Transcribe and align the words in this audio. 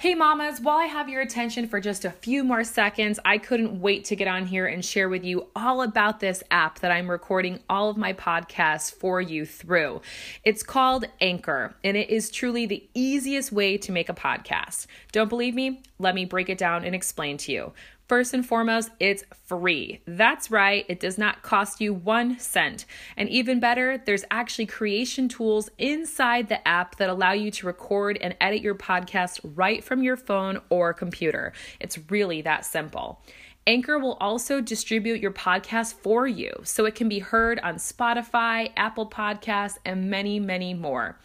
Hey, 0.00 0.14
mamas, 0.14 0.62
while 0.62 0.78
I 0.78 0.86
have 0.86 1.10
your 1.10 1.20
attention 1.20 1.68
for 1.68 1.78
just 1.78 2.06
a 2.06 2.10
few 2.10 2.42
more 2.42 2.64
seconds, 2.64 3.20
I 3.22 3.36
couldn't 3.36 3.82
wait 3.82 4.06
to 4.06 4.16
get 4.16 4.28
on 4.28 4.46
here 4.46 4.64
and 4.64 4.82
share 4.82 5.10
with 5.10 5.24
you 5.24 5.48
all 5.54 5.82
about 5.82 6.20
this 6.20 6.42
app 6.50 6.78
that 6.78 6.90
I'm 6.90 7.10
recording 7.10 7.60
all 7.68 7.90
of 7.90 7.98
my 7.98 8.14
podcasts 8.14 8.90
for 8.90 9.20
you 9.20 9.44
through. 9.44 10.00
It's 10.42 10.62
called 10.62 11.04
Anchor, 11.20 11.74
and 11.84 11.98
it 11.98 12.08
is 12.08 12.30
truly 12.30 12.64
the 12.64 12.88
easiest 12.94 13.52
way 13.52 13.76
to 13.76 13.92
make 13.92 14.08
a 14.08 14.14
podcast. 14.14 14.86
Don't 15.12 15.28
believe 15.28 15.54
me? 15.54 15.82
Let 15.98 16.14
me 16.14 16.24
break 16.24 16.48
it 16.48 16.56
down 16.56 16.82
and 16.86 16.94
explain 16.94 17.36
to 17.36 17.52
you. 17.52 17.72
First 18.10 18.34
and 18.34 18.44
foremost, 18.44 18.90
it's 18.98 19.22
free. 19.46 20.00
That's 20.04 20.50
right, 20.50 20.84
it 20.88 20.98
does 20.98 21.16
not 21.16 21.42
cost 21.42 21.80
you 21.80 21.94
one 21.94 22.40
cent. 22.40 22.84
And 23.16 23.28
even 23.28 23.60
better, 23.60 24.02
there's 24.04 24.24
actually 24.32 24.66
creation 24.66 25.28
tools 25.28 25.70
inside 25.78 26.48
the 26.48 26.66
app 26.66 26.96
that 26.96 27.08
allow 27.08 27.30
you 27.30 27.52
to 27.52 27.66
record 27.68 28.18
and 28.20 28.34
edit 28.40 28.62
your 28.62 28.74
podcast 28.74 29.38
right 29.54 29.84
from 29.84 30.02
your 30.02 30.16
phone 30.16 30.60
or 30.70 30.92
computer. 30.92 31.52
It's 31.78 32.00
really 32.10 32.42
that 32.42 32.64
simple. 32.64 33.22
Anchor 33.68 33.96
will 34.00 34.14
also 34.20 34.60
distribute 34.60 35.20
your 35.20 35.30
podcast 35.30 35.94
for 35.94 36.26
you 36.26 36.52
so 36.64 36.86
it 36.86 36.96
can 36.96 37.08
be 37.08 37.20
heard 37.20 37.60
on 37.60 37.76
Spotify, 37.76 38.72
Apple 38.76 39.08
Podcasts, 39.08 39.78
and 39.84 40.10
many, 40.10 40.40
many 40.40 40.74
more. 40.74 41.16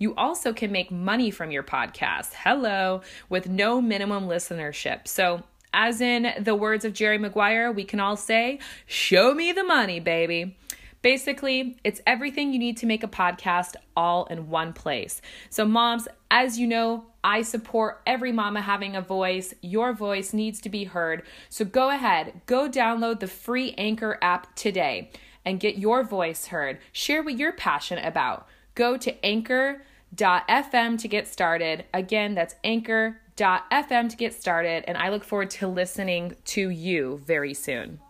You 0.00 0.12
also 0.16 0.52
can 0.52 0.72
make 0.72 0.90
money 0.90 1.30
from 1.30 1.52
your 1.52 1.62
podcast. 1.62 2.32
Hello, 2.34 3.02
with 3.28 3.48
no 3.48 3.80
minimum 3.80 4.26
listenership. 4.26 5.06
So 5.06 5.44
as 5.72 6.00
in 6.00 6.32
the 6.38 6.54
words 6.54 6.84
of 6.84 6.92
Jerry 6.92 7.18
Maguire, 7.18 7.72
we 7.72 7.84
can 7.84 8.00
all 8.00 8.16
say, 8.16 8.58
Show 8.86 9.34
me 9.34 9.52
the 9.52 9.64
money, 9.64 10.00
baby. 10.00 10.56
Basically, 11.02 11.76
it's 11.82 12.00
everything 12.06 12.52
you 12.52 12.60
need 12.60 12.76
to 12.76 12.86
make 12.86 13.02
a 13.02 13.08
podcast 13.08 13.74
all 13.96 14.26
in 14.26 14.48
one 14.48 14.72
place. 14.72 15.20
So, 15.50 15.64
moms, 15.64 16.06
as 16.30 16.58
you 16.58 16.66
know, 16.68 17.06
I 17.24 17.42
support 17.42 18.00
every 18.06 18.30
mama 18.30 18.62
having 18.62 18.94
a 18.94 19.00
voice. 19.00 19.52
Your 19.62 19.92
voice 19.92 20.32
needs 20.32 20.60
to 20.60 20.68
be 20.68 20.84
heard. 20.84 21.24
So, 21.48 21.64
go 21.64 21.90
ahead, 21.90 22.42
go 22.46 22.68
download 22.68 23.18
the 23.18 23.26
free 23.26 23.74
Anchor 23.76 24.18
app 24.22 24.54
today 24.54 25.10
and 25.44 25.58
get 25.58 25.76
your 25.76 26.04
voice 26.04 26.46
heard. 26.46 26.78
Share 26.92 27.22
what 27.22 27.36
you're 27.36 27.52
passionate 27.52 28.06
about. 28.06 28.46
Go 28.76 28.96
to 28.96 29.24
anchor.fm 29.26 30.98
to 31.00 31.08
get 31.08 31.26
started. 31.26 31.84
Again, 31.92 32.34
that's 32.34 32.54
anchor 32.62 33.21
FM 33.36 34.08
to 34.08 34.16
get 34.16 34.34
started, 34.34 34.84
and 34.86 34.96
I 34.96 35.08
look 35.08 35.24
forward 35.24 35.50
to 35.50 35.68
listening 35.68 36.36
to 36.46 36.68
you 36.68 37.20
very 37.24 37.54
soon. 37.54 38.00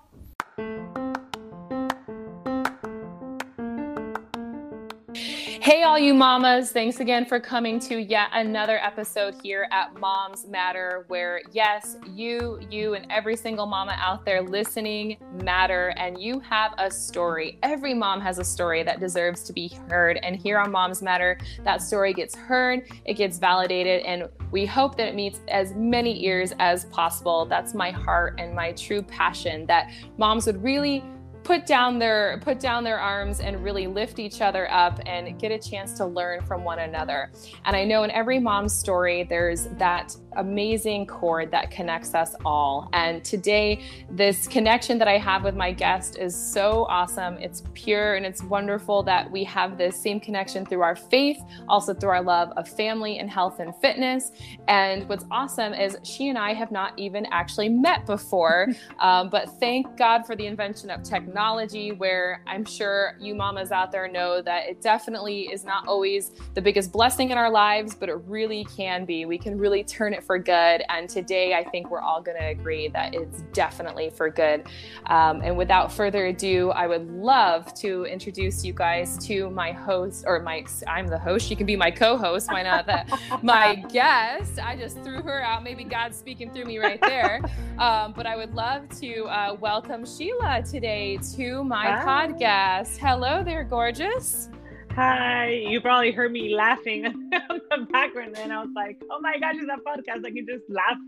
Hey, 5.62 5.84
all 5.84 5.96
you 5.96 6.12
mamas, 6.12 6.72
thanks 6.72 6.98
again 6.98 7.24
for 7.24 7.38
coming 7.38 7.78
to 7.80 8.02
yet 8.02 8.30
another 8.32 8.78
episode 8.78 9.34
here 9.42 9.68
at 9.70 9.94
Moms 10.00 10.44
Matter, 10.48 11.04
where 11.06 11.40
yes, 11.52 11.98
you, 12.12 12.58
you, 12.68 12.94
and 12.94 13.06
every 13.10 13.36
single 13.36 13.66
mama 13.66 13.94
out 13.98 14.24
there 14.24 14.42
listening 14.42 15.18
matter, 15.44 15.94
and 15.96 16.20
you 16.20 16.40
have 16.40 16.74
a 16.78 16.90
story. 16.90 17.58
Every 17.62 17.94
mom 17.94 18.20
has 18.20 18.38
a 18.38 18.44
story 18.44 18.82
that 18.82 18.98
deserves 18.98 19.44
to 19.44 19.52
be 19.52 19.68
heard. 19.88 20.18
And 20.24 20.34
here 20.34 20.58
on 20.58 20.72
Moms 20.72 21.00
Matter, 21.00 21.38
that 21.62 21.80
story 21.80 22.12
gets 22.12 22.34
heard, 22.34 22.88
it 23.04 23.14
gets 23.14 23.38
validated, 23.38 24.02
and 24.02 24.28
we 24.52 24.66
hope 24.66 24.96
that 24.98 25.08
it 25.08 25.14
meets 25.14 25.40
as 25.48 25.74
many 25.74 26.24
ears 26.24 26.52
as 26.60 26.84
possible. 26.86 27.46
That's 27.46 27.74
my 27.74 27.90
heart 27.90 28.38
and 28.38 28.54
my 28.54 28.72
true 28.72 29.02
passion 29.02 29.66
that 29.66 29.90
moms 30.18 30.46
would 30.46 30.62
really 30.62 31.02
put 31.42 31.66
down 31.66 31.98
their 31.98 32.38
put 32.44 32.60
down 32.60 32.84
their 32.84 33.00
arms 33.00 33.40
and 33.40 33.64
really 33.64 33.86
lift 33.86 34.18
each 34.18 34.40
other 34.40 34.70
up 34.70 35.00
and 35.06 35.40
get 35.40 35.50
a 35.50 35.58
chance 35.58 35.94
to 35.94 36.06
learn 36.06 36.40
from 36.42 36.62
one 36.62 36.78
another. 36.78 37.32
And 37.64 37.74
I 37.74 37.84
know 37.84 38.04
in 38.04 38.10
every 38.12 38.38
mom's 38.38 38.72
story 38.72 39.24
there's 39.24 39.66
that 39.78 40.14
amazing 40.36 41.06
cord 41.06 41.50
that 41.50 41.70
connects 41.70 42.14
us 42.14 42.34
all. 42.44 42.88
And 42.92 43.24
today 43.24 43.82
this 44.10 44.46
connection 44.46 44.98
that 44.98 45.08
I 45.08 45.18
have 45.18 45.44
with 45.44 45.54
my 45.54 45.72
guest 45.72 46.18
is 46.18 46.34
so 46.34 46.86
awesome. 46.88 47.38
It's 47.38 47.62
pure 47.74 48.14
and 48.14 48.26
it's 48.26 48.42
wonderful 48.42 49.02
that 49.04 49.30
we 49.30 49.44
have 49.44 49.78
this 49.78 50.00
same 50.00 50.20
connection 50.20 50.64
through 50.66 50.82
our 50.82 50.96
faith, 50.96 51.40
also 51.68 51.94
through 51.94 52.10
our 52.10 52.22
love 52.22 52.50
of 52.56 52.68
family 52.68 53.18
and 53.18 53.30
health 53.30 53.60
and 53.60 53.74
fitness. 53.76 54.32
And 54.68 55.08
what's 55.08 55.24
awesome 55.30 55.74
is 55.74 55.96
she 56.02 56.28
and 56.28 56.38
I 56.38 56.54
have 56.54 56.70
not 56.70 56.98
even 56.98 57.26
actually 57.30 57.68
met 57.68 58.06
before, 58.06 58.68
um, 58.98 59.30
but 59.30 59.48
thank 59.60 59.96
God 59.96 60.26
for 60.26 60.36
the 60.36 60.46
invention 60.46 60.90
of 60.90 61.02
technology 61.02 61.32
technology 61.62 61.92
where 61.92 62.42
I'm 62.46 62.64
sure 62.64 63.16
you 63.20 63.34
mamas 63.34 63.72
out 63.72 63.92
there 63.92 64.08
know 64.08 64.42
that 64.42 64.68
it 64.68 64.80
definitely 64.80 65.52
is 65.52 65.64
not 65.64 65.86
always 65.86 66.32
the 66.54 66.60
biggest 66.60 66.92
blessing 66.92 67.30
in 67.30 67.38
our 67.38 67.50
lives, 67.50 67.94
but 67.94 68.08
it 68.08 68.18
really 68.26 68.64
can 68.76 69.04
be. 69.04 69.24
We 69.24 69.38
can 69.38 69.58
really 69.58 69.84
turn 69.84 70.12
it 70.14 70.21
for 70.22 70.38
good. 70.38 70.82
And 70.88 71.08
today, 71.08 71.54
I 71.54 71.64
think 71.64 71.90
we're 71.90 72.00
all 72.00 72.22
going 72.22 72.38
to 72.38 72.46
agree 72.46 72.88
that 72.88 73.14
it's 73.14 73.42
definitely 73.52 74.10
for 74.10 74.30
good. 74.30 74.64
Um, 75.06 75.42
and 75.42 75.56
without 75.56 75.92
further 75.92 76.26
ado, 76.26 76.70
I 76.70 76.86
would 76.86 77.10
love 77.10 77.72
to 77.74 78.04
introduce 78.04 78.64
you 78.64 78.72
guys 78.72 79.18
to 79.26 79.50
my 79.50 79.72
host, 79.72 80.24
or 80.26 80.40
my, 80.40 80.64
I'm 80.86 81.06
the 81.06 81.18
host. 81.18 81.46
She 81.46 81.56
can 81.56 81.66
be 81.66 81.76
my 81.76 81.90
co 81.90 82.16
host. 82.16 82.50
Why 82.50 82.62
not 82.62 82.86
that? 82.86 83.10
my 83.42 83.74
guest. 83.92 84.58
I 84.58 84.76
just 84.76 85.02
threw 85.02 85.22
her 85.22 85.42
out. 85.42 85.62
Maybe 85.62 85.84
God's 85.84 86.16
speaking 86.16 86.50
through 86.52 86.64
me 86.66 86.78
right 86.78 87.00
there. 87.00 87.40
Um, 87.78 88.12
but 88.12 88.26
I 88.26 88.36
would 88.36 88.54
love 88.54 88.88
to 89.00 89.24
uh, 89.24 89.56
welcome 89.58 90.04
Sheila 90.04 90.62
today 90.62 91.18
to 91.36 91.64
my 91.64 91.90
Hi. 91.90 92.28
podcast. 92.28 92.98
Hello 92.98 93.42
there, 93.42 93.64
gorgeous. 93.64 94.50
Hi. 94.94 95.52
You 95.52 95.80
probably 95.80 96.12
heard 96.12 96.32
me 96.32 96.54
laughing 96.54 97.06
on 97.06 97.60
the 97.70 97.86
background, 97.90 98.36
and 98.38 98.52
I 98.52 98.60
was 98.60 98.70
like, 98.76 99.02
"Oh 99.10 99.20
my 99.20 99.38
gosh, 99.38 99.54
it's 99.56 99.70
a 99.70 99.80
podcast! 99.80 100.26
I 100.26 100.30
can 100.30 100.46
just 100.46 100.64
laugh." 100.68 100.98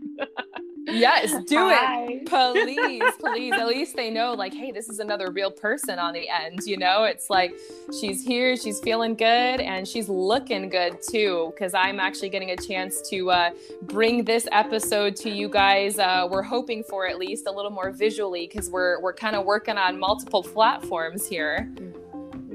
yes, 0.87 1.35
do 1.45 1.69
Hi. 1.69 2.07
it, 2.09 2.25
please, 2.25 3.03
please. 3.19 3.53
At 3.53 3.67
least 3.67 3.95
they 3.95 4.09
know, 4.09 4.33
like, 4.33 4.55
hey, 4.55 4.71
this 4.71 4.89
is 4.89 4.97
another 4.97 5.29
real 5.29 5.51
person 5.51 5.99
on 5.99 6.13
the 6.13 6.27
end. 6.27 6.61
You 6.65 6.77
know, 6.77 7.03
it's 7.03 7.29
like 7.29 7.53
she's 7.99 8.25
here, 8.25 8.57
she's 8.57 8.79
feeling 8.79 9.13
good, 9.13 9.61
and 9.61 9.87
she's 9.87 10.09
looking 10.09 10.67
good 10.69 10.97
too. 11.07 11.53
Because 11.53 11.75
I'm 11.75 11.99
actually 11.99 12.29
getting 12.29 12.51
a 12.51 12.57
chance 12.57 13.07
to 13.09 13.29
uh, 13.29 13.49
bring 13.83 14.23
this 14.23 14.47
episode 14.51 15.15
to 15.17 15.29
you 15.29 15.47
guys. 15.47 15.99
Uh, 15.99 16.27
we're 16.29 16.41
hoping 16.41 16.83
for 16.83 17.07
at 17.07 17.19
least 17.19 17.45
a 17.45 17.51
little 17.51 17.71
more 17.71 17.91
visually, 17.91 18.47
because 18.47 18.67
we're 18.71 18.99
we're 18.99 19.13
kind 19.13 19.35
of 19.35 19.45
working 19.45 19.77
on 19.77 19.99
multiple 19.99 20.41
platforms 20.41 21.27
here. 21.27 21.69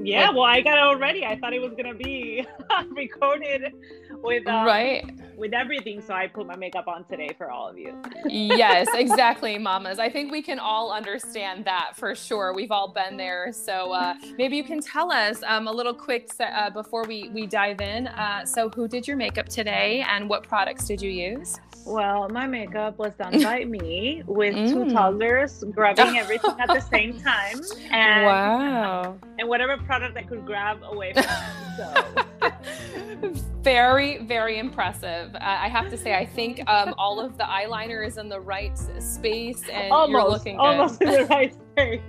Yeah, 0.05 0.31
well, 0.31 0.43
I 0.43 0.61
got 0.61 0.77
it 0.77 0.83
already. 0.83 1.25
I 1.25 1.37
thought 1.37 1.53
it 1.53 1.61
was 1.61 1.73
gonna 1.75 1.93
be 1.95 2.45
recorded 2.91 3.73
with 4.21 4.47
um, 4.47 4.65
right 4.65 5.03
with 5.41 5.53
everything, 5.53 6.01
so 6.01 6.13
I 6.13 6.27
put 6.27 6.45
my 6.45 6.55
makeup 6.55 6.87
on 6.87 7.03
today 7.03 7.31
for 7.35 7.49
all 7.49 7.67
of 7.67 7.77
you. 7.77 7.99
yes, 8.25 8.87
exactly, 8.93 9.57
mamas. 9.57 9.97
I 9.97 10.07
think 10.07 10.31
we 10.31 10.41
can 10.41 10.59
all 10.59 10.93
understand 10.93 11.65
that 11.65 11.97
for 11.97 12.13
sure. 12.13 12.53
We've 12.53 12.71
all 12.71 12.93
been 12.93 13.17
there. 13.17 13.51
So 13.51 13.91
uh, 13.91 14.13
maybe 14.37 14.55
you 14.55 14.63
can 14.63 14.79
tell 14.81 15.11
us 15.11 15.41
um, 15.47 15.67
a 15.67 15.71
little 15.71 15.95
quick 15.95 16.29
uh, 16.39 16.69
before 16.69 17.05
we 17.05 17.29
we 17.29 17.47
dive 17.47 17.81
in. 17.81 18.07
Uh, 18.07 18.45
so, 18.45 18.69
who 18.69 18.87
did 18.87 19.07
your 19.07 19.17
makeup 19.17 19.49
today, 19.49 20.05
and 20.07 20.29
what 20.29 20.43
products 20.43 20.85
did 20.85 21.01
you 21.01 21.09
use? 21.09 21.59
Well, 21.85 22.29
my 22.29 22.45
makeup 22.45 22.97
was 22.97 23.13
done 23.15 23.41
by 23.41 23.65
me 23.65 24.23
with 24.27 24.53
mm. 24.53 24.69
two 24.69 24.93
toddlers 24.93 25.63
grabbing 25.71 26.17
everything 26.17 26.55
at 26.59 26.67
the 26.67 26.79
same 26.79 27.19
time. 27.23 27.61
And, 27.89 28.25
wow. 28.25 29.17
And 29.39 29.49
whatever 29.49 29.77
product 29.77 30.15
I 30.17 30.23
could 30.23 30.45
grab 30.45 30.83
away 30.83 31.13
from 31.13 31.23
them. 31.23 32.15
So. 32.41 33.33
very, 33.61 34.19
very 34.19 34.59
impressive. 34.59 35.30
Uh, 35.35 35.39
I 35.41 35.69
have 35.69 35.89
to 35.89 35.97
say, 35.97 36.15
I 36.15 36.25
think 36.25 36.61
um, 36.67 36.93
all 36.97 37.19
of 37.19 37.37
the 37.37 37.43
eyeliner 37.43 38.05
is 38.05 38.17
in 38.17 38.29
the 38.29 38.39
right 38.39 38.77
space 38.99 39.63
and 39.71 39.91
almost, 39.91 40.11
you're 40.11 40.29
looking 40.29 40.57
good. 40.57 40.61
Almost 40.61 41.01
in 41.01 41.11
the 41.11 41.25
right 41.25 41.53
space. 41.71 42.01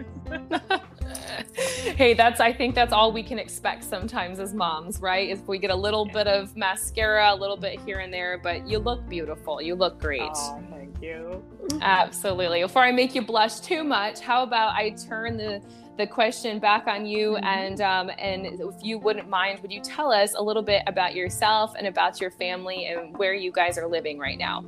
hey, 1.96 2.14
that's 2.14 2.40
I 2.40 2.52
think 2.52 2.74
that's 2.74 2.92
all 2.92 3.12
we 3.12 3.22
can 3.22 3.38
expect 3.38 3.84
sometimes 3.84 4.40
as 4.40 4.54
moms, 4.54 5.00
right? 5.00 5.28
If 5.28 5.46
we 5.46 5.58
get 5.58 5.70
a 5.70 5.76
little 5.76 6.04
bit 6.04 6.26
of 6.26 6.56
mascara, 6.56 7.32
a 7.32 7.36
little 7.36 7.56
bit 7.56 7.80
here 7.80 7.98
and 7.98 8.12
there, 8.12 8.38
but 8.38 8.66
you 8.66 8.78
look 8.78 9.08
beautiful. 9.08 9.60
You 9.60 9.74
look 9.74 10.00
great. 10.00 10.22
Oh, 10.22 10.62
thank 10.70 11.00
you. 11.02 11.42
Absolutely. 11.80 12.62
Before 12.62 12.82
I 12.82 12.92
make 12.92 13.14
you 13.14 13.22
blush 13.22 13.60
too 13.60 13.84
much, 13.84 14.20
how 14.20 14.42
about 14.42 14.74
I 14.74 14.90
turn 14.90 15.36
the 15.36 15.62
the 15.98 16.06
question 16.06 16.58
back 16.58 16.86
on 16.86 17.04
you 17.04 17.32
mm-hmm. 17.32 17.44
and 17.44 17.80
um, 17.80 18.10
and 18.18 18.46
if 18.46 18.82
you 18.82 18.98
wouldn't 18.98 19.28
mind 19.28 19.60
would 19.60 19.72
you 19.72 19.80
tell 19.80 20.10
us 20.10 20.34
a 20.36 20.42
little 20.42 20.62
bit 20.62 20.82
about 20.86 21.14
yourself 21.14 21.74
and 21.76 21.86
about 21.86 22.20
your 22.20 22.30
family 22.30 22.86
and 22.86 23.16
where 23.18 23.34
you 23.34 23.52
guys 23.52 23.76
are 23.78 23.86
living 23.86 24.18
right 24.18 24.38
now 24.38 24.64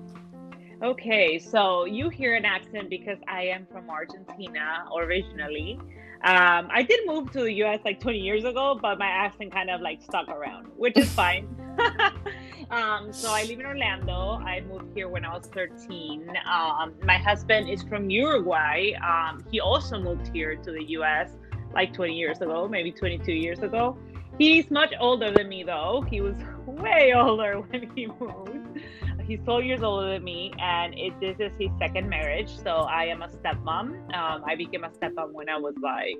okay 0.82 1.38
so 1.38 1.84
you 1.84 2.08
hear 2.08 2.34
an 2.34 2.44
accent 2.44 2.90
because 2.90 3.18
i 3.28 3.42
am 3.42 3.66
from 3.72 3.88
argentina 3.88 4.84
originally 4.96 5.78
um, 6.24 6.68
I 6.72 6.82
did 6.82 7.00
move 7.06 7.30
to 7.32 7.40
the 7.40 7.52
US 7.64 7.80
like 7.84 8.00
20 8.00 8.18
years 8.18 8.44
ago, 8.44 8.78
but 8.80 8.98
my 8.98 9.08
accent 9.08 9.52
kind 9.52 9.68
of 9.68 9.82
like 9.82 10.00
stuck 10.00 10.26
around, 10.28 10.68
which 10.74 10.96
is 10.96 11.12
fine. 11.12 11.46
um, 12.70 13.12
so 13.12 13.30
I 13.30 13.44
live 13.44 13.60
in 13.60 13.66
Orlando. 13.66 14.40
I 14.44 14.60
moved 14.60 14.94
here 14.94 15.08
when 15.08 15.24
I 15.24 15.36
was 15.36 15.46
13. 15.46 16.28
Um, 16.50 16.94
my 17.02 17.18
husband 17.18 17.68
is 17.68 17.82
from 17.82 18.10
Uruguay. 18.10 18.92
Um, 19.04 19.44
he 19.50 19.60
also 19.60 19.98
moved 19.98 20.30
here 20.34 20.56
to 20.56 20.72
the 20.72 20.84
US 20.98 21.30
like 21.74 21.92
20 21.92 22.14
years 22.14 22.40
ago, 22.40 22.68
maybe 22.68 22.92
22 22.92 23.32
years 23.32 23.60
ago. 23.60 23.98
He's 24.38 24.70
much 24.70 24.92
older 24.98 25.30
than 25.30 25.48
me, 25.48 25.62
though. 25.62 26.04
He 26.08 26.20
was 26.20 26.34
way 26.66 27.12
older 27.14 27.60
when 27.68 27.90
he 27.94 28.06
moved. 28.06 28.80
He's 29.26 29.40
12 29.44 29.64
years 29.64 29.82
older 29.82 30.12
than 30.12 30.24
me, 30.24 30.52
and 30.58 30.94
it, 30.98 31.18
this 31.20 31.36
is 31.38 31.52
his 31.58 31.70
second 31.78 32.08
marriage. 32.08 32.50
So 32.62 32.70
I 32.70 33.04
am 33.04 33.22
a 33.22 33.28
stepmom. 33.28 34.14
Um, 34.14 34.44
I 34.46 34.54
became 34.54 34.84
a 34.84 34.90
stepmom 34.90 35.32
when 35.32 35.48
I 35.48 35.56
was 35.56 35.74
like, 35.82 36.18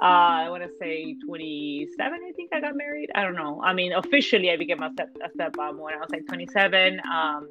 uh, 0.00 0.44
I 0.44 0.50
want 0.50 0.62
to 0.62 0.70
say 0.78 1.16
27. 1.26 1.88
I 2.00 2.32
think 2.32 2.50
I 2.52 2.60
got 2.60 2.76
married. 2.76 3.10
I 3.14 3.22
don't 3.22 3.34
know. 3.34 3.62
I 3.62 3.72
mean, 3.72 3.92
officially, 3.92 4.50
I 4.50 4.56
became 4.56 4.82
a, 4.82 4.90
step, 4.92 5.16
a 5.24 5.28
stepmom 5.36 5.78
when 5.78 5.94
I 5.94 5.98
was 5.98 6.10
like 6.10 6.26
27. 6.26 7.00
Um, 7.10 7.48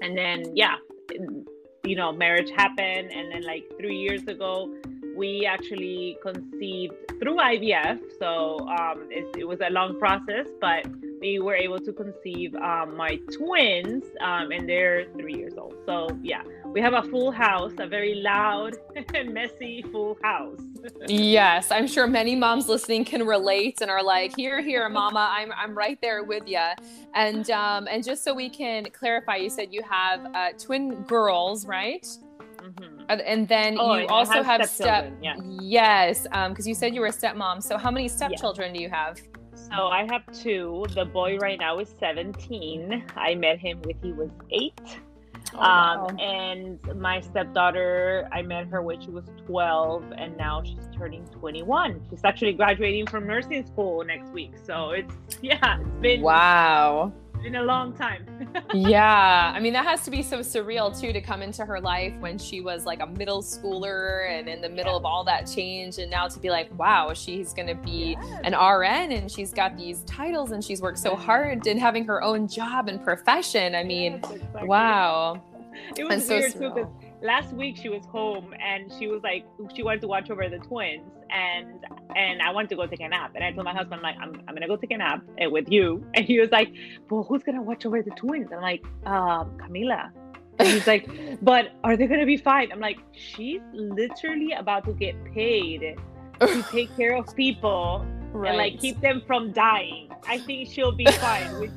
and 0.00 0.16
then, 0.16 0.56
yeah, 0.56 0.76
you 1.84 1.96
know, 1.96 2.12
marriage 2.12 2.50
happened, 2.50 3.12
and 3.12 3.32
then 3.32 3.42
like 3.42 3.64
three 3.78 3.96
years 3.96 4.22
ago, 4.24 4.74
we 5.16 5.46
actually 5.46 6.18
conceived 6.22 6.94
through 7.18 7.36
IVF. 7.36 7.98
So 8.18 8.58
um, 8.68 9.08
it, 9.10 9.24
it, 9.38 9.44
was 9.44 9.60
a 9.60 9.70
long 9.70 9.98
process, 9.98 10.46
but 10.60 10.86
we 11.20 11.38
were 11.38 11.54
able 11.54 11.78
to 11.78 11.92
conceive 11.92 12.54
um, 12.56 12.96
my 12.96 13.18
twins, 13.32 14.04
um, 14.20 14.52
and 14.52 14.68
they're 14.68 15.06
three 15.12 15.34
years 15.34 15.54
old. 15.56 15.74
So 15.86 16.08
yeah, 16.22 16.42
we 16.66 16.80
have 16.80 16.92
a 16.92 17.02
full 17.02 17.30
house, 17.30 17.72
a 17.78 17.86
very 17.86 18.16
loud 18.16 18.76
and 19.14 19.32
messy 19.32 19.82
full 19.90 20.18
house. 20.22 20.60
yes, 21.08 21.70
I'm 21.70 21.86
sure 21.86 22.06
many 22.06 22.34
moms 22.36 22.68
listening 22.68 23.04
can 23.04 23.26
relate 23.26 23.80
and 23.80 23.90
are 23.90 24.02
like, 24.02 24.36
"Hear, 24.36 24.60
hear, 24.60 24.88
Mama, 24.88 25.28
I'm 25.30 25.52
I'm 25.52 25.76
right 25.76 25.98
there 26.02 26.22
with 26.22 26.46
you." 26.46 26.60
And 27.14 27.50
um, 27.50 27.88
and 27.90 28.04
just 28.04 28.22
so 28.22 28.34
we 28.34 28.50
can 28.50 28.84
clarify, 28.92 29.36
you 29.36 29.50
said 29.50 29.72
you 29.72 29.82
have 29.88 30.26
uh, 30.34 30.48
twin 30.58 31.02
girls, 31.04 31.66
right? 31.66 32.06
Mm-hmm. 33.08 33.20
And 33.26 33.48
then 33.48 33.76
oh, 33.78 33.96
you 33.96 34.06
also 34.08 34.42
have, 34.42 34.60
have 34.60 34.68
step. 34.68 35.12
Yeah. 35.22 35.36
Yes, 35.60 36.22
because 36.22 36.66
um, 36.66 36.68
you 36.68 36.74
said 36.74 36.94
you 36.94 37.00
were 37.00 37.06
a 37.08 37.12
stepmom. 37.12 37.62
So 37.62 37.78
how 37.78 37.90
many 37.90 38.08
stepchildren 38.08 38.74
yeah. 38.74 38.78
do 38.78 38.82
you 38.82 38.90
have? 38.90 39.20
So 39.54 39.88
I 39.88 40.06
have 40.10 40.22
two. 40.32 40.84
The 40.94 41.04
boy 41.04 41.38
right 41.38 41.58
now 41.58 41.78
is 41.78 41.94
17. 41.98 43.04
I 43.16 43.34
met 43.34 43.58
him 43.58 43.80
when 43.82 43.96
he 44.02 44.12
was 44.12 44.30
eight. 44.50 44.80
Oh, 45.54 45.60
um. 45.60 46.18
And 46.18 47.00
my 47.00 47.20
stepdaughter, 47.20 48.28
I 48.32 48.42
met 48.42 48.66
her 48.68 48.82
when 48.82 49.00
she 49.00 49.10
was 49.10 49.24
12, 49.46 50.12
and 50.16 50.36
now 50.36 50.62
she's 50.62 50.88
turning 50.96 51.24
21. 51.26 52.02
She's 52.10 52.24
actually 52.24 52.52
graduating 52.52 53.06
from 53.06 53.26
nursing 53.26 53.66
school 53.66 54.04
next 54.04 54.30
week. 54.32 54.52
So 54.64 54.90
it's, 54.90 55.14
yeah, 55.42 55.80
it's 55.80 56.00
been. 56.00 56.20
Wow 56.22 57.12
in 57.46 57.56
a 57.56 57.62
long 57.62 57.92
time. 57.92 58.26
yeah. 58.74 59.52
I 59.54 59.60
mean, 59.60 59.72
that 59.72 59.84
has 59.86 60.02
to 60.04 60.10
be 60.10 60.22
so 60.22 60.40
surreal 60.40 60.98
too 60.98 61.12
to 61.12 61.20
come 61.20 61.42
into 61.42 61.64
her 61.64 61.80
life 61.80 62.12
when 62.18 62.38
she 62.38 62.60
was 62.60 62.84
like 62.84 63.00
a 63.00 63.06
middle 63.06 63.42
schooler 63.42 64.28
and 64.30 64.48
in 64.48 64.60
the 64.60 64.68
middle 64.68 64.92
yeah. 64.92 64.98
of 64.98 65.04
all 65.04 65.24
that 65.24 65.46
change. 65.46 65.98
And 65.98 66.10
now 66.10 66.28
to 66.28 66.38
be 66.38 66.50
like, 66.50 66.76
wow, 66.78 67.14
she's 67.14 67.52
going 67.52 67.68
to 67.68 67.74
be 67.74 68.16
an 68.44 68.52
RN 68.52 69.12
and 69.12 69.30
she's 69.30 69.52
got 69.52 69.76
these 69.76 70.02
titles 70.02 70.50
and 70.50 70.62
she's 70.62 70.82
worked 70.82 70.98
so 70.98 71.14
hard 71.14 71.66
and 71.66 71.80
having 71.80 72.04
her 72.04 72.22
own 72.22 72.48
job 72.48 72.88
and 72.88 73.02
profession. 73.02 73.74
I 73.74 73.84
mean, 73.84 74.20
yes, 74.22 74.32
exactly. 74.32 74.68
wow. 74.68 75.42
It 75.96 76.04
was 76.04 76.28
and 76.28 76.40
weird 76.40 76.52
so 76.52 76.58
too 76.58 76.74
because 76.74 76.90
last 77.22 77.52
week 77.52 77.76
she 77.76 77.88
was 77.88 78.04
home 78.06 78.54
and 78.60 78.92
she 78.98 79.06
was 79.06 79.22
like, 79.22 79.46
she 79.74 79.82
wanted 79.82 80.00
to 80.00 80.08
watch 80.08 80.30
over 80.30 80.48
the 80.48 80.58
twins 80.58 81.02
and 81.30 81.84
and 82.14 82.40
I 82.40 82.50
wanted 82.50 82.70
to 82.70 82.76
go 82.76 82.86
take 82.86 83.00
a 83.00 83.08
nap. 83.08 83.32
And 83.34 83.44
I 83.44 83.52
told 83.52 83.64
my 83.64 83.72
husband, 83.72 83.94
I'm 83.94 84.02
like, 84.02 84.16
I'm, 84.20 84.40
I'm 84.48 84.54
gonna 84.54 84.66
go 84.66 84.76
take 84.76 84.92
a 84.92 84.96
nap 84.96 85.22
eh, 85.38 85.46
with 85.46 85.70
you. 85.70 86.04
And 86.14 86.24
he 86.24 86.40
was 86.40 86.50
like, 86.50 86.72
Well, 87.10 87.24
who's 87.24 87.42
gonna 87.42 87.62
watch 87.62 87.84
over 87.86 88.02
the 88.02 88.10
twins? 88.10 88.50
I'm 88.52 88.62
like, 88.62 88.84
um, 89.04 89.56
Camila. 89.58 90.10
And 90.58 90.68
he's 90.68 90.86
like, 90.86 91.08
But 91.42 91.72
are 91.84 91.96
they 91.96 92.06
gonna 92.06 92.26
be 92.26 92.36
fine? 92.36 92.72
I'm 92.72 92.80
like, 92.80 92.98
she's 93.12 93.60
literally 93.72 94.52
about 94.52 94.84
to 94.84 94.92
get 94.92 95.22
paid 95.34 95.96
to 96.40 96.62
take 96.70 96.94
care 96.96 97.16
of 97.16 97.34
people 97.36 98.06
right. 98.32 98.50
and 98.50 98.58
like 98.58 98.80
keep 98.80 99.00
them 99.00 99.22
from 99.26 99.52
dying. 99.52 100.08
I 100.28 100.38
think 100.38 100.68
she'll 100.70 100.92
be 100.92 101.06
fine 101.06 101.60
with 101.60 101.72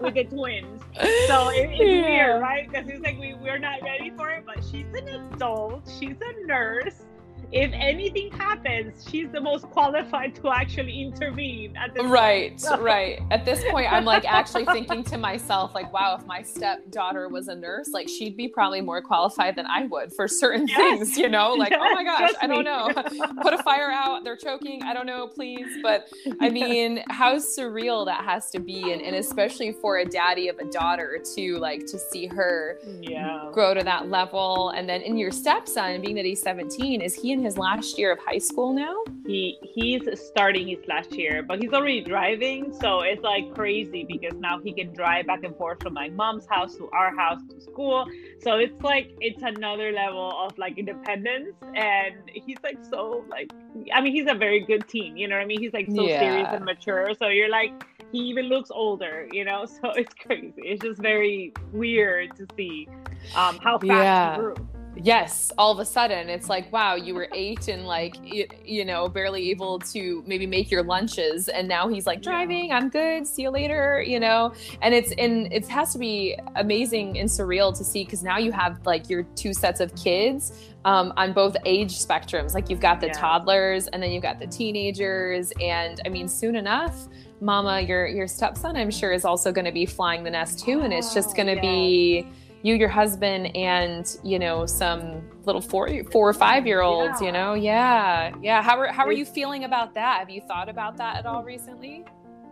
with 0.00 0.14
the 0.14 0.24
twins. 0.24 0.82
So 1.26 1.48
it, 1.50 1.70
it's 1.70 1.80
yeah. 1.80 2.08
weird, 2.08 2.42
right? 2.42 2.70
Because 2.70 2.88
it's 2.88 3.02
like 3.02 3.18
we, 3.18 3.34
we're 3.34 3.58
not 3.58 3.82
ready 3.82 4.10
for 4.16 4.30
it, 4.30 4.44
but 4.46 4.62
she's 4.64 4.86
an 4.94 5.08
adult, 5.08 5.88
she's 5.98 6.16
a 6.20 6.46
nurse 6.46 7.07
if 7.50 7.72
anything 7.72 8.30
happens, 8.30 9.06
she's 9.10 9.30
the 9.30 9.40
most 9.40 9.64
qualified 9.70 10.34
to 10.36 10.50
actually 10.50 11.00
intervene. 11.00 11.74
right, 12.04 12.62
right. 12.78 13.20
At 13.30 13.46
this 13.46 13.64
point, 13.70 13.90
I'm 13.90 14.04
like 14.04 14.26
actually 14.26 14.66
thinking 14.66 15.02
to 15.04 15.16
myself, 15.16 15.74
like, 15.74 15.90
wow, 15.92 16.16
if 16.18 16.26
my 16.26 16.42
stepdaughter 16.42 17.28
was 17.28 17.48
a 17.48 17.54
nurse, 17.54 17.88
like 17.90 18.08
she'd 18.08 18.36
be 18.36 18.48
probably 18.48 18.82
more 18.82 19.00
qualified 19.00 19.56
than 19.56 19.64
I 19.66 19.86
would 19.86 20.12
for 20.12 20.28
certain 20.28 20.66
yes. 20.68 20.76
things, 20.76 21.16
you 21.16 21.30
know? 21.30 21.54
Like, 21.54 21.70
yes, 21.70 21.80
oh 21.82 21.94
my 21.94 22.04
gosh, 22.04 22.32
I 22.42 22.46
don't 22.46 22.64
know. 22.64 22.90
Put 23.42 23.54
a 23.54 23.62
fire 23.62 23.90
out, 23.90 24.24
they're 24.24 24.36
choking, 24.36 24.82
I 24.82 24.92
don't 24.92 25.06
know, 25.06 25.26
please. 25.26 25.78
But 25.82 26.08
I 26.40 26.50
mean, 26.50 27.02
how 27.08 27.36
surreal 27.36 28.04
that 28.06 28.24
has 28.24 28.50
to 28.50 28.60
be, 28.60 28.92
and, 28.92 29.00
and 29.00 29.16
especially 29.16 29.72
for 29.72 29.98
a 29.98 30.04
daddy 30.04 30.48
of 30.48 30.58
a 30.58 30.64
daughter 30.64 31.18
to 31.34 31.58
like 31.58 31.86
to 31.86 31.98
see 31.98 32.26
her 32.26 32.78
yeah. 33.00 33.48
grow 33.52 33.72
to 33.72 33.82
that 33.84 34.10
level. 34.10 34.70
And 34.70 34.86
then 34.86 35.00
in 35.00 35.16
your 35.16 35.30
stepson, 35.30 36.02
being 36.02 36.16
that 36.16 36.26
he's 36.26 36.42
17, 36.42 37.00
is 37.00 37.14
he 37.14 37.37
in 37.38 37.44
his 37.44 37.56
last 37.56 37.98
year 37.98 38.12
of 38.12 38.18
high 38.18 38.38
school 38.38 38.72
now? 38.72 39.02
He 39.26 39.58
he's 39.62 40.02
starting 40.20 40.68
his 40.68 40.84
last 40.86 41.12
year, 41.12 41.42
but 41.42 41.62
he's 41.62 41.72
already 41.72 42.00
driving, 42.00 42.72
so 42.80 43.00
it's 43.00 43.22
like 43.22 43.54
crazy 43.54 44.04
because 44.04 44.36
now 44.38 44.58
he 44.58 44.72
can 44.72 44.92
drive 44.92 45.26
back 45.26 45.44
and 45.44 45.56
forth 45.56 45.82
from 45.82 45.94
my 45.94 46.08
mom's 46.08 46.46
house 46.46 46.76
to 46.76 46.88
our 46.90 47.14
house 47.16 47.40
to 47.50 47.60
school. 47.60 48.06
So 48.40 48.58
it's 48.58 48.82
like 48.82 49.12
it's 49.20 49.42
another 49.42 49.92
level 49.92 50.32
of 50.44 50.56
like 50.58 50.78
independence 50.78 51.54
and 51.74 52.14
he's 52.26 52.58
like 52.62 52.78
so 52.84 53.24
like 53.28 53.50
I 53.94 54.00
mean 54.00 54.12
he's 54.12 54.28
a 54.28 54.34
very 54.34 54.60
good 54.60 54.88
teen, 54.88 55.16
you 55.16 55.28
know 55.28 55.36
what 55.36 55.42
I 55.42 55.46
mean? 55.46 55.60
He's 55.60 55.72
like 55.72 55.86
so 55.86 56.02
yeah. 56.02 56.20
serious 56.20 56.48
and 56.50 56.64
mature. 56.64 57.14
So 57.18 57.28
you're 57.28 57.50
like 57.50 57.72
he 58.10 58.18
even 58.18 58.46
looks 58.46 58.70
older, 58.70 59.28
you 59.32 59.44
know? 59.44 59.66
So 59.78 59.90
it's 59.90 60.14
crazy. 60.14 60.54
It's 60.56 60.82
just 60.82 61.00
very 61.00 61.52
weird 61.72 62.34
to 62.36 62.46
see 62.56 62.88
um, 63.36 63.58
how 63.58 63.78
fast 63.78 63.84
yeah. 63.86 64.34
he 64.34 64.40
grew 64.40 64.54
yes 65.02 65.52
all 65.58 65.70
of 65.70 65.78
a 65.78 65.84
sudden 65.84 66.28
it's 66.28 66.48
like 66.48 66.70
wow 66.72 66.96
you 66.96 67.14
were 67.14 67.28
eight 67.32 67.68
and 67.68 67.86
like 67.86 68.16
you, 68.22 68.46
you, 68.64 68.84
know 68.84 69.08
barely 69.08 69.50
able 69.50 69.78
to 69.78 70.24
maybe 70.26 70.46
make 70.46 70.70
your 70.70 70.82
lunches 70.82 71.48
and 71.48 71.68
now 71.68 71.86
he's 71.86 72.06
like 72.06 72.20
driving 72.20 72.72
i'm 72.72 72.88
good 72.88 73.26
see 73.26 73.42
you 73.42 73.50
later 73.50 74.02
you 74.02 74.18
know 74.18 74.52
and 74.82 74.94
it's 74.94 75.12
and 75.12 75.52
it 75.52 75.66
has 75.68 75.92
to 75.92 75.98
be 75.98 76.36
amazing 76.56 77.18
and 77.18 77.28
surreal 77.28 77.76
to 77.76 77.84
see 77.84 78.04
because 78.04 78.22
now 78.22 78.38
you 78.38 78.50
have 78.50 78.84
like 78.86 79.08
your 79.08 79.22
two 79.36 79.52
sets 79.52 79.80
of 79.80 79.94
kids 79.94 80.52
um, 80.84 81.12
on 81.16 81.32
both 81.32 81.56
age 81.64 81.92
spectrums 81.92 82.54
like 82.54 82.68
you've 82.70 82.80
got 82.80 83.00
the 83.00 83.08
yeah. 83.08 83.12
toddlers 83.12 83.86
and 83.88 84.02
then 84.02 84.10
you've 84.10 84.22
got 84.22 84.40
the 84.40 84.46
teenagers 84.46 85.52
and 85.60 86.00
i 86.06 86.08
mean 86.08 86.26
soon 86.26 86.56
enough 86.56 87.08
mama 87.40 87.80
your 87.80 88.06
your 88.06 88.26
stepson 88.26 88.76
i'm 88.76 88.90
sure 88.90 89.12
is 89.12 89.24
also 89.24 89.52
going 89.52 89.64
to 89.64 89.72
be 89.72 89.86
flying 89.86 90.24
the 90.24 90.30
nest 90.30 90.58
too 90.58 90.80
and 90.80 90.92
it's 90.92 91.14
just 91.14 91.36
going 91.36 91.46
to 91.46 91.54
yeah. 91.54 91.60
be 91.60 92.26
you, 92.62 92.74
your 92.74 92.88
husband, 92.88 93.54
and 93.56 94.16
you 94.22 94.38
know 94.38 94.66
some 94.66 95.22
little 95.44 95.60
four, 95.60 95.88
four 96.04 96.28
or 96.28 96.34
five 96.34 96.66
year 96.66 96.82
olds. 96.82 97.20
Yeah. 97.20 97.26
You 97.26 97.32
know, 97.32 97.54
yeah, 97.54 98.34
yeah. 98.42 98.62
How 98.62 98.78
are 98.78 98.88
how 98.92 99.06
are 99.06 99.12
you 99.12 99.24
feeling 99.24 99.64
about 99.64 99.94
that? 99.94 100.20
Have 100.20 100.30
you 100.30 100.40
thought 100.42 100.68
about 100.68 100.96
that 100.98 101.16
at 101.16 101.26
all 101.26 101.42
recently? 101.42 102.04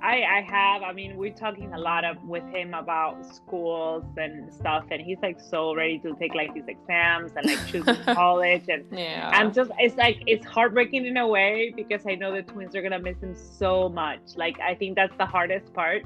I, 0.02 0.22
I 0.22 0.40
have. 0.42 0.82
I 0.82 0.92
mean, 0.92 1.16
we're 1.16 1.32
talking 1.32 1.72
a 1.72 1.78
lot 1.78 2.04
of 2.04 2.22
with 2.22 2.44
him 2.50 2.74
about 2.74 3.24
schools 3.24 4.04
and 4.16 4.52
stuff, 4.52 4.84
and 4.90 5.00
he's 5.00 5.18
like 5.22 5.40
so 5.40 5.74
ready 5.74 5.98
to 6.00 6.14
take 6.14 6.34
like 6.34 6.54
his 6.54 6.64
exams 6.68 7.32
and 7.36 7.46
like 7.46 7.66
choose 7.66 7.84
college. 8.04 8.64
And 8.68 8.84
yeah. 8.92 9.30
I'm 9.32 9.52
just, 9.52 9.70
it's 9.78 9.96
like 9.96 10.22
it's 10.26 10.44
heartbreaking 10.46 11.06
in 11.06 11.16
a 11.16 11.26
way 11.26 11.72
because 11.74 12.02
I 12.06 12.14
know 12.14 12.32
the 12.34 12.42
twins 12.42 12.76
are 12.76 12.82
gonna 12.82 12.98
miss 12.98 13.18
him 13.20 13.34
so 13.34 13.88
much. 13.88 14.20
Like 14.36 14.60
I 14.60 14.74
think 14.74 14.96
that's 14.96 15.16
the 15.16 15.26
hardest 15.26 15.72
part 15.72 16.02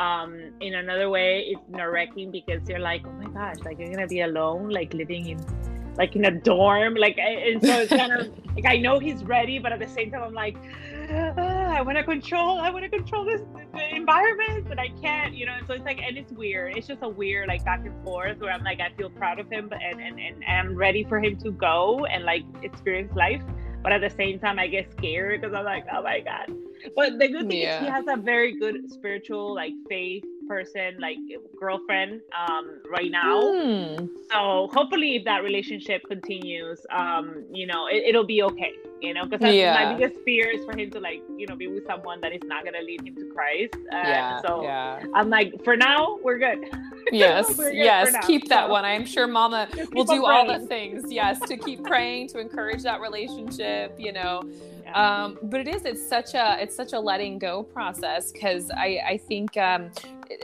um 0.00 0.52
in 0.60 0.74
another 0.74 1.10
way 1.10 1.44
it's 1.48 1.68
nerve-wracking 1.68 2.30
because 2.30 2.66
you're 2.68 2.78
like 2.78 3.02
oh 3.06 3.12
my 3.12 3.28
gosh 3.38 3.62
like 3.64 3.78
you're 3.78 3.92
gonna 3.92 4.06
be 4.06 4.22
alone 4.22 4.70
like 4.70 4.94
living 4.94 5.28
in 5.28 5.38
like 5.98 6.16
in 6.16 6.24
a 6.24 6.30
dorm 6.30 6.94
like 6.94 7.18
and 7.18 7.62
so 7.62 7.80
it's 7.80 7.90
kind 7.90 8.12
of 8.12 8.32
like 8.54 8.64
i 8.64 8.78
know 8.78 8.98
he's 8.98 9.22
ready 9.24 9.58
but 9.58 9.72
at 9.72 9.78
the 9.78 9.88
same 9.88 10.10
time 10.10 10.22
i'm 10.22 10.32
like 10.32 10.56
ah, 11.10 11.76
i 11.76 11.82
want 11.82 11.98
to 11.98 12.04
control 12.04 12.58
i 12.60 12.70
want 12.70 12.82
to 12.82 12.88
control 12.88 13.26
this 13.26 13.42
environment 13.92 14.66
but 14.66 14.78
i 14.78 14.88
can't 15.02 15.34
you 15.34 15.44
know 15.44 15.52
and 15.52 15.66
so 15.66 15.74
it's 15.74 15.84
like 15.84 16.00
and 16.00 16.16
it's 16.16 16.32
weird 16.32 16.74
it's 16.76 16.86
just 16.86 17.02
a 17.02 17.08
weird 17.08 17.48
like 17.48 17.62
back 17.64 17.84
and 17.84 18.02
forth 18.02 18.38
where 18.38 18.52
i'm 18.52 18.64
like 18.64 18.80
i 18.80 18.88
feel 18.96 19.10
proud 19.10 19.38
of 19.38 19.50
him 19.50 19.68
but 19.68 19.78
and 19.82 20.00
and, 20.00 20.18
and 20.18 20.42
i'm 20.48 20.74
ready 20.74 21.04
for 21.04 21.20
him 21.20 21.36
to 21.36 21.50
go 21.50 22.06
and 22.06 22.24
like 22.24 22.44
experience 22.62 23.12
life 23.14 23.42
but 23.82 23.92
at 23.92 24.00
the 24.00 24.10
same 24.10 24.38
time 24.38 24.58
i 24.58 24.66
get 24.66 24.90
scared 24.92 25.40
because 25.40 25.54
i'm 25.54 25.64
like 25.64 25.84
oh 25.92 26.02
my 26.02 26.20
god 26.20 26.46
but 26.96 27.18
the 27.18 27.28
good 27.28 27.48
thing 27.48 27.62
yeah. 27.62 27.78
is 27.80 27.84
he 27.84 27.90
has 27.90 28.04
a 28.08 28.16
very 28.16 28.58
good 28.58 28.90
spiritual 28.90 29.54
like 29.54 29.72
faith 29.88 30.24
person 30.50 30.96
like 30.98 31.16
girlfriend 31.60 32.20
um 32.42 32.80
right 32.90 33.12
now. 33.12 33.40
Mm. 33.40 34.08
so 34.32 34.68
hopefully 34.76 35.10
if 35.14 35.24
that 35.24 35.44
relationship 35.44 36.02
continues 36.08 36.78
um 36.90 37.44
you 37.52 37.66
know 37.68 37.86
it, 37.88 38.12
will 38.16 38.30
be 38.36 38.42
okay 38.42 38.72
you 39.00 39.14
know 39.14 39.24
because 39.26 39.54
yeah. 39.54 39.74
my 39.78 39.94
biggest 39.94 40.20
fear 40.24 40.50
is 40.50 40.64
for 40.64 40.76
him 40.76 40.90
to 40.90 40.98
like 40.98 41.22
you 41.38 41.46
know 41.46 41.54
be 41.54 41.68
with 41.68 41.86
someone 41.86 42.20
that 42.20 42.32
is 42.32 42.42
not 42.52 42.64
gonna 42.64 42.82
lead 42.82 43.00
him 43.06 43.14
to 43.14 43.26
christ. 43.32 43.74
Uh, 43.92 44.08
yeah, 44.12 44.40
so 44.40 44.64
yeah. 44.64 45.04
i'm 45.14 45.30
like 45.30 45.48
for 45.62 45.76
now 45.76 46.18
we're 46.24 46.38
good. 46.38 46.60
Yes 47.12 47.56
we're 47.56 47.70
good 47.70 47.76
yes 47.76 48.26
keep 48.26 48.48
that 48.48 48.66
so, 48.66 48.72
one. 48.72 48.84
I'm 48.84 49.06
sure 49.06 49.26
mama 49.26 49.68
will 49.92 50.04
do 50.04 50.24
all 50.26 50.46
the 50.46 50.64
things 50.66 51.04
yes 51.08 51.38
to 51.48 51.56
keep 51.56 51.82
praying 51.92 52.28
to 52.32 52.38
encourage 52.38 52.82
that 52.82 53.00
relationship 53.00 53.94
you 53.98 54.12
know. 54.12 54.42
Um, 54.94 55.38
but 55.42 55.60
it 55.60 55.68
is 55.68 55.84
it's 55.84 56.04
such 56.16 56.34
a 56.34 56.46
it's 56.62 56.74
such 56.74 56.92
a 56.92 57.00
letting 57.10 57.38
go 57.38 57.62
process 57.62 58.32
because 58.32 58.70
i 58.86 58.88
i 59.12 59.16
think 59.16 59.56
um, 59.56 59.90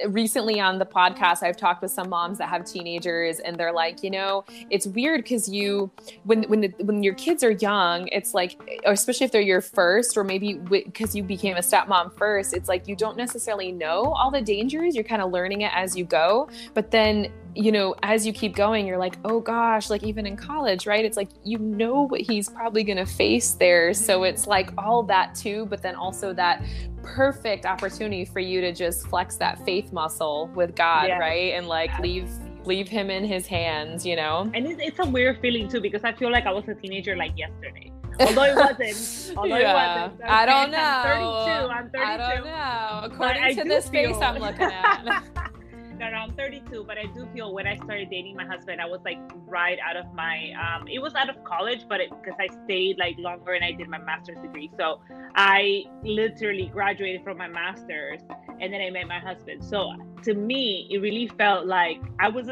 recently 0.09 0.61
on 0.61 0.79
the 0.79 0.87
podcast 0.87 1.43
i've 1.43 1.57
talked 1.57 1.83
with 1.83 1.91
some 1.91 2.09
moms 2.09 2.39
that 2.39 2.49
have 2.49 2.65
teenagers 2.65 3.39
and 3.41 3.57
they're 3.57 3.73
like 3.73 4.03
you 4.03 4.11
know 4.11 4.45
it's 4.71 4.87
weird 4.87 5.23
because 5.23 5.49
you 5.49 5.91
when 6.25 6.43
when 6.45 6.61
the, 6.61 6.69
when 6.81 7.03
your 7.03 7.15
kids 7.15 7.45
are 7.45 7.53
young 7.53 8.09
it's 8.09 8.35
like 8.35 8.59
especially 8.85 9.25
if 9.25 9.33
they're 9.33 9.41
your 9.41 9.61
first 9.61 10.17
or 10.17 10.25
maybe 10.25 10.55
because 10.55 11.15
you 11.15 11.23
became 11.23 11.57
a 11.57 11.61
stepmom 11.61 12.13
first 12.17 12.53
it's 12.53 12.69
like 12.69 12.89
you 12.89 12.97
don't 12.97 13.17
necessarily 13.17 13.73
know 13.73 14.13
all 14.15 14.31
the 14.31 14.41
dangers. 14.41 14.95
You're 14.95 15.05
kind 15.05 15.23
of 15.23 15.31
learning 15.31 15.63
it 15.63 15.73
as 15.75 15.97
you 15.97 16.05
go. 16.05 16.49
But 16.75 16.91
then 16.91 17.31
you 17.57 17.73
know, 17.73 17.95
as 18.03 18.27
you 18.27 18.33
keep 18.33 18.55
going, 18.55 18.87
you're 18.87 18.99
like, 18.99 19.17
oh 19.25 19.41
gosh, 19.41 19.89
like 19.89 20.03
even 20.03 20.27
in 20.27 20.37
college, 20.37 20.87
right? 20.87 21.05
It's 21.05 21.17
like 21.17 21.31
you 21.45 21.59
know 21.59 22.07
what 22.07 22.21
he's 22.21 22.49
probably 22.49 22.85
going 22.85 22.99
to 22.99 23.07
face 23.07 23.53
there. 23.53 23.95
So 23.95 24.25
it's 24.25 24.47
like 24.47 24.71
all 24.77 25.03
that 25.05 25.35
too, 25.35 25.67
but 25.67 25.83
then 25.83 25.95
also 25.95 26.33
that 26.35 26.63
perfect 27.03 27.65
opportunity 27.65 28.25
for 28.25 28.41
you 28.41 28.61
to 28.61 28.73
just 28.73 29.07
flex 29.09 29.37
that 29.37 29.65
faith 29.65 29.93
muscle 29.93 30.51
with 30.55 30.77
God, 30.77 31.09
yeah. 31.09 31.19
right? 31.19 31.55
And 31.55 31.67
like 31.67 31.91
yeah. 31.91 32.01
leave 32.03 32.31
leave 32.67 32.89
him 32.89 33.11
in 33.11 33.25
his 33.25 33.47
hands, 33.47 34.05
you 34.05 34.17
know? 34.17 34.51
And 34.53 34.67
it's, 34.67 34.81
it's 34.83 34.99
a 34.99 35.07
weird 35.07 35.41
feeling 35.41 35.69
too 35.69 35.81
because 35.81 36.03
I 36.05 36.13
feel 36.13 36.31
like 36.31 36.47
I 36.47 36.53
was 36.53 36.65
a 36.69 36.75
teenager 36.75 37.17
like 37.17 37.33
yesterday. 37.39 37.93
Although 38.21 38.45
it 38.45 38.57
wasn't. 38.57 39.37
Although 39.39 39.57
yeah. 39.57 40.05
it 40.05 40.13
wasn't. 40.13 40.31
I 40.31 40.47
don't 40.47 40.71
know. 40.73 40.79
I'm 40.79 41.91
32. 41.91 42.01
I'm 42.01 42.13
32. 42.13 42.13
I 42.13 42.17
don't 42.17 42.45
know. 42.45 43.15
According 43.15 43.57
to 43.57 43.65
this 43.65 43.89
feel... 43.89 44.13
face 44.13 44.23
I'm 44.23 44.41
looking 44.41 44.63
at. 44.63 45.25
no, 45.99 46.27
32, 46.37 46.85
but 46.87 46.99
I 46.99 47.07
do 47.07 47.29
feel 47.35 47.53
when 47.53 47.67
I 47.67 47.77
started 47.77 48.11
dating 48.11 48.37
my 48.37 48.45
husband, 48.45 48.81
I 48.81 48.87
was 48.87 49.01
like 49.05 49.19
right 49.47 49.79
out 49.79 49.97
of 49.97 50.13
my, 50.15 50.53
um, 50.53 50.87
it 50.89 51.01
was 51.01 51.15
out 51.15 51.29
of 51.29 51.43
college, 51.45 51.87
but 51.89 52.01
it, 52.01 52.11
because 52.11 52.39
I 52.39 52.49
stayed 52.65 52.99
like 52.99 53.17
longer 53.19 53.53
and 53.53 53.65
I 53.65 53.73
did 53.73 53.89
my 53.89 53.99
master's 53.99 54.39
degree. 54.41 54.71
So 54.79 55.01
I 55.35 55.85
literally 56.03 56.71
graduated 56.73 57.25
from 57.25 57.39
my 57.39 57.49
master's 57.49 58.21
and 58.61 58.73
then 58.73 58.81
I 58.81 58.91
met 58.91 59.07
my 59.09 59.19
husband. 59.19 59.65
So 59.65 59.93
to 60.23 60.35
me, 60.35 60.89
it 60.91 60.99
really 60.99 61.29
felt 61.29 61.67
like 61.67 62.01
I 62.21 62.29
was, 62.29 62.49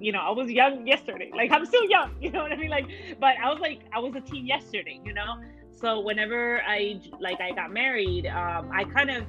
you 0.00 0.12
know, 0.12 0.20
I 0.20 0.30
was 0.30 0.50
young 0.50 0.86
yesterday. 0.86 1.30
Like 1.34 1.52
I'm 1.52 1.66
still 1.66 1.88
young, 1.88 2.14
you 2.20 2.30
know 2.30 2.42
what 2.42 2.52
I 2.52 2.56
mean? 2.56 2.70
Like, 2.70 2.86
but 3.20 3.36
I 3.42 3.48
was 3.50 3.60
like, 3.60 3.80
I 3.94 3.98
was 3.98 4.14
a 4.16 4.20
teen 4.20 4.46
yesterday, 4.46 5.00
you 5.04 5.12
know? 5.12 5.36
So 5.80 6.00
whenever 6.00 6.60
I, 6.62 7.00
like, 7.20 7.40
I 7.40 7.52
got 7.52 7.72
married, 7.72 8.26
um, 8.26 8.68
I 8.72 8.82
kind 8.82 9.10
of, 9.10 9.24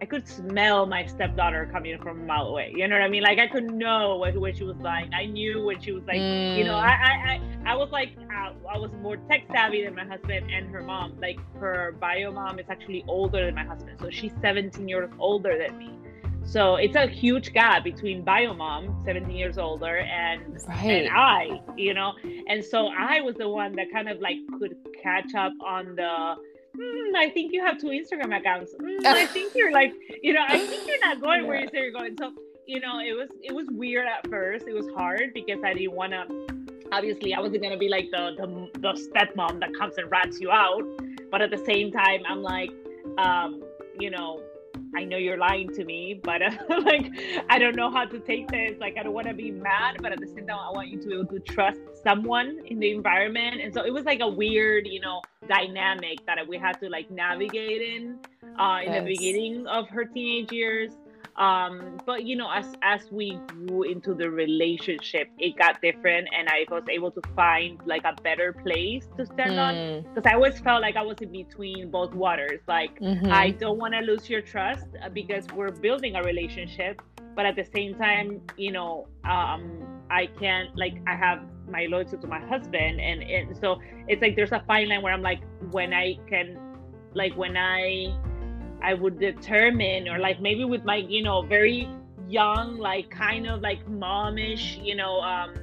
I 0.00 0.04
could 0.04 0.28
smell 0.28 0.86
my 0.86 1.06
stepdaughter 1.06 1.68
coming 1.72 1.98
from 1.98 2.20
a 2.20 2.24
mile 2.24 2.48
away. 2.48 2.72
You 2.74 2.86
know 2.86 2.96
what 2.96 3.02
I 3.02 3.08
mean? 3.08 3.22
Like 3.22 3.38
I 3.38 3.46
could 3.46 3.72
know 3.72 4.16
what, 4.16 4.36
what 4.36 4.56
she 4.56 4.64
was 4.64 4.76
like. 4.76 5.08
I 5.14 5.26
knew 5.26 5.64
when 5.64 5.80
she 5.80 5.92
was 5.92 6.04
like, 6.06 6.18
mm. 6.18 6.58
you 6.58 6.64
know, 6.64 6.74
mm. 6.74 6.82
I, 6.82 6.92
I, 6.92 7.40
I, 7.64 7.72
I 7.72 7.76
was 7.76 7.90
like, 7.90 8.10
uh, 8.34 8.52
I 8.70 8.78
was 8.78 8.90
more 9.00 9.16
tech 9.16 9.44
savvy 9.50 9.84
than 9.84 9.94
my 9.94 10.04
husband 10.04 10.50
and 10.50 10.68
her 10.68 10.82
mom. 10.82 11.18
Like 11.18 11.38
her 11.58 11.96
bio 11.98 12.30
mom 12.30 12.58
is 12.58 12.66
actually 12.68 13.04
older 13.08 13.46
than 13.46 13.54
my 13.54 13.64
husband, 13.64 13.98
so 14.00 14.10
she's 14.10 14.32
17 14.42 14.86
years 14.86 15.10
older 15.18 15.56
than 15.58 15.78
me. 15.78 15.90
So 16.44 16.76
it's 16.76 16.94
a 16.94 17.08
huge 17.08 17.52
gap 17.52 17.82
between 17.82 18.22
bio 18.22 18.54
mom, 18.54 19.02
17 19.04 19.34
years 19.34 19.58
older, 19.58 19.98
and 19.98 20.62
right. 20.68 20.84
and 20.84 21.08
I, 21.08 21.60
you 21.76 21.92
know. 21.92 22.12
And 22.48 22.64
so 22.64 22.86
I 22.86 23.20
was 23.20 23.34
the 23.34 23.48
one 23.48 23.74
that 23.76 23.86
kind 23.92 24.08
of 24.08 24.20
like 24.20 24.36
could 24.58 24.76
catch 25.02 25.34
up 25.34 25.52
on 25.66 25.96
the 25.96 26.36
mm, 26.76 27.16
I 27.16 27.30
think 27.30 27.52
you 27.52 27.64
have 27.64 27.78
two 27.78 27.88
Instagram 27.88 28.36
accounts. 28.36 28.74
Mm, 28.80 29.04
I 29.04 29.26
think 29.34 29.54
you're 29.54 29.72
like, 29.72 29.94
you 30.22 30.32
know, 30.32 30.44
I 30.46 30.58
think 30.58 30.86
you're 30.86 31.00
not 31.00 31.20
going 31.20 31.42
yeah. 31.42 31.48
where 31.48 31.60
you 31.60 31.68
say 31.68 31.78
you're 31.78 31.92
going. 31.92 32.16
So, 32.16 32.32
you 32.66 32.80
know, 32.80 33.00
it 33.00 33.16
was 33.16 33.30
it 33.42 33.54
was 33.54 33.66
weird 33.70 34.06
at 34.06 34.28
first. 34.28 34.66
It 34.66 34.74
was 34.74 34.86
hard 34.96 35.32
because 35.34 35.60
I 35.64 35.72
didn't 35.74 35.92
want 35.92 36.12
to. 36.12 36.26
Obviously, 36.92 37.34
I 37.34 37.40
wasn't 37.40 37.62
gonna 37.62 37.76
be 37.76 37.88
like 37.88 38.10
the, 38.10 38.32
the 38.36 38.80
the 38.80 38.92
stepmom 38.92 39.60
that 39.60 39.74
comes 39.74 39.98
and 39.98 40.10
rats 40.10 40.40
you 40.40 40.50
out, 40.50 40.84
but 41.30 41.42
at 41.42 41.50
the 41.50 41.58
same 41.64 41.90
time, 41.90 42.22
I'm 42.28 42.42
like, 42.42 42.70
um, 43.18 43.62
you 43.98 44.10
know, 44.10 44.40
I 44.96 45.04
know 45.04 45.18
you're 45.18 45.36
lying 45.36 45.68
to 45.74 45.84
me, 45.84 46.18
but 46.22 46.42
uh, 46.42 46.50
like 46.84 47.10
I 47.50 47.58
don't 47.58 47.76
know 47.76 47.90
how 47.90 48.04
to 48.04 48.18
take 48.18 48.48
this. 48.48 48.78
Like 48.80 48.96
I 48.98 49.02
don't 49.02 49.12
want 49.12 49.26
to 49.26 49.34
be 49.34 49.50
mad, 49.50 49.98
but 50.00 50.12
at 50.12 50.20
the 50.20 50.26
same 50.26 50.46
time, 50.46 50.58
I 50.58 50.70
want 50.70 50.88
you 50.88 51.00
to 51.02 51.06
be 51.06 51.14
able 51.14 51.26
to 51.26 51.40
trust 51.40 51.80
someone 52.02 52.60
in 52.66 52.78
the 52.78 52.90
environment. 52.92 53.60
And 53.60 53.74
so 53.74 53.84
it 53.84 53.92
was 53.92 54.04
like 54.04 54.20
a 54.20 54.28
weird, 54.28 54.86
you 54.86 55.00
know, 55.00 55.20
dynamic 55.46 56.24
that 56.26 56.38
we 56.48 56.58
had 56.58 56.74
to 56.80 56.88
like 56.88 57.10
navigate 57.10 57.82
in 57.82 58.18
uh, 58.58 58.78
in 58.84 58.92
yes. 58.92 59.02
the 59.02 59.14
beginning 59.14 59.66
of 59.66 59.88
her 59.88 60.04
teenage 60.04 60.52
years 60.52 60.92
um 61.38 62.00
but 62.06 62.24
you 62.24 62.34
know 62.34 62.50
as 62.50 62.74
as 62.82 63.12
we 63.12 63.38
grew 63.48 63.82
into 63.82 64.14
the 64.14 64.28
relationship 64.30 65.28
it 65.38 65.56
got 65.58 65.80
different 65.82 66.26
and 66.36 66.48
i 66.48 66.64
was 66.70 66.82
able 66.88 67.10
to 67.10 67.20
find 67.34 67.78
like 67.84 68.02
a 68.04 68.14
better 68.22 68.54
place 68.54 69.06
to 69.18 69.26
stand 69.26 69.52
mm. 69.52 69.58
on 69.58 70.02
because 70.14 70.30
i 70.30 70.34
always 70.34 70.58
felt 70.60 70.80
like 70.80 70.96
i 70.96 71.02
was 71.02 71.18
in 71.18 71.30
between 71.30 71.90
both 71.90 72.14
waters 72.14 72.60
like 72.68 72.98
mm-hmm. 73.00 73.30
i 73.30 73.50
don't 73.50 73.78
want 73.78 73.92
to 73.92 74.00
lose 74.00 74.30
your 74.30 74.40
trust 74.40 74.86
uh, 75.02 75.10
because 75.10 75.46
we're 75.54 75.70
building 75.70 76.16
a 76.16 76.22
relationship 76.22 77.02
but 77.34 77.44
at 77.44 77.54
the 77.54 77.66
same 77.74 77.94
time 77.96 78.40
you 78.56 78.72
know 78.72 79.06
um 79.24 79.70
i 80.10 80.26
can't 80.40 80.74
like 80.74 80.94
i 81.06 81.14
have 81.14 81.42
my 81.68 81.86
loyalty 81.86 82.16
to 82.16 82.26
my 82.26 82.40
husband 82.40 83.00
and 83.00 83.22
and 83.22 83.56
so 83.56 83.80
it's 84.08 84.22
like 84.22 84.36
there's 84.36 84.52
a 84.52 84.62
fine 84.66 84.88
line 84.88 85.02
where 85.02 85.12
i'm 85.12 85.22
like 85.22 85.40
when 85.70 85.92
i 85.92 86.14
can 86.28 86.58
like 87.14 87.34
when 87.36 87.56
i 87.56 88.14
I 88.82 88.94
would 88.94 89.18
determine, 89.18 90.08
or 90.08 90.18
like 90.18 90.40
maybe 90.40 90.64
with 90.64 90.84
my, 90.84 90.96
you 90.96 91.22
know, 91.22 91.42
very 91.42 91.88
young, 92.28 92.76
like 92.78 93.10
kind 93.10 93.46
of 93.46 93.60
like 93.60 93.86
momish, 93.88 94.84
you 94.84 94.94
know, 94.94 95.20
um, 95.20 95.54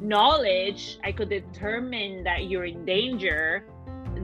knowledge, 0.00 0.98
I 1.04 1.12
could 1.12 1.28
determine 1.28 2.24
that 2.24 2.44
you're 2.44 2.64
in 2.64 2.84
danger, 2.84 3.64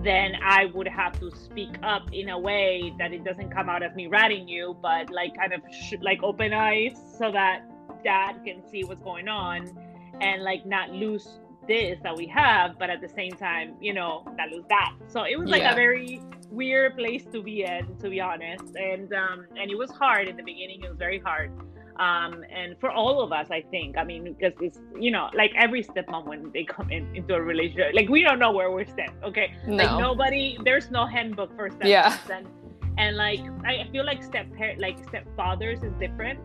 then 0.02 0.32
I 0.42 0.66
would 0.66 0.88
have 0.88 1.18
to 1.20 1.30
speak 1.30 1.70
up 1.82 2.02
in 2.12 2.30
a 2.30 2.38
way 2.38 2.92
that 2.98 3.12
it 3.12 3.24
doesn't 3.24 3.50
come 3.50 3.68
out 3.68 3.82
of 3.82 3.94
me 3.94 4.08
ratting 4.08 4.48
you, 4.48 4.76
but 4.82 5.10
like 5.10 5.36
kind 5.36 5.52
of 5.52 5.60
sh- 5.72 5.94
like 6.02 6.22
open 6.22 6.52
eyes 6.52 6.92
so 7.18 7.30
that 7.32 7.62
dad 8.02 8.40
can 8.44 8.62
see 8.70 8.84
what's 8.84 9.00
going 9.00 9.28
on 9.28 9.72
and 10.20 10.42
like 10.42 10.64
not 10.66 10.90
lose 10.90 11.40
this 11.66 11.98
that 12.02 12.14
we 12.16 12.26
have, 12.26 12.78
but 12.78 12.90
at 12.90 13.00
the 13.00 13.08
same 13.08 13.32
time, 13.32 13.74
you 13.80 13.94
know, 13.94 14.24
not 14.36 14.50
lose 14.50 14.64
that. 14.68 14.92
So 15.06 15.24
it 15.24 15.38
was 15.38 15.48
like 15.48 15.62
yeah. 15.62 15.72
a 15.72 15.74
very 15.74 16.20
weird 16.50 16.96
place 16.96 17.24
to 17.32 17.42
be 17.42 17.64
in, 17.64 17.96
to 17.98 18.10
be 18.10 18.20
honest. 18.20 18.64
And 18.76 19.12
um, 19.14 19.46
and 19.58 19.70
it 19.70 19.78
was 19.78 19.90
hard 19.90 20.28
in 20.28 20.36
the 20.36 20.42
beginning. 20.42 20.82
It 20.82 20.88
was 20.88 20.98
very 20.98 21.18
hard. 21.18 21.52
Um, 21.96 22.44
and 22.52 22.74
for 22.80 22.90
all 22.90 23.22
of 23.22 23.30
us, 23.32 23.48
I 23.52 23.62
think. 23.70 23.96
I 23.96 24.04
mean, 24.04 24.24
because 24.24 24.52
it's 24.60 24.80
you 24.98 25.10
know, 25.10 25.30
like 25.34 25.52
every 25.56 25.82
stepmom 25.84 26.26
when 26.26 26.50
they 26.52 26.64
come 26.64 26.90
in 26.90 27.14
into 27.14 27.34
a 27.34 27.42
relationship, 27.42 27.94
like 27.94 28.08
we 28.08 28.22
don't 28.22 28.38
know 28.38 28.52
where 28.52 28.70
we're 28.70 28.86
step. 28.86 29.14
Okay, 29.22 29.54
no. 29.66 29.76
like 29.76 29.98
nobody. 29.98 30.58
There's 30.64 30.90
no 30.90 31.06
handbook 31.06 31.54
for 31.56 31.70
stepmoms. 31.70 31.88
Yeah. 31.88 32.18
And, 32.32 32.46
and 32.98 33.16
like 33.16 33.40
I 33.64 33.88
feel 33.92 34.04
like 34.04 34.22
step 34.22 34.46
like 34.78 34.98
stepfathers 35.08 35.84
is 35.84 35.92
different 36.00 36.40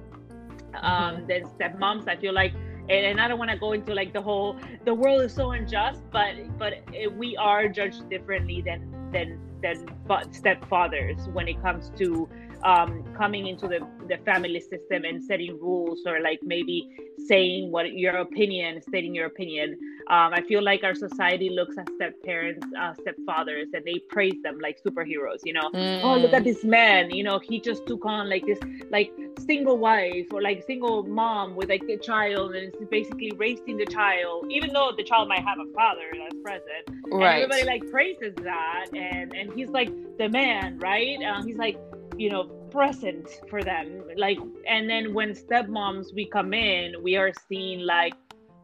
um, 0.76 1.18
mm-hmm. 1.18 1.28
than 1.28 1.44
stepmoms. 1.46 2.08
I 2.08 2.16
feel 2.16 2.34
like 2.34 2.54
and, 2.90 3.06
and 3.06 3.22
I 3.22 3.28
don't 3.28 3.40
want 3.40 3.52
to 3.52 3.58
go 3.58 3.74
into 3.74 3.94
like 3.94 4.14
the 4.14 4.22
whole 4.22 4.58
the 4.86 4.94
world 4.94 5.22
is 5.22 5.34
so 5.34 5.52
unjust, 5.52 6.02
but 6.12 6.36
but 6.58 6.74
it, 6.94 7.14
we 7.14 7.38
are 7.38 7.68
judged 7.68 8.10
differently 8.10 8.62
than 8.62 8.92
than 9.12 9.40
than 9.62 9.86
stepfathers 10.08 11.32
when 11.34 11.48
it 11.48 11.62
comes 11.62 11.92
to 11.98 12.28
um, 12.64 13.04
coming 13.16 13.48
into 13.48 13.68
the, 13.68 13.80
the 14.08 14.18
family 14.26 14.60
system 14.60 15.06
and 15.06 15.24
setting 15.24 15.60
rules 15.60 16.00
or 16.06 16.20
like 16.22 16.40
maybe 16.44 16.90
saying 17.28 17.72
what 17.72 17.94
your 17.94 18.18
opinion, 18.18 18.82
stating 18.82 19.14
your 19.14 19.28
opinion. 19.28 19.78
Um, 20.10 20.34
I 20.34 20.42
feel 20.48 20.64
like 20.64 20.84
our 20.84 20.96
society 20.96 21.50
looks 21.50 21.78
at 21.78 21.88
step 21.96 22.16
parents, 22.24 22.66
uh, 22.78 22.94
stepfathers, 22.94 23.68
and 23.74 23.86
they 23.86 24.00
praise 24.10 24.42
them 24.44 24.58
like 24.60 24.82
superheroes. 24.84 25.42
You 25.44 25.54
know, 25.54 25.70
mm. 25.74 26.04
oh 26.04 26.18
look 26.18 26.34
at 26.34 26.44
this 26.44 26.64
man. 26.64 27.12
You 27.12 27.24
know, 27.24 27.40
he 27.40 27.60
just 27.60 27.86
took 27.86 28.06
on 28.06 28.30
like 28.30 28.46
this 28.46 28.60
like 28.90 29.12
single 29.46 29.78
wife 29.78 30.28
or 30.34 30.42
like 30.42 30.64
single 30.66 31.04
mom 31.04 31.56
with 31.56 31.70
like 31.70 31.84
a 31.84 31.98
child 31.98 32.56
and 32.56 32.74
is 32.74 32.88
basically 32.90 33.32
raising 33.38 33.78
the 33.78 33.86
child, 33.86 34.48
even 34.50 34.74
though 34.74 34.92
the 34.96 35.04
child 35.04 35.30
might 35.30 35.44
have 35.44 35.60
a 35.60 35.72
father 35.74 36.12
that's 36.18 36.36
present. 36.44 37.04
Right. 37.12 37.44
And 37.44 37.52
everybody 37.52 37.66
like 37.66 37.92
praises 37.92 38.34
that, 38.44 38.88
and 38.96 39.34
and 39.36 39.54
he's 39.54 39.70
like 39.70 39.92
the 40.18 40.30
man, 40.30 40.80
right? 40.80 41.22
Um, 41.24 41.46
he's 41.46 41.58
like 41.58 41.80
you 42.20 42.30
know 42.30 42.44
present 42.70 43.28
for 43.50 43.64
them. 43.64 44.04
Like 44.18 44.38
and 44.68 44.90
then 44.90 45.14
when 45.14 45.30
stepmoms 45.32 46.14
we 46.14 46.26
come 46.26 46.54
in 46.54 47.02
we 47.02 47.16
are 47.16 47.32
seen 47.48 47.86
like 47.86 48.14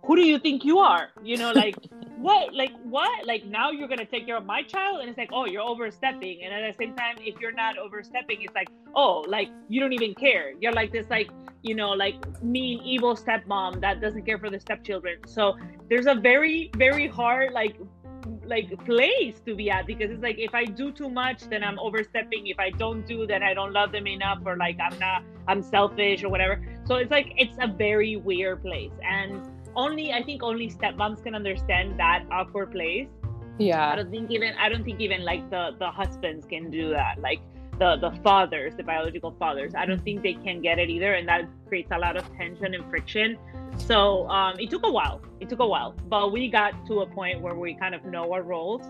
who 0.04 0.16
do 0.16 0.22
you 0.22 0.38
think 0.38 0.64
you 0.64 0.78
are? 0.80 1.10
You 1.24 1.38
know 1.38 1.52
like 1.54 1.78
what 2.18 2.54
like 2.54 2.74
what? 2.84 3.26
Like 3.26 3.46
now 3.46 3.72
you're 3.72 3.88
gonna 3.88 4.06
take 4.06 4.26
care 4.26 4.38
of 4.38 4.46
my 4.46 4.62
child 4.62 5.00
and 5.00 5.10
it's 5.10 5.18
like 5.18 5.30
oh 5.32 5.46
you're 5.46 5.64
overstepping. 5.64 6.44
And 6.44 6.54
at 6.54 6.70
the 6.70 6.78
same 6.78 6.96
time 6.96 7.16
if 7.20 7.40
you're 7.40 7.54
not 7.54 7.78
overstepping 7.78 8.42
it's 8.42 8.54
like 8.54 8.68
oh 8.94 9.24
like 9.28 9.50
you 9.70 9.80
don't 9.80 9.94
even 9.94 10.14
care. 10.14 10.52
You're 10.60 10.74
like 10.74 10.92
this 10.92 11.10
like 11.10 11.30
you 11.64 11.76
know 11.76 11.92
like 11.92 12.18
mean 12.44 12.82
evil 12.84 13.16
stepmom 13.16 13.80
that 13.82 14.02
doesn't 14.02 14.26
care 14.26 14.38
for 14.38 14.50
the 14.50 14.60
stepchildren. 14.60 15.20
So 15.28 15.56
there's 15.90 16.08
a 16.08 16.16
very 16.16 16.72
very 16.76 17.08
hard 17.08 17.54
like 17.54 17.78
like 18.48 18.70
place 18.86 19.40
to 19.46 19.56
be 19.56 19.70
at 19.70 19.86
because 19.86 20.12
it's 20.12 20.24
like 20.24 20.38
if 20.40 20.54
I 20.54 20.66
do 20.66 20.92
too 20.92 21.10
much, 21.10 21.42
then 21.50 21.64
I'm 21.64 21.80
overstepping. 21.80 22.48
If 22.48 22.60
I 22.60 22.70
don't 22.72 23.06
do, 23.06 23.26
then 23.26 23.44
I 23.44 23.54
don't 23.54 23.74
love 23.74 23.92
them 23.92 24.08
enough, 24.08 24.40
or 24.46 24.58
like 24.58 24.78
I'm 24.80 24.98
not, 25.00 25.24
I'm 25.48 25.62
selfish 25.62 26.24
or 26.24 26.30
whatever. 26.30 26.62
So 26.86 26.96
it's 26.96 27.12
like 27.12 27.34
it's 27.38 27.58
a 27.62 27.68
very 27.68 28.16
weird 28.18 28.62
place, 28.62 28.94
and 29.04 29.42
only 29.76 30.14
I 30.14 30.24
think 30.24 30.44
only 30.44 30.70
stepmoms 30.70 31.24
can 31.24 31.36
understand 31.36 32.00
that 32.00 32.26
awkward 32.32 32.72
place. 32.72 33.08
Yeah. 33.58 33.92
I 33.92 33.96
don't 33.96 34.12
think 34.12 34.32
even 34.32 34.54
I 34.60 34.70
don't 34.70 34.84
think 34.84 35.00
even 35.00 35.24
like 35.24 35.50
the 35.50 35.72
the 35.80 35.90
husbands 35.90 36.46
can 36.46 36.70
do 36.70 36.90
that. 36.90 37.20
Like 37.20 37.42
the 37.80 37.98
the 37.98 38.12
fathers, 38.24 38.74
the 38.76 38.84
biological 38.84 39.36
fathers. 39.38 39.74
I 39.76 39.86
don't 39.86 40.04
think 40.04 40.24
they 40.24 40.34
can 40.34 40.62
get 40.62 40.80
it 40.80 40.90
either, 40.90 41.14
and 41.14 41.28
that 41.28 41.46
creates 41.68 41.92
a 41.92 41.98
lot 41.98 42.18
of 42.18 42.24
tension 42.36 42.74
and 42.74 42.90
friction. 42.90 43.38
So 43.78 44.28
um, 44.30 44.60
it 44.60 44.70
took 44.70 44.86
a 44.86 44.92
while. 44.92 45.22
It 45.40 45.50
took 45.50 45.60
a 45.60 45.68
while, 45.68 45.96
but 46.08 46.32
we 46.32 46.50
got 46.50 46.86
to 46.88 47.02
a 47.02 47.06
point 47.06 47.42
where 47.42 47.56
we 47.56 47.76
kind 47.76 47.94
of 47.94 48.06
know 48.06 48.32
our 48.32 48.42
roles. 48.42 48.82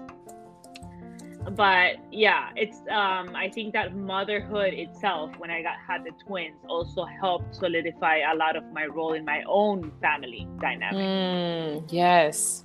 But 1.52 1.98
yeah, 2.12 2.50
it's 2.56 2.78
um, 2.90 3.36
I 3.36 3.50
think 3.54 3.74
that 3.74 3.96
motherhood 3.96 4.74
itself, 4.74 5.32
when 5.38 5.52
I 5.52 5.62
got 5.62 5.76
had 5.88 6.04
the 6.04 6.12
twins, 6.26 6.56
also 6.68 7.06
helped 7.06 7.56
solidify 7.56 8.22
a 8.32 8.36
lot 8.36 8.56
of 8.56 8.64
my 8.72 8.86
role 8.86 9.14
in 9.14 9.26
my 9.26 9.44
own 9.48 9.92
family 10.02 10.48
dynamic. 10.60 11.06
Mm, 11.06 11.92
yes 11.92 12.64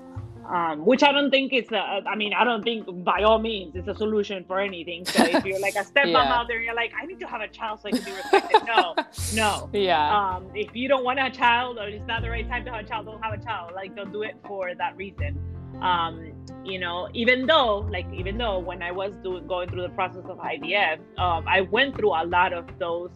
um, 0.51 0.85
which 0.85 1.05
I 1.05 1.13
don't 1.13 1.31
think 1.31 1.53
it's 1.53 1.71
a, 1.71 1.79
I 1.79 2.17
mean, 2.17 2.35
I 2.35 2.43
don't 2.43 2.65
think 2.65 3.05
by 3.05 3.23
all 3.23 3.39
means 3.39 3.77
it's 3.77 3.87
a 3.87 3.95
solution 3.95 4.45
for 4.45 4.59
anything. 4.59 5.05
So 5.05 5.25
if 5.25 5.45
you're 5.45 5.61
like 5.61 5.77
a 5.77 5.85
stepmom 5.85 6.13
yeah. 6.13 6.35
out 6.35 6.49
there 6.49 6.57
and 6.57 6.65
you're 6.65 6.75
like, 6.75 6.93
I 7.01 7.07
need 7.07 7.21
to 7.21 7.27
have 7.27 7.41
a 7.41 7.47
child 7.47 7.81
so 7.81 7.89
I 7.89 7.93
can 7.93 8.03
be 8.05 8.11
respected. 8.11 8.63
no, 8.67 8.95
no. 9.35 9.71
Yeah. 9.81 10.17
Um, 10.17 10.51
if 10.55 10.75
you 10.75 10.89
don't 10.89 11.05
want 11.05 11.21
a 11.21 11.31
child 11.31 11.79
or 11.79 11.87
it's 11.87 12.07
not 12.07 12.23
the 12.23 12.31
right 12.31 12.47
time 12.49 12.65
to 12.65 12.73
have 12.73 12.85
a 12.85 12.89
child, 12.89 13.07
don't 13.07 13.23
have 13.23 13.33
a 13.33 13.43
child. 13.43 13.73
Like, 13.75 13.95
don't 13.95 14.13
do 14.13 14.23
it 14.23 14.37
for 14.45 14.75
that 14.75 14.97
reason. 14.97 15.39
Um, 15.81 16.33
you 16.65 16.79
know, 16.81 17.09
even 17.15 17.47
though, 17.47 17.79
like, 17.91 18.07
even 18.13 18.37
though 18.37 18.59
when 18.59 18.83
I 18.83 18.91
was 18.91 19.15
doing 19.23 19.47
going 19.47 19.69
through 19.71 19.83
the 19.83 19.91
process 19.91 20.25
of 20.25 20.39
IVF, 20.39 20.99
um, 21.19 21.47
I 21.47 21.61
went 21.61 21.97
through 21.97 22.11
a 22.11 22.27
lot 22.27 22.53
of 22.53 22.67
those 22.79 23.11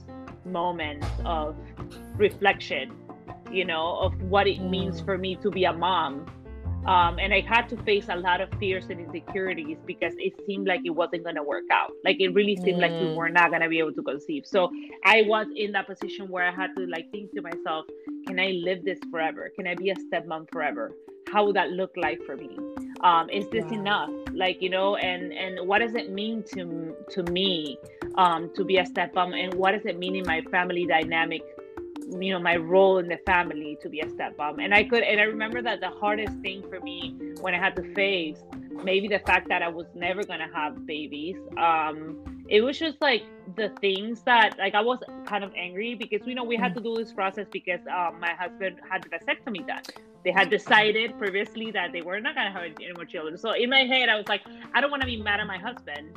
moments 0.44 1.06
of 1.24 1.56
reflection, 2.16 2.92
you 3.50 3.64
know, 3.64 3.98
of 3.98 4.22
what 4.22 4.46
it 4.46 4.60
means 4.60 5.00
mm. 5.00 5.04
for 5.04 5.18
me 5.18 5.34
to 5.36 5.50
be 5.50 5.64
a 5.64 5.72
mom 5.72 6.26
um, 6.86 7.18
and 7.18 7.32
I 7.32 7.40
had 7.40 7.68
to 7.70 7.76
face 7.84 8.06
a 8.10 8.16
lot 8.16 8.40
of 8.40 8.50
fears 8.60 8.86
and 8.90 9.00
insecurities 9.00 9.78
because 9.86 10.12
it 10.18 10.34
seemed 10.46 10.66
like 10.66 10.80
it 10.84 10.90
wasn't 10.90 11.24
going 11.24 11.36
to 11.36 11.42
work 11.42 11.64
out. 11.72 11.92
Like 12.04 12.20
it 12.20 12.28
really 12.34 12.56
seemed 12.56 12.78
mm. 12.78 12.82
like 12.82 12.92
we 12.92 13.08
mm. 13.08 13.16
were 13.16 13.30
not 13.30 13.50
going 13.50 13.62
to 13.62 13.68
be 13.68 13.78
able 13.78 13.94
to 13.94 14.02
conceive. 14.02 14.44
So 14.46 14.70
I 15.04 15.22
was 15.22 15.46
in 15.56 15.72
that 15.72 15.86
position 15.86 16.28
where 16.28 16.46
I 16.46 16.52
had 16.52 16.74
to 16.76 16.86
like 16.86 17.10
think 17.10 17.32
to 17.34 17.42
myself, 17.42 17.86
can 18.26 18.38
I 18.38 18.48
live 18.62 18.84
this 18.84 18.98
forever? 19.10 19.50
Can 19.56 19.66
I 19.66 19.74
be 19.74 19.90
a 19.90 19.94
stepmom 19.94 20.50
forever? 20.52 20.92
How 21.32 21.46
would 21.46 21.56
that 21.56 21.70
look 21.70 21.92
like 21.96 22.22
for 22.26 22.36
me? 22.36 22.58
Um, 23.00 23.30
is 23.30 23.48
this 23.48 23.64
enough? 23.72 24.10
Like 24.32 24.60
you 24.60 24.68
know, 24.68 24.96
and 24.96 25.32
and 25.32 25.66
what 25.66 25.78
does 25.78 25.94
it 25.94 26.12
mean 26.12 26.44
to 26.54 26.94
to 27.10 27.22
me 27.32 27.78
um, 28.16 28.52
to 28.54 28.64
be 28.64 28.76
a 28.76 28.84
stepmom, 28.84 29.34
and 29.34 29.54
what 29.54 29.72
does 29.72 29.84
it 29.86 29.98
mean 29.98 30.16
in 30.16 30.24
my 30.26 30.42
family 30.50 30.86
dynamic 30.86 31.42
you 32.10 32.32
know 32.32 32.38
my 32.38 32.56
role 32.56 32.98
in 32.98 33.08
the 33.08 33.18
family 33.26 33.76
to 33.80 33.88
be 33.88 34.00
a 34.00 34.06
stepmom 34.06 34.62
and 34.62 34.74
i 34.74 34.82
could 34.82 35.02
and 35.02 35.20
i 35.20 35.24
remember 35.24 35.62
that 35.62 35.80
the 35.80 35.88
hardest 35.88 36.36
thing 36.38 36.62
for 36.68 36.80
me 36.80 37.14
when 37.40 37.54
i 37.54 37.58
had 37.58 37.74
to 37.74 37.94
face 37.94 38.38
maybe 38.82 39.08
the 39.08 39.18
fact 39.20 39.48
that 39.48 39.62
i 39.62 39.68
was 39.68 39.86
never 39.94 40.22
to 40.22 40.48
have 40.52 40.86
babies 40.86 41.36
um 41.56 42.18
it 42.48 42.60
was 42.60 42.78
just 42.78 43.00
like 43.00 43.22
the 43.56 43.70
things 43.80 44.22
that 44.22 44.58
like 44.58 44.74
i 44.74 44.80
was 44.80 44.98
kind 45.26 45.44
of 45.44 45.52
angry 45.56 45.94
because 45.94 46.26
you 46.26 46.34
know 46.34 46.44
we 46.44 46.56
had 46.56 46.74
to 46.74 46.80
do 46.80 46.94
this 46.96 47.12
process 47.12 47.46
because 47.52 47.80
um, 47.86 48.18
my 48.20 48.32
husband 48.34 48.76
had 48.88 49.02
the 49.02 49.08
vasectomy 49.08 49.66
done. 49.66 49.82
They 50.24 50.32
had 50.32 50.48
decided 50.48 51.18
previously 51.18 51.70
that 51.72 51.92
they 51.92 52.00
were 52.00 52.18
not 52.18 52.34
going 52.34 52.46
to 52.46 52.52
have 52.52 52.62
any 52.62 52.92
more 52.94 53.04
children. 53.04 53.36
So 53.36 53.52
in 53.52 53.70
my 53.70 53.84
head 53.84 54.08
i 54.08 54.16
was 54.16 54.28
like 54.28 54.42
i 54.74 54.80
don't 54.80 54.90
want 54.90 55.02
to 55.02 55.06
be 55.06 55.16
mad 55.16 55.40
at 55.40 55.46
my 55.46 55.58
husband 55.58 56.10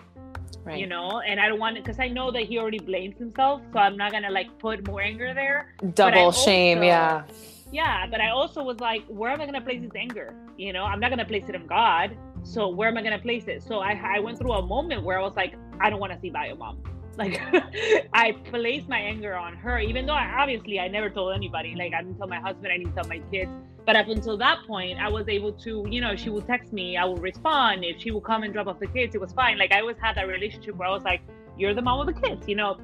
right. 0.67 0.79
you 0.79 0.87
know 0.87 1.21
and 1.21 1.39
i 1.39 1.47
don't 1.47 1.59
want 1.59 1.77
it 1.77 1.83
because 1.83 1.99
i 1.99 2.07
know 2.07 2.31
that 2.31 2.43
he 2.43 2.57
already 2.57 2.79
blames 2.79 3.17
himself 3.17 3.61
so 3.73 3.79
i'm 3.79 3.97
not 3.97 4.11
gonna 4.11 4.29
like 4.29 4.47
put 4.59 4.85
more 4.87 5.01
anger 5.01 5.33
there 5.33 5.73
double 5.93 6.31
shame 6.31 6.77
also, 6.77 6.87
yeah 6.87 7.23
yeah 7.71 8.05
but 8.09 8.21
i 8.21 8.29
also 8.29 8.63
was 8.63 8.79
like 8.79 9.03
where 9.07 9.31
am 9.31 9.41
i 9.41 9.45
gonna 9.45 9.61
place 9.61 9.81
this 9.81 9.91
anger 9.95 10.33
you 10.57 10.71
know 10.73 10.83
i'm 10.83 10.99
not 10.99 11.09
gonna 11.09 11.25
place 11.25 11.45
it 11.47 11.55
on 11.55 11.65
god 11.67 12.17
so 12.43 12.67
where 12.67 12.89
am 12.89 12.97
i 12.97 13.01
gonna 13.01 13.19
place 13.19 13.45
it 13.47 13.61
so 13.63 13.79
i, 13.79 13.91
I 14.15 14.19
went 14.19 14.37
through 14.37 14.53
a 14.53 14.65
moment 14.65 15.03
where 15.03 15.19
i 15.19 15.21
was 15.21 15.35
like 15.35 15.55
i 15.81 15.89
don't 15.89 15.99
want 15.99 16.13
to 16.13 16.19
see 16.19 16.29
bio 16.29 16.55
mom 16.55 16.81
like 17.17 17.41
I 18.13 18.33
placed 18.43 18.87
my 18.87 18.99
anger 18.99 19.35
on 19.35 19.55
her, 19.55 19.79
even 19.79 20.05
though 20.05 20.13
I, 20.13 20.39
obviously 20.39 20.79
I 20.79 20.87
never 20.87 21.09
told 21.09 21.35
anybody. 21.35 21.73
Like 21.75 21.91
I 21.93 22.03
didn't 22.03 22.19
tell 22.19 22.27
my 22.27 22.39
husband, 22.39 22.71
I 22.71 22.77
didn't 22.77 22.93
tell 22.93 23.07
my 23.07 23.19
kids. 23.31 23.49
But 23.87 23.95
up 23.95 24.09
until 24.09 24.35
that 24.39 24.67
point, 24.67 24.99
I 24.99 25.07
was 25.07 25.29
able 25.29 25.53
to, 25.53 25.87
you 25.89 26.01
know, 26.01 26.13
she 26.17 26.29
would 26.29 26.45
text 26.45 26.73
me, 26.73 26.97
I 26.97 27.05
would 27.05 27.21
respond. 27.21 27.85
If 27.85 28.01
she 28.01 28.11
would 28.11 28.25
come 28.25 28.43
and 28.43 28.51
drop 28.51 28.67
off 28.67 28.79
the 28.81 28.87
kids, 28.87 29.15
it 29.15 29.21
was 29.21 29.31
fine. 29.31 29.57
Like 29.57 29.71
I 29.71 29.79
always 29.79 29.95
had 30.01 30.17
that 30.17 30.27
relationship 30.27 30.75
where 30.75 30.89
I 30.89 30.91
was 30.91 31.03
like, 31.03 31.21
"You're 31.57 31.73
the 31.73 31.81
mom 31.81 32.01
of 32.01 32.13
the 32.13 32.21
kids," 32.21 32.49
you 32.49 32.55
know. 32.55 32.77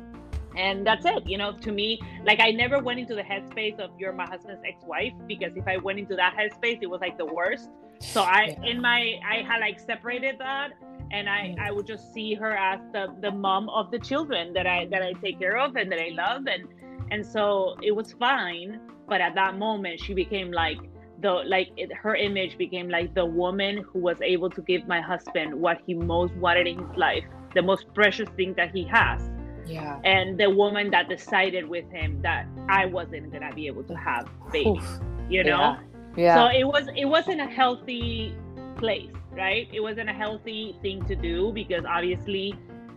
And 0.56 0.88
that's 0.88 1.06
it, 1.06 1.28
you 1.28 1.38
know. 1.38 1.52
To 1.52 1.72
me, 1.74 2.00
like 2.24 2.40
I 2.40 2.52
never 2.52 2.80
went 2.80 3.02
into 3.02 3.16
the 3.16 3.22
headspace 3.22 3.80
of 3.80 3.90
"you're 4.00 4.14
my 4.14 4.26
husband's 4.26 4.64
ex-wife" 4.66 5.12
because 5.28 5.52
if 5.58 5.68
I 5.68 5.76
went 5.76 6.00
into 6.00 6.16
that 6.16 6.38
headspace, 6.38 6.80
it 6.82 6.90
was 6.90 7.02
like 7.02 7.18
the 7.18 7.26
worst. 7.26 7.70
So 8.00 8.22
I, 8.22 8.58
in 8.64 8.82
my, 8.82 9.16
I 9.30 9.44
had 9.46 9.60
like 9.60 9.82
separated 9.82 10.38
that 10.40 10.72
and 11.12 11.30
I, 11.30 11.40
mm. 11.40 11.60
I 11.60 11.72
would 11.72 11.86
just 11.86 12.14
see 12.14 12.34
her 12.34 12.56
as 12.56 12.80
the, 12.94 13.14
the 13.22 13.32
mom 13.32 13.68
of 13.70 13.92
the 13.92 14.00
children 14.00 14.54
that 14.54 14.68
I 14.68 14.88
that 14.88 15.02
I 15.02 15.14
take 15.22 15.40
care 15.40 15.58
of 15.58 15.76
and 15.76 15.92
that 15.92 16.00
I 16.00 16.10
love 16.10 16.48
and 16.48 16.68
and 17.12 17.26
so 17.26 17.76
it 17.82 17.92
was 17.96 18.14
fine 18.14 18.82
but 19.08 19.22
at 19.22 19.36
that 19.36 19.58
moment 19.58 20.00
she 20.00 20.14
became 20.14 20.52
like 20.52 20.80
the 21.24 21.32
like 21.48 21.70
it, 21.78 21.92
her 21.94 22.16
image 22.16 22.58
became 22.58 22.90
like 22.90 23.14
the 23.16 23.26
woman 23.26 23.84
who 23.92 24.00
was 24.00 24.22
able 24.22 24.50
to 24.50 24.62
give 24.62 24.88
my 24.88 25.02
husband 25.02 25.54
what 25.54 25.80
he 25.86 25.94
most 25.94 26.34
wanted 26.36 26.68
in 26.68 26.78
his 26.78 26.98
life 26.98 27.24
the 27.56 27.62
most 27.62 27.92
precious 27.96 28.30
thing 28.38 28.54
that 28.56 28.70
he 28.72 28.84
has 28.84 29.32
yeah 29.66 30.00
and 30.04 30.38
the 30.40 30.50
woman 30.50 30.92
that 30.92 31.10
decided 31.10 31.68
with 31.68 31.90
him 31.90 32.22
that 32.22 32.46
I 32.70 32.86
wasn't 32.86 33.32
gonna 33.32 33.54
be 33.54 33.66
able 33.68 33.84
to 33.86 33.96
have 33.96 34.30
babies 34.52 34.84
Oof. 34.84 35.00
you 35.30 35.44
know 35.44 35.78
yeah. 36.18 36.24
yeah 36.26 36.36
so 36.36 36.46
it 36.48 36.66
was 36.66 36.88
it 36.96 37.06
wasn't 37.06 37.42
a 37.42 37.48
healthy 37.48 38.36
place 38.78 39.12
right? 39.36 39.68
It 39.72 39.80
wasn't 39.80 40.10
a 40.10 40.14
healthy 40.14 40.78
thing 40.82 41.06
to 41.06 41.16
do 41.16 41.52
because 41.54 41.84
obviously, 41.86 42.56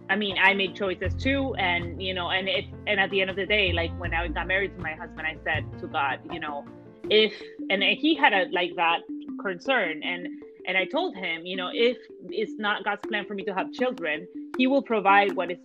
I 0.08 0.16
mean, 0.16 0.36
I 0.38 0.54
made 0.54 0.74
choices 0.74 1.14
too, 1.14 1.54
and 1.56 2.00
you 2.02 2.14
know, 2.14 2.30
and 2.30 2.48
it, 2.48 2.66
and 2.86 3.00
at 3.00 3.10
the 3.10 3.20
end 3.20 3.30
of 3.30 3.36
the 3.36 3.46
day, 3.46 3.72
like 3.72 3.98
when 3.98 4.14
I 4.14 4.28
got 4.28 4.46
married 4.46 4.76
to 4.76 4.82
my 4.82 4.92
husband, 4.92 5.26
I 5.26 5.36
said 5.44 5.64
to 5.80 5.86
God, 5.86 6.20
you 6.32 6.40
know, 6.40 6.64
if 7.10 7.32
and 7.70 7.82
he 7.82 8.14
had 8.14 8.32
a 8.32 8.46
like 8.52 8.74
that 8.76 9.00
concern, 9.40 10.02
and 10.02 10.28
and 10.66 10.76
I 10.76 10.84
told 10.84 11.16
him, 11.16 11.46
you 11.46 11.56
know, 11.56 11.70
if 11.72 11.96
it's 12.28 12.52
not 12.58 12.84
God's 12.84 13.02
plan 13.08 13.24
for 13.24 13.34
me 13.34 13.44
to 13.44 13.54
have 13.54 13.72
children, 13.72 14.26
He 14.58 14.66
will 14.66 14.82
provide 14.82 15.34
what 15.36 15.50
is 15.50 15.58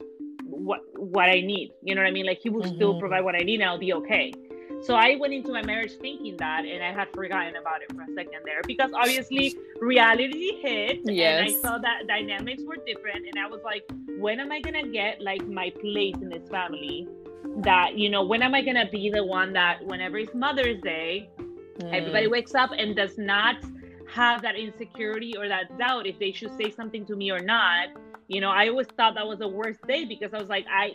what 0.44 0.82
what 0.96 1.30
I 1.30 1.42
need. 1.42 1.72
You 1.84 1.96
know 1.96 2.02
what 2.02 2.08
I 2.08 2.12
mean? 2.12 2.26
Like 2.26 2.40
He 2.42 2.50
will 2.50 2.62
mm-hmm. 2.62 2.76
still 2.76 3.00
provide 3.00 3.24
what 3.24 3.36
I 3.36 3.40
need, 3.40 3.62
and 3.62 3.70
I'll 3.70 3.80
be 3.80 3.94
okay. 3.94 4.34
So 4.84 4.96
I 4.96 5.16
went 5.16 5.32
into 5.32 5.52
my 5.52 5.62
marriage 5.62 5.92
thinking 6.02 6.38
that, 6.38 6.66
and 6.66 6.84
I 6.84 6.92
had 6.92 7.08
forgotten 7.14 7.56
about 7.56 7.84
it 7.84 7.94
for 7.94 8.02
a 8.02 8.14
second 8.16 8.42
there 8.46 8.62
because 8.66 8.92
obviously 8.96 9.56
reality 9.80 10.60
hit, 10.62 11.02
yes. 11.06 11.40
and 11.40 11.50
I 11.50 11.62
saw 11.62 11.78
that 11.78 12.08
dynamics 12.08 12.64
were 12.66 12.78
different, 12.88 13.28
and 13.28 13.38
I 13.40 13.48
was 13.48 13.62
like, 13.64 13.84
when 14.18 14.40
am 14.40 14.52
I 14.52 14.60
gonna 14.60 14.88
get 14.88 15.22
like 15.22 15.48
my 15.48 15.72
place 15.82 16.16
in 16.16 16.30
this 16.30 16.48
family? 16.50 17.08
That 17.58 17.98
you 17.98 18.10
know, 18.10 18.24
when 18.24 18.42
am 18.42 18.56
I 18.56 18.62
gonna 18.62 18.90
be 18.90 19.10
the 19.10 19.24
one 19.24 19.54
that 19.54 19.86
whenever 19.86 20.18
it's 20.18 20.34
Mother's 20.34 20.82
Day, 20.82 21.30
mm. 21.38 21.94
everybody 21.94 22.28
wakes 22.28 22.56
up 22.56 22.72
and 22.78 22.96
does 22.96 23.18
not 23.18 23.58
have 24.10 24.42
that 24.42 24.56
insecurity 24.56 25.36
or 25.38 25.48
that 25.48 25.78
doubt 25.78 26.06
if 26.06 26.20
they 26.20 26.32
should 26.32 26.56
say 26.58 26.70
something 26.70 27.06
to 27.06 27.16
me 27.16 27.32
or 27.32 27.40
not. 27.40 27.90
You 28.28 28.42
know, 28.42 28.50
I 28.50 28.70
always 28.70 28.88
thought 28.98 29.16
that 29.16 29.28
was 29.28 29.40
the 29.40 29.48
worst 29.48 29.86
day 29.88 30.06
because 30.06 30.34
I 30.34 30.38
was 30.38 30.50
like, 30.50 30.66
I 30.72 30.94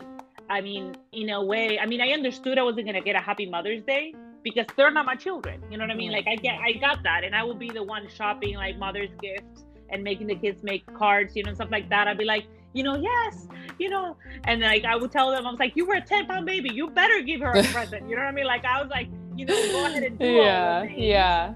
I 0.48 0.60
mean, 0.60 0.94
in 1.12 1.30
a 1.30 1.44
way, 1.44 1.78
I 1.78 1.86
mean, 1.86 2.00
I 2.00 2.10
understood 2.10 2.58
I 2.58 2.62
wasn't 2.62 2.86
gonna 2.86 3.00
get 3.00 3.16
a 3.16 3.20
happy 3.20 3.46
Mother's 3.46 3.82
Day 3.82 4.14
because 4.42 4.66
they're 4.76 4.90
not 4.90 5.06
my 5.06 5.16
children. 5.16 5.60
You 5.70 5.76
know 5.76 5.84
what 5.84 5.90
I 5.90 5.96
mean? 5.96 6.12
Like 6.12 6.26
I 6.28 6.36
get, 6.36 6.54
I 6.60 6.72
got 6.72 7.02
that, 7.02 7.24
and 7.24 7.34
I 7.34 7.42
would 7.42 7.58
be 7.58 7.70
the 7.70 7.82
one 7.82 8.08
shopping 8.08 8.54
like 8.54 8.78
mother's 8.78 9.10
gifts 9.20 9.64
and 9.90 10.02
making 10.02 10.28
the 10.28 10.36
kids 10.36 10.62
make 10.62 10.86
cards, 10.94 11.34
you 11.36 11.42
know, 11.42 11.52
stuff 11.54 11.70
like 11.70 11.88
that. 11.90 12.08
I'd 12.08 12.18
be 12.18 12.24
like, 12.24 12.46
you 12.72 12.82
know, 12.82 12.96
yes, 12.96 13.48
you 13.78 13.88
know, 13.88 14.16
and 14.44 14.60
like 14.60 14.84
I 14.84 14.96
would 14.96 15.12
tell 15.12 15.30
them, 15.30 15.46
I 15.46 15.50
was 15.50 15.60
like, 15.60 15.76
you 15.76 15.86
were 15.86 15.94
a 15.94 16.00
ten 16.00 16.26
pound 16.26 16.46
baby, 16.46 16.70
you 16.72 16.90
better 16.90 17.20
give 17.22 17.40
her 17.40 17.52
a 17.52 17.62
present. 17.72 18.08
You 18.08 18.16
know 18.16 18.22
what 18.22 18.28
I 18.28 18.32
mean? 18.32 18.46
Like 18.46 18.64
I 18.64 18.80
was 18.80 18.90
like, 18.90 19.08
you 19.36 19.46
know, 19.46 19.54
go 19.54 19.86
ahead 19.86 20.02
and 20.02 20.18
do 20.18 20.26
yeah, 20.26 20.84
yeah. 20.84 21.54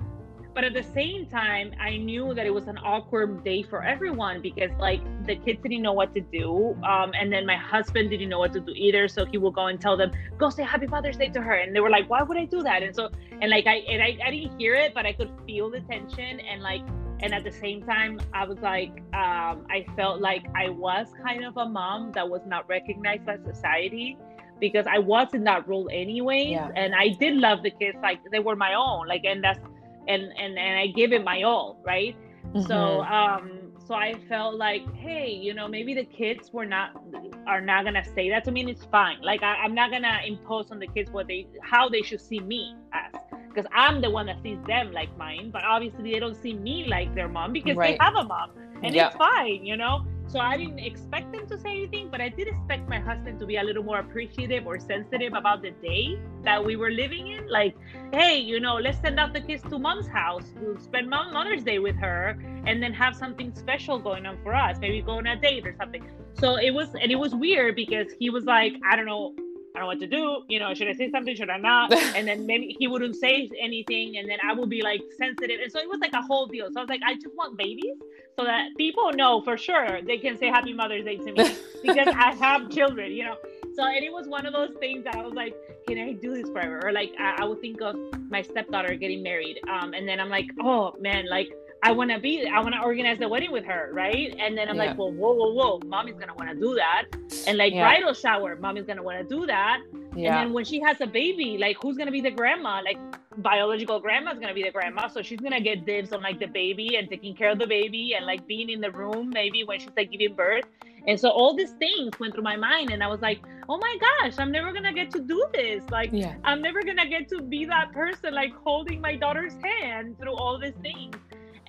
But 0.53 0.65
at 0.65 0.75
the 0.75 0.83
same 0.83 1.27
time, 1.27 1.73
I 1.81 1.97
knew 1.97 2.35
that 2.35 2.45
it 2.45 2.53
was 2.53 2.67
an 2.67 2.77
awkward 2.79 3.45
day 3.45 3.63
for 3.63 3.85
everyone 3.85 4.43
because 4.43 4.71
like 4.81 5.01
the 5.25 5.37
kids 5.37 5.63
didn't 5.63 5.83
know 5.83 5.93
what 5.93 6.13
to 6.15 6.21
do. 6.21 6.77
Um, 6.83 7.13
and 7.15 7.33
then 7.33 7.47
my 7.47 7.57
husband 7.57 8.11
didn't 8.11 8.29
know 8.29 8.41
what 8.41 8.53
to 8.55 8.61
do 8.61 8.73
either. 8.73 9.07
So 9.07 9.25
he 9.25 9.39
would 9.39 9.55
go 9.55 9.67
and 9.67 9.81
tell 9.81 9.97
them, 9.97 10.11
go 10.39 10.51
say 10.51 10.65
happy 10.65 10.89
Father's 10.89 11.17
Day 11.17 11.29
to 11.29 11.41
her. 11.41 11.55
And 11.55 11.75
they 11.75 11.81
were 11.81 11.91
like, 11.91 12.11
why 12.11 12.23
would 12.23 12.37
I 12.37 12.47
do 12.47 12.63
that? 12.65 12.83
And 12.83 12.95
so, 12.95 13.11
and 13.41 13.49
like, 13.51 13.69
I, 13.69 13.77
and 13.77 14.03
I, 14.03 14.19
I 14.27 14.31
didn't 14.33 14.59
hear 14.59 14.75
it, 14.75 14.93
but 14.93 15.07
I 15.07 15.13
could 15.13 15.31
feel 15.47 15.71
the 15.71 15.81
tension. 15.81 16.41
And 16.41 16.63
like, 16.63 16.83
and 17.23 17.35
at 17.35 17.45
the 17.45 17.53
same 17.53 17.83
time, 17.83 18.21
I 18.33 18.45
was 18.45 18.59
like, 18.59 18.91
um, 19.13 19.67
I 19.69 19.85
felt 19.97 20.21
like 20.21 20.45
I 20.55 20.71
was 20.71 21.09
kind 21.23 21.45
of 21.45 21.57
a 21.57 21.67
mom 21.67 22.13
that 22.13 22.29
was 22.29 22.43
not 22.47 22.69
recognized 22.69 23.27
by 23.27 23.37
society 23.45 24.17
because 24.59 24.87
I 24.87 24.99
was 24.99 25.29
in 25.35 25.45
that 25.45 25.67
role 25.69 25.89
anyways. 25.93 26.51
Yeah. 26.51 26.71
And 26.77 26.95
I 26.95 27.09
did 27.09 27.35
love 27.35 27.63
the 27.63 27.71
kids 27.71 27.99
like 28.03 28.21
they 28.31 28.39
were 28.39 28.57
my 28.57 28.75
own. 28.75 29.07
Like, 29.07 29.25
and 29.25 29.43
that's 29.43 29.61
and 30.09 30.23
and 30.39 30.59
and 30.59 30.79
I 30.79 30.89
gave 30.89 31.13
it 31.13 31.25
my 31.25 31.43
all, 31.43 31.81
right? 31.85 32.17
Mm-hmm. 32.47 32.67
So 32.67 33.03
um 33.03 33.61
so 33.87 33.95
I 33.95 34.15
felt 34.29 34.57
like, 34.57 34.83
hey, 34.95 35.31
you 35.31 35.53
know, 35.53 35.67
maybe 35.67 35.95
the 35.95 36.05
kids 36.05 36.53
were 36.53 36.67
not 36.67 37.03
are 37.47 37.61
not 37.61 37.85
gonna 37.85 38.05
say 38.05 38.31
that 38.31 38.45
to 38.45 38.53
me, 38.53 38.61
and 38.61 38.71
it's 38.71 38.85
fine. 38.85 39.21
Like 39.21 39.43
I, 39.43 39.65
am 39.65 39.75
not 39.75 39.91
gonna 39.91 40.21
impose 40.27 40.71
on 40.71 40.79
the 40.79 40.87
kids 40.87 41.11
what 41.11 41.27
they 41.27 41.47
how 41.63 41.89
they 41.89 42.03
should 42.03 42.21
see 42.21 42.41
me 42.41 42.77
as. 42.93 43.21
Because 43.53 43.69
I'm 43.75 44.01
the 44.01 44.11
one 44.11 44.27
that 44.27 44.43
sees 44.43 44.59
them 44.67 44.93
like 44.93 45.17
mine, 45.19 45.51
but 45.53 45.65
obviously 45.65 46.13
they 46.13 46.19
don't 46.19 46.37
see 46.41 46.55
me 46.55 46.87
like 46.89 47.15
their 47.15 47.29
mom 47.29 47.53
because 47.53 47.77
Right. 47.77 47.99
they 47.99 48.05
have 48.05 48.15
a 48.15 48.25
mom 48.25 48.51
and 48.83 48.95
Yep. 48.95 49.09
it's 49.09 49.17
fine, 49.17 49.65
you 49.67 49.77
know. 49.77 50.05
So 50.29 50.39
I 50.39 50.57
didn't 50.57 50.79
expect 50.79 51.33
them 51.33 51.45
to 51.49 51.59
say 51.59 51.71
anything, 51.71 52.09
but 52.09 52.21
I 52.21 52.29
did 52.29 52.47
expect 52.47 52.89
my 52.89 53.01
husband 53.01 53.41
to 53.41 53.47
be 53.47 53.57
a 53.57 53.65
little 53.65 53.83
more 53.83 53.99
appreciative 53.99 54.65
or 54.65 54.79
sensitive 54.79 55.33
about 55.35 55.61
the 55.61 55.73
day 55.83 56.21
that 56.45 56.65
we 56.65 56.77
were 56.77 56.91
living 56.91 57.27
in. 57.33 57.49
Like, 57.49 57.75
hey, 58.13 58.39
you 58.39 58.61
know, 58.61 58.77
let's 58.77 59.01
send 59.01 59.19
out 59.19 59.33
the 59.33 59.41
kids 59.41 59.65
to 59.65 59.77
mom's 59.77 60.07
house 60.07 60.45
to 60.61 60.79
spend 60.81 61.11
Mom- 61.11 61.33
Mother's 61.33 61.65
Day 61.65 61.81
with 61.81 61.97
her, 61.97 62.39
and 62.69 62.81
then 62.81 62.93
have 62.95 63.17
something 63.17 63.53
special 63.57 63.99
going 63.99 64.25
on 64.25 64.39
for 64.45 64.55
us. 64.55 64.79
Maybe 64.79 65.03
go 65.03 65.15
on 65.19 65.27
a 65.27 65.35
date 65.35 65.67
or 65.67 65.75
something. 65.77 66.07
So 66.35 66.55
it 66.59 66.71
was, 66.71 66.95
and 66.95 67.11
it 67.11 67.17
was 67.17 67.35
weird 67.35 67.75
because 67.75 68.07
he 68.21 68.31
was 68.31 68.45
like, 68.45 68.75
I 68.89 68.95
don't 68.95 69.07
know. 69.07 69.35
Don't 69.81 69.87
know 69.87 69.95
what 69.95 70.01
to 70.01 70.07
do. 70.07 70.45
You 70.47 70.59
know, 70.59 70.75
should 70.75 70.89
I 70.89 70.93
say 70.93 71.11
something? 71.11 71.35
Should 71.35 71.49
I 71.49 71.57
not? 71.57 71.91
And 72.15 72.29
then 72.29 72.45
maybe 72.45 72.77
he 72.79 72.87
wouldn't 72.87 73.17
say 73.17 73.49
anything, 73.59 74.19
and 74.19 74.29
then 74.29 74.39
I 74.47 74.53
would 74.53 74.69
be 74.69 74.83
like 74.83 75.01
sensitive. 75.17 75.59
And 75.63 75.73
so 75.73 75.79
it 75.79 75.89
was 75.89 76.01
like 76.01 76.13
a 76.13 76.21
whole 76.21 76.47
deal. 76.47 76.67
So 76.71 76.81
I 76.81 76.83
was 76.83 76.91
like, 76.91 77.01
I 77.07 77.15
just 77.15 77.35
want 77.35 77.57
babies 77.57 77.97
so 78.37 78.45
that 78.45 78.77
people 78.77 79.11
know 79.13 79.41
for 79.41 79.57
sure 79.57 80.03
they 80.03 80.19
can 80.19 80.37
say 80.37 80.49
Happy 80.49 80.75
Mother's 80.75 81.05
Day 81.05 81.17
to 81.17 81.33
me 81.33 81.57
because 81.83 82.09
I 82.09 82.35
have 82.35 82.69
children, 82.69 83.13
you 83.13 83.25
know. 83.25 83.37
So 83.75 83.85
and 83.85 84.05
it 84.05 84.13
was 84.13 84.29
one 84.29 84.45
of 84.45 84.53
those 84.53 84.75
things 84.81 85.05
that 85.05 85.15
I 85.15 85.23
was 85.23 85.33
like, 85.33 85.55
can 85.89 85.97
I 85.99 86.13
do 86.13 86.35
this 86.35 86.51
forever? 86.51 86.81
Or 86.85 86.93
like 86.93 87.15
I, 87.19 87.37
I 87.39 87.45
would 87.45 87.63
think 87.63 87.81
of 87.81 87.97
my 88.29 88.43
stepdaughter 88.43 88.95
getting 88.97 89.23
married, 89.23 89.61
um, 89.71 89.95
and 89.95 90.07
then 90.07 90.21
I'm 90.21 90.29
like, 90.29 90.51
oh 90.61 90.95
man, 91.01 91.27
like 91.31 91.51
I 91.83 91.93
want 91.93 92.11
to 92.11 92.19
be, 92.19 92.47
I 92.47 92.61
want 92.61 92.75
to 92.75 92.83
organize 92.83 93.19
the 93.19 93.29
wedding 93.29 93.53
with 93.53 93.65
her, 93.65 93.91
right? 93.93 94.35
And 94.39 94.57
then 94.57 94.69
I'm 94.69 94.77
Yeah. 94.77 94.85
like, 94.87 94.99
well, 94.99 95.11
whoa, 95.11 95.33
whoa, 95.33 95.53
whoa, 95.53 95.81
mommy's 95.87 96.17
gonna 96.17 96.35
want 96.35 96.51
to 96.51 96.57
do 96.57 96.75
that, 96.75 97.07
and 97.47 97.57
like 97.57 97.73
Yeah. 97.73 97.85
bridal 97.89 98.13
shower, 98.13 98.57
mommy's 98.57 98.85
gonna 98.85 99.03
want 99.03 99.19
to 99.27 99.35
do 99.37 99.47
that, 99.47 99.81
Yeah. 100.15 100.27
and 100.27 100.37
then 100.49 100.53
when 100.53 100.65
she 100.65 100.81
has 100.81 101.01
a 101.01 101.07
baby, 101.07 101.57
like 101.59 101.77
who's 101.83 101.97
gonna 101.97 102.11
be 102.11 102.21
the 102.21 102.31
grandma? 102.31 102.83
Like 102.85 102.99
biological 103.39 103.99
grandma's 103.99 104.39
gonna 104.39 104.53
be 104.53 104.63
the 104.63 104.71
grandma, 104.71 105.07
so 105.09 105.23
she's 105.23 105.41
gonna 105.41 105.61
get 105.61 105.87
dibs 105.87 106.13
on 106.13 106.21
like 106.21 106.39
the 106.39 106.49
baby 106.49 106.97
and 106.97 107.09
taking 107.09 107.35
care 107.35 107.49
of 107.51 107.59
the 107.59 107.67
baby 107.67 108.15
and 108.15 108.27
like 108.27 108.47
being 108.47 108.69
in 108.69 108.81
the 108.83 108.91
room 108.91 109.31
maybe 109.31 109.65
when 109.65 109.79
she's 109.81 109.97
like 109.97 110.11
giving 110.11 110.35
birth. 110.35 110.65
And 111.07 111.19
so 111.19 111.31
all 111.31 111.55
these 111.55 111.73
things 111.73 112.11
went 112.21 112.35
through 112.35 112.43
my 112.43 112.57
mind, 112.57 112.91
and 112.91 113.03
I 113.03 113.07
was 113.07 113.23
like, 113.23 113.41
oh 113.71 113.79
my 113.79 113.97
gosh, 114.21 114.35
I'm 114.39 114.53
never 114.53 114.71
gonna 114.71 114.93
get 114.93 115.11
to 115.13 115.21
do 115.21 115.43
this. 115.55 115.83
Like 115.91 116.11
yeah. 116.13 116.35
I'm 116.45 116.61
never 116.61 116.83
gonna 116.83 117.09
get 117.09 117.27
to 117.31 117.41
be 117.41 117.65
that 117.65 117.91
person 117.93 118.35
like 118.35 118.53
holding 118.53 119.01
my 119.01 119.17
daughter's 119.17 119.55
hand 119.63 120.19
through 120.19 120.35
all 120.35 120.59
these 120.59 120.75
things. 120.83 121.17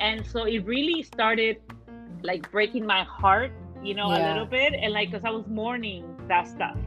And 0.01 0.25
so 0.25 0.45
it 0.45 0.65
really 0.65 1.03
started 1.03 1.57
like 2.23 2.51
breaking 2.51 2.85
my 2.85 3.03
heart, 3.03 3.51
you 3.83 3.93
know, 3.93 4.07
a 4.07 4.19
little 4.19 4.45
bit. 4.45 4.73
And 4.73 4.93
like, 4.93 5.11
cause 5.11 5.21
I 5.23 5.29
was 5.29 5.45
mourning 5.47 6.03
that 6.27 6.47
stuff. 6.47 6.77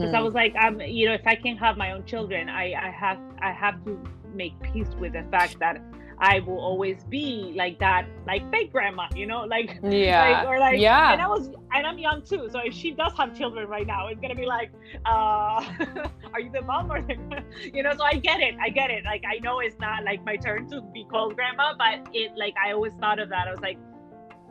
Cause 0.00 0.10
Mhm. 0.10 0.14
I 0.14 0.20
was 0.20 0.34
like, 0.34 0.54
I'm, 0.58 0.80
you 0.80 1.06
know, 1.08 1.14
if 1.14 1.26
I 1.26 1.34
can't 1.34 1.58
have 1.58 1.76
my 1.76 1.92
own 1.92 2.04
children, 2.04 2.48
I, 2.48 2.72
I 2.74 2.90
have, 2.90 3.18
I 3.40 3.52
have 3.52 3.84
to 3.84 4.00
make 4.34 4.54
peace 4.62 4.88
with 4.98 5.12
the 5.14 5.24
fact 5.30 5.58
that 5.60 5.80
I 6.18 6.40
will 6.40 6.58
always 6.58 7.04
be 7.04 7.52
like 7.56 7.78
that, 7.80 8.06
like 8.26 8.48
fake 8.50 8.72
grandma, 8.72 9.08
you 9.14 9.26
know, 9.26 9.40
like, 9.44 9.78
yeah. 9.82 10.40
like, 10.40 10.48
or 10.48 10.58
like, 10.58 10.80
yeah. 10.80 11.12
and 11.12 11.20
I 11.20 11.26
was, 11.26 11.48
and 11.72 11.86
I'm 11.86 11.98
young 11.98 12.22
too. 12.22 12.48
So 12.50 12.60
if 12.64 12.74
she 12.74 12.92
does 12.92 13.12
have 13.16 13.36
children 13.36 13.68
right 13.68 13.86
now, 13.86 14.08
it's 14.08 14.20
gonna 14.20 14.34
be 14.34 14.46
like, 14.46 14.70
uh, 15.06 15.08
are 16.32 16.40
you 16.40 16.50
the 16.52 16.62
mom 16.62 16.90
or 16.90 17.02
the, 17.02 17.16
you 17.74 17.82
know? 17.82 17.92
So 17.96 18.04
I 18.04 18.14
get 18.14 18.40
it, 18.40 18.54
I 18.60 18.70
get 18.70 18.90
it. 18.90 19.04
Like 19.04 19.24
I 19.28 19.38
know 19.38 19.60
it's 19.60 19.78
not 19.78 20.04
like 20.04 20.24
my 20.24 20.36
turn 20.36 20.68
to 20.70 20.80
be 20.80 21.04
called 21.10 21.34
grandma, 21.34 21.74
but 21.76 22.08
it, 22.14 22.32
like 22.36 22.54
I 22.64 22.72
always 22.72 22.94
thought 22.94 23.18
of 23.18 23.28
that. 23.30 23.48
I 23.48 23.50
was 23.50 23.60
like, 23.60 23.78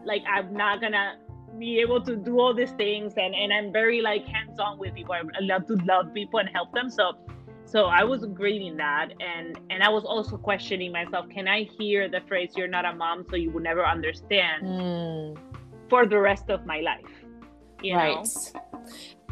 like 0.06 0.24
I'm 0.32 0.54
not 0.54 0.82
gonna 0.82 1.18
be 1.60 1.80
able 1.80 2.02
to 2.04 2.16
do 2.16 2.40
all 2.40 2.54
these 2.54 2.72
things, 2.72 3.14
and 3.18 3.36
and 3.36 3.54
I'm 3.54 3.72
very 3.72 4.02
like 4.02 4.26
hands-on 4.26 4.80
with 4.80 4.96
people. 4.96 5.14
I 5.14 5.22
love 5.42 5.68
to 5.68 5.76
love 5.86 6.14
people 6.14 6.40
and 6.40 6.50
help 6.50 6.74
them. 6.74 6.90
So. 6.90 7.14
So 7.72 7.86
I 7.86 8.04
was 8.04 8.26
grieving 8.26 8.76
that, 8.78 9.14
and 9.22 9.58
and 9.70 9.82
I 9.82 9.88
was 9.88 10.04
also 10.04 10.36
questioning 10.36 10.92
myself. 10.92 11.30
Can 11.30 11.48
I 11.48 11.64
hear 11.64 12.10
the 12.10 12.20
phrase 12.28 12.52
"You're 12.58 12.68
not 12.68 12.84
a 12.84 12.94
mom, 12.94 13.26
so 13.30 13.38
you 13.38 13.50
will 13.50 13.62
never 13.62 13.86
understand" 13.86 14.64
Mm, 14.64 15.38
for 15.90 16.06
the 16.06 16.20
rest 16.20 16.50
of 16.50 16.66
my 16.66 16.82
life. 16.82 17.14
You 17.82 17.96
right. 17.96 18.16
know? 18.16 18.52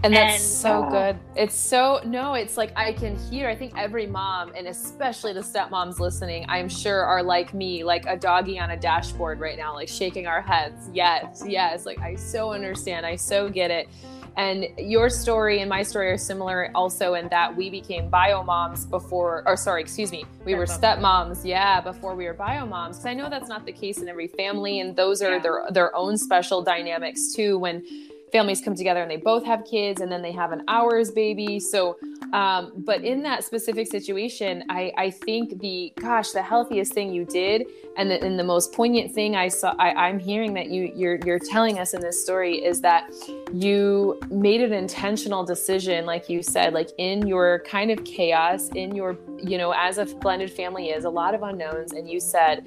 And 0.03 0.13
that's 0.15 0.35
And- 0.35 0.41
so 0.41 0.85
oh. 0.87 0.89
good. 0.89 1.19
It's 1.35 1.55
so 1.55 1.99
no, 2.05 2.33
it's 2.33 2.55
like 2.57 2.71
I 2.75 2.93
can 2.93 3.17
hear. 3.29 3.49
I 3.49 3.55
think 3.55 3.73
every 3.77 4.07
mom, 4.07 4.51
and 4.55 4.67
especially 4.67 5.33
the 5.33 5.41
stepmoms 5.41 5.99
listening, 5.99 6.45
I'm 6.47 6.69
sure 6.69 7.03
are 7.03 7.21
like 7.21 7.53
me, 7.53 7.83
like 7.83 8.05
a 8.05 8.15
doggy 8.15 8.59
on 8.59 8.71
a 8.71 8.77
dashboard 8.77 9.39
right 9.39 9.57
now, 9.57 9.73
like 9.73 9.89
shaking 9.89 10.25
our 10.27 10.41
heads. 10.41 10.89
Yes, 10.93 11.43
yes. 11.45 11.85
Like 11.85 11.99
I 11.99 12.15
so 12.15 12.51
understand. 12.53 13.05
I 13.05 13.15
so 13.17 13.49
get 13.49 13.71
it. 13.71 13.89
And 14.37 14.67
your 14.77 15.09
story 15.09 15.59
and 15.59 15.67
my 15.69 15.83
story 15.83 16.11
are 16.11 16.17
similar 16.17 16.71
also 16.73 17.15
in 17.15 17.27
that 17.27 17.53
we 17.53 17.69
became 17.69 18.09
bio 18.09 18.41
moms 18.41 18.85
before, 18.85 19.43
or 19.45 19.57
sorry, 19.57 19.81
excuse 19.81 20.11
me, 20.13 20.23
we 20.45 20.55
were 20.55 20.65
Stepmoms. 20.65 20.99
stepmoms, 21.41 21.45
yeah, 21.45 21.81
before 21.81 22.15
we 22.15 22.25
were 22.25 22.33
bio 22.33 22.65
moms. 22.65 22.97
Because 22.97 23.07
I 23.07 23.15
know 23.15 23.29
that's 23.29 23.49
not 23.49 23.65
the 23.65 23.73
case 23.73 23.97
in 23.97 24.07
every 24.07 24.27
family, 24.27 24.79
and 24.79 24.95
those 24.95 25.21
are 25.21 25.33
Yeah. 25.33 25.39
their 25.39 25.63
their 25.71 25.95
own 25.95 26.17
special 26.17 26.61
dynamics 26.61 27.33
too. 27.35 27.57
When 27.59 27.83
families 28.31 28.61
come 28.61 28.75
together 28.75 29.01
and 29.01 29.09
they 29.09 29.17
both 29.17 29.45
have 29.45 29.65
kids 29.65 30.01
and 30.01 30.11
then 30.11 30.21
they 30.21 30.31
have 30.31 30.51
an 30.51 30.63
ours 30.67 31.11
baby. 31.11 31.59
So 31.59 31.97
um, 32.33 32.73
but 32.75 33.03
in 33.03 33.23
that 33.23 33.43
specific 33.43 33.87
situation 33.87 34.63
I, 34.69 34.91
I 34.97 35.09
think 35.09 35.59
the 35.59 35.91
gosh 35.95 36.29
the 36.31 36.43
healthiest 36.43 36.93
thing 36.93 37.11
you 37.11 37.25
did 37.25 37.65
and 37.97 38.11
the, 38.11 38.23
and 38.23 38.37
the 38.37 38.43
most 38.43 38.71
poignant 38.71 39.11
thing 39.11 39.35
i 39.35 39.47
saw 39.47 39.73
I, 39.79 39.93
i'm 39.93 40.19
hearing 40.19 40.53
that 40.53 40.69
you 40.69 40.91
you're, 40.95 41.17
you're 41.25 41.39
telling 41.39 41.79
us 41.79 41.95
in 41.95 42.01
this 42.01 42.21
story 42.21 42.63
is 42.63 42.81
that 42.81 43.09
you 43.51 44.19
made 44.29 44.61
an 44.61 44.73
intentional 44.73 45.43
decision 45.43 46.05
like 46.05 46.29
you 46.29 46.43
said 46.43 46.73
like 46.73 46.89
in 46.99 47.25
your 47.25 47.63
kind 47.65 47.89
of 47.89 48.03
chaos 48.03 48.69
in 48.75 48.95
your 48.95 49.17
you 49.41 49.57
know 49.57 49.71
as 49.71 49.97
a 49.97 50.05
blended 50.05 50.51
family 50.51 50.89
is 50.89 51.05
a 51.05 51.09
lot 51.09 51.33
of 51.33 51.43
unknowns. 51.43 51.93
And 51.93 52.09
you 52.09 52.19
said 52.19 52.65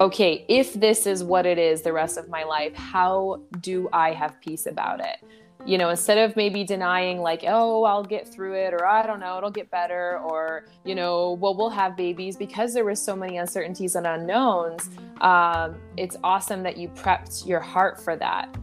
okay, 0.00 0.44
if 0.48 0.74
this 0.74 1.06
is 1.06 1.24
what 1.24 1.46
it 1.46 1.58
is 1.58 1.82
the 1.82 1.92
rest 1.92 2.18
of 2.18 2.28
my 2.28 2.44
life, 2.44 2.74
how 2.74 3.40
do 3.60 3.88
I 3.92 4.12
have 4.12 4.40
peace 4.40 4.66
about 4.66 5.00
it? 5.00 5.16
You 5.64 5.78
know, 5.78 5.88
instead 5.88 6.18
of 6.18 6.36
maybe 6.36 6.62
denying, 6.62 7.18
like, 7.20 7.42
oh, 7.46 7.82
I'll 7.84 8.04
get 8.04 8.28
through 8.28 8.54
it, 8.54 8.72
or 8.72 8.86
I 8.86 9.04
don't 9.04 9.18
know, 9.18 9.36
it'll 9.38 9.50
get 9.50 9.68
better, 9.70 10.20
or, 10.20 10.64
you 10.84 10.94
know, 10.94 11.32
well, 11.40 11.56
we'll 11.56 11.70
have 11.70 11.96
babies 11.96 12.36
because 12.36 12.72
there 12.72 12.84
was 12.84 13.02
so 13.02 13.16
many 13.16 13.38
uncertainties 13.38 13.96
and 13.96 14.06
unknowns. 14.06 14.88
Um, 15.20 15.74
it's 15.96 16.16
awesome 16.22 16.62
that 16.62 16.76
you 16.76 16.88
prepped 16.90 17.46
your 17.48 17.58
heart 17.58 18.00
for 18.00 18.14
that. 18.16 18.54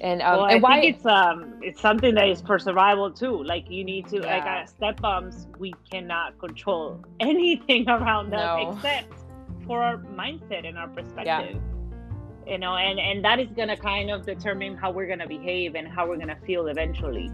And, 0.00 0.22
um, 0.22 0.38
well, 0.38 0.46
and 0.46 0.54
I 0.54 0.58
why? 0.58 0.80
think 0.80 0.96
it's 0.96 1.06
um 1.06 1.54
it's 1.60 1.78
something 1.80 2.14
that 2.14 2.26
is 2.26 2.40
for 2.40 2.58
survival 2.58 3.10
too. 3.12 3.44
Like 3.44 3.70
you 3.70 3.84
need 3.84 4.08
to 4.08 4.16
like 4.20 4.44
Yeah. 4.44 4.62
as 4.64 4.72
stepmoms, 4.72 5.46
we 5.58 5.74
cannot 5.90 6.38
control 6.38 7.04
anything 7.20 7.86
around 7.86 8.32
us 8.32 8.40
No. 8.58 8.72
except 8.78 9.12
for 9.70 9.84
our 9.84 9.98
mindset 9.98 10.66
and 10.66 10.76
our 10.76 10.88
perspective. 10.88 11.62
You 12.44 12.58
know, 12.58 12.74
and 12.74 12.98
and 12.98 13.24
that 13.24 13.38
is 13.38 13.46
gonna 13.56 13.76
kind 13.76 14.10
of 14.10 14.26
determine 14.26 14.76
how 14.76 14.90
we're 14.90 15.06
gonna 15.06 15.28
behave 15.28 15.76
and 15.76 15.86
how 15.86 16.08
we're 16.08 16.16
gonna 16.16 16.40
feel 16.44 16.66
eventually. 16.66 17.30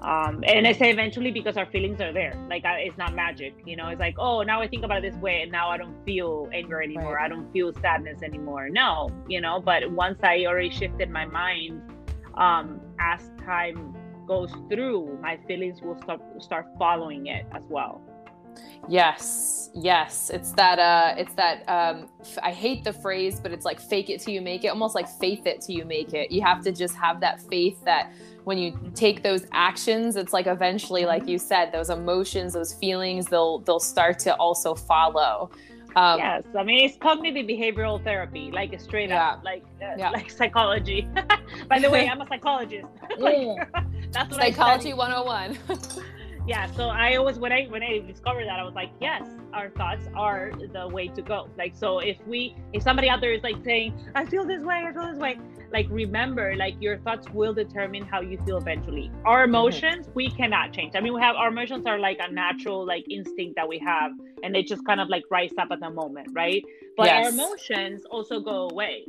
Um, 0.00 0.44
and 0.46 0.66
I 0.66 0.72
say 0.72 0.90
eventually 0.90 1.30
because 1.30 1.56
our 1.56 1.64
feelings 1.64 2.02
are 2.02 2.12
there. 2.12 2.34
Like 2.50 2.66
I, 2.66 2.80
it's 2.80 2.98
not 2.98 3.14
magic, 3.14 3.54
you 3.64 3.76
know. 3.76 3.88
It's 3.88 3.98
like, 3.98 4.16
oh, 4.18 4.42
now 4.42 4.60
I 4.60 4.68
think 4.68 4.84
about 4.84 5.02
it 5.02 5.10
this 5.10 5.20
way, 5.22 5.40
and 5.40 5.50
now 5.50 5.70
I 5.70 5.78
don't 5.78 5.96
feel 6.04 6.50
anger 6.52 6.82
anymore. 6.82 7.14
Right. 7.14 7.24
I 7.24 7.28
don't 7.28 7.50
feel 7.50 7.72
sadness 7.80 8.22
anymore. 8.22 8.68
No, 8.68 9.08
you 9.26 9.40
know. 9.40 9.58
But 9.58 9.90
once 9.90 10.18
I 10.22 10.44
already 10.44 10.70
shifted 10.70 11.08
my 11.08 11.24
mind, 11.24 11.80
um, 12.34 12.78
as 13.00 13.30
time 13.46 13.96
goes 14.26 14.52
through, 14.68 15.18
my 15.22 15.38
feelings 15.46 15.80
will 15.80 15.98
start 16.02 16.20
start 16.42 16.66
following 16.78 17.28
it 17.28 17.46
as 17.52 17.62
well. 17.70 18.02
Yes, 18.88 19.70
yes. 19.74 20.30
It's 20.30 20.52
that 20.52 20.78
uh 20.78 21.14
it's 21.18 21.34
that 21.34 21.68
um 21.68 22.08
f- 22.20 22.38
I 22.42 22.52
hate 22.52 22.84
the 22.84 22.92
phrase, 22.92 23.38
but 23.40 23.52
it's 23.52 23.64
like 23.64 23.80
fake 23.80 24.08
it 24.10 24.20
till 24.20 24.32
you 24.32 24.40
make 24.40 24.64
it, 24.64 24.68
almost 24.68 24.94
like 24.94 25.08
faith 25.08 25.46
it 25.46 25.60
till 25.60 25.76
you 25.76 25.84
make 25.84 26.14
it. 26.14 26.30
You 26.30 26.40
have 26.42 26.62
to 26.64 26.72
just 26.72 26.94
have 26.96 27.20
that 27.20 27.40
faith 27.42 27.82
that 27.84 28.12
when 28.44 28.56
you 28.56 28.78
take 28.94 29.22
those 29.22 29.44
actions, 29.52 30.16
it's 30.16 30.32
like 30.32 30.46
eventually, 30.46 31.04
like 31.04 31.28
you 31.28 31.38
said, 31.38 31.70
those 31.70 31.90
emotions, 31.90 32.54
those 32.54 32.72
feelings, 32.72 33.26
they'll 33.26 33.58
they'll 33.60 33.80
start 33.80 34.18
to 34.20 34.34
also 34.36 34.74
follow. 34.74 35.50
Um 35.96 36.18
yes, 36.18 36.44
I 36.56 36.62
mean 36.62 36.84
it's 36.86 36.96
cognitive 36.96 37.46
behavioral 37.46 38.02
therapy, 38.02 38.50
like 38.50 38.72
a 38.72 38.78
straight 38.78 39.10
Yeah. 39.10 39.28
up, 39.32 39.44
like 39.44 39.64
uh, 39.82 39.96
Yeah. 39.98 40.10
like 40.10 40.30
psychology. 40.30 41.06
By 41.68 41.78
the 41.78 41.90
way, 41.90 42.08
I'm 42.08 42.20
a 42.22 42.26
psychologist. 42.26 42.88
Like, 43.18 43.68
that's 44.12 44.30
what 44.30 44.40
I 44.42 44.50
Psychology 44.50 44.92
study. 44.92 44.94
101. 44.94 45.58
Yeah 46.48 46.66
so 46.72 46.88
i 46.88 47.16
always 47.16 47.38
when 47.38 47.52
i 47.52 47.66
when 47.66 47.82
i 47.82 47.98
discovered 47.98 48.46
that 48.46 48.58
i 48.58 48.64
was 48.64 48.74
like 48.74 48.90
yes 49.00 49.22
our 49.52 49.70
thoughts 49.70 50.06
are 50.14 50.52
the 50.72 50.86
way 50.88 51.08
to 51.08 51.22
go. 51.22 51.48
Like 51.56 51.74
so 51.74 51.98
if 51.98 52.18
we 52.26 52.54
if 52.72 52.82
somebody 52.82 53.08
out 53.08 53.20
there 53.20 53.32
is 53.32 53.42
like 53.42 53.56
saying 53.64 53.94
i 54.14 54.24
feel 54.24 54.44
this 54.44 54.62
way 54.62 54.84
i 54.86 54.92
feel 54.92 55.10
this 55.10 55.18
way 55.18 55.38
like 55.72 55.86
remember 55.90 56.56
like 56.56 56.74
your 56.80 56.98
thoughts 56.98 57.28
will 57.30 57.52
determine 57.52 58.02
how 58.04 58.22
you 58.22 58.38
feel 58.46 58.56
eventually. 58.56 59.10
Our 59.24 59.42
mm-hmm. 59.42 59.50
emotions 59.50 60.08
we 60.14 60.30
cannot 60.30 60.72
change. 60.72 60.94
I 60.96 61.00
mean 61.00 61.12
we 61.12 61.20
have 61.20 61.36
our 61.36 61.48
emotions 61.48 61.86
are 61.86 61.98
like 61.98 62.18
a 62.20 62.32
natural 62.32 62.86
like 62.86 63.04
instinct 63.10 63.56
that 63.56 63.68
we 63.68 63.78
have 63.80 64.12
and 64.42 64.54
they 64.54 64.62
just 64.62 64.84
kind 64.86 65.00
of 65.00 65.08
like 65.08 65.24
rise 65.30 65.52
up 65.58 65.68
at 65.70 65.80
the 65.80 65.90
moment 65.90 66.28
right? 66.32 66.64
But 66.96 67.10
our 67.10 67.28
emotions 67.28 68.04
also 68.10 68.40
go 68.40 68.68
away 68.70 69.04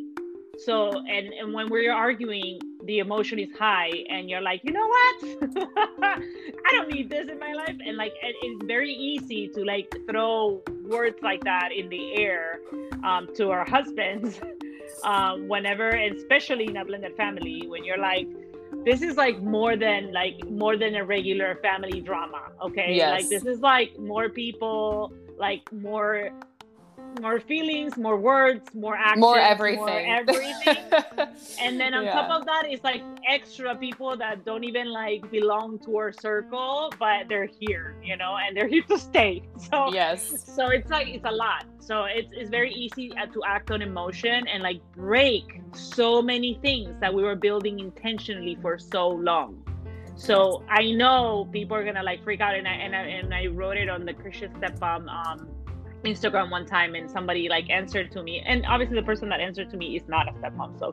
So 0.66 0.98
and 0.98 1.34
and 1.34 1.54
when 1.54 1.70
we're 1.70 1.94
arguing, 1.94 2.60
the 2.86 3.00
emotion 3.00 3.40
is 3.40 3.50
high, 3.58 3.92
and 4.10 4.30
you're 4.30 4.42
like, 4.42 4.62
you 4.64 4.74
know 4.74 4.88
what? 4.88 5.16
I 6.04 6.70
don't 6.72 6.90
need 6.90 7.10
this 7.10 7.30
in 7.30 7.40
my 7.40 7.54
life, 7.54 7.78
and 7.86 7.98
like 7.98 8.14
it, 8.22 8.36
it's 8.42 8.66
very 8.66 8.94
easy 8.94 9.48
to 9.56 9.64
like 9.64 9.94
throw 10.10 10.62
words 10.88 11.18
like 11.22 11.44
that 11.44 11.70
in 11.72 11.90
the 11.90 12.14
air 12.16 12.60
um, 13.04 13.28
to 13.36 13.52
our 13.52 13.66
husbands 13.66 14.40
um, 15.04 15.48
whenever, 15.48 15.92
especially 15.92 16.66
in 16.66 16.78
a 16.78 16.86
blended 16.86 17.16
family, 17.16 17.66
when 17.68 17.84
you're 17.84 17.98
like 17.98 18.28
this 18.86 19.02
is 19.02 19.18
like 19.18 19.42
more 19.42 19.76
than 19.76 20.12
like 20.14 20.36
more 20.50 20.78
than 20.78 20.96
a 20.96 21.04
regular 21.04 21.56
family 21.56 22.02
drama 22.02 22.44
okay 22.62 22.94
Yes. 22.96 23.12
like 23.12 23.30
this 23.30 23.44
is 23.46 23.60
like 23.62 23.98
more 24.00 24.30
people 24.30 25.12
like 25.40 25.62
more 25.74 26.30
more 27.22 27.40
feelings 27.40 27.98
more 27.98 28.18
words 28.18 28.74
more 28.74 28.96
actions 28.96 29.22
more 29.22 29.40
everything. 29.40 30.06
everything 30.08 30.78
and 31.62 31.80
then 31.80 31.94
on 31.94 32.04
Yeah. 32.06 32.14
top 32.14 32.30
of 32.30 32.46
that 32.46 32.64
it's 32.68 32.84
like 32.84 33.04
extra 33.28 33.76
people 33.76 34.16
that 34.18 34.46
don't 34.46 34.64
even 34.64 34.92
like 34.92 35.30
belong 35.32 35.80
to 35.80 35.98
our 35.98 36.12
circle 36.12 36.92
but 37.00 37.28
they're 37.28 37.46
here 37.60 37.96
you 38.04 38.16
know 38.18 38.36
and 38.38 38.56
they're 38.56 38.68
here 38.68 38.84
to 38.84 38.98
stay 38.98 39.42
so 39.72 39.92
yes. 39.92 40.44
so 40.56 40.68
it's 40.68 40.90
like 40.90 41.08
it's 41.08 41.26
a 41.26 41.32
lot 41.32 41.66
so 41.80 42.04
it's, 42.06 42.30
it's 42.32 42.50
very 42.50 42.72
easy 42.74 43.12
uh, 43.18 43.26
to 43.28 43.42
act 43.48 43.72
on 43.72 43.82
emotion 43.82 44.48
and 44.48 44.62
like 44.64 44.80
break 44.96 45.62
so 45.74 46.22
many 46.22 46.58
things 46.62 46.96
that 47.02 47.14
we 47.14 47.24
were 47.24 47.36
building 47.36 47.80
intentionally 47.80 48.58
for 48.62 48.78
so 48.78 49.08
long 49.10 49.62
so 50.16 50.64
i 50.70 50.92
know 50.92 51.48
people 51.52 51.76
are 51.78 51.84
gonna 51.86 52.04
like 52.04 52.22
freak 52.24 52.42
out 52.42 52.54
and 52.56 52.68
i 52.68 52.72
and 52.72 52.96
i, 52.96 53.00
and 53.00 53.34
I 53.34 53.48
wrote 53.48 53.78
it 53.78 53.90
on 53.90 54.06
the 54.06 54.14
christian 54.14 54.52
stepmom 54.60 55.08
um 55.08 55.48
instagram 56.06 56.50
one 56.50 56.66
time 56.66 56.96
and 56.96 57.10
somebody 57.10 57.50
like 57.50 57.70
answered 57.70 58.12
to 58.12 58.24
me 58.24 58.42
and 58.46 58.66
obviously 58.68 58.96
the 58.96 59.06
person 59.06 59.28
that 59.30 59.40
answered 59.40 59.70
to 59.70 59.78
me 59.78 59.96
is 59.96 60.04
not 60.08 60.28
a 60.30 60.32
stepmom 60.34 60.78
so 60.80 60.90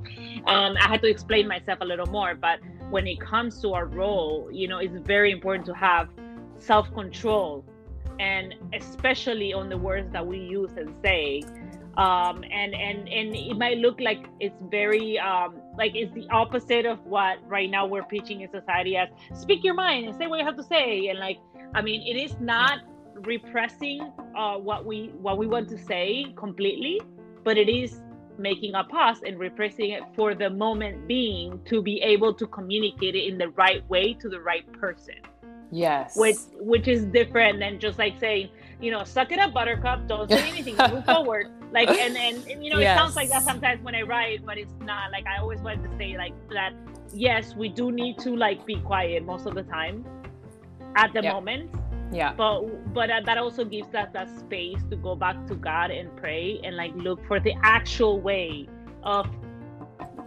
um 0.47 0.77
i 0.81 0.89
had 0.89 1.01
to 1.01 1.09
explain 1.09 1.47
myself 1.47 1.79
a 1.81 1.85
little 1.85 2.07
more 2.07 2.35
but 2.35 2.59
when 2.91 3.07
it 3.07 3.21
comes 3.21 3.61
to 3.61 3.73
our 3.73 3.87
role 3.87 4.49
you 4.53 4.67
know 4.67 4.79
it's 4.79 4.97
very 5.07 5.31
important 5.31 5.65
to 5.65 5.75
have 5.75 6.09
self-control 6.59 7.65
and 8.19 8.55
especially 8.75 9.53
on 9.53 9.69
the 9.69 9.77
words 9.77 10.11
that 10.13 10.27
we 10.27 10.39
use 10.39 10.73
and 10.77 10.93
say 11.05 11.43
um 11.97 12.45
and 12.51 12.75
and 12.75 13.09
and 13.09 13.35
it 13.35 13.57
might 13.57 13.79
look 13.79 14.01
like 14.01 14.27
it's 14.41 14.61
very 14.71 15.19
um 15.19 15.57
like 15.79 15.93
it's 15.95 16.13
the 16.15 16.27
opposite 16.31 16.85
of 16.85 16.99
what 17.05 17.39
right 17.47 17.71
now 17.71 17.87
we're 17.87 18.03
preaching 18.03 18.43
in 18.43 18.51
society 18.51 18.97
as 18.97 19.09
speak 19.35 19.65
your 19.65 19.75
mind 19.75 20.07
and 20.07 20.17
say 20.17 20.27
what 20.27 20.39
you 20.39 20.45
have 20.45 20.57
to 20.57 20.63
say 20.63 21.09
and 21.09 21.19
like 21.19 21.39
i 21.75 21.81
mean 21.81 22.03
it 22.03 22.19
is 22.21 22.37
not 22.41 22.81
repressing 23.23 24.01
uh 24.37 24.57
what 24.57 24.85
we 24.85 25.09
what 25.21 25.39
we 25.39 25.47
want 25.47 25.69
to 25.69 25.79
say 25.79 26.27
completely 26.37 27.01
but 27.45 27.57
it 27.57 27.69
is 27.69 28.01
making 28.39 28.75
a 28.75 28.85
pause 28.85 29.23
and 29.27 29.39
repressing 29.39 29.91
it 29.91 30.03
for 30.15 30.35
the 30.35 30.51
moment 30.51 31.07
being 31.09 31.59
to 31.65 31.81
be 31.83 32.01
able 32.03 32.35
to 32.35 32.47
communicate 32.47 33.15
it 33.15 33.27
in 33.27 33.39
the 33.39 33.49
right 33.51 33.89
way 33.89 34.13
to 34.13 34.29
the 34.29 34.41
right 34.41 34.71
person. 34.73 35.15
Yes. 35.73 36.17
which 36.17 36.37
which 36.61 36.87
is 36.87 37.05
different 37.07 37.59
than 37.59 37.81
just 37.81 37.99
like 37.99 38.21
saying 38.21 38.51
you 38.81 38.93
know 38.93 39.03
suck 39.03 39.33
it 39.33 39.41
up 39.41 39.53
buttercup 39.53 40.07
don't 40.07 40.31
say 40.31 40.49
anything 40.49 40.77
move 40.93 41.05
forward. 41.05 41.49
Like 41.73 41.89
and, 41.89 42.17
and 42.17 42.47
and 42.47 42.65
you 42.65 42.71
know 42.71 42.79
it 42.79 42.85
sounds 42.85 43.17
like 43.17 43.31
that 43.31 43.43
sometimes 43.43 43.83
when 43.83 43.95
i 43.97 44.03
write 44.03 44.47
but 44.47 44.59
it's 44.59 44.73
not. 44.83 45.11
Like 45.11 45.27
i 45.27 45.39
always 45.39 45.61
wanted 45.61 45.91
to 45.91 45.97
say 45.99 46.17
like 46.17 46.35
that 46.51 46.73
yes 47.13 47.57
we 47.57 47.69
do 47.69 47.91
need 47.91 48.19
to 48.19 48.37
like 48.37 48.65
be 48.65 48.77
quiet 48.77 49.25
most 49.25 49.47
of 49.47 49.55
the 49.55 49.65
time 49.65 50.05
at 50.95 51.13
the 51.13 51.23
Yeah. 51.23 51.33
moment 51.33 51.71
yeah. 52.13 52.33
but 52.35 52.63
but 52.95 53.11
uh, 53.11 53.21
that 53.25 53.39
also 53.39 53.65
gives 53.65 53.95
us 53.95 54.09
that 54.13 54.29
space 54.39 54.83
to 54.91 54.97
go 54.97 55.15
back 55.15 55.47
to 55.47 55.55
god 55.55 55.91
and 55.91 56.15
pray 56.17 56.61
and 56.65 56.77
like 56.77 56.93
look 56.95 57.25
for 57.27 57.41
the 57.41 57.55
actual 57.63 58.21
way 58.21 58.69
of 59.03 59.27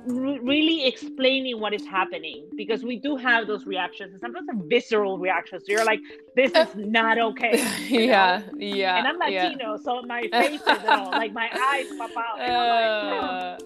re- 0.06 0.40
really 0.40 0.86
explaining 0.86 1.60
what 1.60 1.74
is 1.74 1.86
happening 1.86 2.46
because 2.56 2.84
we 2.84 2.98
do 2.98 3.16
have 3.16 3.48
those 3.48 3.66
reactions 3.66 4.12
and 4.12 4.22
sometimes 4.22 4.48
they're 4.48 4.68
visceral 4.68 5.18
reactions 5.18 5.64
so 5.66 5.72
you're 5.72 5.86
like 5.86 6.00
this 6.36 6.52
is 6.52 6.68
not 6.76 7.18
okay 7.18 7.58
you 7.88 8.00
know? 8.00 8.06
yeah. 8.06 8.42
Yeah. 8.58 8.98
and 8.98 9.08
i'm 9.08 9.32
yeah. 9.32 9.44
latino 9.44 9.78
so 9.78 10.02
my 10.04 10.22
face 10.32 10.62
is 10.62 10.86
all 10.88 11.12
like 11.12 11.34
my 11.34 11.50
eyes 11.72 11.86
pop 11.98 12.12
out 12.18 12.40
and 12.40 12.56
I'm 12.56 13.10
like, 13.10 13.24
Uh, 13.24 13.58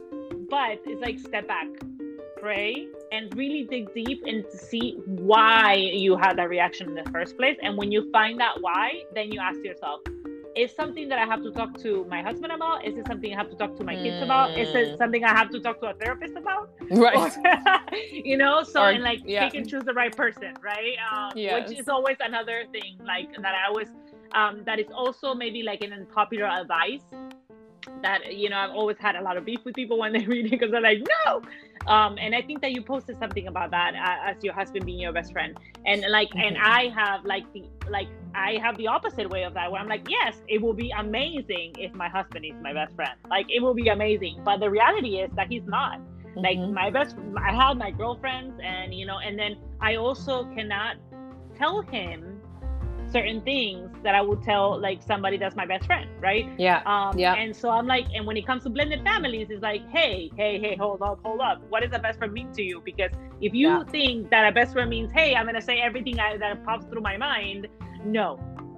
but 0.49 0.82
it's 0.86 1.02
like 1.02 1.19
step 1.19 1.47
back 1.47 1.67
pray 2.38 2.88
and 3.13 3.34
really 3.36 3.63
dig 3.73 3.93
deep 3.93 4.21
and 4.26 4.43
see 4.69 4.88
why 5.06 5.73
you 6.06 6.17
had 6.17 6.34
that 6.39 6.49
reaction 6.49 6.89
in 6.89 6.95
the 6.95 7.10
first 7.12 7.38
place 7.38 7.58
and 7.63 7.78
when 7.78 7.91
you 7.91 8.02
find 8.12 8.41
out 8.41 8.62
why 8.62 8.88
then 9.15 9.32
you 9.32 9.39
ask 9.39 9.60
yourself 9.69 9.99
is 10.56 10.71
something 10.76 11.08
that 11.12 11.19
i 11.19 11.26
have 11.34 11.41
to 11.47 11.52
talk 11.60 11.71
to 11.86 12.06
my 12.10 12.21
husband 12.21 12.52
about 12.58 12.86
is 12.88 12.95
it 12.97 13.06
something 13.12 13.34
i 13.34 13.38
have 13.41 13.49
to 13.49 13.58
talk 13.62 13.76
to 13.80 13.84
my 13.84 13.95
kids 14.04 14.21
about 14.28 14.47
is 14.63 14.69
it 14.80 14.88
Mm. 14.93 14.97
something 15.02 15.23
i 15.23 15.34
have 15.39 15.49
to 15.56 15.60
talk 15.65 15.80
to 15.84 15.88
a 15.93 15.93
therapist 16.02 16.36
about 16.43 16.69
right. 16.91 17.38
You 18.32 18.38
know 18.38 18.56
so 18.63 18.82
Or- 18.84 18.89
and 18.91 19.04
like 19.04 19.21
yeah. 19.26 19.43
pick 19.45 19.56
and 19.60 19.67
choose 19.71 19.84
the 19.91 19.93
right 20.02 20.15
person 20.23 20.52
right 20.71 20.95
um, 21.12 21.32
Yes. 21.36 21.54
which 21.69 21.80
is 21.80 21.88
always 21.95 22.17
another 22.30 22.58
thing 22.76 22.93
like 23.13 23.30
that 23.45 23.54
i 23.62 23.63
always 23.69 23.89
um, 24.34 24.63
that 24.65 24.80
is 24.80 24.89
also 25.04 25.34
maybe 25.43 25.62
like 25.71 25.82
an 25.88 25.93
unpopular 25.93 26.47
advice 26.62 27.02
that 28.02 28.34
you 28.34 28.50
know 28.50 28.58
i've 28.58 28.72
always 28.72 28.98
had 29.00 29.15
a 29.15 29.22
lot 29.22 29.38
of 29.38 29.46
beef 29.46 29.60
with 29.65 29.76
people 29.76 29.98
when 29.98 30.13
they 30.13 30.26
read 30.28 30.46
it 30.46 30.52
because 30.52 30.72
they're 30.72 30.82
like 30.82 31.00
no 31.26 31.41
um, 31.88 32.17
and 32.19 32.34
i 32.36 32.41
think 32.41 32.62
that 32.62 32.72
you 32.72 32.82
posted 32.82 33.17
something 33.17 33.48
about 33.48 33.72
that 33.72 33.93
uh, 33.96 34.30
as 34.32 34.38
your 34.43 34.54
husband 34.54 34.86
being 34.86 35.00
your 35.00 35.12
best 35.13 35.32
friend 35.32 35.56
and 35.86 36.04
like 36.10 36.30
and 36.38 36.56
Mhm. 36.56 36.62
i 36.62 36.89
have 36.96 37.24
like 37.26 37.43
the 37.54 37.63
like 37.89 38.10
i 38.36 38.58
have 38.62 38.78
the 38.78 38.88
opposite 38.88 39.30
way 39.30 39.43
of 39.43 39.54
that 39.54 39.72
where 39.72 39.82
i'm 39.82 39.88
like 39.88 40.04
yes 40.08 40.41
it 40.48 40.62
will 40.62 40.74
be 40.74 40.91
amazing 40.98 41.74
if 41.78 41.93
my 41.93 42.08
husband 42.10 42.46
is 42.46 42.56
my 42.62 42.74
best 42.74 42.96
friend 42.96 43.13
like 43.30 43.46
it 43.50 43.62
will 43.62 43.74
be 43.76 43.88
amazing 43.89 44.41
but 44.43 44.60
the 44.60 44.69
reality 44.69 45.17
is 45.17 45.30
that 45.36 45.48
he's 45.50 45.65
not 45.67 46.00
like 46.36 46.60
Mhm. 46.60 46.74
my 46.74 46.89
best 46.89 47.15
i 47.38 47.52
have 47.54 47.78
my 47.78 47.91
girlfriends 47.91 48.58
and 48.63 48.93
you 48.93 49.06
know 49.06 49.19
and 49.19 49.38
then 49.38 49.56
i 49.82 49.96
also 49.96 50.46
cannot 50.46 50.96
tell 51.56 51.82
him 51.84 52.33
certain 53.13 53.39
things 53.41 53.89
that 54.04 54.13
i 54.15 54.21
would 54.21 54.41
tell 54.41 54.80
like 54.88 54.99
somebody 55.12 55.38
that's 55.38 55.56
my 55.56 55.65
best 55.65 55.86
friend 55.86 56.10
right 56.19 56.47
yeah. 56.58 56.82
um 56.93 57.17
Yeah. 57.17 57.36
and 57.36 57.56
so 57.56 57.69
i'm 57.69 57.88
like 57.95 58.06
and 58.15 58.26
when 58.28 58.36
it 58.41 58.45
comes 58.45 58.63
to 58.63 58.69
blended 58.69 59.02
families 59.04 59.47
it's 59.52 59.62
like 59.62 59.84
hey 59.89 60.32
hey 60.36 60.60
hey 60.60 60.76
hold 60.76 61.02
up 61.02 61.19
hold 61.23 61.39
up 61.39 61.62
what 61.69 61.84
does 61.84 61.91
a 61.93 61.99
best 61.99 62.17
friend 62.19 62.34
mean 62.34 62.52
to 62.54 62.63
you 62.63 62.82
because 62.84 63.12
if 63.39 63.54
you 63.54 63.67
Yeah. 63.69 63.84
think 63.95 64.30
that 64.32 64.43
a 64.49 64.52
best 64.52 64.73
friend 64.73 64.89
means 64.89 65.12
hey 65.19 65.36
i'm 65.36 65.45
gonna 65.45 65.62
say 65.62 65.80
everything 65.80 66.19
I, 66.19 66.38
that 66.38 66.63
pops 66.65 66.86
through 66.88 67.02
my 67.02 67.17
mind 67.17 67.67
no 68.04 68.28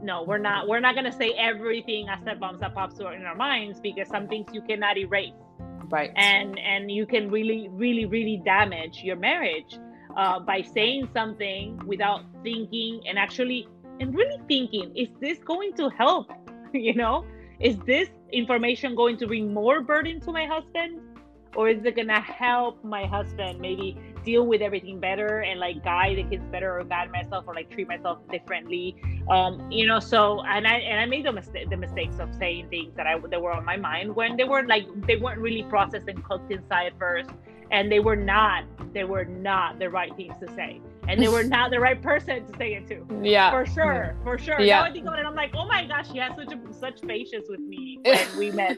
no 0.04 0.24
we're 0.24 0.38
not 0.50 0.68
we're 0.68 0.82
not 0.88 0.94
gonna 0.96 1.12
say 1.24 1.32
everything 1.50 2.08
as 2.10 2.20
step 2.22 2.40
bombs 2.40 2.60
that 2.60 2.74
pops 2.76 2.96
through 2.98 3.14
in 3.14 3.24
our 3.26 3.36
minds 3.36 3.80
because 3.80 4.08
some 4.10 4.28
things 4.28 4.48
you 4.54 4.62
cannot 4.62 4.98
erase 4.98 5.34
Right. 5.90 6.12
and 6.16 6.58
and 6.60 6.90
you 6.92 7.06
can 7.06 7.30
really 7.30 7.70
really 7.72 8.06
really 8.06 8.42
damage 8.44 9.02
your 9.04 9.16
marriage 9.16 9.78
uh, 10.18 10.40
by 10.40 10.62
saying 10.62 11.10
something 11.14 11.80
without 11.86 12.22
thinking 12.44 13.02
and 13.08 13.20
actually 13.20 13.68
and 14.00 14.14
really 14.16 14.40
thinking 14.48 14.96
is 14.96 15.10
this 15.20 15.40
going 15.40 15.74
to 15.74 15.90
help? 15.90 16.32
You 16.74 16.94
know 16.94 17.26
is 17.60 17.78
this 17.86 18.10
information 18.32 18.96
going 18.96 19.18
to 19.18 19.28
bring 19.28 19.54
more 19.54 19.82
burden 19.82 20.20
to 20.22 20.32
my 20.32 20.46
husband? 20.46 21.00
Or 21.56 21.70
is 21.70 21.86
it 21.86 21.96
gonna 21.96 22.20
help 22.20 22.84
my 22.84 23.06
husband 23.06 23.62
maybe 23.62 23.98
deal 24.26 24.46
with 24.46 24.62
everything 24.62 25.00
better 25.00 25.40
and 25.42 25.58
like 25.58 25.84
guide 25.86 26.18
the 26.18 26.24
kids 26.24 26.44
better 26.52 26.78
or 26.78 26.84
guide 26.84 27.12
myself 27.12 27.46
or 27.48 27.56
like 27.56 27.70
treat 27.70 27.88
myself 27.88 28.20
differently? 28.30 28.98
Um 29.30 29.72
you 29.72 29.88
know 29.88 30.00
so 30.00 30.42
and 30.42 30.68
i 30.68 30.74
and 30.74 31.00
i 31.00 31.06
made 31.06 31.26
the 31.26 31.32
mistake 31.32 31.70
the 31.70 31.78
mistakes 31.78 32.20
of 32.20 32.36
saying 32.36 32.68
things 32.70 32.94
that 32.98 33.08
i 33.08 33.18
that 33.18 33.42
were 33.42 33.54
on 33.54 33.64
my 33.64 33.78
mind 33.78 34.14
when 34.14 34.36
they 34.36 34.44
were 34.44 34.68
like 34.68 34.86
they 35.08 35.16
weren't 35.16 35.40
really 35.40 35.64
processed 35.64 36.10
and 36.10 36.22
cooked 36.26 36.52
inside 36.52 36.92
first 37.00 37.30
and 37.72 37.90
they 37.90 38.00
were 38.00 38.18
not 38.18 38.66
they 38.94 39.06
were 39.06 39.26
not 39.26 39.80
the 39.80 39.90
right 39.90 40.14
things 40.18 40.36
to 40.42 40.48
say 40.56 40.82
and 41.08 41.22
they 41.22 41.28
were 41.28 41.44
not 41.58 41.72
the 41.72 41.80
right 41.80 42.02
person 42.02 42.46
to 42.46 42.58
say 42.58 42.74
it 42.76 42.88
to. 42.88 43.06
Yeah. 43.24 43.52
for 43.52 43.66
sure 43.66 44.16
for 44.24 44.38
sure. 44.38 44.60
Yeah. 44.60 44.80
now 44.80 44.86
i 44.86 44.92
think 44.92 45.06
about 45.06 45.20
it 45.20 45.26
i'm 45.26 45.36
like 45.36 45.52
oh 45.56 45.68
my 45.68 45.86
gosh 45.86 46.08
he 46.12 46.20
has 46.20 46.32
such 46.36 46.52
a, 46.54 46.74
such 46.74 47.02
patience 47.02 47.46
with 47.50 47.60
me 47.60 48.00
when 48.06 48.38
we 48.38 48.52
met. 48.52 48.78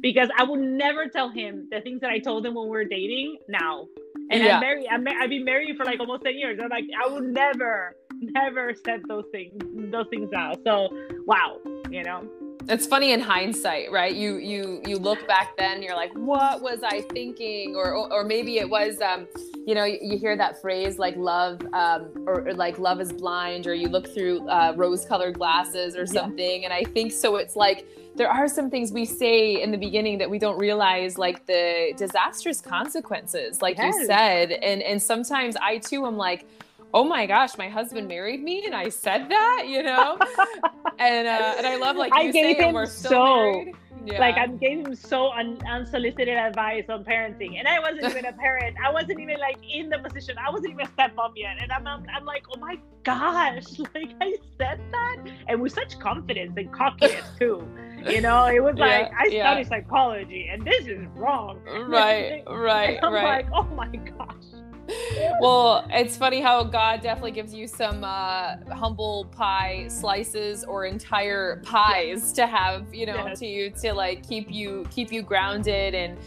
Because 0.00 0.28
i 0.38 0.42
would 0.44 0.60
never 0.60 1.06
tell 1.08 1.28
him 1.30 1.68
the 1.70 1.80
things 1.80 2.00
that 2.00 2.10
i 2.10 2.18
told 2.18 2.44
him 2.46 2.54
when 2.54 2.64
we 2.64 2.70
were 2.70 2.84
dating 2.84 3.38
now. 3.48 3.86
And 4.30 4.42
Yeah. 4.42 4.54
i'm 4.56 4.60
married 4.60 4.86
I'm, 4.90 5.06
I've 5.20 5.30
been 5.30 5.44
married 5.44 5.76
for 5.76 5.84
like 5.84 6.00
almost 6.00 6.24
10 6.24 6.36
years. 6.36 6.58
I'm 6.62 6.68
like 6.70 6.84
i 7.04 7.08
would 7.08 7.24
never 7.24 7.96
never 8.20 8.72
said 8.84 9.02
those 9.08 9.24
things 9.32 9.52
those 9.90 10.06
things 10.10 10.28
now 10.32 10.52
so 10.64 10.88
wow 11.26 11.58
you 11.90 12.04
know 12.04 12.20
it's 12.68 12.86
funny 12.86 13.12
in 13.12 13.20
hindsight 13.20 13.90
right? 13.90 14.14
You 14.14 14.36
you 14.36 14.80
you 14.84 14.96
look 14.98 15.26
back 15.26 15.56
then 15.56 15.82
you're 15.82 15.96
like 15.96 16.12
what 16.14 16.62
was 16.62 16.80
i 16.82 17.00
thinking? 17.12 17.74
Or 17.76 17.92
or, 17.94 18.24
maybe 18.24 18.58
it 18.58 18.68
was 18.68 19.00
um 19.00 19.26
you 19.66 19.74
know 19.74 19.84
you, 19.84 20.18
hear 20.18 20.36
that 20.36 20.60
phrase 20.60 20.98
like 20.98 21.16
love 21.16 21.60
um 21.72 22.12
or, 22.26 22.48
or 22.48 22.54
like 22.54 22.78
love 22.78 23.00
is 23.00 23.12
blind 23.12 23.66
or 23.66 23.74
you 23.74 23.88
look 23.88 24.06
through 24.14 24.48
uh, 24.48 24.72
rose 24.76 25.04
colored 25.04 25.34
glasses 25.38 25.96
or 25.96 26.00
Yeah. 26.00 26.22
something 26.22 26.64
and 26.64 26.72
i 26.72 26.84
think 26.84 27.12
so 27.12 27.36
it's 27.36 27.56
like 27.56 27.86
there 28.14 28.28
are 28.28 28.46
some 28.48 28.70
things 28.70 28.92
we 28.92 29.04
say 29.04 29.62
in 29.62 29.70
the 29.70 29.78
beginning 29.78 30.18
that 30.18 30.28
we 30.28 30.38
don't 30.38 30.58
realize 30.58 31.16
like 31.18 31.46
the 31.46 31.92
disastrous 31.96 32.60
consequences 32.60 33.62
like 33.62 33.78
you 33.78 33.92
said 34.06 34.52
and 34.52 34.82
and 34.82 35.02
sometimes 35.02 35.56
i 35.56 35.78
too 35.78 36.06
am 36.06 36.16
like 36.16 36.46
oh 36.94 37.04
my 37.04 37.26
gosh 37.26 37.56
my 37.56 37.68
husband 37.68 38.06
married 38.08 38.42
me 38.42 38.64
and 38.64 38.74
i 38.74 38.88
said 38.88 39.28
that 39.28 39.64
you 39.66 39.82
know 39.82 40.18
and 40.98 41.26
uh, 41.26 41.54
and 41.58 41.66
I 41.66 41.76
love 41.76 41.96
like 41.96 42.12
I 42.14 42.30
gave 42.30 42.58
him 42.58 42.74
we're 42.74 42.86
still 42.86 43.10
so- 43.10 43.52
married. 43.52 43.74
Yeah. 44.04 44.18
Like 44.18 44.36
I'm 44.36 44.58
giving 44.58 44.84
him 44.84 44.96
so 44.96 45.30
un- 45.30 45.62
unsolicited 45.64 46.36
advice 46.36 46.86
on 46.88 47.04
parenting, 47.04 47.56
and 47.60 47.68
I 47.68 47.78
wasn't 47.78 48.10
even 48.10 48.24
a 48.24 48.32
parent. 48.32 48.76
I 48.84 48.90
wasn't 48.90 49.20
even 49.20 49.38
like 49.38 49.58
in 49.62 49.90
the 49.90 49.98
position. 50.00 50.34
I 50.44 50.50
wasn't 50.50 50.72
even 50.72 50.86
a 50.86 50.88
stepmom 50.88 51.34
yet, 51.36 51.58
and 51.62 51.70
I'm, 51.70 51.86
I'm, 51.86 52.04
I'm 52.12 52.24
like, 52.24 52.42
oh 52.52 52.58
my 52.58 52.80
gosh, 53.04 53.78
like 53.94 54.10
I 54.20 54.34
said 54.58 54.80
that, 54.90 55.18
and 55.46 55.62
with 55.62 55.72
such 55.72 56.00
confidence 56.00 56.54
and 56.56 56.72
cockiness 56.72 57.24
too. 57.38 57.64
You 58.04 58.22
know, 58.22 58.46
it 58.46 58.60
was 58.60 58.74
like 58.74 59.08
yeah, 59.12 59.16
I 59.16 59.24
studied 59.28 59.36
yeah. 59.36 59.68
psychology, 59.68 60.48
and 60.50 60.66
this 60.66 60.84
is 60.88 61.06
wrong. 61.14 61.60
Right, 61.64 62.42
right, 62.48 62.98
I'm 63.04 63.12
right. 63.12 63.44
Like, 63.44 63.46
oh 63.54 63.68
my 63.76 63.86
gosh 63.86 64.61
well, 65.40 65.86
it's 65.90 66.16
funny 66.16 66.40
how 66.40 66.64
God 66.64 67.02
definitely 67.02 67.32
gives 67.32 67.54
you 67.54 67.66
some 67.66 68.04
uh, 68.04 68.56
humble 68.70 69.26
pie 69.26 69.86
slices 69.88 70.64
or 70.64 70.86
entire 70.86 71.60
pies 71.64 72.32
to 72.32 72.46
have, 72.46 72.92
you 72.94 73.06
know, 73.06 73.26
yes. 73.28 73.38
to 73.38 73.46
you 73.46 73.70
to 73.70 73.92
like 73.92 74.26
keep 74.26 74.50
you 74.50 74.86
keep 74.90 75.12
you 75.12 75.22
grounded 75.22 75.94
and 75.94 76.18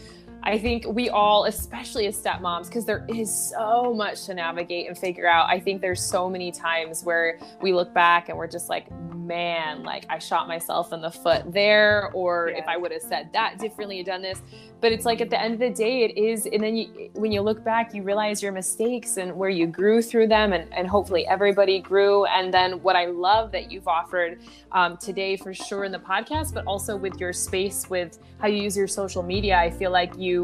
I 0.46 0.58
think 0.58 0.86
we 0.86 1.10
all, 1.10 1.46
especially 1.46 2.06
as 2.06 2.16
stepmoms, 2.16 2.66
because 2.68 2.84
there 2.84 3.04
is 3.08 3.50
so 3.50 3.92
much 3.92 4.26
to 4.26 4.34
navigate 4.34 4.86
and 4.86 4.96
figure 4.96 5.26
out. 5.26 5.50
I 5.50 5.58
think 5.58 5.80
there's 5.80 6.00
so 6.00 6.30
many 6.30 6.52
times 6.52 7.02
where 7.02 7.40
we 7.60 7.72
look 7.72 7.92
back 7.92 8.28
and 8.28 8.38
we're 8.38 8.46
just 8.46 8.68
like, 8.68 8.88
man, 9.12 9.82
like 9.82 10.06
I 10.08 10.20
shot 10.20 10.46
myself 10.46 10.92
in 10.92 11.00
the 11.00 11.10
foot 11.10 11.52
there, 11.52 12.12
or 12.14 12.50
yes. 12.50 12.60
if 12.62 12.68
I 12.68 12.76
would 12.76 12.92
have 12.92 13.02
said 13.02 13.32
that 13.32 13.58
differently, 13.58 14.04
done 14.04 14.22
this 14.22 14.40
but 14.80 14.92
it's 14.92 15.04
like 15.04 15.20
at 15.20 15.30
the 15.30 15.40
end 15.40 15.54
of 15.54 15.60
the 15.60 15.70
day 15.70 16.04
it 16.04 16.16
is 16.16 16.46
and 16.46 16.62
then 16.62 16.76
you, 16.76 17.10
when 17.14 17.32
you 17.32 17.40
look 17.40 17.64
back 17.64 17.94
you 17.94 18.02
realize 18.02 18.42
your 18.42 18.52
mistakes 18.52 19.16
and 19.16 19.34
where 19.34 19.48
you 19.48 19.66
grew 19.66 20.02
through 20.02 20.26
them 20.26 20.52
and, 20.52 20.72
and 20.72 20.86
hopefully 20.86 21.26
everybody 21.26 21.78
grew 21.78 22.24
and 22.26 22.52
then 22.52 22.82
what 22.82 22.96
i 22.96 23.06
love 23.06 23.50
that 23.52 23.70
you've 23.70 23.88
offered 23.88 24.40
um, 24.72 24.96
today 24.96 25.36
for 25.36 25.54
sure 25.54 25.84
in 25.84 25.92
the 25.92 25.98
podcast 25.98 26.52
but 26.52 26.64
also 26.66 26.96
with 26.96 27.18
your 27.18 27.32
space 27.32 27.88
with 27.88 28.18
how 28.38 28.46
you 28.46 28.62
use 28.62 28.76
your 28.76 28.88
social 28.88 29.22
media 29.22 29.56
i 29.56 29.70
feel 29.70 29.90
like 29.90 30.16
you 30.16 30.35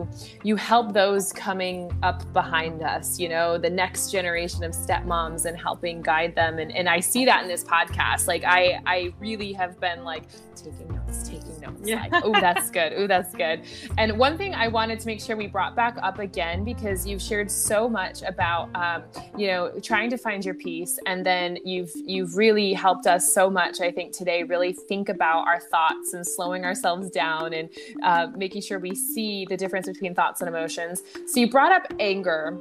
you 0.43 0.57
help 0.57 0.93
those 0.93 1.33
coming 1.33 1.91
up 2.03 2.21
behind 2.33 2.83
us 2.83 3.19
you 3.19 3.29
know 3.29 3.59
the 3.59 3.71
next 3.71 4.11
generation 4.11 4.65
of 4.65 4.73
stepmoms 4.73 5.45
and 5.47 5.59
helping 5.59 6.03
guide 6.03 6.35
them. 6.35 6.59
And, 6.59 6.71
and 6.73 6.89
i 6.89 7.01
see 7.01 7.25
that 7.25 7.43
in 7.43 7.49
this 7.49 7.65
podcast. 7.65 8.27
Like 8.27 8.45
i 8.45 8.81
i 8.87 9.13
really 9.21 9.53
have 9.53 9.79
been 9.81 10.05
like 10.05 10.25
taking 10.55 10.89
notes 11.13 11.29
taking 11.29 11.61
notes 11.61 11.81
yeah. 11.85 12.07
like 12.11 12.25
oh 12.25 12.33
that's 12.33 12.71
good 12.71 12.93
oh 12.97 13.07
that's 13.07 13.35
good 13.35 13.63
and 13.99 14.19
one 14.19 14.37
thing 14.37 14.55
I 14.55 14.69
wanted 14.69 15.01
to 15.01 15.07
make 15.07 15.21
sure 15.21 15.37
we 15.37 15.47
brought 15.47 15.77
back 15.77 15.97
up 16.03 16.19
again 16.19 16.65
because 16.65 17.07
you've 17.07 17.23
shared 17.23 17.51
so 17.51 17.89
much 17.89 18.23
about 18.23 18.71
um, 18.75 19.03
you 19.37 19.49
know 19.49 19.73
trying 19.83 20.11
to 20.11 20.17
find 20.17 20.45
your 20.45 20.55
peace, 20.55 20.99
and 21.07 21.25
then 21.25 21.59
you've 21.65 21.91
you've 21.95 22.37
really 22.37 22.73
helped 22.73 23.07
us 23.07 23.33
so 23.33 23.51
much. 23.51 23.81
I 23.81 23.91
think 23.91 24.13
today 24.13 24.43
really 24.43 24.73
think 24.73 25.09
about 25.09 25.47
our 25.47 25.61
thoughts 25.61 26.15
and 26.15 26.27
slowing 26.27 26.65
ourselves 26.65 27.11
down 27.11 27.53
and 27.53 27.69
uh, 28.03 28.29
making 28.37 28.63
sure 28.63 28.79
we 28.79 28.95
see 28.95 29.47
the 29.49 29.57
difference 29.57 29.87
between 29.87 30.15
thoughts 30.15 30.41
and 30.41 30.49
emotions. 30.49 31.03
So 31.27 31.41
you 31.41 31.51
brought 31.51 31.73
up 31.73 31.93
anger 32.01 32.59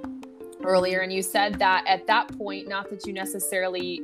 earlier, 0.64 1.00
and 1.00 1.12
you 1.12 1.22
said 1.22 1.56
that 1.60 1.86
at 1.88 2.08
that 2.08 2.38
point, 2.38 2.68
not 2.68 2.90
that 2.90 3.06
you 3.06 3.14
necessarily 3.14 4.02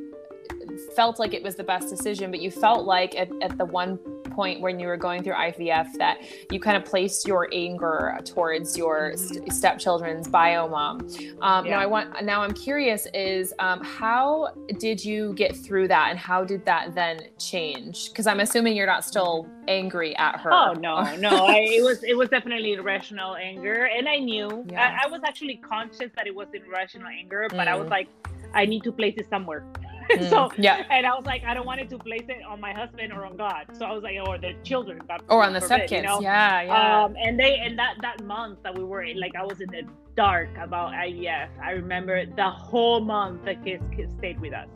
felt 0.96 1.20
like 1.20 1.34
it 1.34 1.44
was 1.44 1.56
the 1.56 1.63
best 1.63 1.90
decision, 1.90 2.32
but 2.32 2.40
you 2.40 2.52
felt 2.52 2.86
like 2.86 3.16
at, 3.16 3.30
at 3.42 3.58
the 3.58 3.66
one 3.66 3.98
point 4.38 4.62
when 4.62 4.80
you 4.80 4.88
were 4.88 4.98
going 4.98 5.24
through 5.24 5.34
IVF 5.34 5.94
that 5.94 6.20
you 6.52 6.60
kind 6.60 6.78
of 6.78 6.86
placed 6.86 7.28
your 7.28 7.50
anger 7.52 8.20
towards 8.24 8.78
your 8.78 9.13
mm-hmm. 9.13 9.34
st- 9.34 9.54
stepchildren's 9.54 10.28
bio 10.28 10.68
mom. 10.68 11.00
Um, 11.42 11.66
yeah. 11.66 11.72
Now 11.72 11.80
I 11.80 11.86
want 11.88 12.24
now 12.24 12.44
I'm 12.44 12.54
curious 12.54 13.08
is 13.13 13.54
um, 13.58 13.84
how 13.84 14.54
did 14.78 15.04
you 15.04 15.34
get 15.34 15.56
through 15.56 15.88
that 15.88 16.12
and 16.12 16.20
how 16.20 16.44
did 16.44 16.63
that 16.66 16.94
then 16.94 17.22
change? 17.40 18.10
Because 18.10 18.28
I'm 18.28 18.40
assuming 18.40 18.76
you're 18.76 18.86
not 18.86 19.04
still 19.04 19.48
angry 19.68 20.16
at 20.18 20.40
her. 20.42 20.54
Oh 20.54 20.74
no, 20.74 21.16
no, 21.28 21.48
I, 21.48 21.66
it 21.80 21.84
was 21.84 22.04
it 22.04 22.16
was 22.16 22.30
definitely 22.30 22.74
irrational 22.74 23.36
anger, 23.36 23.86
and 23.86 24.08
I 24.08 24.18
knew 24.20 24.66
I, 24.76 25.00
I, 25.06 25.08
was 25.08 25.22
actually 25.26 25.58
conscious 25.58 26.12
that 26.16 26.28
it 26.28 26.36
was 26.36 26.48
irrational 26.54 27.08
anger, 27.08 27.48
but 27.50 27.68
mm. 27.68 27.68
I 27.68 27.76
was 27.76 27.88
mm. 27.88 27.92
like, 27.92 28.08
I 28.54 28.66
need 28.66 28.84
to 28.84 28.92
place 28.92 29.16
it 29.18 29.28
somewhere. 29.30 29.66
Mm, 30.17 30.30
so 30.30 30.50
yeah, 30.58 30.86
and 30.89 31.06
I 31.06 31.13
was 31.13 31.26
like, 31.26 31.43
I 31.43 31.54
don't 31.54 31.65
want 31.65 31.82
it 31.82 31.89
to 31.89 31.98
place 31.98 32.24
it 32.30 32.41
on 32.48 32.62
my 32.62 32.74
husband 32.74 33.12
or 33.12 33.26
on 33.26 33.36
God. 33.36 33.65
So 33.74 33.86
I 33.86 33.91
was 33.91 34.04
like, 34.04 34.15
or 34.26 34.38
the 34.38 34.54
children, 34.63 35.02
God 35.08 35.22
or 35.28 35.43
on 35.43 35.52
the 35.52 35.60
stepkids. 35.60 35.91
You 35.91 36.02
know? 36.04 36.22
Yeah, 36.22 36.62
yeah. 36.62 37.04
Um, 37.04 37.15
and 37.22 37.38
they 37.38 37.60
and 37.60 37.78
that 37.78 37.96
that 38.02 38.24
month 38.24 38.60
that 38.63 38.76
we 38.78 38.84
were 38.84 39.04
in, 39.04 39.20
like 39.20 39.36
I 39.36 39.43
was 39.43 39.60
in 39.60 39.70
the 39.70 39.84
dark 40.15 40.50
about 40.62 40.93
IVF. 40.93 41.50
I 41.62 41.72
remember 41.72 42.26
the 42.26 42.50
whole 42.50 43.02
month 43.02 43.43
the 43.43 43.56
kids, 43.56 43.84
kids 43.96 44.13
stayed 44.17 44.39
with 44.39 44.54
us. 44.54 44.70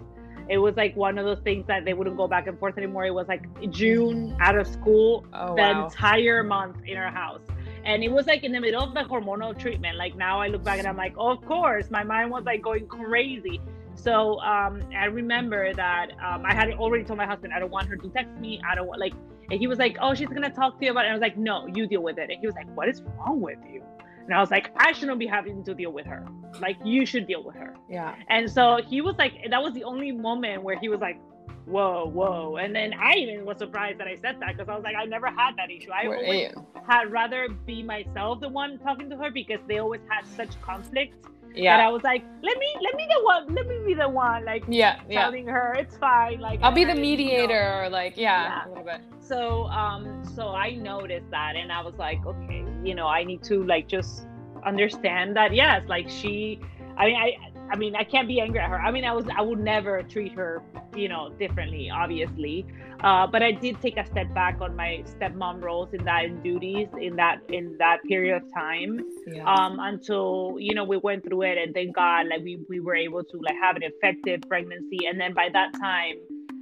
It 0.49 0.57
was 0.57 0.75
like 0.75 0.95
one 0.97 1.17
of 1.17 1.25
those 1.25 1.39
things 1.43 1.65
that 1.67 1.85
they 1.85 1.93
wouldn't 1.93 2.17
go 2.17 2.27
back 2.27 2.47
and 2.47 2.59
forth 2.59 2.77
anymore. 2.77 3.05
It 3.05 3.13
was 3.13 3.27
like 3.27 3.45
June 3.71 4.35
out 4.41 4.57
of 4.57 4.67
school, 4.67 5.25
oh, 5.33 5.55
the 5.55 5.61
wow. 5.61 5.85
entire 5.85 6.43
month 6.43 6.77
in 6.85 6.97
our 6.97 7.11
house 7.11 7.41
and 7.83 8.03
it 8.03 8.11
was 8.11 8.27
like 8.27 8.43
in 8.43 8.51
the 8.51 8.59
middle 8.59 8.83
of 8.83 8.93
the 8.93 9.01
hormonal 9.01 9.57
treatment 9.57 9.97
like 9.97 10.15
now 10.15 10.39
i 10.39 10.47
look 10.47 10.63
back 10.63 10.77
and 10.77 10.87
i'm 10.87 10.97
like 10.97 11.13
oh, 11.17 11.29
of 11.29 11.41
course 11.45 11.89
my 11.89 12.03
mind 12.03 12.29
was 12.29 12.43
like 12.43 12.61
going 12.61 12.85
crazy 12.87 13.59
so 13.95 14.39
um, 14.41 14.83
I 14.97 15.05
remember 15.05 15.73
that 15.73 16.11
um, 16.23 16.43
I 16.45 16.53
had 16.53 16.71
already 16.73 17.03
told 17.03 17.17
my 17.17 17.25
husband 17.25 17.53
I 17.53 17.59
don't 17.59 17.71
want 17.71 17.87
her 17.87 17.95
to 17.97 18.09
text 18.09 18.37
me. 18.39 18.61
I 18.67 18.75
don't 18.75 18.87
want 18.87 18.99
like, 18.99 19.13
and 19.49 19.59
he 19.59 19.67
was 19.67 19.79
like, 19.79 19.97
"Oh, 20.01 20.13
she's 20.13 20.29
gonna 20.29 20.49
talk 20.49 20.79
to 20.79 20.85
you 20.85 20.91
about 20.91 21.05
it." 21.05 21.09
And 21.09 21.11
I 21.11 21.15
was 21.15 21.21
like, 21.21 21.37
"No, 21.37 21.67
you 21.67 21.87
deal 21.87 22.01
with 22.01 22.17
it." 22.17 22.29
And 22.29 22.39
he 22.39 22.45
was 22.45 22.55
like, 22.55 22.73
"What 22.75 22.87
is 22.87 23.01
wrong 23.01 23.41
with 23.41 23.59
you?" 23.71 23.83
And 24.25 24.33
I 24.33 24.39
was 24.39 24.51
like, 24.51 24.71
"I 24.77 24.91
shouldn't 24.93 25.19
be 25.19 25.27
having 25.27 25.63
to 25.65 25.73
deal 25.73 25.91
with 25.91 26.05
her. 26.05 26.25
Like, 26.59 26.77
you 26.83 27.05
should 27.05 27.27
deal 27.27 27.43
with 27.43 27.55
her." 27.55 27.75
Yeah. 27.89 28.15
And 28.29 28.49
so 28.49 28.79
he 28.87 29.01
was 29.01 29.15
like, 29.17 29.33
that 29.49 29.61
was 29.61 29.73
the 29.73 29.83
only 29.83 30.11
moment 30.11 30.63
where 30.63 30.79
he 30.79 30.89
was 30.89 30.99
like, 30.99 31.19
whoa, 31.65 32.05
whoa. 32.07 32.57
And 32.57 32.75
then 32.75 32.93
I 32.93 33.13
even 33.15 33.45
was 33.45 33.57
surprised 33.57 33.99
that 33.99 34.07
I 34.07 34.15
said 34.15 34.37
that 34.39 34.57
because 34.57 34.69
I 34.69 34.75
was 34.75 34.83
like, 34.83 34.95
I 34.95 35.05
never 35.05 35.27
had 35.27 35.55
that 35.57 35.71
issue. 35.71 35.91
I 35.91 36.05
always 36.05 36.53
had 36.87 37.11
rather 37.11 37.47
be 37.65 37.83
myself 37.83 38.41
the 38.41 38.49
one 38.49 38.77
talking 38.79 39.09
to 39.09 39.17
her 39.17 39.31
because 39.31 39.59
they 39.67 39.77
always 39.77 40.01
had 40.09 40.25
such 40.27 40.59
conflict 40.61 41.25
yeah 41.55 41.73
and 41.73 41.81
i 41.81 41.89
was 41.89 42.01
like 42.03 42.23
let 42.43 42.57
me 42.57 42.67
let 42.81 42.95
me 42.95 43.07
the 43.13 43.23
one 43.23 43.55
let 43.55 43.67
me 43.67 43.79
be 43.85 43.93
the 43.93 44.07
one 44.07 44.45
like 44.45 44.63
yeah 44.67 44.99
telling 45.09 45.45
yeah. 45.45 45.51
her 45.51 45.75
it's 45.77 45.97
fine 45.97 46.39
like 46.39 46.59
i'll 46.61 46.71
be 46.71 46.85
the 46.85 46.95
mediator 46.95 47.41
you 47.41 47.47
know. 47.47 47.77
or 47.79 47.89
like 47.89 48.15
yeah, 48.15 48.43
yeah, 48.43 48.67
a 48.67 48.69
little 48.69 48.83
bit 48.83 49.01
so 49.19 49.65
um 49.65 50.23
so 50.35 50.49
i 50.49 50.71
noticed 50.75 51.29
that 51.29 51.55
and 51.55 51.71
i 51.71 51.81
was 51.81 51.95
like 51.95 52.25
okay 52.25 52.65
you 52.83 52.95
know 52.95 53.07
i 53.07 53.23
need 53.23 53.43
to 53.43 53.63
like 53.63 53.87
just 53.87 54.27
understand 54.65 55.35
that 55.35 55.53
yes 55.53 55.83
like 55.87 56.09
she 56.09 56.59
i 56.97 57.05
mean 57.05 57.15
i 57.15 57.33
I 57.71 57.77
mean, 57.77 57.95
I 57.95 58.03
can't 58.03 58.27
be 58.27 58.41
angry 58.41 58.59
at 58.59 58.69
her. 58.69 58.79
I 58.79 58.91
mean, 58.91 59.05
I 59.05 59.13
was, 59.13 59.25
I 59.35 59.41
would 59.41 59.59
never 59.59 60.03
treat 60.03 60.33
her, 60.33 60.61
you 60.95 61.07
know, 61.07 61.29
differently, 61.39 61.89
obviously. 61.89 62.65
Uh, 63.03 63.25
but 63.25 63.41
I 63.41 63.51
did 63.51 63.81
take 63.81 63.97
a 63.97 64.05
step 64.05 64.33
back 64.33 64.59
on 64.61 64.75
my 64.75 65.03
stepmom 65.07 65.63
roles 65.63 65.93
in 65.93 66.03
that 66.05 66.25
in 66.25 66.41
duties 66.43 66.87
in 66.99 67.15
that 67.15 67.39
in 67.49 67.75
that 67.79 67.97
period 68.07 68.35
of 68.35 68.43
time, 68.53 68.99
yeah. 69.25 69.43
um, 69.45 69.79
until 69.79 70.57
you 70.59 70.75
know 70.75 70.83
we 70.83 70.97
went 70.97 71.23
through 71.23 71.41
it, 71.43 71.57
and 71.57 71.73
thank 71.73 71.95
God, 71.95 72.27
like 72.27 72.43
we 72.43 72.59
we 72.69 72.79
were 72.79 72.95
able 72.95 73.23
to 73.23 73.37
like 73.41 73.55
have 73.59 73.75
an 73.75 73.83
effective 73.83 74.41
pregnancy. 74.47 74.99
And 75.07 75.19
then 75.19 75.33
by 75.33 75.49
that 75.51 75.73
time, 75.79 76.15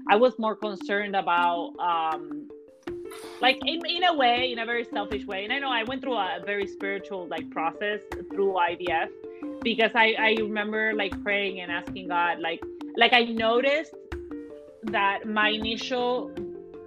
I 0.10 0.16
was 0.16 0.38
more 0.38 0.56
concerned 0.56 1.16
about. 1.16 1.74
Um, 1.80 2.48
like 3.42 3.58
in, 3.66 3.82
in 3.88 4.04
a 4.04 4.14
way 4.14 4.52
in 4.52 4.60
a 4.60 4.66
very 4.66 4.84
selfish 4.84 5.26
way 5.26 5.44
and 5.44 5.52
i 5.52 5.58
know 5.58 5.70
i 5.70 5.84
went 5.84 6.02
through 6.02 6.14
a, 6.14 6.40
a 6.40 6.46
very 6.46 6.68
spiritual 6.68 7.28
like 7.28 7.50
process 7.50 8.02
through 8.32 8.54
ivf 8.54 9.10
because 9.62 9.92
I, 9.96 10.16
I 10.18 10.36
remember 10.40 10.94
like 10.94 11.22
praying 11.24 11.62
and 11.62 11.72
asking 11.72 12.08
God, 12.08 12.40
like, 12.40 12.62
like 12.98 13.14
I 13.14 13.24
noticed 13.26 13.94
that 14.84 15.28
my 15.28 15.50
initial, 15.50 16.32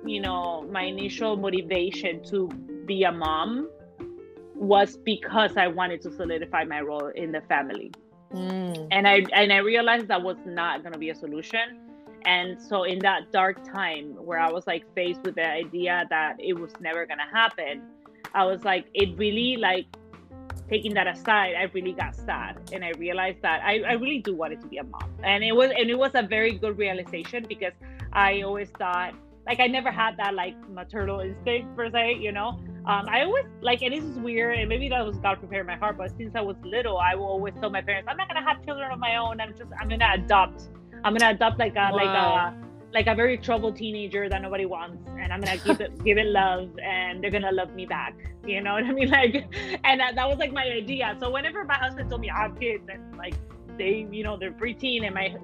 you 0.05 0.21
know, 0.21 0.63
my 0.71 0.83
initial 0.83 1.37
motivation 1.37 2.23
to 2.25 2.49
be 2.87 3.05
a 3.05 3.13
mom 3.13 3.69
was 4.55 4.97
because 4.97 5.57
I 5.57 5.67
wanted 5.67 6.03
to 6.03 6.13
solidify 6.13 6.65
my 6.65 6.81
role 6.81 7.09
in 7.09 7.33
the 7.33 7.41
family. 7.43 7.93
Mm. 8.33 8.89
And 8.91 9.07
I 9.07 9.25
and 9.33 9.53
I 9.53 9.59
realized 9.59 10.09
that 10.09 10.23
was 10.23 10.39
not 10.47 10.83
gonna 10.83 10.99
be 10.99 11.11
a 11.11 11.15
solution. 11.15 11.81
And 12.25 12.61
so 12.63 12.85
in 12.85 13.01
that 13.01 13.33
dark 13.33 13.65
time 13.65 14.15
where 14.25 14.39
I 14.39 14.51
was 14.51 14.67
like 14.67 14.85
faced 14.95 15.23
with 15.25 15.35
the 15.35 15.47
idea 15.47 16.07
that 16.09 16.37
it 16.39 16.55
was 16.55 16.73
never 16.81 17.05
gonna 17.05 17.29
happen, 17.31 17.83
I 18.35 18.45
was 18.45 18.65
like, 18.65 18.87
it 18.95 19.19
really 19.19 19.57
like 19.57 19.87
taking 20.73 20.95
that 20.95 21.07
aside, 21.07 21.55
I 21.55 21.65
really 21.75 21.93
got 21.93 22.17
sad 22.17 22.57
and 22.73 22.83
I 22.83 22.93
realized 22.93 23.43
that 23.43 23.63
I, 23.63 23.81
I 23.81 23.93
really 23.93 24.21
do 24.21 24.35
wanted 24.35 24.61
to 24.63 24.67
be 24.69 24.79
a 24.79 24.85
mom. 24.85 25.11
And 25.23 25.45
it 25.45 25.53
was 25.53 25.71
and 25.79 25.91
it 25.91 25.99
was 25.99 26.13
a 26.15 26.23
very 26.23 26.53
good 26.53 26.79
realization 26.79 27.45
because 27.47 27.75
I 28.13 28.43
always 28.43 28.71
thought 28.71 29.13
like 29.47 29.61
I 29.61 29.67
never 29.67 29.91
had 29.91 30.17
that 30.17 30.35
like 30.35 30.57
maternal 30.71 31.21
instinct 31.21 31.77
per 31.77 31.91
se, 31.91 32.19
you 32.21 32.33
know. 32.33 32.61
Um, 32.87 33.05
I 33.09 33.23
always 33.23 33.45
like, 33.61 33.83
and 33.83 33.93
this 33.95 34.05
is 34.05 34.17
weird, 34.19 34.59
and 34.59 34.69
maybe 34.69 34.89
that 34.89 35.05
was 35.05 35.17
God 35.19 35.41
preparing 35.41 35.67
my 35.67 35.77
heart. 35.77 35.97
But 35.99 36.11
since 36.17 36.35
I 36.35 36.41
was 36.41 36.57
little, 36.65 36.99
I 36.99 37.15
will 37.15 37.27
always 37.27 37.55
tell 37.61 37.71
my 37.71 37.83
parents, 37.83 38.09
"I'm 38.11 38.17
not 38.17 38.29
gonna 38.29 38.47
have 38.49 38.65
children 38.65 38.91
of 38.91 38.99
my 38.99 39.17
own. 39.17 39.41
I'm 39.41 39.51
just, 39.51 39.71
I'm 39.81 39.89
gonna 39.89 40.11
adopt. 40.15 40.69
I'm 41.05 41.15
gonna 41.15 41.33
adopt 41.33 41.59
like 41.59 41.75
a, 41.75 41.91
wow. 41.91 41.97
like 42.03 42.15
a, 42.17 42.72
like 42.93 43.07
a 43.07 43.15
very 43.15 43.39
troubled 43.39 43.77
teenager 43.77 44.29
that 44.29 44.43
nobody 44.43 44.67
wants, 44.67 45.07
and 45.19 45.33
I'm 45.33 45.41
gonna 45.41 45.59
give 45.59 45.81
it 45.81 46.05
give 46.05 46.19
it 46.19 46.27
love, 46.27 46.71
and 46.83 47.23
they're 47.23 47.31
gonna 47.31 47.53
love 47.53 47.75
me 47.75 47.87
back. 47.87 48.15
You 48.47 48.61
know 48.61 48.75
what 48.75 48.85
I 48.85 48.93
mean? 48.93 49.09
Like, 49.13 49.35
and 49.85 50.01
that, 50.01 50.15
that 50.15 50.29
was 50.29 50.39
like 50.39 50.53
my 50.53 50.65
idea. 50.65 51.17
So 51.21 51.31
whenever 51.31 51.65
my 51.65 51.75
husband 51.75 52.09
told 52.11 52.23
me 52.23 52.31
I 52.31 52.43
have 52.43 52.59
kids, 52.59 52.85
and 52.89 53.17
like 53.17 53.35
they, 53.79 54.07
you 54.11 54.25
know, 54.25 54.37
they're 54.37 54.53
preteen, 54.53 55.05
and 55.05 55.15
my 55.15 55.35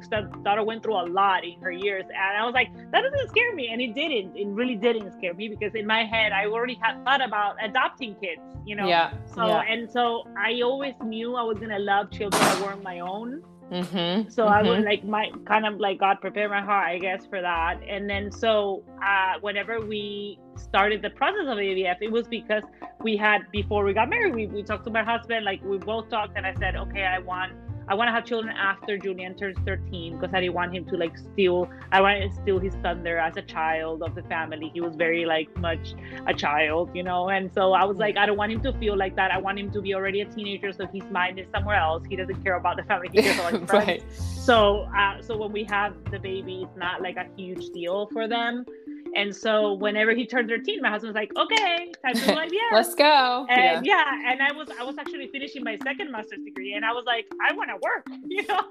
daughter 0.42 0.62
went 0.62 0.82
through 0.82 1.00
a 1.00 1.06
lot 1.06 1.44
in 1.44 1.60
her 1.60 1.72
years. 1.72 2.04
And 2.08 2.36
I 2.36 2.44
was 2.44 2.54
like, 2.54 2.74
that 2.92 3.02
doesn't 3.02 3.28
scare 3.28 3.54
me, 3.54 3.68
and 3.72 3.80
it 3.80 3.94
didn't. 3.94 4.36
It 4.36 4.46
really 4.48 4.76
didn't 4.76 5.12
scare 5.12 5.34
me 5.34 5.48
because 5.48 5.74
in 5.74 5.86
my 5.86 6.04
head, 6.04 6.32
I 6.32 6.46
already 6.46 6.78
had 6.82 7.04
thought 7.04 7.24
about 7.24 7.56
adopting 7.62 8.14
kids, 8.16 8.42
you 8.66 8.76
know. 8.76 8.88
Yeah. 8.88 9.12
So 9.34 9.46
yeah. 9.46 9.62
and 9.68 9.90
so, 9.90 10.26
I 10.38 10.60
always 10.62 10.94
knew 11.04 11.36
I 11.36 11.42
was 11.42 11.58
gonna 11.58 11.78
love 11.78 12.10
children 12.10 12.40
that 12.40 12.60
weren't 12.62 12.82
my 12.82 13.00
own. 13.00 13.42
Mm-hmm. 13.70 14.30
So 14.30 14.46
I 14.46 14.62
would 14.62 14.84
like 14.84 15.04
my 15.04 15.30
kind 15.44 15.66
of 15.66 15.78
like 15.78 15.98
God 15.98 16.20
prepare 16.20 16.48
my 16.48 16.62
heart, 16.62 16.88
I 16.88 16.98
guess, 16.98 17.26
for 17.26 17.40
that. 17.40 17.80
And 17.86 18.08
then 18.08 18.30
so 18.32 18.82
uh, 19.04 19.34
whenever 19.40 19.80
we 19.80 20.38
started 20.56 21.02
the 21.02 21.10
process 21.10 21.42
of 21.42 21.58
IVF, 21.58 21.96
it 22.00 22.10
was 22.10 22.26
because 22.28 22.62
we 23.02 23.16
had 23.16 23.50
before 23.52 23.84
we 23.84 23.92
got 23.92 24.08
married, 24.08 24.34
we, 24.34 24.46
we 24.46 24.62
talked 24.62 24.84
to 24.84 24.90
my 24.90 25.02
husband, 25.02 25.44
like 25.44 25.62
we 25.62 25.78
both 25.78 26.08
talked, 26.08 26.36
and 26.36 26.46
I 26.46 26.54
said, 26.54 26.76
okay, 26.76 27.04
I 27.04 27.18
want 27.18 27.52
I 27.88 27.94
want 27.94 28.08
to 28.08 28.12
have 28.12 28.24
children 28.24 28.54
after 28.56 28.98
Julian 28.98 29.34
turns 29.34 29.56
13 29.64 30.18
because 30.18 30.34
I 30.34 30.40
didn't 30.40 30.54
want 30.54 30.74
him 30.74 30.84
to 30.86 30.96
like 30.96 31.16
steal. 31.16 31.70
I 31.90 32.00
wanted 32.00 32.30
to 32.30 32.36
steal 32.42 32.58
his 32.58 32.74
thunder 32.82 33.18
as 33.18 33.36
a 33.36 33.42
child 33.42 34.02
of 34.02 34.14
the 34.14 34.22
family. 34.24 34.70
He 34.74 34.80
was 34.80 34.94
very 34.94 35.24
like 35.24 35.54
much 35.56 35.94
a 36.26 36.34
child, 36.34 36.90
you 36.94 37.02
know. 37.02 37.30
And 37.30 37.50
so 37.54 37.72
I 37.72 37.84
was 37.84 37.96
like, 37.96 38.16
I 38.18 38.26
don't 38.26 38.36
want 38.36 38.52
him 38.52 38.60
to 38.62 38.72
feel 38.74 38.96
like 38.96 39.16
that. 39.16 39.30
I 39.30 39.38
want 39.38 39.58
him 39.58 39.70
to 39.72 39.80
be 39.80 39.94
already 39.94 40.20
a 40.20 40.26
teenager, 40.26 40.72
so 40.72 40.86
his 40.86 41.04
mind 41.10 41.38
is 41.38 41.46
somewhere 41.54 41.76
else. 41.76 42.04
He 42.08 42.16
doesn't 42.16 42.42
care 42.44 42.56
about 42.56 42.76
the 42.76 42.84
family. 42.84 43.08
He 43.12 43.22
cares 43.22 43.38
about 43.38 43.52
his 43.54 43.62
friends. 43.70 43.86
right. 43.88 44.12
So, 44.12 44.88
uh, 44.96 45.22
so 45.22 45.36
when 45.36 45.52
we 45.52 45.64
have 45.64 45.94
the 46.10 46.18
baby, 46.18 46.66
it's 46.68 46.76
not 46.76 47.00
like 47.02 47.16
a 47.16 47.26
huge 47.36 47.70
deal 47.70 48.08
for 48.12 48.28
them. 48.28 48.66
And 49.14 49.34
so 49.34 49.74
whenever 49.74 50.14
he 50.14 50.26
turned 50.26 50.48
13, 50.48 50.80
my 50.80 50.90
husband 50.90 51.14
was 51.14 51.20
like, 51.20 51.32
okay, 51.36 51.92
time 52.04 52.14
to 52.14 52.20
do 52.20 52.32
IVF. 52.32 52.72
Let's 52.72 52.94
go. 52.94 53.46
And 53.48 53.84
yeah. 53.84 54.04
and 54.26 54.40
I 54.42 54.52
was 54.52 54.68
I 54.78 54.84
was 54.84 54.98
actually 54.98 55.28
finishing 55.28 55.64
my 55.64 55.76
second 55.82 56.10
master's 56.10 56.44
degree, 56.44 56.74
and 56.74 56.84
I 56.84 56.92
was 56.92 57.04
like, 57.06 57.26
I 57.40 57.54
want 57.54 57.70
to 57.70 57.76
work, 57.76 58.06
you 58.26 58.46
know. 58.46 58.62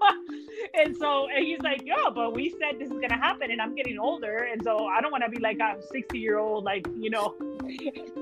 and 0.74 0.96
so 0.98 1.28
and 1.28 1.46
he's 1.46 1.62
like, 1.62 1.82
yeah, 1.86 2.10
but 2.14 2.34
we 2.34 2.50
said 2.50 2.80
this 2.80 2.90
is 2.90 3.00
gonna 3.00 3.18
happen, 3.18 3.52
and 3.52 3.62
I'm 3.62 3.76
getting 3.76 4.00
older, 4.00 4.48
and 4.52 4.64
so 4.64 4.86
I 4.88 5.02
don't 5.02 5.12
want 5.12 5.24
to 5.24 5.30
be 5.30 5.40
like 5.40 5.60
a 5.60 5.82
60 5.92 6.18
year 6.18 6.38
old 6.38 6.64
like 6.64 6.88
you 6.96 7.10
know 7.10 7.36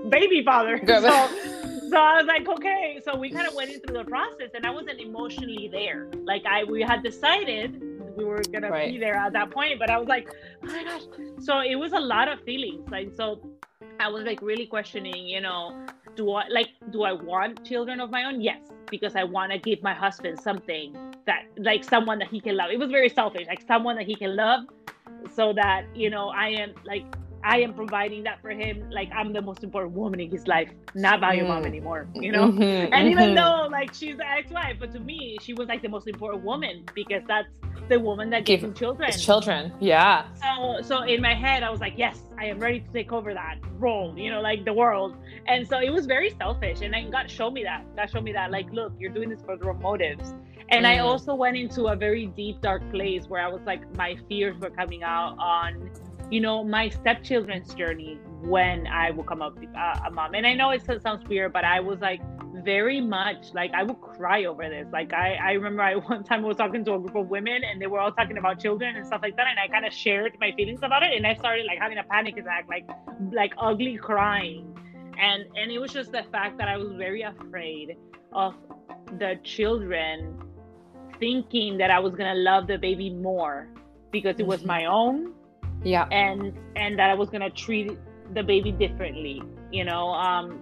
baby 0.10 0.44
father. 0.44 0.80
Good. 0.86 1.04
So, 1.04 1.85
so 1.90 1.98
I 1.98 2.18
was 2.18 2.26
like, 2.26 2.48
okay. 2.48 3.00
So 3.04 3.16
we 3.18 3.30
kind 3.32 3.48
of 3.48 3.54
went 3.56 3.72
through 3.72 3.98
the 3.98 4.04
process, 4.06 4.52
and 4.54 4.66
I 4.66 4.72
wasn't 4.72 5.00
emotionally 5.00 5.70
there. 5.72 6.10
Like 6.24 6.46
I 6.46 6.64
we 6.64 6.82
had 6.82 7.04
decided 7.04 7.82
we 8.18 8.24
were 8.24 8.42
gonna 8.52 8.70
Right. 8.70 8.92
be 8.92 8.98
there 8.98 9.16
at 9.16 9.34
that 9.34 9.52
point, 9.52 9.80
but 9.80 9.90
I 9.90 9.98
was 9.98 10.08
like, 10.08 10.30
oh 10.64 10.68
my 10.68 10.84
gosh. 10.84 11.04
So 11.40 11.60
it 11.60 11.76
was 11.76 11.92
a 11.94 12.00
lot 12.00 12.28
of 12.28 12.42
feelings. 12.42 12.90
Like 12.90 13.14
so 13.14 13.42
I 14.00 14.08
was 14.10 14.24
like 14.24 14.42
really 14.42 14.66
questioning, 14.66 15.26
you 15.28 15.42
know, 15.42 15.86
do 16.16 16.32
I 16.34 16.48
like 16.50 16.70
do 16.92 17.04
I 17.04 17.14
want 17.14 17.66
children 17.66 18.00
of 18.00 18.10
my 18.10 18.24
own? 18.26 18.42
Yes, 18.42 18.60
because 18.90 19.16
I 19.16 19.24
want 19.24 19.52
to 19.52 19.58
give 19.58 19.82
my 19.84 19.94
husband 19.94 20.40
something 20.40 20.96
that 21.26 21.46
like 21.58 21.84
someone 21.84 22.20
that 22.20 22.30
he 22.30 22.40
can 22.40 22.56
love. 22.56 22.72
It 22.72 22.80
was 22.80 22.92
very 22.92 23.10
selfish, 23.10 23.48
like 23.48 23.62
someone 23.68 23.96
that 23.98 24.06
he 24.06 24.16
can 24.16 24.36
love 24.36 24.62
so 25.34 25.54
that, 25.54 25.86
you 25.96 26.10
know, 26.10 26.30
I 26.30 26.50
am 26.50 26.74
like 26.86 27.06
I 27.46 27.60
am 27.60 27.74
providing 27.74 28.24
that 28.24 28.42
for 28.42 28.50
him. 28.50 28.90
Like 28.90 29.10
I'm 29.16 29.32
the 29.32 29.42
most 29.42 29.64
important 29.64 29.94
woman 29.94 30.20
in 30.20 30.32
his 30.32 30.48
life, 30.48 30.70
not 30.96 31.22
by 31.22 31.34
your 31.34 31.48
mom 31.48 31.64
Mm. 31.64 31.68
anymore, 31.68 32.08
you 32.16 32.32
know? 32.32 32.48
Mhm, 32.52 32.90
And 32.92 33.08
even 33.10 33.30
mhm. 33.30 33.36
though 33.36 33.68
like 33.70 33.94
she's 33.94 34.18
the 34.18 34.28
ex-wife, 34.28 34.78
but 34.80 34.92
to 34.94 35.00
me, 35.00 35.38
she 35.42 35.54
was 35.54 35.68
like 35.68 35.82
the 35.84 35.90
most 35.90 36.08
important 36.08 36.44
woman 36.44 36.84
because 36.96 37.22
that's 37.28 37.48
the 37.88 38.00
woman 38.00 38.32
that 38.32 38.46
gives 38.46 38.62
Give- 38.62 38.70
him 38.70 38.74
children. 38.74 39.12
Children. 39.12 39.72
Yeah. 39.80 40.26
So, 40.42 40.82
so 40.82 41.04
in 41.04 41.22
my 41.22 41.36
head, 41.36 41.62
I 41.62 41.70
was 41.70 41.80
like, 41.82 41.94
yes, 41.98 42.24
I 42.40 42.46
am 42.46 42.58
ready 42.60 42.80
to 42.80 42.90
take 42.92 43.12
over 43.14 43.32
that 43.34 43.58
role, 43.78 44.18
you 44.18 44.32
know, 44.32 44.42
like 44.42 44.66
the 44.66 44.74
world. 44.74 45.16
And 45.46 45.68
so 45.68 45.80
it 45.80 45.92
was 45.92 46.08
very 46.08 46.32
selfish. 46.32 46.82
And 46.82 46.92
then 46.96 47.12
God 47.12 47.30
showed 47.30 47.52
me 47.54 47.64
that. 47.64 47.84
God 47.96 48.10
showed 48.10 48.24
me 48.24 48.34
that, 48.34 48.50
like, 48.50 48.68
look, 48.74 48.94
you're 49.00 49.12
doing 49.12 49.30
this 49.30 49.42
for 49.44 49.56
the 49.56 49.66
wrong 49.66 49.82
motives. 49.84 50.34
And 50.70 50.88
I 50.88 50.98
Mm. 50.98 51.04
also 51.04 51.36
went 51.36 51.58
into 51.58 51.82
a 51.94 51.96
very 51.96 52.26
deep, 52.26 52.60
dark 52.62 52.82
place 52.90 53.28
where 53.30 53.42
I 53.42 53.50
was 53.50 53.62
like, 53.68 53.82
my 53.96 54.18
fears 54.28 54.58
were 54.60 54.72
coming 54.72 55.04
out 55.04 55.36
on, 55.38 55.92
you 56.32 56.42
know, 56.42 56.64
my 56.64 56.90
stepchildren's 56.90 57.74
journey 57.74 58.20
when 58.42 58.88
I 58.88 59.12
will 59.12 59.24
come 59.24 59.42
up 59.42 59.58
uh, 59.78 60.00
a 60.08 60.12
mom. 60.12 60.34
And 60.36 60.46
I 60.46 60.54
know 60.54 60.72
it 60.72 60.84
sounds 61.02 61.28
weird, 61.28 61.54
but 61.54 61.64
I 61.66 61.80
was 61.80 62.00
like, 62.00 62.22
very 62.64 63.00
much 63.02 63.54
like 63.54 63.72
I 63.74 63.84
would 63.84 64.02
cry 64.02 64.46
over 64.46 64.68
this. 64.70 64.88
Like 64.92 65.14
I, 65.14 65.36
I 65.36 65.52
remember 65.54 65.82
I 65.84 65.96
one 66.14 66.24
time 66.24 66.44
I 66.44 66.48
was 66.48 66.58
talking 66.58 66.84
to 66.86 66.94
a 66.96 67.00
group 67.00 67.16
of 67.16 67.28
women 67.28 67.64
and 67.64 67.82
they 67.82 67.88
were 67.88 68.00
all 68.00 68.12
talking 68.12 68.38
about 68.38 68.60
children 68.60 68.96
and 68.96 69.06
stuff 69.06 69.22
like 69.22 69.36
that, 69.38 69.48
and 69.48 69.60
I 69.60 69.68
kind 69.68 69.86
of 69.86 69.94
shared 69.94 70.34
my 70.40 70.52
feelings 70.54 70.80
about 70.82 71.04
it, 71.04 71.16
and 71.16 71.26
I 71.28 71.36
started 71.36 71.66
like 71.66 71.80
having 71.80 71.98
a 71.98 72.04
panic 72.04 72.38
attack, 72.38 72.66
like 72.70 72.88
like 73.32 73.54
ugly 73.58 73.98
crying, 73.98 74.74
and 75.20 75.44
and 75.56 75.72
it 75.72 75.80
was 75.80 75.92
just 75.94 76.12
the 76.12 76.24
fact 76.32 76.58
that 76.58 76.68
I 76.68 76.78
was 76.78 76.92
very 76.94 77.22
afraid 77.22 77.98
of 78.34 78.56
the 79.20 79.40
children 79.44 80.42
thinking 81.20 81.78
that 81.78 81.92
I 81.92 82.00
was 82.00 82.16
gonna 82.16 82.36
love 82.36 82.68
the 82.68 82.78
baby 82.78 83.10
more 83.10 83.68
because 84.12 84.40
it 84.40 84.48
was 84.48 84.64
Mhm. 84.64 84.68
my 84.68 84.86
own 84.86 85.34
Yeah. 85.86 86.08
and 86.12 86.58
and 86.76 87.00
that 87.00 87.10
I 87.10 87.14
was 87.14 87.30
gonna 87.30 87.50
treat 87.50 87.92
the 88.34 88.44
baby 88.44 88.72
differently, 88.72 89.42
you 89.72 89.86
know. 89.86 90.10
Um, 90.10 90.62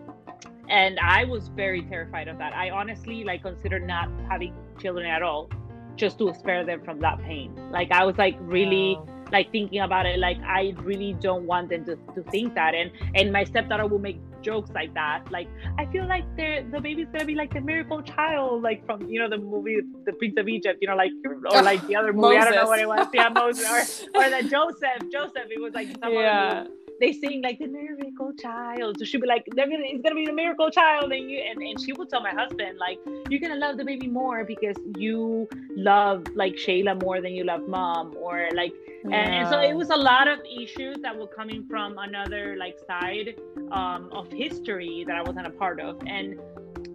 and 0.70 1.00
I 1.00 1.24
was 1.26 1.48
very 1.50 1.82
terrified 1.84 2.28
of 2.28 2.38
that. 2.40 2.54
I 2.54 2.70
honestly 2.70 3.24
like 3.24 3.42
considered 3.42 3.88
not 3.88 4.10
having 4.30 4.54
children 4.80 5.06
at 5.06 5.22
all, 5.24 5.50
just 5.96 6.20
to 6.20 6.34
spare 6.34 6.66
them 6.66 6.84
from 6.84 7.00
that 7.00 7.20
pain. 7.24 7.56
Like 7.72 7.92
I 7.92 8.04
was 8.06 8.18
like 8.18 8.36
really 8.42 8.96
Wow. 8.96 9.08
Like 9.34 9.52
thinking 9.52 9.82
about 9.82 10.06
it. 10.06 10.20
Like 10.20 10.38
I 10.46 10.74
really 10.84 11.14
don't 11.20 11.46
want 11.46 11.70
them 11.70 11.84
to, 11.86 11.96
to 12.16 12.24
think 12.32 12.54
that. 12.56 12.74
And 12.76 12.92
and 13.16 13.34
my 13.34 13.44
stepdaughter 13.44 13.88
will 13.88 14.00
make 14.00 14.20
jokes 14.42 14.70
like 14.74 14.94
that. 14.94 15.30
Like 15.32 15.48
I 15.78 15.86
feel 15.88 16.08
like 16.08 16.24
the 16.38 16.66
the 16.72 16.80
baby's 16.80 17.08
gonna 17.12 17.26
be 17.26 17.36
like 17.36 17.54
the 17.54 17.62
miracle 17.62 18.02
child, 18.02 18.62
like 18.64 18.86
from 18.86 19.02
you 19.10 19.20
know 19.20 19.30
the 19.30 19.38
movie 19.38 19.78
The 20.06 20.14
Prince 20.14 20.36
of 20.38 20.48
Egypt. 20.48 20.78
You 20.82 20.88
know, 20.90 20.96
like 20.96 21.12
or 21.52 21.62
like 21.62 21.86
the 21.88 21.96
other 21.96 22.14
movie. 22.14 22.38
I 22.38 22.46
don't 22.46 22.56
know 22.56 22.68
what 22.68 22.80
it 22.80 22.88
was. 22.88 23.08
Yeah, 23.14 23.30
Moses 23.30 24.08
or 24.16 24.24
or 24.24 24.30
the 24.30 24.44
Joseph. 24.56 25.12
Joseph. 25.12 25.48
It 25.50 25.60
was 25.62 25.74
like 25.74 25.88
some 25.90 26.00
other 26.04 26.14
Yeah. 26.14 26.64
movie 26.64 26.76
they 27.04 27.12
sing 27.12 27.42
like 27.42 27.60
the 27.60 27.68
miracle 27.68 28.32
child. 28.34 28.98
So 28.98 29.04
she'd 29.04 29.20
be 29.20 29.28
like, 29.28 29.46
They're 29.56 29.70
gonna 29.70 29.84
it's 29.86 30.02
gonna 30.02 30.16
be 30.16 30.26
the 30.26 30.34
miracle 30.34 30.70
child. 30.70 31.12
And 31.12 31.30
you 31.30 31.40
and, 31.40 31.62
and 31.62 31.80
she 31.80 31.92
would 31.92 32.10
tell 32.10 32.22
my 32.22 32.32
husband, 32.32 32.78
like, 32.78 32.98
you're 33.30 33.42
gonna 33.42 33.60
love 33.60 33.76
the 33.78 33.84
baby 33.84 34.08
more 34.08 34.46
because 34.46 34.78
you 34.98 35.50
love 35.76 36.26
like 36.34 36.54
Shayla 36.54 37.02
more 37.04 37.20
than 37.20 37.34
you 37.34 37.44
love 37.44 37.68
mom, 37.68 38.16
or 38.18 38.48
like 38.56 38.74
and, 39.04 39.14
and 39.14 39.50
so 39.50 39.60
it 39.60 39.74
was 39.74 39.90
a 39.90 39.98
lot 39.98 40.30
of 40.30 40.40
issues 40.46 40.96
that 41.02 41.18
were 41.18 41.28
coming 41.28 41.66
from 41.70 41.98
another 41.98 42.56
like 42.58 42.78
side 42.88 43.36
um, 43.72 44.10
of 44.14 44.32
history 44.32 45.04
that 45.06 45.18
I 45.18 45.24
wasn't 45.24 45.48
a 45.48 45.56
part 45.64 45.82
of. 45.82 46.02
And 46.08 46.40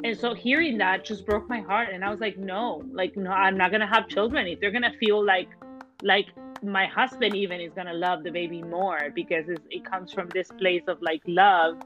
and 0.05 0.19
so 0.19 0.33
hearing 0.33 0.79
that 0.79 1.05
just 1.05 1.27
broke 1.27 1.49
my 1.51 1.61
heart 1.61 1.89
and 1.93 2.03
I 2.03 2.11
was 2.11 2.21
like, 2.21 2.39
no, 2.39 2.83
like 2.93 3.15
no, 3.17 3.31
I'm 3.31 3.59
not 3.59 3.71
gonna 3.73 3.87
have 3.87 4.09
children 4.09 4.47
if 4.47 4.59
they're 4.59 4.71
gonna 4.71 4.97
feel 4.99 5.23
like 5.23 5.49
like 6.03 6.29
my 6.63 6.87
husband 6.87 7.35
even 7.35 7.61
is 7.61 7.73
gonna 7.75 7.93
love 7.93 8.25
the 8.25 8.31
baby 8.31 8.63
more 8.63 9.11
because 9.15 9.49
it's, 9.49 9.65
it 9.71 9.85
comes 9.85 10.13
from 10.13 10.29
this 10.31 10.51
place 10.59 10.83
of 10.89 11.01
like 11.03 11.23
love 11.27 11.79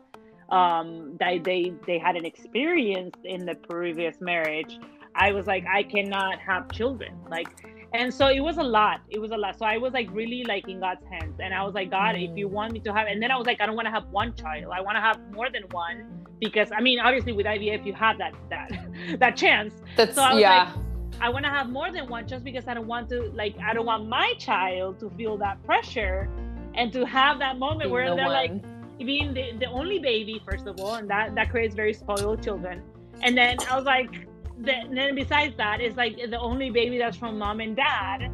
um 0.50 1.16
that 1.18 1.44
they 1.44 1.72
they 1.86 1.98
had 1.98 2.16
an 2.16 2.24
experience 2.24 3.16
in 3.24 3.46
the 3.46 3.54
previous 3.54 4.20
marriage. 4.20 4.78
I 5.14 5.32
was 5.32 5.46
like 5.46 5.64
i 5.66 5.82
cannot 5.82 6.38
have 6.38 6.70
children 6.72 7.12
like 7.30 7.48
and 7.94 8.12
so 8.12 8.28
it 8.28 8.40
was 8.40 8.56
a 8.56 8.62
lot. 8.62 9.02
It 9.10 9.18
was 9.18 9.32
a 9.32 9.36
lot. 9.36 9.58
So 9.58 9.66
i 9.66 9.76
was 9.76 9.92
like 9.92 10.08
really 10.12 10.44
like 10.44 10.68
in 10.68 10.80
god's 10.80 11.04
hands. 11.10 11.38
And 11.40 11.54
i 11.54 11.62
was 11.62 11.74
like 11.74 11.90
god 11.90 12.16
if 12.16 12.36
you 12.36 12.48
want 12.48 12.72
me 12.72 12.80
to 12.80 12.92
have 12.92 13.06
and 13.06 13.22
then 13.22 13.30
i 13.30 13.36
was 13.36 13.46
like 13.46 13.60
i 13.60 13.66
don't 13.66 13.76
want 13.76 13.86
to 13.86 13.92
have 13.92 14.06
one 14.08 14.34
child. 14.34 14.72
I 14.72 14.80
want 14.80 14.96
to 14.96 15.00
have 15.00 15.18
more 15.32 15.50
than 15.50 15.64
one 15.70 16.26
because 16.40 16.70
i 16.76 16.80
mean 16.80 16.98
obviously 16.98 17.32
with 17.32 17.46
ivf 17.46 17.86
you 17.86 17.92
have 17.92 18.18
that 18.18 18.34
that 18.50 18.70
that 19.20 19.36
chance. 19.36 19.74
That's 19.96 20.14
so 20.14 20.22
I 20.22 20.34
was 20.34 20.40
yeah. 20.40 20.72
I 21.20 21.28
want 21.28 21.44
to 21.44 21.50
have 21.50 21.68
more 21.70 21.92
than 21.92 22.08
one 22.08 22.26
just 22.26 22.44
because 22.44 22.66
I 22.66 22.74
don't 22.74 22.86
want 22.86 23.08
to 23.10 23.30
like 23.34 23.56
I 23.64 23.72
don't 23.74 23.86
want 23.86 24.08
my 24.08 24.34
child 24.38 24.98
to 25.00 25.10
feel 25.10 25.36
that 25.38 25.62
pressure 25.64 26.28
and 26.74 26.92
to 26.92 27.04
have 27.06 27.38
that 27.38 27.58
moment 27.58 27.90
Being 27.90 27.92
where 27.92 28.10
the 28.10 28.16
they're 28.16 28.28
like 28.28 28.50
one. 28.50 28.64
being 28.98 29.34
the, 29.34 29.52
the 29.58 29.66
only 29.66 29.98
baby 29.98 30.40
first 30.48 30.66
of 30.66 30.80
all 30.80 30.94
and 30.94 31.08
that 31.10 31.34
that 31.34 31.50
creates 31.50 31.74
very 31.74 31.92
spoiled 31.92 32.42
children 32.42 32.82
and 33.22 33.36
then 33.36 33.56
I 33.70 33.76
was 33.76 33.84
like 33.84 34.26
the, 34.58 34.74
and 34.74 34.96
then 34.96 35.14
besides 35.14 35.56
that 35.56 35.80
it's 35.80 35.96
like 35.96 36.16
the 36.16 36.38
only 36.38 36.70
baby 36.70 36.98
that's 36.98 37.16
from 37.16 37.38
mom 37.38 37.60
and 37.60 37.76
dad 37.76 38.30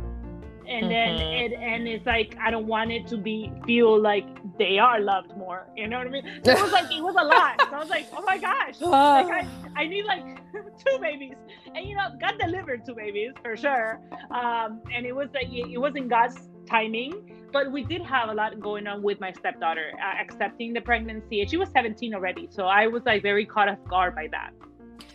and 0.69 0.91
then 0.91 1.11
Mhm. 1.19 1.41
it 1.45 1.53
and 1.55 1.89
it's 1.89 2.07
like 2.07 2.37
I 2.45 2.51
don't 2.51 2.67
want 2.67 2.91
it 2.93 3.07
to 3.09 3.17
be 3.17 3.51
feel 3.67 4.01
like 4.01 4.27
they 4.59 4.79
are 4.79 5.01
loved 5.01 5.37
more. 5.37 5.67
You 5.77 5.89
know 5.89 5.99
what 5.99 6.07
I 6.09 6.11
mean? 6.11 6.25
So 6.45 6.53
it 6.53 6.63
was 6.63 6.73
like 6.73 6.91
it 6.93 7.03
was 7.03 7.17
a 7.19 7.25
lot. 7.25 7.55
So 7.71 7.75
I 7.77 7.79
was 7.79 7.91
like 7.91 8.07
oh 8.17 8.23
my 8.23 8.39
gosh. 8.39 8.81
Like 8.81 9.31
I, 9.41 9.47
I 9.77 9.87
need 9.87 10.05
like 10.05 10.25
two 10.85 10.99
babies. 11.01 11.35
And 11.75 11.89
you 11.89 11.97
know 11.97 12.09
god 12.21 12.35
delivered 12.39 12.85
two 12.87 12.95
babies 12.95 13.33
for 13.43 13.57
sure. 13.57 14.01
Um 14.31 14.81
and 14.95 15.07
it 15.07 15.15
was 15.15 15.29
like 15.35 15.49
it 15.51 15.79
wasn't 15.79 16.09
god's 16.09 16.39
timing. 16.67 17.35
But 17.51 17.73
we 17.73 17.83
did 17.83 18.03
have 18.03 18.29
a 18.29 18.35
lot 18.35 18.61
going 18.61 18.87
on 18.87 19.03
with 19.03 19.21
my 19.21 19.33
stepdaughter 19.33 19.93
uh, 20.07 20.21
accepting 20.23 20.75
the 20.75 20.83
pregnancy. 20.83 21.41
And 21.41 21.49
she 21.51 21.57
was 21.57 21.71
17 21.71 22.13
already. 22.15 22.47
So 22.51 22.65
i 22.67 22.87
was 22.87 23.03
like 23.07 23.23
very 23.23 23.47
caught 23.47 23.69
off 23.71 23.83
guard 23.89 24.15
by 24.15 24.27
that 24.37 24.51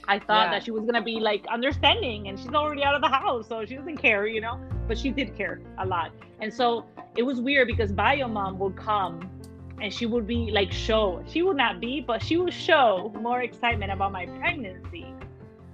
i 0.07 0.19
thought 0.19 0.45
Yeah. 0.45 0.51
that 0.51 0.63
she 0.63 0.71
was 0.71 0.83
gonna 0.85 1.01
be 1.01 1.19
like 1.19 1.45
understanding 1.47 2.27
and 2.27 2.37
she's 2.39 2.53
already 2.53 2.83
out 2.83 2.95
of 2.95 3.01
the 3.01 3.07
house 3.07 3.47
so 3.47 3.65
she 3.65 3.75
doesn't 3.75 3.97
care 3.97 4.27
you 4.27 4.41
know 4.41 4.59
but 4.87 4.97
she 4.97 5.11
did 5.11 5.35
care 5.35 5.61
a 5.79 5.85
lot 5.85 6.11
and 6.41 6.53
so 6.53 6.85
it 7.15 7.23
was 7.23 7.39
weird 7.41 7.67
because 7.67 7.91
bio 7.91 8.27
mom 8.27 8.59
would 8.59 8.75
come 8.75 9.29
and 9.81 9.93
she 9.93 10.05
would 10.05 10.27
be 10.27 10.51
like 10.51 10.71
show 10.71 11.23
she 11.27 11.41
would 11.41 11.57
not 11.57 11.79
be 11.79 12.01
but 12.01 12.21
she 12.21 12.37
would 12.37 12.53
show 12.53 13.11
more 13.21 13.41
excitement 13.41 13.91
about 13.91 14.11
my 14.11 14.25
pregnancy 14.25 15.07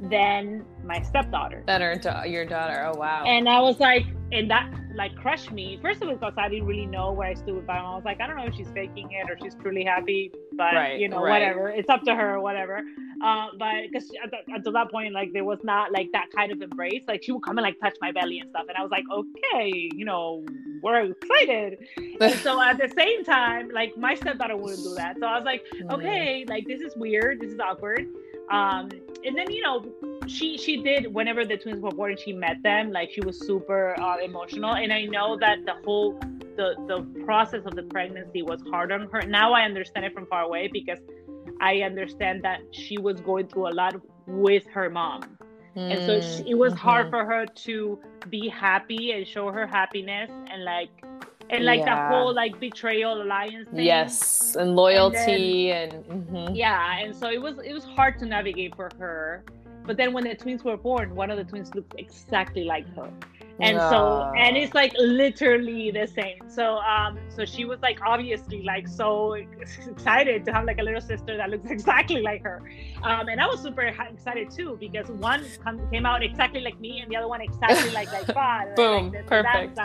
than 0.04 0.64
my 0.86 1.02
stepdaughter. 1.02 1.62
Than 1.68 1.82
her, 1.82 1.96
da- 1.96 2.24
your 2.24 2.46
daughter. 2.46 2.90
Oh 2.94 2.98
wow. 2.98 3.26
And 3.26 3.50
I 3.50 3.60
was 3.60 3.82
like, 3.82 4.06
and 4.32 4.50
that 4.50 4.72
like 4.96 5.16
crushed 5.16 5.52
me. 5.52 5.80
First 5.82 6.02
of 6.02 6.10
all, 6.10 6.16
because 6.16 6.34
I 6.38 6.50
didn't 6.50 6.66
really 6.68 6.86
know 6.86 7.12
where 7.12 7.28
I 7.30 7.34
stood 7.34 7.56
with 7.56 7.66
my 7.68 7.80
mom. 7.82 7.94
I 7.94 7.96
was 7.96 8.06
like, 8.06 8.20
I 8.22 8.28
don't 8.28 8.36
know 8.38 8.46
if 8.46 8.56
she's 8.56 8.68
faking 8.70 9.10
it 9.12 9.30
or 9.30 9.38
she's 9.42 9.56
truly 9.56 9.84
happy, 9.84 10.32
but 10.58 10.74
Right, 10.74 11.00
you 11.00 11.08
know, 11.08 11.22
right. 11.24 11.30
whatever. 11.42 11.70
It's 11.70 11.90
up 11.90 12.04
to 12.04 12.16
her, 12.16 12.40
whatever. 12.42 12.82
Uh, 13.24 13.48
but 13.58 13.74
because 13.92 14.12
until 14.48 14.72
that 14.74 14.92
point, 14.92 15.14
like 15.14 15.32
there 15.34 15.44
was 15.46 15.60
not 15.64 15.92
like 15.92 16.10
that 16.14 16.28
kind 16.36 16.52
of 16.52 16.62
embrace. 16.62 17.04
Like 17.08 17.24
she 17.24 17.32
would 17.32 17.44
come 17.44 17.58
and 17.58 17.64
like 17.64 17.80
touch 17.80 17.96
my 18.02 18.12
belly 18.12 18.40
and 18.40 18.50
stuff, 18.50 18.66
and 18.68 18.78
I 18.78 18.82
was 18.82 18.92
like, 18.92 19.06
okay, 19.12 19.90
you 19.96 20.06
know, 20.06 20.46
we're 20.82 21.12
excited. 21.12 21.80
And 22.22 22.34
so 22.40 22.62
at 22.62 22.78
the 22.78 22.90
same 22.98 23.24
time, 23.24 23.70
like 23.70 23.96
my 23.98 24.14
stepdaughter 24.14 24.58
wouldn't 24.58 24.84
do 24.84 24.94
that. 24.96 25.18
So 25.20 25.26
I 25.26 25.36
was 25.38 25.46
like, 25.46 25.64
Mm. 25.82 25.94
okay, 25.94 26.46
like 26.48 26.68
this 26.68 26.82
is 26.82 26.94
weird, 26.98 27.40
this 27.40 27.52
is 27.52 27.60
awkward. 27.60 28.06
Um, 28.52 28.90
and 29.26 29.38
then 29.38 29.50
you 29.52 29.62
know, 29.62 29.86
she 30.30 30.58
she 30.58 30.82
did 30.82 31.14
whenever 31.14 31.46
the 31.46 31.58
twins 31.58 31.82
were 31.82 31.92
born, 31.92 32.16
she 32.24 32.34
met 32.34 32.62
them. 32.64 32.92
Like 32.92 33.12
she 33.12 33.22
was 33.22 33.40
super 33.46 34.00
uh, 34.00 34.18
emotional, 34.20 34.76
and 34.76 34.94
I 34.94 35.06
know 35.06 35.38
that 35.40 35.66
the 35.66 35.76
whole 35.86 36.18
the 36.56 36.76
the 36.88 37.24
process 37.26 37.64
of 37.66 37.76
the 37.76 37.84
pregnancy 37.84 38.42
was 38.44 38.62
hard 38.72 38.92
on 38.92 39.10
her. 39.12 39.22
Now 39.24 39.54
I 39.54 39.64
understand 39.64 40.06
it 40.06 40.14
from 40.14 40.28
far 40.28 40.44
away 40.44 40.70
because 40.72 41.00
I 41.62 41.82
understand 41.82 42.44
that 42.44 42.60
she 42.72 42.98
was 42.98 43.20
going 43.22 43.48
through 43.48 43.68
a 43.70 43.76
lot 43.76 43.96
with 44.28 44.66
her 44.74 44.90
mom 44.90 45.38
and 45.76 46.04
so 46.04 46.20
Mm, 46.20 46.38
she, 46.38 46.52
it 46.52 46.58
was 46.58 46.74
hard 46.74 47.08
mhm. 47.08 47.10
for 47.12 47.26
her 47.26 47.46
to 47.46 48.00
be 48.30 48.50
happy 48.50 49.12
and 49.14 49.28
show 49.28 49.52
her 49.52 49.66
happiness 49.68 50.30
and 50.52 50.64
like 50.66 50.90
and 51.50 51.66
like 51.66 51.80
Yeah. 51.80 51.96
the 51.96 52.16
whole 52.16 52.34
like 52.34 52.60
betrayal 52.60 53.22
alliance 53.22 53.70
thing. 53.70 53.86
Yes, 53.86 54.56
and 54.56 54.76
loyalty 54.76 55.72
and, 55.72 55.94
mhm. 56.06 56.56
yeah 56.56 56.98
and 57.00 57.16
so 57.16 57.30
it 57.30 57.42
was 57.42 57.60
it 57.60 57.74
was 57.74 57.84
hard 57.86 58.20
to 58.20 58.26
navigate 58.26 58.76
for 58.76 58.90
her 59.00 59.44
but 59.90 59.98
then 59.98 60.14
when 60.14 60.24
the 60.24 60.36
twins 60.36 60.64
were 60.64 60.78
born 60.78 61.16
one 61.16 61.32
of 61.32 61.38
the 61.38 61.44
twins 61.44 61.74
looked 61.74 61.96
exactly 61.98 62.64
like 62.64 62.88
her. 62.96 63.12
And 63.60 63.76
so 63.92 64.32
and 64.38 64.56
it's 64.56 64.76
like 64.76 64.94
literally 65.00 65.90
the 65.90 66.06
same. 66.06 66.44
So 66.48 66.78
um 66.78 67.18
so 67.28 67.44
she 67.44 67.66
was 67.66 67.80
like 67.82 67.98
obviously 68.06 68.62
like 68.62 68.88
so 68.88 69.34
excited 69.34 70.46
to 70.46 70.54
have 70.54 70.66
like 70.66 70.78
a 70.78 70.84
little 70.84 71.02
sister 71.02 71.36
that 71.38 71.50
looks 71.50 71.72
exactly 71.78 72.22
like 72.22 72.44
her. 72.44 72.62
Um 73.02 73.30
and 73.30 73.42
i 73.42 73.48
was 73.48 73.64
super 73.64 73.82
excited 73.82 74.52
too 74.52 74.78
because 74.80 75.08
one 75.10 75.44
come, 75.64 75.82
came 75.90 76.06
out 76.06 76.22
exactly 76.22 76.62
like 76.62 76.80
me 76.80 77.00
and 77.02 77.10
the 77.12 77.18
other 77.18 77.28
one 77.28 77.42
exactly 77.42 77.90
like 77.90 78.12
like 78.12 78.28
Bod, 78.40 78.76
Boom, 78.76 79.12
like 79.12 79.26
perfect. 79.26 79.80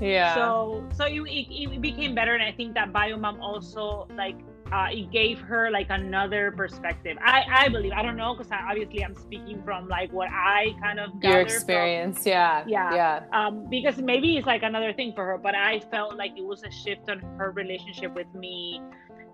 yeah. 0.00 0.36
so 0.36 0.86
so 0.94 1.04
it, 1.04 1.20
it, 1.20 1.72
it 1.74 1.80
became 1.80 2.14
better 2.14 2.34
and 2.34 2.44
i 2.44 2.52
think 2.52 2.74
that 2.74 2.92
biomom 2.92 3.40
also 3.40 4.06
like 4.14 4.38
uh, 4.72 4.88
it 4.90 5.10
gave 5.10 5.38
her 5.40 5.70
like 5.70 5.86
another 5.90 6.52
perspective. 6.52 7.16
I 7.22 7.44
i 7.62 7.68
believe 7.68 7.92
i 7.92 8.02
don't 8.02 8.16
know 8.16 8.34
because 8.34 8.50
obviously 8.52 9.04
i'm 9.04 9.14
speaking 9.16 9.62
from 9.64 9.88
like 9.88 10.12
what 10.12 10.28
i 10.30 10.74
kind 10.82 10.98
of 11.00 11.10
your 11.12 11.20
gathered 11.20 11.46
from- 11.48 11.54
experience, 11.56 12.26
yeah, 12.26 12.64
Yeah. 12.66 12.94
yeah, 12.94 13.22
um, 13.32 13.66
because 13.70 13.98
maybe 13.98 14.36
it's 14.36 14.46
like 14.46 14.62
another 14.62 14.92
thing 14.92 15.12
for 15.14 15.24
her, 15.24 15.38
but 15.38 15.54
I 15.54 15.80
felt 15.90 16.16
like 16.16 16.32
it 16.36 16.44
was 16.44 16.62
a 16.64 16.70
shift 16.70 17.08
on 17.10 17.18
her 17.38 17.50
relationship 17.52 18.14
with 18.14 18.32
me 18.34 18.80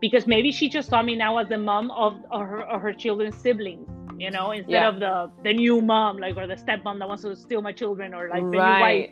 because 0.00 0.26
maybe 0.26 0.50
she 0.52 0.68
just 0.68 0.88
saw 0.88 1.02
me 1.02 1.14
now 1.16 1.38
as 1.38 1.48
the 1.48 1.58
mom 1.58 1.90
of, 1.92 2.14
of 2.30 2.40
her 2.42 2.62
of 2.62 2.80
her 2.82 2.92
children's 2.92 3.36
siblings, 3.36 3.88
you 4.18 4.30
know, 4.30 4.52
instead 4.52 4.70
Yeah. 4.72 4.88
of 4.88 5.00
the 5.00 5.30
the 5.42 5.52
new 5.52 5.80
mom, 5.80 6.18
like 6.18 6.36
or 6.36 6.46
the 6.46 6.56
stepmom 6.56 6.98
that 7.00 7.08
wants 7.08 7.22
to 7.24 7.34
steal 7.36 7.62
my 7.62 7.72
children, 7.72 8.14
or 8.14 8.28
like 8.28 8.42
the 8.42 8.48
new 8.50 8.58
wife 8.58 9.10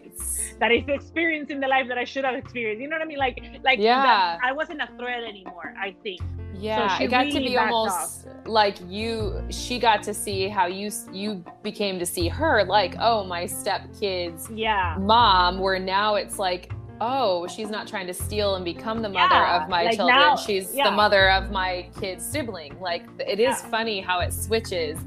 that 0.59 0.71
is 0.73 0.85
experiencing 0.89 1.61
the 1.61 1.69
life 1.69 1.87
that 1.89 1.99
I 1.99 2.05
should 2.05 2.25
have 2.25 2.35
experienced. 2.35 2.81
You 2.83 2.89
know 2.89 2.97
what 2.97 3.03
I 3.03 3.07
mean? 3.07 3.19
Like 3.19 3.37
like 3.65 3.79
Yeah. 3.79 4.03
that- 4.03 4.39
I 4.45 4.53
wasn't 4.53 4.81
a 4.83 4.89
threat 4.99 5.23
anymore. 5.25 5.75
I 5.81 5.95
think. 6.03 6.21
Yeah, 6.55 6.97
she 6.97 7.05
it 7.05 7.11
got 7.11 7.25
to 7.31 7.39
be 7.41 7.57
almost 7.57 8.29
like 8.47 8.77
you. 8.87 9.43
She 9.51 9.79
got 9.79 10.03
to 10.05 10.15
see 10.15 10.49
how 10.49 10.67
you 10.67 10.91
you 11.13 11.43
became 11.63 11.99
to 11.99 12.07
see 12.07 12.29
her 12.29 12.63
like, 12.65 12.95
oh, 13.01 13.25
my 13.25 13.45
stepkid's 13.47 14.49
Yeah. 14.51 14.97
mom. 15.01 15.59
Where 15.59 15.79
now 15.79 16.15
it's 16.15 16.39
like, 16.39 16.71
oh, 17.05 17.47
she's 17.49 17.69
not 17.69 17.89
trying 17.89 18.07
to 18.07 18.15
steal 18.15 18.55
and 18.55 18.65
become 18.65 19.03
the 19.03 19.09
mother 19.09 19.35
Yeah, 19.35 19.63
of 19.65 19.69
my 19.69 19.83
like 19.85 19.97
children. 19.97 20.19
now- 20.19 20.37
she's 20.37 20.73
yeah. 20.75 20.85
the 20.89 20.95
mother 20.97 21.31
of 21.31 21.51
my 21.51 21.89
kid's 22.01 22.25
sibling. 22.25 22.79
Like 22.81 23.03
it 23.19 23.41
is 23.41 23.61
Yeah. 23.63 23.71
funny 23.71 24.01
how 24.01 24.21
it 24.21 24.33
switches. 24.33 24.99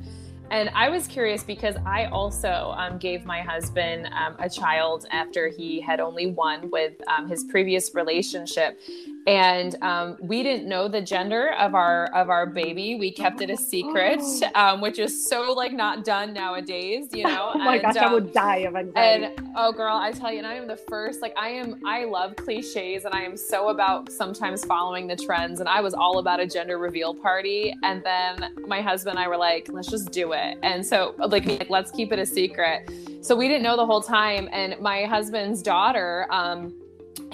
And 0.52 0.70
I 0.76 0.90
was 0.90 1.08
curious 1.08 1.44
because 1.44 1.76
I 1.88 2.06
also 2.06 2.74
um, 2.78 2.98
gave 3.00 3.26
my 3.26 3.42
husband 3.42 4.08
um, 4.08 4.36
a 4.40 4.48
child 4.50 5.08
after 5.12 5.48
he 5.48 5.80
had 5.82 6.00
only 6.00 6.28
one 6.28 6.70
with 6.70 6.94
um, 7.08 7.28
his 7.28 7.46
previous 7.46 7.96
relationship, 7.96 8.80
and 9.28 9.76
um, 9.82 10.18
we 10.20 10.44
didn't 10.44 10.68
know 10.70 10.88
the 10.88 11.02
gender 11.02 11.54
of 11.54 11.74
our 11.74 12.06
of 12.14 12.30
our 12.30 12.46
baby. 12.46 12.96
We 12.96 13.12
kept 13.12 13.42
it 13.42 13.50
a 13.50 13.58
secret, 13.58 14.22
um, 14.54 14.82
which 14.82 15.00
is 15.00 15.28
so 15.28 15.52
like 15.54 15.74
not 15.74 16.04
done 16.06 16.34
nowadays, 16.34 17.08
you 17.12 17.24
know. 17.24 17.52
Oh 17.56 17.58
my 17.58 17.76
And, 17.76 17.82
gosh, 17.84 17.98
I 17.98 18.06
um, 18.06 18.14
would 18.14 18.34
die 18.34 18.58
of 18.58 18.76
anxiety. 18.76 19.26
and 19.26 19.52
oh, 19.56 19.72
girl, 19.72 19.96
I 19.96 20.12
tell 20.12 20.32
you, 20.32 20.40
and 20.40 20.48
I 20.48 20.54
am 20.56 20.68
the 20.68 20.76
first. 20.78 21.22
Like, 21.22 21.34
I 21.38 21.50
am. 21.50 21.80
I 21.86 22.04
love 22.06 22.36
cliches, 22.36 23.06
and 23.06 23.14
I 23.14 23.22
am 23.22 23.38
so 23.38 23.70
about 23.70 24.12
sometimes 24.12 24.64
following 24.66 25.08
the 25.08 25.16
trends. 25.16 25.60
And 25.60 25.70
I 25.70 25.82
was 25.82 25.94
all 25.94 26.20
about 26.20 26.40
a 26.40 26.46
gender 26.48 26.78
reveal 26.78 27.14
party, 27.16 27.74
and 27.84 28.04
then 28.04 28.54
my 28.68 28.82
husband 28.82 29.18
and 29.18 29.26
I 29.26 29.28
were 29.28 29.38
like, 29.38 29.68
"Let's 29.72 29.90
just 29.90 30.12
do 30.12 30.34
it." 30.34 30.58
And 30.64 30.86
so, 30.86 31.16
like, 31.18 31.46
like 31.46 31.70
let's 31.70 31.92
keep 31.92 32.12
it 32.12 32.20
a 32.20 32.26
secret. 32.26 32.90
So 33.22 33.36
we 33.36 33.48
didn't 33.48 33.64
know 33.64 33.76
the 33.76 33.86
whole 33.86 34.02
time. 34.02 34.48
And 34.52 34.80
my 34.80 35.06
husband's 35.06 35.62
daughter, 35.64 36.28
um, 36.30 36.74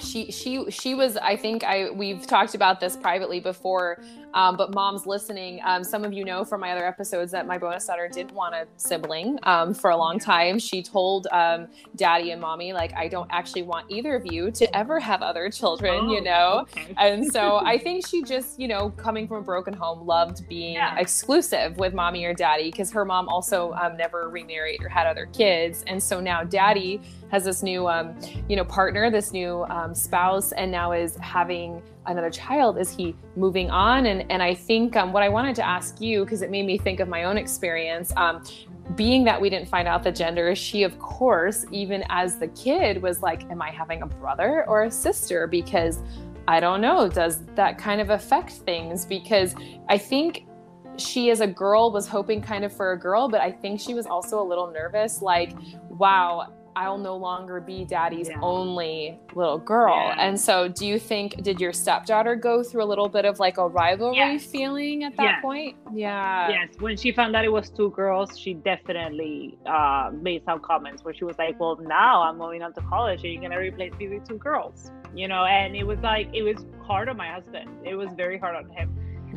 she 0.01 0.31
she 0.31 0.69
she 0.71 0.95
was. 0.95 1.17
I 1.17 1.35
think 1.37 1.63
I 1.63 1.89
we've 1.91 2.25
talked 2.27 2.55
about 2.55 2.79
this 2.79 2.95
privately 2.97 3.39
before. 3.39 3.99
Um, 4.33 4.55
but 4.55 4.73
moms 4.73 5.05
listening, 5.05 5.59
um, 5.65 5.83
some 5.83 6.05
of 6.05 6.13
you 6.13 6.23
know 6.23 6.45
from 6.45 6.61
my 6.61 6.71
other 6.71 6.85
episodes 6.87 7.33
that 7.33 7.45
my 7.47 7.57
bonus 7.57 7.85
daughter 7.85 8.07
didn't 8.07 8.31
want 8.33 8.55
a 8.55 8.65
sibling 8.77 9.37
um, 9.43 9.73
for 9.73 9.89
a 9.89 9.97
long 9.97 10.19
time. 10.19 10.57
She 10.57 10.81
told 10.83 11.27
um, 11.33 11.67
daddy 11.97 12.31
and 12.31 12.39
mommy, 12.39 12.71
like, 12.71 12.93
I 12.97 13.09
don't 13.09 13.27
actually 13.29 13.63
want 13.63 13.87
either 13.89 14.15
of 14.15 14.25
you 14.25 14.49
to 14.51 14.73
ever 14.73 15.01
have 15.01 15.21
other 15.21 15.49
children, 15.49 16.07
you 16.09 16.21
Oh, 16.21 16.23
know? 16.23 16.59
okay. 16.61 16.93
And 16.97 17.27
so 17.27 17.57
I 17.65 17.77
think 17.77 18.07
she 18.07 18.23
just, 18.23 18.57
you 18.57 18.69
know, 18.69 18.91
coming 18.91 19.27
from 19.27 19.37
a 19.39 19.41
broken 19.43 19.73
home, 19.73 20.07
loved 20.07 20.47
being 20.47 20.75
Yeah. 20.75 20.95
exclusive 20.97 21.75
with 21.77 21.93
mommy 21.93 22.23
or 22.23 22.33
daddy 22.33 22.69
because 22.71 22.89
her 22.93 23.03
mom 23.03 23.27
also 23.27 23.73
um, 23.73 23.97
never 23.97 24.29
remarried 24.29 24.81
or 24.81 24.87
had 24.87 25.07
other 25.07 25.25
kids. 25.33 25.83
And 25.87 26.01
so 26.01 26.21
now 26.21 26.45
daddy 26.45 27.01
has 27.31 27.45
this 27.45 27.63
new, 27.63 27.87
um, 27.87 28.13
you 28.49 28.55
know, 28.57 28.65
partner, 28.65 29.09
this 29.09 29.31
new 29.31 29.63
um, 29.69 29.95
spouse, 29.95 30.51
and 30.51 30.69
now 30.69 30.91
is 30.91 31.15
having 31.15 31.81
another 32.05 32.29
child. 32.29 32.77
Is 32.77 32.91
he 32.91 33.15
moving 33.35 33.71
on? 33.71 34.05
And 34.05 34.29
and 34.29 34.43
I 34.43 34.53
think 34.53 34.95
um, 34.95 35.13
what 35.13 35.23
I 35.23 35.29
wanted 35.29 35.55
to 35.55 35.65
ask 35.65 36.01
you 36.01 36.23
because 36.25 36.41
it 36.41 36.51
made 36.51 36.65
me 36.65 36.77
think 36.77 36.99
of 36.99 37.07
my 37.07 37.23
own 37.23 37.37
experience. 37.37 38.13
Um, 38.17 38.43
being 38.95 39.23
that 39.23 39.39
we 39.39 39.49
didn't 39.49 39.69
find 39.69 39.87
out 39.87 40.03
the 40.03 40.11
gender, 40.11 40.53
she, 40.53 40.83
of 40.83 40.99
course, 40.99 41.65
even 41.71 42.03
as 42.09 42.37
the 42.37 42.49
kid, 42.49 43.01
was 43.01 43.21
like, 43.21 43.49
Am 43.49 43.61
I 43.61 43.69
having 43.71 44.01
a 44.01 44.07
brother 44.07 44.65
or 44.67 44.83
a 44.83 44.91
sister? 44.91 45.47
Because 45.47 45.99
I 46.47 46.59
don't 46.59 46.81
know. 46.81 47.07
Does 47.07 47.45
that 47.55 47.77
kind 47.77 48.01
of 48.01 48.09
affect 48.09 48.51
things? 48.51 49.05
Because 49.05 49.55
I 49.87 49.97
think 49.97 50.45
she, 50.97 51.29
as 51.29 51.39
a 51.39 51.47
girl, 51.47 51.91
was 51.91 52.07
hoping 52.07 52.41
kind 52.41 52.65
of 52.65 52.75
for 52.75 52.91
a 52.91 52.99
girl, 52.99 53.29
but 53.29 53.39
I 53.39 53.51
think 53.51 53.79
she 53.79 53.93
was 53.93 54.05
also 54.05 54.41
a 54.41 54.43
little 54.43 54.69
nervous 54.69 55.21
like, 55.21 55.53
wow, 55.89 56.51
I'll 56.75 56.97
no 56.97 57.15
longer 57.17 57.59
be 57.59 57.85
daddy's 57.85 58.29
Yeah. 58.29 58.39
only 58.41 59.19
little 59.35 59.57
girl. 59.57 59.93
Yeah. 59.95 60.15
And 60.19 60.39
so, 60.39 60.67
do 60.67 60.85
you 60.85 60.97
think, 60.99 61.41
did 61.43 61.59
your 61.59 61.73
stepdaughter 61.73 62.35
go 62.35 62.63
through 62.63 62.83
a 62.83 62.89
little 62.91 63.09
bit 63.09 63.25
of 63.25 63.39
like 63.39 63.57
a 63.57 63.67
rivalry 63.67 64.15
Yes. 64.17 64.45
feeling 64.45 65.03
at 65.03 65.15
that 65.17 65.23
Yes. 65.23 65.41
point? 65.41 65.75
Yeah. 65.93 66.49
yes 66.49 66.69
when 66.79 66.95
she 66.95 67.11
found 67.11 67.35
out 67.35 67.43
it 67.43 67.51
was 67.51 67.69
two 67.69 67.89
girls 67.91 68.37
she 68.39 68.53
definitely 68.53 69.57
uh, 69.65 70.09
made 70.13 70.43
some 70.45 70.59
comments 70.61 71.03
where 71.03 71.13
she 71.13 71.25
was 71.25 71.37
like 71.37 71.59
well 71.59 71.75
now 71.81 72.21
i'm 72.21 72.37
going 72.37 72.61
on 72.63 72.71
to 72.73 72.81
college 72.81 73.23
and 73.25 73.33
you're 73.33 73.41
gonna 73.41 73.59
replace 73.59 73.91
me 73.99 74.07
with 74.07 74.25
two 74.27 74.37
girls 74.37 74.89
you 75.13 75.27
know 75.27 75.43
and 75.43 75.75
it 75.75 75.83
was 75.85 75.99
like 75.99 76.29
it 76.33 76.43
was 76.43 76.65
hard 76.81 77.09
on 77.09 77.17
my 77.17 77.27
husband 77.27 77.69
it 77.83 77.95
was 77.95 78.09
very 78.13 78.37
hard 78.39 78.55
on 78.55 78.69
him 78.69 78.89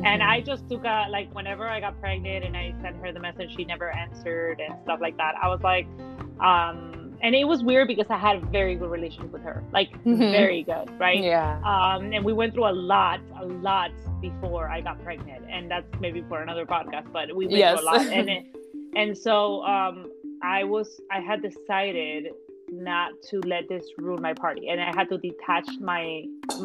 and 0.05 0.21
Mhm. 0.21 0.29
i 0.29 0.39
just 0.41 0.69
took 0.69 0.85
a 0.85 1.07
like 1.09 1.33
whenever 1.35 1.67
i 1.67 1.79
got 1.81 1.99
pregnant 1.99 2.45
and 2.45 2.55
i 2.55 2.73
sent 2.81 2.95
her 2.97 3.11
the 3.11 3.19
message 3.19 3.53
she 3.55 3.65
never 3.65 3.91
answered 3.91 4.61
and 4.61 4.75
stuff 4.83 4.99
like 5.01 5.17
that 5.17 5.35
i 5.41 5.47
was 5.49 5.61
like 5.61 5.87
um 6.39 7.04
and 7.25 7.33
it 7.41 7.45
was 7.53 7.59
weird 7.69 7.87
because 7.93 8.09
i 8.17 8.19
had 8.27 8.35
a 8.41 8.43
very 8.59 8.75
good 8.79 8.91
relationship 8.97 9.31
with 9.37 9.43
her 9.49 9.57
like 9.77 9.89
Mhm. 10.03 10.31
very 10.39 10.61
good 10.71 10.87
right 11.05 11.21
Yeah. 11.33 11.59
um, 11.71 12.01
and 12.13 12.21
we 12.29 12.33
went 12.41 12.53
through 12.53 12.69
a 12.75 12.77
lot, 12.93 13.19
a 13.43 13.45
lot 13.69 13.91
before 14.27 14.63
I 14.75 14.77
got 14.87 14.95
pregnant, 15.07 15.41
and 15.55 15.63
that's 15.71 15.89
maybe 16.03 16.19
for 16.29 16.37
another 16.41 16.65
podcast. 16.75 17.07
But 17.17 17.25
we 17.39 17.43
went 17.45 17.57
Yes. 17.63 17.71
through 17.79 17.83
a 17.85 17.89
lot, 17.91 18.01
and 18.17 18.27
it, 18.37 18.43
and 19.01 19.09
so 19.27 19.35
um, 19.75 19.95
I 20.57 20.59
was, 20.73 20.87
I 21.17 21.19
had 21.29 21.39
decided 21.49 22.21
not 22.71 23.09
to 23.29 23.35
let 23.53 23.63
this 23.73 23.85
ruin 24.03 24.21
my 24.29 24.33
party, 24.45 24.63
and 24.71 24.77
I 24.81 24.91
had 24.99 25.07
to 25.13 25.17
detach 25.29 25.67
my, 25.91 26.23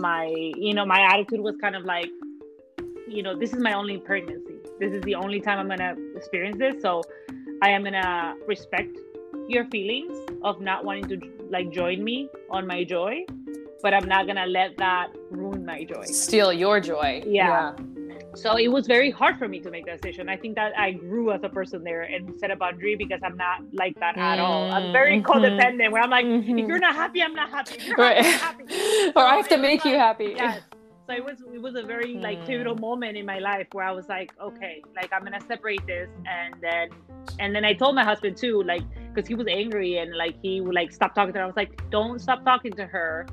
my, 0.09 0.25
you 0.67 0.73
know, 0.77 0.87
my 0.97 1.01
attitude 1.13 1.41
was 1.49 1.57
kind 1.65 1.77
of 1.81 1.85
like, 1.85 2.11
you 3.17 3.23
know, 3.25 3.35
this 3.43 3.53
is 3.53 3.61
my 3.69 3.75
only 3.81 3.99
pregnancy. 3.99 4.57
This 4.79 4.93
is 4.99 5.03
the 5.11 5.17
only 5.17 5.41
time 5.47 5.59
I'm 5.59 5.69
gonna 5.75 5.95
experience 6.17 6.59
this, 6.65 6.81
so 6.81 7.03
I 7.63 7.69
am 7.77 7.83
gonna 7.85 8.37
respect 8.47 8.93
your 9.51 9.67
feelings 9.67 10.17
of 10.43 10.61
not 10.61 10.85
wanting 10.85 11.09
to 11.09 11.21
like 11.51 11.71
join 11.71 12.03
me 12.03 12.29
on 12.51 12.67
my 12.67 12.85
joy 12.85 13.25
but 13.83 13.95
I'm 13.95 14.07
not 14.07 14.27
gonna 14.27 14.47
let 14.47 14.77
that 14.79 15.09
ruin 15.31 15.65
my 15.65 15.85
joy. 15.85 16.05
Steal 16.05 16.53
your 16.53 16.81
joy. 16.81 17.23
Yeah. 17.27 17.75
so 18.35 18.57
it 18.57 18.69
was 18.69 18.87
very 18.87 19.11
hard 19.11 19.39
for 19.39 19.49
me 19.49 19.61
to 19.61 19.71
make 19.71 19.87
that 19.87 20.01
decision. 20.01 20.29
I 20.29 20.37
think 20.37 20.55
that 20.57 20.79
I 20.79 20.93
grew 20.93 21.33
as 21.33 21.43
a 21.43 21.49
person 21.49 21.83
there 21.83 22.03
and 22.03 22.39
set 22.39 22.51
a 22.51 22.57
boundary 22.57 22.97
because 22.97 23.21
I'm 23.25 23.37
not 23.37 23.63
like 23.73 23.99
that 24.01 24.17
at 24.17 24.39
all. 24.39 24.71
I'm 24.71 24.93
very 24.93 25.21
mm-hmm. 25.21 25.31
codependent 25.31 25.91
where 25.91 26.03
I'm 26.03 26.11
like, 26.11 26.27
mm-hmm. 26.27 26.59
if 26.59 26.69
you're 26.69 26.79
not 26.79 26.95
happy, 26.95 27.23
I'm 27.23 27.35
not 27.35 27.51
happy. 27.51 27.93
Right. 27.97 28.25
Happy, 28.25 28.65
or 29.17 29.23
I 29.23 29.37
have 29.37 29.49
to 29.49 29.59
make 29.59 29.85
you 29.85 29.97
happy. 29.97 30.35
Yes. 30.37 30.63
So 31.09 31.17
it 31.17 31.25
was 31.25 31.43
it 31.53 31.61
was 31.61 31.75
a 31.75 31.83
very 31.83 32.15
like 32.15 32.47
pivotal 32.47 32.77
mm. 32.77 32.81
moment 32.81 33.17
in 33.17 33.27
my 33.27 33.41
life 33.41 33.67
where 33.73 33.85
I 33.85 33.91
was 33.91 34.09
like, 34.09 34.33
okay, 34.41 34.81
like 34.95 35.13
I'm 35.13 35.25
gonna 35.25 35.41
separate 35.49 35.85
this, 35.85 36.09
and 36.25 36.55
then 36.63 36.91
and 37.41 37.53
then 37.53 37.65
I 37.65 37.73
told 37.73 37.97
my 37.97 38.05
husband 38.05 38.37
too, 38.37 38.63
like 38.63 38.83
because 39.13 39.29
he 39.29 39.35
was 39.35 39.47
angry 39.49 39.99
and 39.99 40.17
like 40.17 40.37
he 40.43 40.61
would 40.61 40.75
like 40.75 40.93
stop 40.93 41.15
talking 41.15 41.33
to 41.33 41.39
her. 41.39 41.45
I 41.45 41.47
was 41.47 41.57
like, 41.57 41.91
don't 41.91 42.21
stop 42.21 42.45
talking 42.45 42.73
to 42.73 42.87
her 42.87 43.27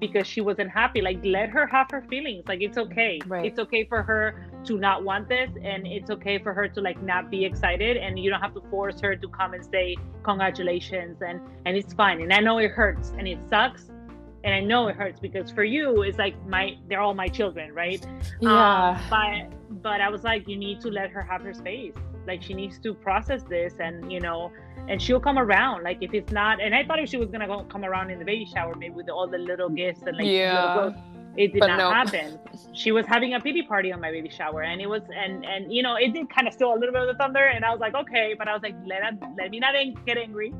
because 0.00 0.26
she 0.26 0.40
wasn't 0.40 0.70
happy. 0.70 1.00
Like 1.00 1.18
let 1.24 1.50
her 1.50 1.66
have 1.66 1.90
her 1.90 2.02
feelings. 2.08 2.44
Like 2.46 2.60
it's 2.62 2.78
okay. 2.78 3.20
Right. 3.26 3.46
It's 3.46 3.58
okay 3.58 3.84
for 3.84 4.02
her 4.02 4.46
to 4.64 4.78
not 4.78 5.04
want 5.04 5.28
this 5.28 5.50
and 5.62 5.86
it's 5.86 6.10
okay 6.10 6.38
for 6.38 6.52
her 6.52 6.68
to 6.68 6.80
like 6.80 7.00
not 7.02 7.30
be 7.30 7.44
excited 7.44 7.96
and 7.96 8.18
you 8.18 8.30
don't 8.30 8.40
have 8.40 8.54
to 8.54 8.62
force 8.70 9.00
her 9.00 9.16
to 9.16 9.28
come 9.28 9.54
and 9.54 9.64
say 9.64 9.96
congratulations 10.22 11.18
and 11.20 11.40
and 11.66 11.76
it's 11.76 11.94
fine. 11.94 12.20
And 12.20 12.32
I 12.32 12.40
know 12.40 12.58
it 12.58 12.70
hurts 12.70 13.12
and 13.16 13.26
it 13.26 13.38
sucks 13.48 13.90
and 14.44 14.54
I 14.54 14.60
know 14.60 14.88
it 14.88 14.96
hurts 14.96 15.20
because 15.20 15.50
for 15.50 15.64
you 15.64 16.02
it's 16.02 16.18
like 16.18 16.34
my 16.46 16.76
they're 16.88 17.00
all 17.00 17.14
my 17.14 17.28
children, 17.28 17.72
right? 17.72 18.04
Yeah. 18.40 18.90
Um, 18.90 19.00
but 19.10 19.82
but 19.82 20.00
I 20.00 20.08
was 20.08 20.24
like, 20.24 20.48
you 20.48 20.56
need 20.56 20.80
to 20.80 20.90
let 20.90 21.10
her 21.10 21.22
have 21.22 21.42
her 21.42 21.54
space. 21.54 21.94
Like 22.28 22.42
she 22.42 22.54
needs 22.54 22.78
to 22.80 22.94
process 22.94 23.42
this, 23.42 23.74
and 23.80 24.12
you 24.12 24.20
know, 24.20 24.52
and 24.88 25.02
she'll 25.02 25.18
come 25.18 25.38
around. 25.38 25.82
Like 25.82 25.98
if 26.00 26.14
it's 26.14 26.30
not, 26.30 26.60
and 26.60 26.74
I 26.74 26.84
thought 26.84 27.00
if 27.00 27.08
she 27.08 27.16
was 27.16 27.30
gonna 27.30 27.46
go, 27.46 27.64
come 27.64 27.84
around 27.84 28.10
in 28.10 28.18
the 28.18 28.24
baby 28.24 28.44
shower, 28.44 28.74
maybe 28.74 28.94
with 28.94 29.08
all 29.08 29.26
the 29.26 29.38
little 29.38 29.70
gifts 29.70 30.02
and 30.02 30.16
like 30.16 30.26
yeah. 30.26 30.92
it 31.36 31.52
did 31.52 31.60
but 31.60 31.68
not 31.68 31.78
no. 31.78 31.90
happen. 31.90 32.38
She 32.72 32.92
was 32.92 33.06
having 33.06 33.34
a 33.34 33.40
pity 33.40 33.62
party 33.62 33.92
on 33.92 34.00
my 34.00 34.10
baby 34.10 34.28
shower, 34.28 34.62
and 34.62 34.80
it 34.80 34.86
was, 34.86 35.02
and 35.16 35.44
and 35.44 35.72
you 35.72 35.82
know, 35.82 35.96
it 35.96 36.12
did 36.12 36.30
kind 36.30 36.46
of 36.46 36.54
steal 36.54 36.72
a 36.72 36.78
little 36.78 36.92
bit 36.92 37.02
of 37.02 37.08
the 37.08 37.14
thunder. 37.14 37.44
And 37.44 37.64
I 37.64 37.70
was 37.70 37.80
like, 37.80 37.94
okay, 37.94 38.34
but 38.38 38.46
I 38.46 38.52
was 38.52 38.62
like, 38.62 38.76
let 38.86 39.02
let 39.36 39.50
me 39.50 39.58
not 39.58 39.74
get 40.06 40.18
angry. 40.18 40.52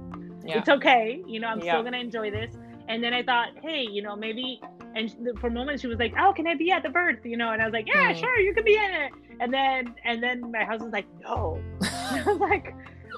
Yeah. 0.44 0.58
It's 0.58 0.68
okay, 0.68 1.22
you 1.26 1.40
know, 1.40 1.48
I'm 1.48 1.60
yeah. 1.60 1.72
still 1.72 1.82
gonna 1.82 1.98
enjoy 1.98 2.30
this. 2.30 2.54
And 2.88 3.04
then 3.04 3.12
I 3.12 3.22
thought, 3.22 3.48
hey, 3.62 3.82
you 3.82 4.02
know, 4.02 4.16
maybe. 4.16 4.60
And 4.94 5.14
for 5.38 5.48
a 5.48 5.50
moment, 5.50 5.80
she 5.80 5.86
was 5.86 5.98
like, 5.98 6.14
"Oh, 6.18 6.32
can 6.32 6.46
I 6.46 6.54
be 6.54 6.72
at 6.72 6.82
the 6.82 6.88
birth?" 6.88 7.18
You 7.24 7.36
know, 7.36 7.52
and 7.52 7.60
I 7.60 7.66
was 7.66 7.74
like, 7.74 7.86
"Yeah, 7.86 8.10
mm. 8.10 8.18
sure, 8.18 8.38
you 8.40 8.54
can 8.54 8.64
be 8.64 8.74
in 8.74 8.90
it." 8.90 9.12
And 9.40 9.52
then, 9.52 9.94
and 10.04 10.22
then 10.22 10.50
my 10.50 10.64
husband's 10.64 10.92
like, 10.92 11.06
"No." 11.20 11.62
I 11.82 12.22
was 12.26 12.38
like, 12.38 12.74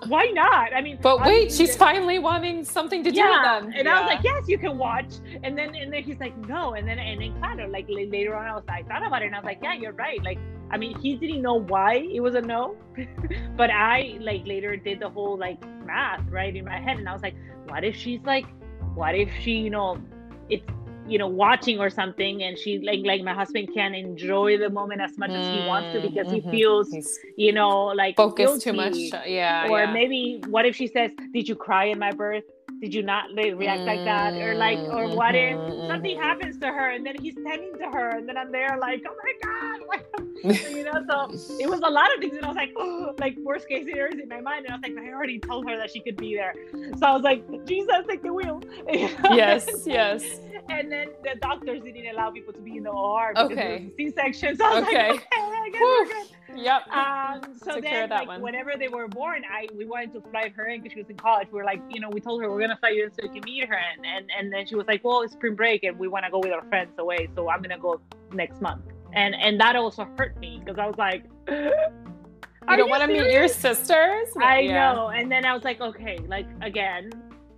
"Why 0.06 0.26
not?" 0.26 0.74
I 0.74 0.80
mean, 0.80 0.98
but 1.00 1.20
wait, 1.22 1.52
she's 1.52 1.76
finally 1.76 2.18
wanting 2.18 2.64
something 2.64 3.02
to 3.04 3.10
do 3.10 3.18
yeah. 3.18 3.30
with 3.30 3.64
them. 3.64 3.72
And 3.76 3.86
yeah. 3.86 3.96
I 3.96 4.00
was 4.00 4.08
like, 4.08 4.24
"Yes, 4.24 4.48
you 4.48 4.58
can 4.58 4.78
watch." 4.78 5.14
And 5.42 5.56
then, 5.56 5.74
and 5.74 5.92
then 5.92 6.02
he's 6.02 6.18
like, 6.18 6.36
"No." 6.46 6.74
And 6.74 6.86
then, 6.86 6.98
and 6.98 7.20
then, 7.20 7.40
kind 7.40 7.60
of 7.60 7.70
like 7.70 7.86
later 7.88 8.34
on, 8.36 8.46
I 8.46 8.54
was, 8.54 8.64
I 8.68 8.82
thought 8.82 9.06
about 9.06 9.22
it, 9.22 9.26
and 9.26 9.34
I 9.34 9.38
was 9.38 9.46
like, 9.46 9.60
"Yeah, 9.62 9.74
you're 9.74 9.92
right." 9.92 10.22
Like, 10.22 10.38
I 10.70 10.76
mean, 10.76 10.98
he 11.00 11.16
didn't 11.16 11.42
know 11.42 11.60
why 11.60 11.94
it 12.12 12.20
was 12.20 12.34
a 12.34 12.40
no, 12.40 12.76
but 13.56 13.70
I 13.70 14.18
like 14.20 14.46
later 14.46 14.76
did 14.76 15.00
the 15.00 15.08
whole 15.08 15.38
like 15.38 15.60
math 15.84 16.28
right 16.28 16.54
in 16.54 16.64
my 16.64 16.80
head, 16.80 16.98
and 16.98 17.08
I 17.08 17.12
was 17.12 17.22
like, 17.22 17.34
"What 17.66 17.84
if 17.84 17.96
she's 17.96 18.20
like?" 18.24 18.46
what 18.94 19.14
if 19.14 19.30
she 19.40 19.52
you 19.52 19.70
know 19.70 20.00
it's 20.48 20.66
you 21.10 21.18
know 21.18 21.26
watching 21.26 21.78
or 21.78 21.90
something 21.90 22.42
and 22.42 22.56
she 22.56 22.78
like 22.78 23.00
like 23.04 23.22
my 23.22 23.34
husband 23.34 23.68
can 23.74 23.94
enjoy 23.94 24.56
the 24.56 24.70
moment 24.70 25.00
as 25.00 25.18
much 25.18 25.30
mm, 25.30 25.40
as 25.40 25.46
he 25.46 25.66
wants 25.66 25.92
to 25.92 26.00
because 26.00 26.26
mm-hmm. 26.28 26.48
he 26.48 26.58
feels 26.58 26.90
He's 26.90 27.18
you 27.36 27.52
know 27.52 27.86
like 27.86 28.16
focused 28.16 28.62
too 28.62 28.72
much 28.72 28.96
yeah 29.26 29.68
or 29.68 29.80
yeah. 29.80 29.92
maybe 29.92 30.42
what 30.48 30.64
if 30.66 30.76
she 30.76 30.86
says 30.86 31.10
did 31.32 31.48
you 31.48 31.56
cry 31.56 31.86
in 31.86 31.98
my 31.98 32.12
birth 32.12 32.44
did 32.80 32.94
you 32.94 33.02
not 33.02 33.24
react 33.34 33.82
like 33.82 34.04
that 34.04 34.34
or 34.34 34.54
like 34.54 34.78
or 34.78 35.04
mm-hmm, 35.04 35.16
what 35.16 35.34
if 35.34 35.56
mm-hmm. 35.56 35.88
something 35.88 36.16
happens 36.16 36.58
to 36.58 36.68
her 36.68 36.90
and 36.90 37.04
then 37.04 37.16
he's 37.20 37.34
tending 37.34 37.74
to 37.76 37.90
her 37.90 38.10
and 38.10 38.28
then 38.28 38.36
i'm 38.36 38.52
there 38.52 38.78
like 38.80 39.02
oh 39.06 39.16
my 39.24 39.32
god 39.42 40.26
you 40.70 40.84
know 40.84 41.04
so 41.08 41.58
it 41.58 41.68
was 41.68 41.80
a 41.80 41.90
lot 41.90 42.12
of 42.14 42.20
things 42.20 42.34
and 42.36 42.44
i 42.44 42.48
was 42.48 42.56
like 42.56 42.72
oh, 42.76 43.14
like 43.18 43.36
worst 43.38 43.68
case 43.68 43.84
scenarios 43.84 44.18
in 44.20 44.28
my 44.28 44.40
mind 44.40 44.64
and 44.64 44.72
i 44.72 44.76
was 44.76 44.82
like 44.82 45.04
i 45.04 45.12
already 45.12 45.38
told 45.38 45.68
her 45.68 45.76
that 45.76 45.90
she 45.90 46.00
could 46.00 46.16
be 46.16 46.34
there 46.34 46.54
so 46.98 47.06
i 47.06 47.12
was 47.12 47.22
like 47.22 47.44
jesus 47.66 48.04
take 48.08 48.22
the 48.22 48.32
wheel 48.32 48.60
yes 48.88 49.68
yes 49.86 50.40
and 50.68 50.90
then 50.90 51.08
the 51.22 51.38
doctors 51.40 51.82
didn't 51.82 52.06
allow 52.08 52.30
people 52.30 52.52
to 52.52 52.60
be 52.60 52.76
in 52.76 52.84
the 52.84 52.90
OR 52.90 53.32
because 53.34 53.50
okay. 53.50 53.90
C-section. 53.96 54.56
So 54.56 54.64
I 54.64 54.80
was 54.80 54.84
okay. 54.84 55.08
like, 55.08 55.20
okay, 55.20 55.26
I 55.32 55.70
guess 55.72 55.80
we're 55.80 56.06
good. 56.06 56.62
Yep. 56.62 56.88
Um, 56.88 57.58
so 57.62 57.80
then, 57.80 58.10
like, 58.10 58.26
one. 58.26 58.40
whenever 58.40 58.72
they 58.78 58.88
were 58.88 59.08
born, 59.08 59.42
I 59.50 59.68
we 59.74 59.84
wanted 59.84 60.12
to 60.14 60.20
fly 60.30 60.52
her 60.54 60.66
in 60.66 60.80
because 60.80 60.94
she 60.94 61.00
was 61.00 61.10
in 61.10 61.16
college. 61.16 61.48
We 61.50 61.58
were 61.58 61.64
like, 61.64 61.80
you 61.88 62.00
know, 62.00 62.10
we 62.10 62.20
told 62.20 62.42
her 62.42 62.50
we're 62.50 62.60
gonna 62.60 62.76
fly 62.76 62.90
you 62.90 63.04
in 63.04 63.12
so 63.12 63.22
you 63.22 63.30
can 63.30 63.42
meet 63.44 63.68
her, 63.68 63.76
and 63.76 64.04
and 64.04 64.30
and 64.36 64.52
then 64.52 64.66
she 64.66 64.74
was 64.74 64.86
like, 64.86 65.04
well, 65.04 65.22
it's 65.22 65.32
spring 65.32 65.54
break 65.54 65.84
and 65.84 65.98
we 65.98 66.08
want 66.08 66.24
to 66.24 66.30
go 66.30 66.38
with 66.38 66.52
our 66.52 66.62
friends 66.62 66.92
away, 66.98 67.28
so 67.34 67.48
I'm 67.48 67.62
gonna 67.62 67.78
go 67.78 68.00
next 68.32 68.60
month. 68.60 68.82
And 69.12 69.34
and 69.34 69.60
that 69.60 69.76
also 69.76 70.06
hurt 70.18 70.38
me 70.38 70.60
because 70.64 70.78
I 70.78 70.86
was 70.86 70.96
like. 70.98 71.24
you 71.50 72.76
don't 72.76 72.90
want 72.90 73.02
to 73.02 73.08
meet 73.08 73.32
your 73.32 73.48
sisters? 73.48 74.28
I 74.40 74.60
yeah. 74.60 74.92
know. 74.92 75.08
And 75.08 75.30
then 75.32 75.44
I 75.44 75.54
was 75.54 75.64
like, 75.64 75.80
okay, 75.80 76.18
like 76.28 76.46
again, 76.60 77.10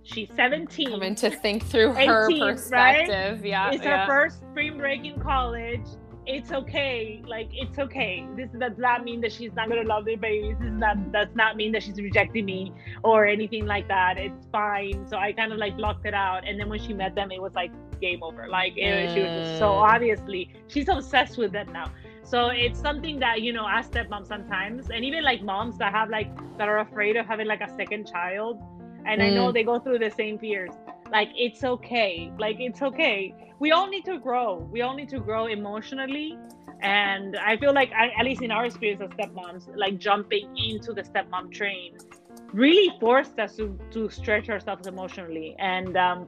she's 0.03 0.29
17. 0.35 0.89
Coming 0.89 1.15
to 1.15 1.29
think 1.29 1.63
through 1.65 1.95
18, 1.95 2.07
her 2.07 2.53
perspective. 2.53 3.41
Right? 3.41 3.45
Yeah. 3.45 3.71
It's 3.71 3.83
yeah. 3.83 4.05
her 4.05 4.07
first 4.07 4.39
spring 4.39 4.77
break 4.77 5.05
in 5.05 5.19
college 5.19 5.85
it's 6.25 6.51
okay. 6.51 7.21
Like 7.27 7.49
it's 7.51 7.77
okay. 7.77 8.25
This 8.35 8.49
does 8.57 8.77
not 8.77 9.03
mean 9.03 9.21
that 9.21 9.31
she's 9.31 9.53
not 9.53 9.67
gonna 9.69 9.83
love 9.83 10.05
the 10.05 10.15
baby. 10.15 10.55
This 10.59 10.71
not 10.71 11.11
does 11.11 11.27
not 11.35 11.57
mean 11.57 11.71
that 11.73 11.83
she's 11.83 11.99
rejecting 11.99 12.45
me 12.45 12.71
or 13.03 13.25
anything 13.25 13.65
like 13.65 13.87
that. 13.89 14.17
It's 14.17 14.47
fine. 14.51 15.05
So 15.07 15.17
I 15.17 15.33
kind 15.33 15.51
of 15.51 15.59
like 15.59 15.75
blocked 15.75 16.05
it 16.05 16.13
out. 16.13 16.47
And 16.47 16.59
then 16.59 16.69
when 16.69 16.79
she 16.79 16.93
met 16.93 17.15
them, 17.15 17.31
it 17.31 17.41
was 17.41 17.53
like 17.53 17.71
game 18.07 18.21
over. 18.27 18.43
Like 18.59 18.73
it, 18.77 19.13
she 19.13 19.21
was 19.25 19.31
just 19.39 19.59
so 19.63 19.67
mm. 19.69 19.93
obviously 19.93 20.41
she's 20.71 20.89
obsessed 20.95 21.37
with 21.37 21.51
them 21.57 21.69
now. 21.79 21.87
So 22.23 22.39
it's 22.65 22.79
something 22.87 23.19
that 23.25 23.41
you 23.45 23.51
know, 23.57 23.67
as 23.77 23.89
stepmom 23.89 24.23
sometimes, 24.33 24.89
and 24.93 25.01
even 25.09 25.21
like 25.31 25.41
moms 25.53 25.77
that 25.81 25.91
have 25.97 26.09
like 26.17 26.29
that 26.57 26.67
are 26.73 26.79
afraid 26.87 27.15
of 27.19 27.25
having 27.25 27.47
like 27.53 27.63
a 27.69 27.71
second 27.79 28.03
child, 28.15 28.55
and 29.07 29.15
mm. 29.21 29.25
I 29.25 29.29
know 29.37 29.47
mm. 29.49 29.53
they 29.53 29.63
go 29.71 29.79
through 29.79 29.99
the 30.07 30.13
same 30.21 30.37
fears. 30.37 30.73
Like 31.17 31.29
it's 31.45 31.63
okay. 31.63 32.31
Like 32.45 32.57
it's 32.59 32.81
okay 32.81 33.17
we 33.63 33.71
all 33.71 33.87
need 33.87 34.03
to 34.03 34.19
grow. 34.19 34.57
We 34.75 34.81
all 34.81 34.93
need 34.93 35.07
to 35.15 35.19
grow 35.19 35.45
emotionally. 35.45 36.37
And 36.81 37.37
I 37.37 37.55
feel 37.55 37.73
like, 37.73 37.91
I, 37.93 38.09
at 38.19 38.25
least 38.25 38.41
in 38.41 38.51
our 38.51 38.65
experience 38.65 39.01
as 39.01 39.09
stepmoms, 39.11 39.63
like 39.77 39.97
jumping 39.99 40.53
into 40.57 40.91
the 40.91 41.03
stepmom 41.03 41.49
train 41.49 41.97
really 42.51 42.89
forced 42.99 43.39
us 43.39 43.55
to, 43.55 43.79
to 43.91 44.09
stretch 44.09 44.49
ourselves 44.49 44.85
emotionally. 44.85 45.55
And 45.59 45.95
um, 45.95 46.27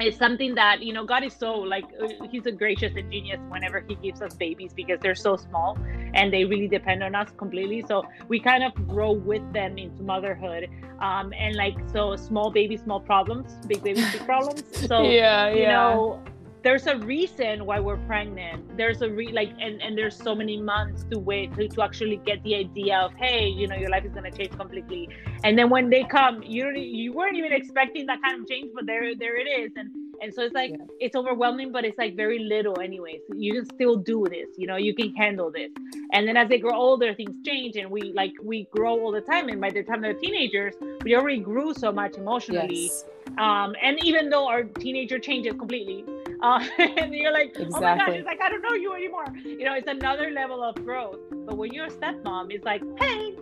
it's 0.00 0.16
something 0.16 0.54
that 0.54 0.82
you 0.82 0.92
know 0.92 1.04
god 1.04 1.24
is 1.24 1.34
so 1.34 1.54
like 1.54 1.84
uh, 2.00 2.06
he's 2.30 2.46
a 2.46 2.52
gracious 2.52 2.92
and 2.96 3.10
genius 3.10 3.40
whenever 3.48 3.80
he 3.88 3.94
gives 3.96 4.22
us 4.22 4.34
babies 4.34 4.72
because 4.72 4.98
they're 5.00 5.14
so 5.14 5.36
small 5.36 5.76
and 6.14 6.32
they 6.32 6.44
really 6.44 6.68
depend 6.68 7.02
on 7.02 7.14
us 7.14 7.30
completely. 7.36 7.84
So 7.86 8.04
we 8.28 8.40
kind 8.40 8.64
of 8.64 8.72
grow 8.88 9.12
with 9.12 9.52
them 9.52 9.78
into 9.78 10.02
motherhood. 10.02 10.68
Um 11.00 11.32
and 11.32 11.54
like 11.54 11.76
so 11.92 12.16
small 12.16 12.50
baby 12.50 12.76
small 12.76 13.00
problems 13.00 13.54
big 13.66 13.82
baby 13.82 14.02
big 14.12 14.24
problems. 14.24 14.62
So 14.86 15.02
yeah 15.20 15.48
you 15.48 15.62
yeah. 15.62 15.72
know 15.72 16.22
there's 16.62 16.86
a 16.86 16.96
reason 16.98 17.64
why 17.64 17.78
we're 17.78 17.98
pregnant. 17.98 18.76
There's 18.76 19.00
a 19.02 19.10
re 19.10 19.30
like 19.32 19.50
and 19.60 19.80
and 19.80 19.96
there's 19.96 20.16
so 20.16 20.34
many 20.34 20.60
months 20.60 21.04
to 21.10 21.18
wait 21.18 21.54
to, 21.54 21.68
to 21.68 21.82
actually 21.82 22.16
get 22.26 22.42
the 22.42 22.56
idea 22.56 22.98
of 22.98 23.12
hey 23.14 23.48
you 23.48 23.68
know 23.68 23.76
your 23.76 23.90
life 23.90 24.04
is 24.04 24.12
going 24.12 24.30
to 24.30 24.36
change 24.36 24.56
completely. 24.56 25.08
And 25.44 25.56
then 25.56 25.70
when 25.70 25.88
they 25.88 26.04
come 26.04 26.42
you 26.42 26.64
don't 26.64 26.76
you 26.76 27.12
weren't 27.12 27.36
even 27.36 27.52
expecting 27.52 28.06
that 28.06 28.20
kind 28.22 28.40
of 28.40 28.48
change 28.48 28.70
but 28.74 28.86
there 28.86 29.14
there 29.14 29.36
it 29.36 29.44
is. 29.44 29.72
And 29.76 29.90
and 30.20 30.34
so 30.34 30.42
it's 30.42 30.54
like 30.54 30.72
yeah. 30.72 30.84
it's 30.98 31.14
overwhelming 31.14 31.70
but 31.70 31.84
it's 31.84 31.98
like 31.98 32.16
very 32.16 32.40
little 32.40 32.80
anyways. 32.80 33.20
You 33.36 33.54
can 33.54 33.64
still 33.66 33.96
do 33.96 34.26
this 34.28 34.48
you 34.56 34.66
know 34.66 34.76
you 34.76 34.94
can 34.94 35.14
handle 35.14 35.52
this. 35.52 35.70
And 36.12 36.26
then 36.26 36.36
as 36.36 36.48
they 36.48 36.58
grow 36.58 36.74
older 36.74 37.14
things 37.14 37.36
change 37.46 37.76
and 37.76 37.88
we 37.90 38.12
like 38.14 38.32
we 38.42 38.66
grow 38.74 38.98
all 38.98 39.12
the 39.12 39.20
time. 39.20 39.48
And 39.48 39.60
by 39.60 39.70
the 39.70 39.84
time 39.84 40.00
they're 40.00 40.14
teenagers 40.14 40.74
we 41.04 41.14
already 41.14 41.38
grew 41.38 41.72
so 41.72 41.92
much 41.92 42.16
emotionally. 42.16 42.84
Yes. 42.84 43.04
um 43.38 43.76
and 43.80 44.02
even 44.02 44.28
though 44.28 44.48
our 44.48 44.64
teenager 44.64 45.18
changes 45.18 45.52
completely 45.52 46.04
uh, 46.42 46.64
and 46.78 47.14
you're 47.14 47.32
like, 47.32 47.48
exactly. 47.56 47.72
oh 47.74 47.80
my 47.80 47.96
gosh, 47.96 48.14
it's 48.16 48.26
like 48.26 48.40
I 48.40 48.48
don't 48.48 48.62
know 48.62 48.74
you 48.74 48.94
anymore. 48.94 49.26
You 49.44 49.64
know, 49.64 49.74
it's 49.74 49.88
another 49.88 50.30
level 50.30 50.62
of 50.62 50.74
growth. 50.76 51.18
But 51.46 51.56
when 51.56 51.72
you're 51.72 51.86
a 51.86 51.90
stepmom, 51.90 52.52
it's 52.52 52.64
like, 52.64 52.82
hey, 53.00 53.36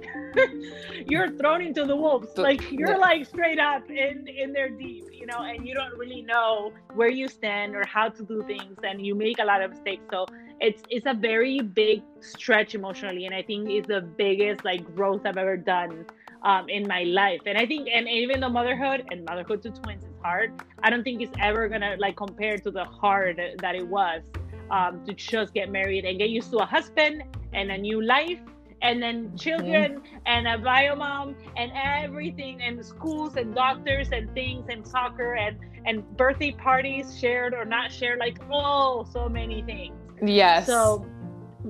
you're 1.07 1.30
thrown 1.36 1.62
into 1.62 1.84
the 1.84 1.97
wolves. 1.97 2.36
Like 2.36 2.70
you're 2.70 2.99
like 2.99 3.26
straight 3.26 3.59
up 3.59 3.90
in 3.90 4.26
in 4.28 4.53
there 4.53 4.70
deep, 4.70 5.05
you 5.12 5.26
know, 5.26 5.42
and 5.42 5.66
you 5.66 5.74
don't 5.74 5.97
really 5.99 6.22
know 6.22 6.72
where 6.94 7.11
you 7.11 7.28
stand 7.28 7.74
or 7.74 7.84
how 7.86 8.09
to 8.09 8.22
do 8.22 8.42
things, 8.44 8.78
and 8.82 9.05
you 9.05 9.14
make 9.14 9.38
a 9.38 9.44
lot 9.44 9.62
of 9.62 9.70
mistakes. 9.70 10.05
So 10.11 10.26
it's 10.61 10.82
it's 10.88 11.07
a 11.07 11.14
very 11.14 11.61
big 11.61 12.03
stretch 12.20 12.74
emotionally, 12.74 13.26
and 13.26 13.34
I 13.34 13.42
think 13.42 13.68
it's 13.68 13.88
the 13.88 14.01
biggest 14.01 14.64
like 14.64 14.82
growth 14.94 15.22
I've 15.26 15.36
ever 15.36 15.57
done 15.57 16.07
um, 16.42 16.68
in 16.68 16.86
my 16.86 17.03
life. 17.03 17.40
And 17.47 17.59
I 17.59 17.66
think, 17.66 17.88
and 17.92 18.09
even 18.09 18.40
though 18.40 18.49
motherhood 18.49 19.05
and 19.11 19.24
motherhood 19.24 19.62
to 19.62 19.70
twins 19.70 20.05
is 20.05 20.16
hard, 20.27 20.51
I 20.83 20.91
don't 20.91 21.05
think 21.05 21.22
it's 21.22 21.37
ever 21.49 21.68
gonna 21.68 21.95
like 21.99 22.16
compare 22.16 22.57
to 22.59 22.70
the 22.79 22.85
hard 22.85 23.37
that 23.62 23.74
it 23.81 23.87
was 23.87 24.22
um, 24.70 24.93
to 25.07 25.12
just 25.14 25.55
get 25.55 25.70
married 25.70 26.05
and 26.05 26.18
get 26.18 26.31
used 26.31 26.51
to 26.53 26.59
a 26.59 26.68
husband 26.77 27.22
and 27.53 27.70
a 27.70 27.79
new 27.79 28.03
life 28.03 28.41
and 28.83 29.03
then 29.03 29.16
children 29.37 29.89
mm-hmm. 29.93 30.33
and 30.33 30.43
a 30.49 30.59
bio 30.59 30.97
mom 30.97 31.37
and 31.57 31.70
everything 31.74 32.61
and 32.61 32.85
schools 32.85 33.37
and 33.37 33.55
doctors 33.55 34.09
and 34.16 34.24
things 34.35 34.64
and 34.68 34.87
soccer 34.87 35.35
and 35.45 35.57
and 35.87 35.97
birthday 36.16 36.53
parties 36.53 37.18
shared 37.18 37.55
or 37.55 37.64
not 37.64 37.91
shared 37.91 38.18
like 38.18 38.39
oh 38.51 39.07
so 39.16 39.29
many 39.29 39.62
things 39.62 39.97
yes 40.22 40.66
so 40.66 41.07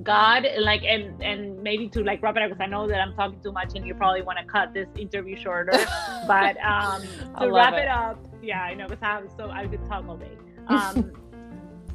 God, 0.02 0.46
like, 0.58 0.82
and 0.84 1.22
and 1.22 1.62
maybe 1.62 1.88
to 1.88 2.02
like 2.02 2.22
wrap 2.22 2.36
it 2.36 2.42
up 2.42 2.50
because 2.50 2.60
I 2.60 2.66
know 2.66 2.86
that 2.86 3.00
I'm 3.00 3.14
talking 3.14 3.40
too 3.40 3.52
much, 3.52 3.72
and 3.74 3.86
you 3.86 3.94
probably 3.94 4.22
want 4.22 4.38
to 4.38 4.44
cut 4.44 4.74
this 4.74 4.88
interview 4.96 5.36
shorter. 5.36 5.72
but 6.26 6.56
um, 6.62 7.02
to 7.40 7.50
wrap 7.50 7.74
it. 7.74 7.84
it. 7.84 7.88
up, 7.88 8.18
yeah, 8.42 8.62
I 8.62 8.74
know 8.74 8.86
because 8.86 9.02
I 9.02 9.14
have 9.14 9.30
so 9.36 9.50
I 9.50 9.66
could 9.66 9.84
talk 9.86 10.06
all 10.08 10.16
day. 10.16 10.36
Um, 10.68 11.12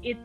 it's 0.01 0.23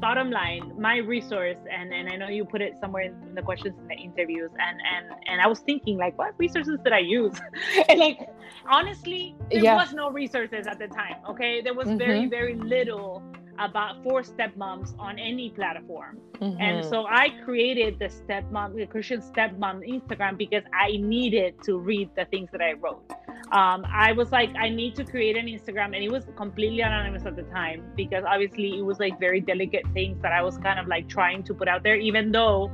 bottom 0.00 0.30
line, 0.30 0.72
my 0.78 0.96
resource, 0.98 1.56
and 1.70 1.92
and 1.92 2.08
I 2.08 2.16
know 2.16 2.28
you 2.28 2.44
put 2.44 2.60
it 2.60 2.74
somewhere 2.80 3.04
in 3.04 3.34
the 3.34 3.42
questions 3.42 3.74
in 3.80 3.88
the 3.88 3.94
interviews, 3.94 4.50
and 4.58 4.80
and 4.92 5.14
and 5.26 5.40
I 5.40 5.46
was 5.46 5.60
thinking 5.60 5.96
like, 5.96 6.18
what 6.18 6.34
resources 6.38 6.78
did 6.82 6.92
I 6.92 6.98
use? 6.98 7.34
and 7.88 7.98
like, 8.00 8.28
honestly, 8.68 9.36
there 9.50 9.62
yeah. 9.62 9.76
was 9.76 9.92
no 9.92 10.10
resources 10.10 10.66
at 10.66 10.78
the 10.78 10.88
time. 10.88 11.16
Okay, 11.30 11.60
there 11.62 11.74
was 11.74 11.88
mm-hmm. 11.88 11.98
very 11.98 12.26
very 12.26 12.56
little 12.56 13.22
about 13.58 14.02
for 14.02 14.22
stepmoms 14.22 14.94
on 14.98 15.18
any 15.18 15.50
platform. 15.50 16.18
Mm-hmm. 16.34 16.60
And 16.60 16.84
so 16.84 17.06
I 17.06 17.30
created 17.44 17.98
the 17.98 18.06
stepmom, 18.06 18.76
the 18.76 18.86
Christian 18.86 19.22
stepmom 19.22 19.80
Instagram 19.88 20.36
because 20.36 20.64
I 20.74 20.98
needed 20.98 21.62
to 21.64 21.78
read 21.78 22.10
the 22.16 22.26
things 22.26 22.50
that 22.52 22.60
I 22.60 22.74
wrote 22.74 23.10
um, 23.52 23.86
I 23.88 24.12
was 24.12 24.32
like, 24.32 24.50
I 24.56 24.68
need 24.68 24.96
to 24.96 25.04
create 25.04 25.36
an 25.36 25.46
Instagram, 25.46 25.94
and 25.94 26.02
it 26.02 26.10
was 26.10 26.24
completely 26.34 26.80
anonymous 26.80 27.26
at 27.26 27.36
the 27.36 27.44
time 27.44 27.84
because 27.96 28.24
obviously 28.26 28.78
it 28.78 28.82
was 28.82 28.98
like 28.98 29.20
very 29.20 29.40
delicate 29.40 29.84
things 29.94 30.20
that 30.22 30.32
I 30.32 30.42
was 30.42 30.58
kind 30.58 30.80
of 30.80 30.88
like 30.88 31.08
trying 31.08 31.44
to 31.44 31.54
put 31.54 31.68
out 31.68 31.84
there, 31.84 31.96
even 31.96 32.32
though 32.32 32.70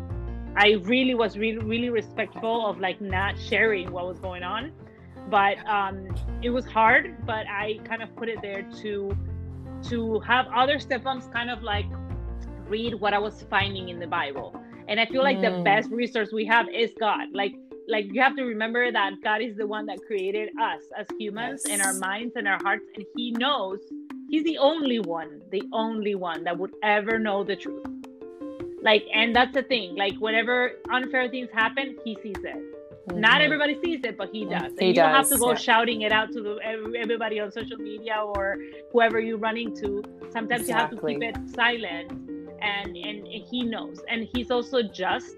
I 0.57 0.73
really 0.83 1.15
was 1.15 1.37
really 1.37 1.59
really 1.59 1.91
respectful 1.91 2.67
of 2.67 2.81
like 2.81 3.01
not 3.03 3.39
sharing 3.39 3.93
what 3.93 4.07
was 4.07 4.19
going 4.19 4.43
on. 4.43 4.73
But 5.29 5.59
um, 5.67 6.09
it 6.43 6.51
was 6.51 6.65
hard, 6.65 7.27
but 7.27 7.47
I 7.49 7.79
kind 7.85 8.03
of 8.03 8.15
put 8.17 8.31
it 8.31 8.39
there 8.41 8.63
to 8.81 9.17
to 9.91 10.21
have 10.21 10.47
other 10.55 10.79
stepmoms 10.79 11.31
kind 11.31 11.51
of 11.51 11.63
like 11.63 11.87
read 12.67 12.95
what 12.95 13.13
I 13.13 13.19
was 13.19 13.45
finding 13.51 13.91
in 13.91 13.99
the 13.99 14.07
Bible. 14.07 14.59
And 14.89 14.99
I 14.99 15.07
feel 15.07 15.23
like 15.23 15.39
mm. 15.39 15.59
the 15.59 15.63
best 15.63 15.91
resource 15.91 16.33
we 16.33 16.47
have 16.47 16.67
is 16.69 16.93
God. 16.99 17.29
Like 17.33 17.55
like 17.93 18.07
you 18.13 18.21
have 18.21 18.35
to 18.37 18.45
remember 18.45 18.91
that 18.91 19.13
God 19.23 19.43
is 19.43 19.57
the 19.57 19.67
one 19.67 19.87
that 19.87 19.99
created 20.07 20.49
us 20.61 20.83
as 20.99 21.07
humans 21.19 21.63
yes. 21.65 21.73
and 21.73 21.83
our 21.83 21.95
minds 21.95 22.35
and 22.37 22.49
our 22.49 22.59
hearts, 22.63 22.87
and 22.97 23.05
He 23.15 23.31
knows 23.33 23.79
He's 24.31 24.45
the 24.45 24.59
only 24.59 24.99
one, 24.99 25.43
the 25.51 25.63
only 25.73 26.15
one 26.15 26.43
that 26.45 26.59
would 26.59 26.73
ever 26.83 27.19
know 27.19 27.45
the 27.45 27.55
truth. 27.55 27.87
Like, 28.83 29.05
and 29.15 29.37
that's 29.37 29.55
the 29.55 29.63
thing. 29.63 29.95
Like, 29.95 30.15
whenever 30.15 30.73
unfair 30.91 31.29
things 31.29 31.51
happen, 31.53 31.97
He 32.05 32.17
sees 32.23 32.43
it. 32.43 32.57
Mm-hmm. 33.09 33.21
Not 33.21 33.41
everybody 33.41 33.79
sees 33.85 34.01
it, 34.05 34.17
but 34.17 34.31
he 34.33 34.45
does. 34.45 34.71
And 34.71 34.81
he 34.81 34.87
you 34.89 34.95
does, 34.95 35.03
don't 35.03 35.15
have 35.15 35.29
to 35.29 35.39
go 35.39 35.51
yeah. 35.51 35.57
shouting 35.57 36.03
it 36.03 36.13
out 36.13 36.33
to 36.33 36.41
the, 36.41 36.59
everybody 36.97 37.41
on 37.41 37.51
social 37.51 37.77
media 37.77 38.23
or 38.25 38.59
whoever 38.93 39.19
you're 39.19 39.39
running 39.39 39.75
to. 39.77 40.03
Sometimes 40.31 40.63
exactly. 40.63 41.15
you 41.15 41.21
have 41.21 41.31
to 41.31 41.37
keep 41.37 41.45
it 41.45 41.55
silent, 41.55 42.13
and 42.63 42.97
and 42.97 43.27
he 43.27 43.65
knows. 43.65 44.01
And 44.09 44.29
he's 44.33 44.51
also 44.51 44.83
just 44.83 45.37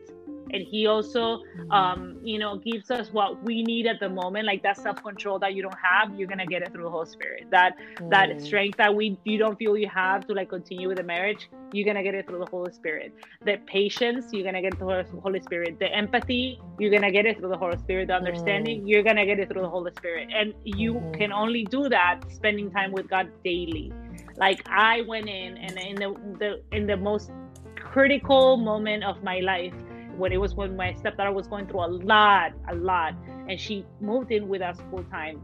and 0.53 0.63
he 0.63 0.87
also 0.87 1.43
um, 1.71 2.17
you 2.23 2.39
know 2.39 2.57
gives 2.59 2.91
us 2.91 3.09
what 3.13 3.43
we 3.43 3.63
need 3.63 3.87
at 3.87 4.01
the 4.01 4.09
moment 4.09 4.47
like 4.47 4.63
that 4.63 4.77
self-control 4.77 5.39
that 5.39 5.55
you 5.55 5.63
don't 5.63 5.79
have 5.79 6.15
you're 6.15 6.29
gonna 6.29 6.47
get 6.47 6.63
it 6.63 6.73
through 6.73 6.85
the 6.85 6.91
holy 6.91 7.09
spirit. 7.09 7.47
That 7.51 7.77
mm. 7.97 8.11
that 8.11 8.41
strength 8.41 8.77
that 8.79 8.95
we 8.95 9.19
you 9.25 9.39
don't 9.39 9.59
feel 9.59 9.77
you 9.77 9.89
have 9.89 10.27
to 10.29 10.35
like 10.35 10.51
continue 10.51 10.89
with 10.89 10.99
the 10.99 11.05
marriage 11.05 11.49
you're 11.73 11.87
gonna 11.87 12.03
get 12.03 12.15
it 12.15 12.27
through 12.27 12.39
the 12.39 12.47
holy 12.47 12.73
spirit. 12.73 13.13
The 13.45 13.59
patience 13.67 14.27
you're 14.33 14.45
gonna 14.45 14.63
get 14.63 14.79
through 14.79 15.03
the 15.03 15.21
holy 15.21 15.41
spirit. 15.41 15.79
The 15.79 15.93
empathy 15.93 16.61
you're 16.79 16.91
gonna 16.91 17.11
get 17.11 17.27
it 17.27 17.39
through 17.39 17.51
the 17.51 17.59
holy 17.59 17.79
spirit. 17.79 18.09
The 18.09 18.15
understanding 18.15 18.83
mm. 18.83 18.89
you're 18.89 19.03
gonna 19.03 19.27
get 19.27 19.39
it 19.39 19.49
through 19.49 19.63
the 19.63 19.69
holy 19.69 19.93
spirit. 19.97 20.29
And 20.33 20.55
you 20.65 20.95
mm-hmm. 20.95 21.13
can 21.13 21.33
only 21.33 21.65
do 21.65 21.89
that 21.89 22.21
spending 22.31 22.71
time 22.71 22.93
with 22.93 23.09
god 23.09 23.31
daily. 23.45 23.93
Like 24.37 24.67
i 24.69 25.03
went 25.03 25.29
in 25.29 25.57
and 25.59 25.79
in 25.79 25.97
the, 25.97 26.11
the 26.39 26.77
in 26.77 26.87
the 26.87 26.97
most 26.97 27.31
critical 27.77 28.57
moment 28.57 29.05
of 29.05 29.23
my 29.23 29.39
life 29.39 29.75
when 30.17 30.33
it 30.33 30.39
was 30.39 30.55
when 30.55 30.77
my 30.77 30.93
stepdaughter 30.95 31.33
was 31.33 31.47
going 31.47 31.67
through 31.67 31.85
a 31.85 31.89
lot, 31.89 32.53
a 32.69 32.75
lot, 32.75 33.15
and 33.49 33.61
she 33.61 33.85
moved 34.01 34.31
in 34.33 34.49
with 34.49 34.63
us 34.63 34.79
full 34.91 35.05
time. 35.05 35.41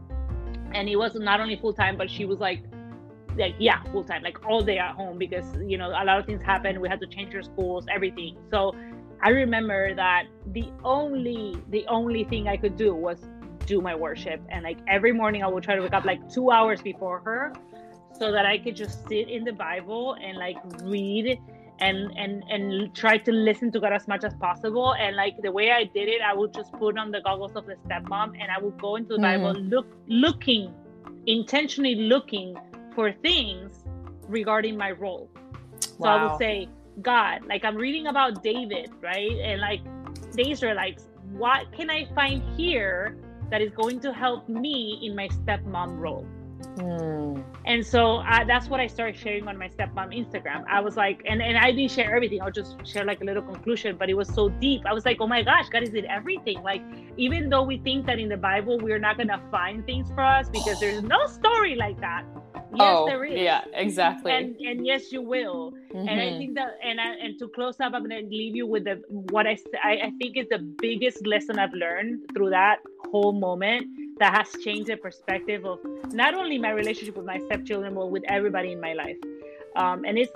And 0.73 0.87
it 0.87 0.95
was 0.95 1.15
not 1.15 1.41
only 1.41 1.57
full 1.57 1.73
time, 1.73 1.97
but 1.97 2.09
she 2.09 2.25
was 2.25 2.39
like, 2.39 2.63
like 3.37 3.55
yeah, 3.59 3.83
full 3.91 4.03
time, 4.03 4.23
like 4.23 4.45
all 4.47 4.61
day 4.61 4.77
at 4.77 4.95
home 4.95 5.17
because 5.17 5.45
you 5.65 5.77
know 5.77 5.89
a 5.89 6.03
lot 6.03 6.19
of 6.19 6.25
things 6.25 6.41
happened. 6.41 6.79
We 6.79 6.89
had 6.89 6.99
to 7.01 7.07
change 7.07 7.33
her 7.33 7.43
schools, 7.43 7.85
everything. 7.93 8.37
So 8.49 8.75
I 9.21 9.29
remember 9.29 9.93
that 9.95 10.25
the 10.47 10.65
only 10.83 11.57
the 11.69 11.85
only 11.87 12.23
thing 12.25 12.47
I 12.47 12.57
could 12.57 12.75
do 12.77 12.95
was 12.95 13.19
do 13.65 13.81
my 13.81 13.95
worship, 13.95 14.41
and 14.49 14.63
like 14.63 14.79
every 14.87 15.11
morning 15.11 15.43
I 15.43 15.47
would 15.47 15.63
try 15.63 15.75
to 15.75 15.81
wake 15.81 15.93
up 15.93 16.05
like 16.05 16.31
two 16.31 16.51
hours 16.51 16.81
before 16.81 17.19
her, 17.21 17.53
so 18.17 18.31
that 18.31 18.45
I 18.45 18.57
could 18.57 18.75
just 18.75 19.07
sit 19.07 19.29
in 19.29 19.43
the 19.43 19.53
Bible 19.53 20.15
and 20.21 20.37
like 20.37 20.57
read 20.83 21.39
and 21.81 22.11
and 22.17 22.43
and 22.49 22.95
try 22.95 23.17
to 23.17 23.31
listen 23.31 23.71
to 23.73 23.79
God 23.79 23.93
as 23.93 24.07
much 24.07 24.23
as 24.23 24.33
possible. 24.35 24.93
And 24.93 25.15
like 25.15 25.35
the 25.41 25.51
way 25.51 25.71
I 25.71 25.83
did 25.83 26.07
it, 26.07 26.21
I 26.21 26.33
would 26.33 26.53
just 26.53 26.71
put 26.73 26.97
on 26.97 27.11
the 27.11 27.21
goggles 27.21 27.55
of 27.55 27.65
the 27.65 27.75
stepmom 27.87 28.39
and 28.39 28.51
I 28.55 28.59
would 28.61 28.79
go 28.79 28.95
into 28.95 29.15
the 29.15 29.19
mm. 29.19 29.43
Bible 29.43 29.53
look 29.61 29.87
looking 30.07 30.73
intentionally 31.25 31.95
looking 31.95 32.55
for 32.95 33.11
things 33.11 33.83
regarding 34.27 34.77
my 34.77 34.91
role. 34.91 35.29
So. 35.79 36.05
I 36.05 36.25
would 36.25 36.37
say, 36.37 36.67
God, 37.01 37.45
like 37.45 37.63
I'm 37.63 37.75
reading 37.75 38.07
about 38.07 38.43
David, 38.43 38.91
right? 39.01 39.31
And 39.31 39.61
like 39.61 39.81
the 40.33 40.49
Israelites, 40.49 41.07
what 41.31 41.71
can 41.73 41.89
I 41.89 42.07
find 42.15 42.41
here 42.57 43.17
that 43.49 43.61
is 43.61 43.71
going 43.73 43.99
to 44.01 44.13
help 44.13 44.49
me 44.49 44.99
in 45.03 45.15
my 45.15 45.27
stepmom 45.27 45.99
role? 45.99 46.25
Mm. 46.77 47.43
And 47.65 47.85
so 47.85 48.17
I, 48.17 48.43
that's 48.43 48.67
what 48.67 48.79
I 48.79 48.87
started 48.87 49.19
sharing 49.19 49.47
on 49.47 49.57
my 49.57 49.69
stepmom 49.69 50.09
Instagram. 50.17 50.63
I 50.67 50.79
was 50.81 50.97
like, 50.97 51.21
and, 51.25 51.41
and 51.41 51.57
I 51.57 51.71
didn't 51.71 51.91
share 51.91 52.13
everything. 52.13 52.41
I'll 52.41 52.51
just 52.51 52.75
share 52.85 53.05
like 53.05 53.21
a 53.21 53.23
little 53.23 53.43
conclusion, 53.43 53.97
but 53.97 54.09
it 54.09 54.15
was 54.15 54.27
so 54.27 54.49
deep. 54.49 54.81
I 54.85 54.93
was 54.93 55.05
like, 55.05 55.17
oh 55.19 55.27
my 55.27 55.43
gosh, 55.43 55.69
God 55.69 55.83
is 55.83 55.93
in 55.93 56.05
everything. 56.05 56.61
Like, 56.63 56.81
even 57.17 57.49
though 57.49 57.63
we 57.63 57.77
think 57.77 58.05
that 58.07 58.19
in 58.19 58.29
the 58.29 58.37
Bible 58.37 58.79
we're 58.79 58.99
not 58.99 59.17
going 59.17 59.29
to 59.29 59.41
find 59.51 59.85
things 59.85 60.09
for 60.09 60.21
us 60.21 60.49
because 60.49 60.79
there's 60.79 61.03
no 61.03 61.27
story 61.27 61.75
like 61.75 61.99
that. 62.01 62.25
Yes, 62.73 62.79
oh, 62.79 63.05
there 63.05 63.25
is. 63.25 63.37
Yeah, 63.37 63.65
exactly. 63.73 64.31
And 64.31 64.55
and 64.55 64.85
yes, 64.85 65.11
you 65.11 65.21
will. 65.21 65.73
Mm-hmm. 65.93 66.07
And 66.07 66.09
I 66.09 66.13
mm-hmm. 66.13 66.37
think 66.37 66.55
that 66.55 66.77
and 66.81 67.01
I, 67.01 67.15
and 67.15 67.37
to 67.39 67.49
close 67.49 67.81
up, 67.81 67.91
I'm 67.93 68.03
gonna 68.03 68.21
leave 68.21 68.55
you 68.55 68.65
with 68.65 68.85
the 68.85 69.01
what 69.09 69.45
I, 69.45 69.57
I 69.83 70.11
think 70.21 70.37
is 70.37 70.47
the 70.49 70.59
biggest 70.79 71.27
lesson 71.27 71.59
I've 71.59 71.73
learned 71.73 72.31
through 72.33 72.51
that 72.51 72.77
whole 73.11 73.33
moment 73.33 73.87
that 74.21 74.35
has 74.35 74.63
changed 74.63 74.87
the 74.87 74.97
perspective 74.97 75.65
of 75.65 75.79
not 76.13 76.35
only 76.35 76.59
my 76.59 76.69
relationship 76.69 77.17
with 77.17 77.25
my 77.25 77.39
stepchildren, 77.39 77.95
but 77.95 78.11
with 78.11 78.23
everybody 78.27 78.71
in 78.73 78.79
my 78.79 78.93
life. 78.93 79.17
Um, 79.75 80.05
and 80.05 80.15
it's 80.15 80.31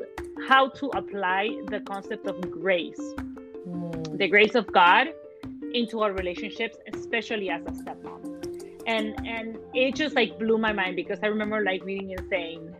how 0.47 0.69
to 0.69 0.87
apply 0.87 1.55
the 1.69 1.81
concept 1.81 2.25
of 2.25 2.41
grace, 2.49 2.99
mm. 2.99 4.17
the 4.17 4.27
grace 4.27 4.55
of 4.55 4.65
God 4.73 5.09
into 5.73 6.01
our 6.01 6.13
relationships, 6.13 6.77
especially 6.95 7.51
as 7.51 7.61
a 7.67 7.73
stepmom. 7.81 8.21
And 8.87 9.07
and 9.27 9.59
it 9.75 9.93
just 9.93 10.15
like 10.15 10.39
blew 10.39 10.57
my 10.57 10.73
mind 10.73 10.95
because 10.95 11.19
I 11.21 11.27
remember 11.27 11.63
like 11.63 11.85
reading 11.85 12.11
and 12.17 12.27
saying 12.27 12.75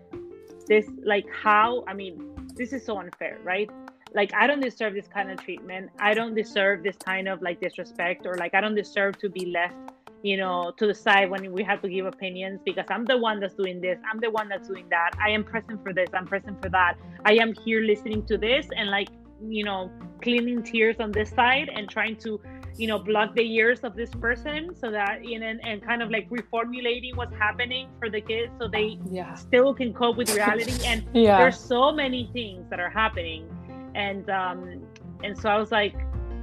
this 0.68 0.88
like 1.04 1.28
how 1.30 1.84
I 1.88 1.94
mean 1.94 2.16
this 2.56 2.74
is 2.74 2.84
so 2.84 2.98
unfair, 2.98 3.38
right? 3.44 3.70
Like 4.16 4.34
I 4.34 4.48
don't 4.48 4.62
deserve 4.62 4.96
this 4.96 5.08
kind 5.08 5.30
of 5.30 5.38
treatment. 5.40 5.92
I 6.00 6.16
don't 6.16 6.34
deserve 6.34 6.82
this 6.82 6.96
kind 6.96 7.28
of 7.28 7.44
like 7.44 7.60
disrespect 7.62 8.26
or 8.26 8.38
like 8.38 8.56
I 8.56 8.62
don't 8.62 8.76
deserve 8.76 9.20
to 9.20 9.30
be 9.30 9.46
left 9.46 9.92
you 10.26 10.38
know, 10.38 10.74
to 10.76 10.88
the 10.88 10.94
side 10.96 11.30
when 11.30 11.52
we 11.54 11.64
have 11.64 11.84
to 11.84 11.88
give 11.88 12.08
opinions 12.08 12.60
because 12.66 12.88
I'm 12.90 13.06
the 13.06 13.16
one 13.16 13.40
that's 13.40 13.54
doing 13.54 13.80
this, 13.80 14.00
I'm 14.12 14.20
the 14.20 14.32
one 14.32 14.50
that's 14.50 14.68
doing 14.68 14.88
that. 14.90 15.12
I 15.24 15.30
am 15.30 15.44
present 15.44 15.84
for 15.84 15.94
this, 15.94 16.10
I'm 16.16 16.26
present 16.26 16.60
for 16.64 16.70
that. 16.70 16.96
I 17.26 17.34
am 17.34 17.54
here 17.64 17.82
listening 17.82 18.26
to 18.26 18.36
this 18.36 18.66
and 18.76 18.90
like, 18.90 19.10
you 19.48 19.64
know, 19.64 19.92
cleaning 20.24 20.64
tears 20.64 20.96
on 21.00 21.12
this 21.12 21.30
side 21.30 21.70
and 21.72 21.88
trying 21.88 22.16
to, 22.26 22.42
you 22.76 22.88
know, 22.88 22.98
block 22.98 23.36
the 23.36 23.44
ears 23.44 23.82
of 23.82 23.96
this 23.96 24.10
person 24.10 24.76
so 24.76 24.90
that 24.90 25.24
you 25.24 25.40
know 25.40 25.46
and, 25.46 25.64
and 25.64 25.86
kind 25.86 26.02
of 26.02 26.10
like 26.10 26.28
reformulating 26.32 27.16
what's 27.16 27.36
happening 27.36 27.88
for 28.00 28.10
the 28.10 28.20
kids 28.20 28.52
so 28.60 28.68
they 28.68 28.98
yeah. 29.12 29.36
still 29.36 29.76
can 29.76 29.94
cope 29.94 30.18
with 30.18 30.34
reality. 30.34 30.74
And 30.88 31.06
yeah. 31.14 31.38
there's 31.38 31.60
so 31.60 31.92
many 31.92 32.32
things 32.34 32.68
that 32.72 32.80
are 32.80 32.90
happening. 32.90 33.48
And 33.94 34.28
um 34.32 34.82
and 35.24 35.38
so 35.38 35.50
I 35.50 35.60
was 35.60 35.72
like, 35.72 35.96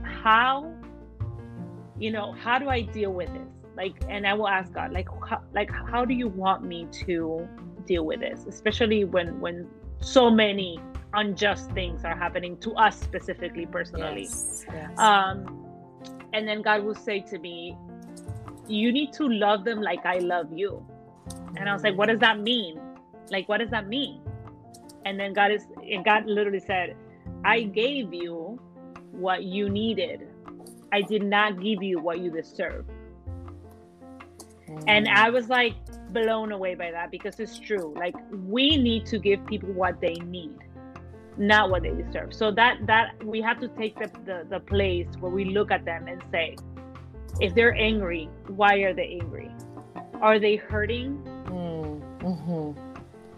how 0.05 0.73
you 1.99 2.13
know, 2.13 2.33
how 2.33 2.61
do 2.61 2.69
I 2.69 2.83
deal 2.83 3.13
with 3.13 3.33
this? 3.33 3.62
Like 3.77 3.95
and 4.09 4.27
i 4.27 4.35
will 4.35 4.49
ask 4.49 4.73
god 4.73 4.93
like 4.93 5.09
how, 5.29 5.41
like 5.55 5.71
how 5.71 6.05
do 6.05 6.15
you 6.15 6.29
want 6.29 6.63
me 6.63 6.87
to 6.91 7.49
deal 7.87 8.05
with 8.05 8.21
this? 8.21 8.47
Especially 8.47 9.05
when 9.05 9.41
when 9.41 9.69
so 10.01 10.31
many 10.31 10.81
unjust 11.15 11.71
things 11.73 12.05
are 12.05 12.17
happening 12.17 12.57
to 12.59 12.73
us 12.75 12.99
specifically 12.99 13.67
personally. 13.67 14.23
Yes, 14.23 14.65
yes. 14.73 14.99
um 14.99 15.67
and 16.33 16.49
then 16.49 16.63
god 16.63 16.83
will 16.83 16.95
say 16.95 17.21
to 17.21 17.39
me 17.39 17.77
you 18.67 18.93
need 18.93 19.13
to 19.13 19.29
love 19.29 19.65
them 19.65 19.83
like 19.83 20.07
i 20.07 20.19
love 20.19 20.53
you. 20.53 20.85
And 21.57 21.69
i 21.69 21.73
was 21.73 21.83
like 21.83 21.97
what 21.97 22.09
does 22.09 22.21
that 22.21 22.41
mean? 22.41 22.81
Like 23.31 23.49
what 23.49 23.59
does 23.59 23.71
that 23.71 23.89
mean? 23.89 24.21
And 25.05 25.19
then 25.19 25.33
god 25.33 25.51
is 25.53 25.67
and 25.83 26.05
god 26.05 26.27
literally 26.27 26.61
said 26.61 26.97
i 27.45 27.63
gave 27.63 28.15
you 28.15 28.61
what 29.11 29.45
you 29.45 29.69
needed. 29.69 30.29
I 30.95 31.01
did 31.01 31.23
not 31.23 31.61
give 31.61 31.83
you 31.83 32.01
what 32.01 32.19
you 32.21 32.31
deserve 32.31 32.85
and 34.87 35.09
I 35.09 35.31
was 35.31 35.49
like 35.49 35.75
blown 36.11 36.53
away 36.53 36.75
by 36.75 36.91
that 36.91 37.11
because 37.11 37.41
it's 37.41 37.59
true. 37.59 37.95
Like 37.97 38.15
we 38.33 38.77
need 38.77 39.07
to 39.07 39.19
give 39.19 39.45
people 39.47 39.73
what 39.73 40.01
they 40.01 40.15
need. 40.15 40.59
not 41.37 41.71
what 41.71 41.83
they 41.83 41.91
deserve. 41.91 42.35
So 42.35 42.51
that 42.53 42.87
that 42.87 43.23
we 43.25 43.41
have 43.41 43.59
to 43.61 43.69
take 43.69 43.97
the, 43.99 44.11
the, 44.25 44.47
the 44.49 44.61
place 44.61 45.07
where 45.21 45.33
we 45.33 45.47
look 45.47 45.71
at 45.71 45.85
them 45.85 46.07
and 46.09 46.23
say, 46.31 46.57
if 47.41 47.55
they're 47.55 47.75
angry, 47.75 48.29
why 48.49 48.77
are 48.79 48.93
they 48.95 49.19
angry? 49.21 49.51
Are 50.21 50.39
they 50.39 50.57
hurting? 50.57 51.23
Mm-hmm. 51.47 52.79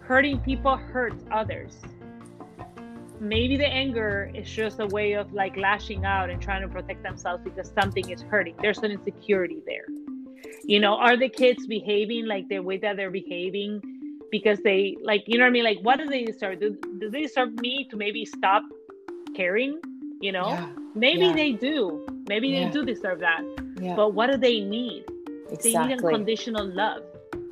Hurting 0.01 0.39
people 0.41 0.77
hurts 0.77 1.23
others. 1.31 1.81
Maybe 3.19 3.57
the 3.57 3.67
anger 3.67 4.31
is 4.35 4.49
just 4.49 4.79
a 4.79 4.87
way 4.87 5.13
of 5.13 5.31
like 5.33 5.55
lashing 5.57 6.05
out 6.05 6.29
and 6.29 6.41
trying 6.41 6.61
to 6.63 6.67
protect 6.67 7.01
themselves 7.03 7.43
because 7.43 7.71
something 7.71 8.09
is 8.09 8.21
hurting. 8.21 8.55
There's 8.61 8.79
an 8.79 8.91
insecurity 8.91 9.61
there. 9.65 9.85
You 10.63 10.79
know, 10.79 10.95
are 10.95 11.17
the 11.17 11.29
kids 11.29 11.67
behaving 11.67 12.25
like 12.25 12.47
the 12.49 12.59
way 12.59 12.77
that 12.77 12.97
they're 12.97 13.11
behaving 13.11 13.81
because 14.31 14.59
they 14.63 14.97
like, 15.03 15.23
you 15.27 15.37
know 15.37 15.43
what 15.43 15.49
I 15.49 15.51
mean? 15.51 15.63
Like, 15.63 15.79
what 15.81 15.97
do 15.99 16.05
they 16.07 16.23
deserve? 16.23 16.59
Do, 16.59 16.77
do 16.99 17.09
they 17.09 17.21
deserve 17.21 17.53
me 17.59 17.87
to 17.89 17.97
maybe 17.97 18.25
stop 18.25 18.63
caring? 19.35 19.79
You 20.21 20.31
know, 20.31 20.49
yeah. 20.49 20.69
maybe 20.95 21.27
yeah. 21.27 21.33
they 21.33 21.51
do. 21.51 22.05
Maybe 22.27 22.49
yeah. 22.49 22.65
they 22.65 22.71
do 22.71 22.85
deserve 22.85 23.19
that. 23.19 23.43
But 23.95 24.13
what 24.13 24.31
do 24.31 24.37
they 24.37 24.61
need? 24.61 25.05
Exactly. 25.51 25.71
They 25.71 25.79
need 25.79 25.91
unconditional 25.91 26.65
love. 26.65 27.03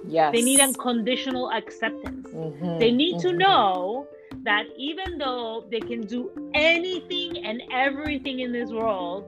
Yes. 0.08 0.34
They 0.34 0.42
need 0.42 0.60
unconditional 0.60 1.52
acceptance. 1.52 2.28
Mm-hmm. 2.28 2.80
They 2.80 2.92
need 2.92 3.18
mm-hmm. 3.18 3.30
to 3.30 3.38
know 3.38 4.08
that 4.44 4.66
even 4.78 5.18
though 5.18 5.66
they 5.70 5.80
can 5.80 6.02
do 6.02 6.32
anything 6.54 7.46
and 7.46 7.62
everything 7.72 8.40
in 8.40 8.52
this 8.52 8.72
world, 8.72 9.26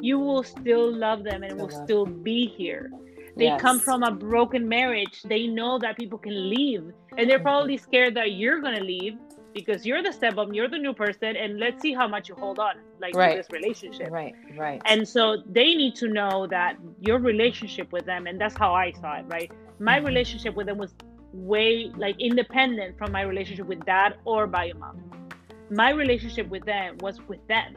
you 0.00 0.18
will 0.18 0.42
still 0.42 0.92
love 0.92 1.24
them 1.24 1.42
and 1.42 1.58
will 1.58 1.70
still 1.70 2.06
be 2.06 2.46
here. 2.46 2.90
They 3.38 3.44
yes. 3.44 3.60
come 3.60 3.78
from 3.78 4.02
a 4.02 4.10
broken 4.10 4.68
marriage. 4.68 5.22
They 5.22 5.46
know 5.46 5.78
that 5.78 5.96
people 5.96 6.18
can 6.18 6.50
leave, 6.50 6.92
and 7.16 7.30
they're 7.30 7.38
probably 7.38 7.76
scared 7.76 8.14
that 8.16 8.32
you're 8.32 8.60
gonna 8.60 8.80
leave 8.80 9.16
because 9.54 9.86
you're 9.86 10.02
the 10.02 10.10
stepmom, 10.10 10.54
you're 10.54 10.68
the 10.68 10.78
new 10.78 10.92
person, 10.92 11.36
and 11.36 11.58
let's 11.58 11.80
see 11.80 11.94
how 11.94 12.08
much 12.08 12.28
you 12.28 12.34
hold 12.34 12.58
on, 12.58 12.74
like 13.00 13.14
right. 13.14 13.36
this 13.36 13.46
relationship. 13.52 14.10
Right, 14.10 14.34
right. 14.56 14.82
And 14.86 15.08
so 15.08 15.42
they 15.48 15.74
need 15.74 15.94
to 15.96 16.08
know 16.08 16.48
that 16.48 16.76
your 17.00 17.18
relationship 17.20 17.92
with 17.92 18.04
them, 18.06 18.26
and 18.26 18.40
that's 18.40 18.56
how 18.56 18.74
I 18.74 18.90
saw 18.92 19.18
it, 19.18 19.26
right? 19.28 19.50
My 19.78 19.98
mm-hmm. 19.98 20.06
relationship 20.06 20.56
with 20.56 20.66
them 20.66 20.78
was 20.78 20.94
way 21.32 21.92
like 21.96 22.16
independent 22.18 22.98
from 22.98 23.12
my 23.12 23.22
relationship 23.22 23.66
with 23.66 23.84
dad 23.84 24.16
or 24.24 24.48
bio 24.48 24.74
mom. 24.74 25.00
My 25.70 25.90
relationship 25.90 26.48
with 26.48 26.64
them 26.64 26.96
was 27.00 27.20
with 27.28 27.46
them. 27.46 27.76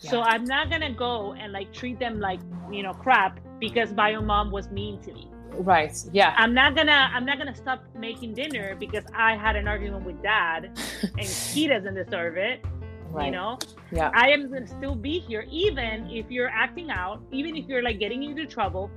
Yeah. 0.00 0.10
So 0.10 0.20
I'm 0.22 0.44
not 0.44 0.70
gonna 0.70 0.92
go 0.92 1.34
and 1.34 1.52
like 1.52 1.72
treat 1.72 1.98
them 1.98 2.20
like 2.20 2.40
you 2.70 2.82
know 2.82 2.92
crap 2.92 3.40
because 3.58 3.92
bio 3.92 4.20
mom 4.20 4.50
was 4.50 4.70
mean 4.70 5.00
to 5.02 5.12
me. 5.12 5.30
Right 5.52 5.96
yeah. 6.12 6.34
I'm 6.36 6.52
not 6.52 6.76
gonna 6.76 7.08
i'm 7.14 7.24
not 7.24 7.38
gonna 7.38 7.54
stop 7.54 7.82
making 7.98 8.34
dinner 8.34 8.74
because 8.74 9.04
i 9.14 9.34
had 9.36 9.56
an 9.56 9.66
argument 9.66 10.04
with 10.04 10.22
dad 10.22 10.78
and 11.02 11.26
he 11.26 11.66
doesn't 11.66 11.94
deserve 11.94 12.36
it 12.36 12.62
right. 13.10 13.26
you 13.26 13.30
know? 13.32 13.58
Yeah. 13.92 14.10
I 14.12 14.30
am 14.30 14.52
gonna 14.52 14.66
still 14.66 14.94
be 14.94 15.18
here 15.18 15.46
even 15.50 16.10
if 16.10 16.30
you're 16.30 16.50
acting 16.50 16.90
out 16.90 17.22
even 17.32 17.56
if 17.56 17.66
you're 17.66 17.82
like 17.82 17.98
getting 17.98 18.22
into 18.22 18.46
trouble 18.46 18.90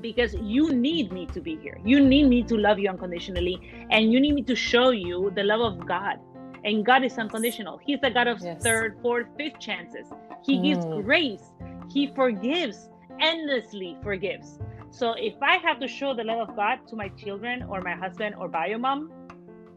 because 0.00 0.34
you 0.34 0.72
need 0.74 1.10
me 1.10 1.24
to 1.26 1.40
be 1.40 1.56
here. 1.56 1.80
You 1.82 2.00
need 2.00 2.28
me 2.28 2.42
to 2.44 2.56
love 2.56 2.78
you 2.78 2.90
unconditionally 2.90 3.86
and 3.90 4.12
you 4.12 4.20
need 4.20 4.34
me 4.34 4.42
to 4.42 4.54
show 4.54 4.90
you 4.90 5.32
the 5.34 5.42
love 5.42 5.60
of 5.60 5.86
god 5.86 6.18
and 6.66 6.84
god 6.84 7.02
is 7.02 7.16
unconditional 7.16 7.78
he's 7.78 8.00
the 8.00 8.10
god 8.10 8.26
of 8.26 8.38
yes. 8.42 8.62
third 8.62 8.98
fourth 9.00 9.26
fifth 9.38 9.58
chances 9.58 10.06
he 10.44 10.58
mm. 10.58 10.62
gives 10.64 10.84
grace 11.04 11.52
he 11.88 12.06
forgives 12.14 12.90
endlessly 13.20 13.96
forgives 14.02 14.58
so 14.96 15.12
if 15.12 15.34
I 15.42 15.58
have 15.58 15.78
to 15.80 15.88
show 15.88 16.14
the 16.14 16.24
love 16.24 16.48
of 16.48 16.56
God 16.56 16.78
to 16.88 16.96
my 16.96 17.08
children 17.08 17.64
or 17.64 17.82
my 17.82 17.94
husband 17.94 18.34
or 18.38 18.48
bio 18.48 18.78
mom, 18.78 19.12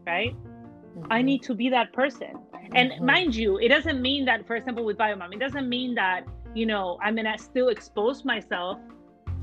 right? 0.07 0.33
Mm-hmm. 0.33 1.11
I 1.11 1.21
need 1.21 1.43
to 1.43 1.53
be 1.53 1.69
that 1.69 1.91
person. 1.91 2.35
And 2.73 2.91
mm-hmm. 2.91 3.05
mind 3.05 3.35
you, 3.35 3.57
it 3.57 3.67
doesn't 3.67 4.01
mean 4.01 4.23
that, 4.25 4.47
for 4.47 4.55
example, 4.55 4.85
with 4.85 4.97
bio 4.97 5.17
mom, 5.17 5.33
it 5.33 5.39
doesn't 5.39 5.67
mean 5.67 5.93
that, 5.95 6.25
you 6.55 6.65
know, 6.65 6.97
I'm 7.03 7.17
gonna 7.17 7.37
still 7.37 7.67
expose 7.67 8.23
myself 8.23 8.79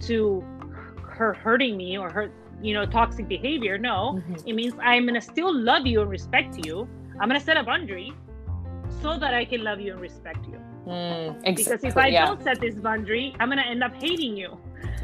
to 0.00 0.42
her 1.08 1.34
hurting 1.34 1.76
me 1.76 1.98
or 1.98 2.10
her, 2.10 2.32
you 2.62 2.72
know, 2.72 2.86
toxic 2.86 3.28
behavior. 3.28 3.76
No, 3.76 4.14
mm-hmm. 4.16 4.48
it 4.48 4.54
means 4.54 4.72
I'm 4.80 5.04
gonna 5.04 5.20
still 5.20 5.54
love 5.54 5.86
you 5.86 6.00
and 6.00 6.10
respect 6.10 6.64
you. 6.64 6.88
I'm 7.20 7.28
gonna 7.28 7.40
set 7.40 7.56
a 7.56 7.62
boundary 7.62 8.12
so 9.02 9.18
that 9.18 9.34
I 9.34 9.44
can 9.44 9.62
love 9.64 9.80
you 9.80 9.92
and 9.92 10.00
respect 10.00 10.46
you. 10.46 10.60
Mm, 10.86 11.28
exactly, 11.44 11.52
because 11.54 11.84
if 11.84 11.96
I 11.96 12.08
yeah. 12.08 12.26
don't 12.26 12.42
set 12.42 12.60
this 12.60 12.76
boundary, 12.76 13.34
I'm 13.40 13.48
gonna 13.48 13.62
end 13.62 13.82
up 13.82 13.94
hating 13.94 14.36
you. 14.36 14.56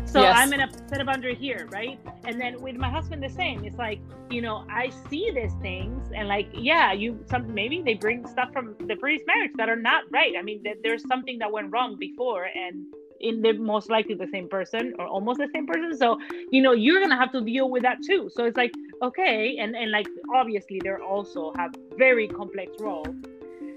So 0.05 0.21
yes. 0.21 0.37
I'm 0.37 0.51
gonna 0.51 0.71
set 0.89 1.01
a 1.01 1.05
boundary 1.05 1.35
here, 1.35 1.67
right? 1.71 1.99
And 2.25 2.41
then 2.41 2.61
with 2.61 2.77
my 2.77 2.91
husband, 2.91 3.23
the 3.23 3.29
same. 3.29 3.65
It's 3.65 3.79
like, 3.79 4.01
you 4.31 4.43
know, 4.43 4.65
I 4.69 4.91
see 5.09 5.31
these 5.31 5.55
things, 5.63 6.11
and 6.15 6.29
like, 6.29 6.49
yeah, 6.53 6.93
you 6.93 7.25
some 7.29 7.53
maybe 7.53 7.83
they 7.83 7.95
bring 7.95 8.27
stuff 8.27 8.53
from 8.53 8.77
the 8.79 8.97
previous 8.97 9.27
marriage 9.27 9.53
that 9.57 9.69
are 9.69 9.77
not 9.77 10.05
right. 10.11 10.35
I 10.39 10.43
mean, 10.43 10.63
there's 10.83 11.07
something 11.09 11.39
that 11.39 11.51
went 11.51 11.73
wrong 11.73 11.97
before, 11.99 12.45
and 12.45 12.85
in 13.23 13.43
the 13.43 13.53
most 13.53 13.91
likely 13.91 14.15
the 14.15 14.29
same 14.29 14.49
person 14.49 14.95
or 14.99 15.07
almost 15.07 15.39
the 15.39 15.49
same 15.53 15.67
person. 15.67 15.97
So, 15.97 16.19
you 16.51 16.63
know, 16.63 16.73
you're 16.73 17.01
gonna 17.01 17.17
have 17.17 17.33
to 17.33 17.41
deal 17.41 17.71
with 17.71 17.83
that 17.83 17.99
too. 18.05 18.31
So 18.35 18.45
it's 18.45 18.57
like, 18.57 18.73
okay, 19.03 19.59
and 19.59 19.75
and 19.77 19.91
like 19.91 20.09
obviously 20.35 20.81
they're 20.83 21.03
also 21.03 21.53
have 21.57 21.75
very 21.97 22.29
complex 22.29 22.73
roles, 22.81 23.17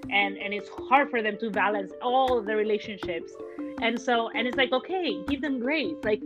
and 0.10 0.38
and 0.38 0.54
it's 0.54 0.70
hard 0.70 1.10
for 1.10 1.22
them 1.22 1.38
to 1.39 1.50
balance 1.50 1.91
all 2.02 2.41
the 2.41 2.56
relationships 2.56 3.34
and 3.82 4.00
so 4.00 4.30
and 4.30 4.48
it's 4.48 4.58
like 4.58 4.72
okay 4.72 5.22
give 5.28 5.41
them 5.41 5.60
grace 5.60 5.96
like 6.04 6.22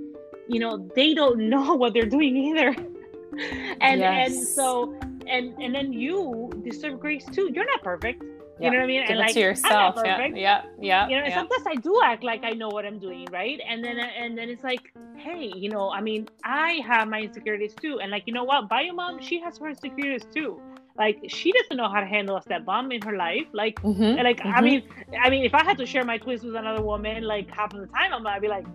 you 0.48 0.60
know 0.60 0.90
they 0.96 1.14
don't 1.14 1.40
know 1.50 1.74
what 1.76 1.94
they're 1.94 2.06
doing 2.06 2.36
either 2.36 2.70
and 3.82 4.00
yes. 4.00 4.32
and 4.32 4.48
so 4.48 4.98
and 5.28 5.54
and 5.60 5.74
then 5.74 5.94
you 5.94 6.52
deserve 6.64 7.00
grace 7.00 7.26
too 7.32 7.50
you're 7.54 7.66
not 7.66 7.82
perfect 7.84 8.24
you 8.60 8.72
know 8.72 8.78
what 8.78 8.84
I 8.84 8.88
mean? 8.88 9.02
Give 9.02 9.10
and 9.12 9.20
like 9.20 9.34
to 9.34 9.40
yourself. 9.40 9.96
Yeah, 10.04 10.28
yeah, 10.36 10.64
yeah. 10.80 11.08
You 11.08 11.18
know, 11.18 11.26
yeah. 11.26 11.36
sometimes 11.36 11.64
I 11.66 11.76
do 11.76 12.02
act 12.04 12.24
like 12.24 12.44
I 12.44 12.52
know 12.52 12.70
what 12.70 12.86
I'm 12.86 13.00
doing, 13.00 13.28
right? 13.32 13.60
And 13.68 13.84
then 13.84 14.00
and 14.00 14.38
then 14.38 14.50
it's 14.50 14.64
like, 14.64 14.94
hey, 15.16 15.52
you 15.56 15.70
know, 15.70 15.92
I 15.92 16.02
mean, 16.02 16.28
I 16.44 16.82
have 16.88 17.08
my 17.08 17.22
insecurities 17.22 17.74
too, 17.74 18.00
and 18.00 18.12
like, 18.12 18.24
you 18.26 18.34
know 18.34 18.44
what? 18.44 18.70
Bio 18.70 18.94
mom, 18.94 19.22
she 19.22 19.40
has 19.42 19.58
her 19.60 19.70
insecurities 19.70 20.26
too 20.34 20.62
like 21.00 21.18
she 21.30 21.52
doesn't 21.54 21.78
know 21.78 21.90
how 21.90 22.02
to 22.02 22.06
handle 22.06 22.36
a 22.36 22.42
stepmom 22.42 22.94
in 22.94 23.02
her 23.02 23.16
life 23.16 23.48
like 23.54 23.82
mm-hmm, 23.82 24.22
like 24.22 24.38
mm-hmm. 24.38 24.54
i 24.54 24.62
mean 24.62 24.84
i 25.22 25.30
mean 25.30 25.46
if 25.46 25.56
i 25.56 25.64
had 25.64 25.78
to 25.78 25.86
share 25.86 26.04
my 26.04 26.18
twist 26.18 26.44
with 26.44 26.56
another 26.56 26.84
woman 26.84 27.24
like 27.24 27.50
half 27.50 27.74
of 27.74 27.80
the 27.80 27.88
time 27.88 28.14
i'm 28.14 28.22
gonna 28.22 28.42
be 28.42 28.50
like 28.50 28.66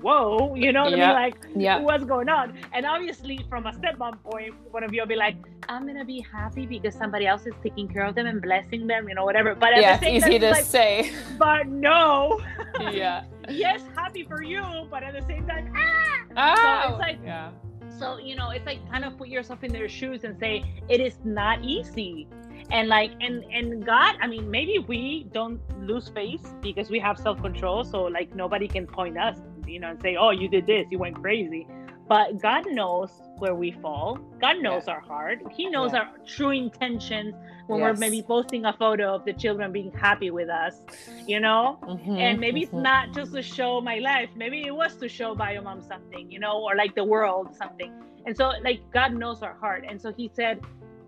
whoa 0.00 0.54
you 0.54 0.72
know 0.72 0.84
what 0.84 0.96
yeah. 0.96 1.12
i 1.12 1.24
mean? 1.24 1.32
Like 1.32 1.46
yeah. 1.56 1.78
what's 1.78 2.04
going 2.04 2.28
on? 2.28 2.58
And 2.72 2.86
obviously 2.86 3.44
from 3.48 3.66
a 3.66 3.72
stepmom 3.72 4.22
point 4.22 4.54
one 4.70 4.82
of 4.82 4.92
you 4.92 5.02
will 5.02 5.08
be 5.08 5.16
like 5.16 5.36
i'm 5.68 5.86
gonna 5.86 6.04
be 6.04 6.20
happy 6.20 6.66
because 6.66 6.94
somebody 6.94 7.26
else 7.26 7.46
is 7.46 7.54
taking 7.62 7.86
care 7.88 8.04
of 8.04 8.14
them 8.14 8.26
and 8.26 8.40
blessing 8.40 8.86
them 8.86 9.08
you 9.08 9.14
know 9.14 9.24
whatever. 9.24 9.54
But 9.54 9.76
yeah 9.76 9.98
it's 10.00 10.26
easy 10.26 10.38
to 10.38 10.50
like, 10.50 10.64
say. 10.64 11.12
but 11.38 11.66
no. 11.68 12.40
Yeah. 12.80 13.24
Yes 13.48 13.82
happy 13.94 14.24
for 14.24 14.42
you 14.42 14.62
but 14.90 15.02
at 15.02 15.12
the 15.12 15.26
same 15.26 15.46
time 15.46 15.72
ah! 15.76 16.20
Oh, 16.36 16.88
so 16.88 16.94
it's 16.94 17.00
like 17.00 17.18
yeah. 17.22 17.50
so 17.98 18.18
you 18.18 18.36
know 18.36 18.50
it's 18.50 18.64
like 18.64 18.80
kind 18.90 19.04
of 19.04 19.18
put 19.18 19.28
yourself 19.28 19.62
in 19.62 19.72
their 19.72 19.88
shoes 19.88 20.24
and 20.24 20.38
say 20.38 20.64
it 20.88 21.00
is 21.00 21.18
not 21.24 21.62
easy. 21.62 22.26
And 22.70 22.88
like 22.88 23.10
and 23.20 23.42
and 23.52 23.84
god 23.84 24.16
i 24.20 24.28
mean 24.28 24.48
maybe 24.48 24.78
we 24.78 25.26
don't 25.32 25.60
lose 25.80 26.08
face 26.08 26.54
because 26.62 26.88
we 26.88 27.00
have 27.00 27.18
self-control 27.18 27.84
so 27.84 28.04
like 28.04 28.32
nobody 28.34 28.68
can 28.68 28.86
point 28.86 29.18
us 29.18 29.38
you 29.70 29.80
know 29.80 29.90
and 29.90 30.02
say 30.02 30.16
oh 30.16 30.30
you 30.30 30.48
did 30.48 30.66
this 30.66 30.86
you 30.90 30.98
went 30.98 31.14
crazy 31.20 31.66
but 32.08 32.40
god 32.40 32.64
knows 32.68 33.10
where 33.38 33.54
we 33.54 33.70
fall 33.82 34.18
god 34.40 34.58
knows 34.58 34.84
yeah. 34.86 34.94
our 34.94 35.00
heart 35.00 35.38
he 35.50 35.68
knows 35.68 35.92
yeah. 35.92 36.00
our 36.00 36.08
true 36.26 36.50
intentions 36.50 37.34
when 37.70 37.78
yes. 37.78 37.94
we're 37.94 38.00
maybe 38.00 38.20
posting 38.20 38.64
a 38.64 38.72
photo 38.72 39.14
of 39.14 39.24
the 39.24 39.32
children 39.32 39.70
being 39.70 39.92
happy 39.92 40.32
with 40.32 40.48
us, 40.48 40.82
you 41.24 41.38
know? 41.38 41.78
Mm-hmm, 41.84 42.16
and 42.16 42.40
maybe 42.40 42.62
mm-hmm. 42.62 42.76
it's 42.76 42.82
not 42.82 43.14
just 43.14 43.32
to 43.32 43.42
show 43.42 43.80
my 43.80 43.98
life, 43.98 44.28
maybe 44.34 44.66
it 44.66 44.74
was 44.74 44.96
to 44.96 45.08
show 45.08 45.36
bio 45.36 45.62
mom 45.62 45.80
something, 45.80 46.28
you 46.30 46.40
know, 46.40 46.60
or 46.60 46.74
like 46.74 46.96
the 46.96 47.04
world 47.04 47.54
something. 47.54 47.92
And 48.26 48.36
so, 48.36 48.52
like, 48.64 48.80
God 48.92 49.14
knows 49.14 49.42
our 49.42 49.54
heart. 49.54 49.84
And 49.88 50.00
so 50.00 50.12
He 50.12 50.28
said, 50.34 50.60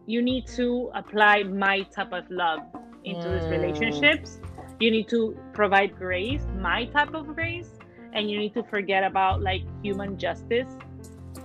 You 0.07 0.23
need 0.23 0.47
to 0.59 0.91
apply 0.95 1.43
my 1.43 1.83
type 1.83 2.13
of 2.13 2.31
love 2.31 2.61
into 3.05 3.27
mm. 3.27 3.41
these 3.41 3.51
relationships. 3.51 4.39
You 4.79 4.93
need 4.93 5.09
to 5.09 5.37
provide 5.53 5.97
grace, 5.97 6.43
my 6.57 6.85
type 6.87 7.13
of 7.13 7.27
grace. 7.35 7.71
And 8.13 8.31
you 8.31 8.39
need 8.39 8.55
to 8.55 8.63
forget 8.65 9.05
about 9.05 9.43
like 9.43 9.63
human 9.83 10.19
justice 10.19 10.69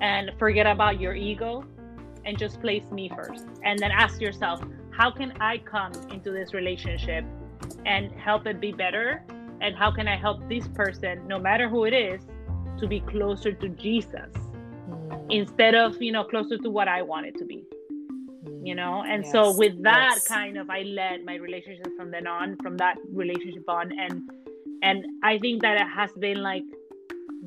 and 0.01 0.32
forget 0.38 0.68
about 0.68 0.99
your 0.99 1.15
ego 1.15 1.63
and 2.26 2.38
just 2.38 2.59
place 2.61 2.84
me 2.91 3.09
first. 3.15 3.45
And 3.63 3.80
then 3.80 3.91
ask 3.91 4.20
yourself, 4.20 4.61
how 4.91 5.11
can 5.11 5.32
I 5.39 5.59
come 5.59 5.93
into 6.11 6.32
this 6.32 6.53
relationship 6.53 7.24
and 7.86 8.11
help 8.11 8.45
it 8.47 8.59
be 8.59 8.72
better? 8.72 9.24
And 9.61 9.76
how 9.76 9.91
can 9.91 10.07
I 10.07 10.18
help 10.18 10.47
this 10.49 10.68
person, 10.68 11.28
no 11.28 11.39
matter 11.39 11.70
who 11.70 11.86
it 11.86 11.93
is, 11.93 12.22
to 12.80 12.88
be 12.88 12.99
closer 12.99 13.53
to 13.53 13.70
Jesus 13.70 14.30
mm. 14.89 15.26
instead 15.30 15.74
of, 15.74 15.99
you 16.01 16.11
know, 16.11 16.24
closer 16.24 16.57
to 16.57 16.70
what 16.70 16.88
I 16.88 17.01
want 17.01 17.26
it 17.26 17.38
to 17.39 17.45
be? 17.45 17.63
You 18.63 18.76
know, 18.76 19.03
and 19.07 19.24
yes. 19.24 19.32
so 19.32 19.55
with 19.55 19.82
that 19.84 20.15
yes. 20.15 20.28
kind 20.28 20.57
of, 20.57 20.70
I 20.70 20.82
led 20.82 21.24
my 21.26 21.36
relationship 21.36 21.88
from 21.95 22.11
then 22.11 22.28
on, 22.28 22.57
from 22.57 22.76
that 22.78 22.97
relationship 23.11 23.68
on, 23.70 23.97
and 23.97 24.30
and 24.82 25.05
I 25.23 25.38
think 25.39 25.61
that 25.61 25.75
it 25.80 25.88
has 25.88 26.11
been 26.13 26.41
like 26.41 26.63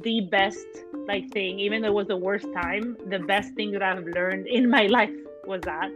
the 0.03 0.22
best 0.31 0.66
like 1.07 1.31
thing, 1.33 1.59
even 1.61 1.83
though 1.83 1.89
it 1.89 1.95
was 1.95 2.09
the 2.09 2.16
worst 2.16 2.47
time, 2.55 2.97
the 3.07 3.18
best 3.18 3.55
thing 3.55 3.72
that 3.72 3.83
I've 3.83 4.05
learned 4.05 4.47
in 4.47 4.68
my 4.70 4.87
life 4.99 5.14
was 5.47 5.62
that 5.62 5.91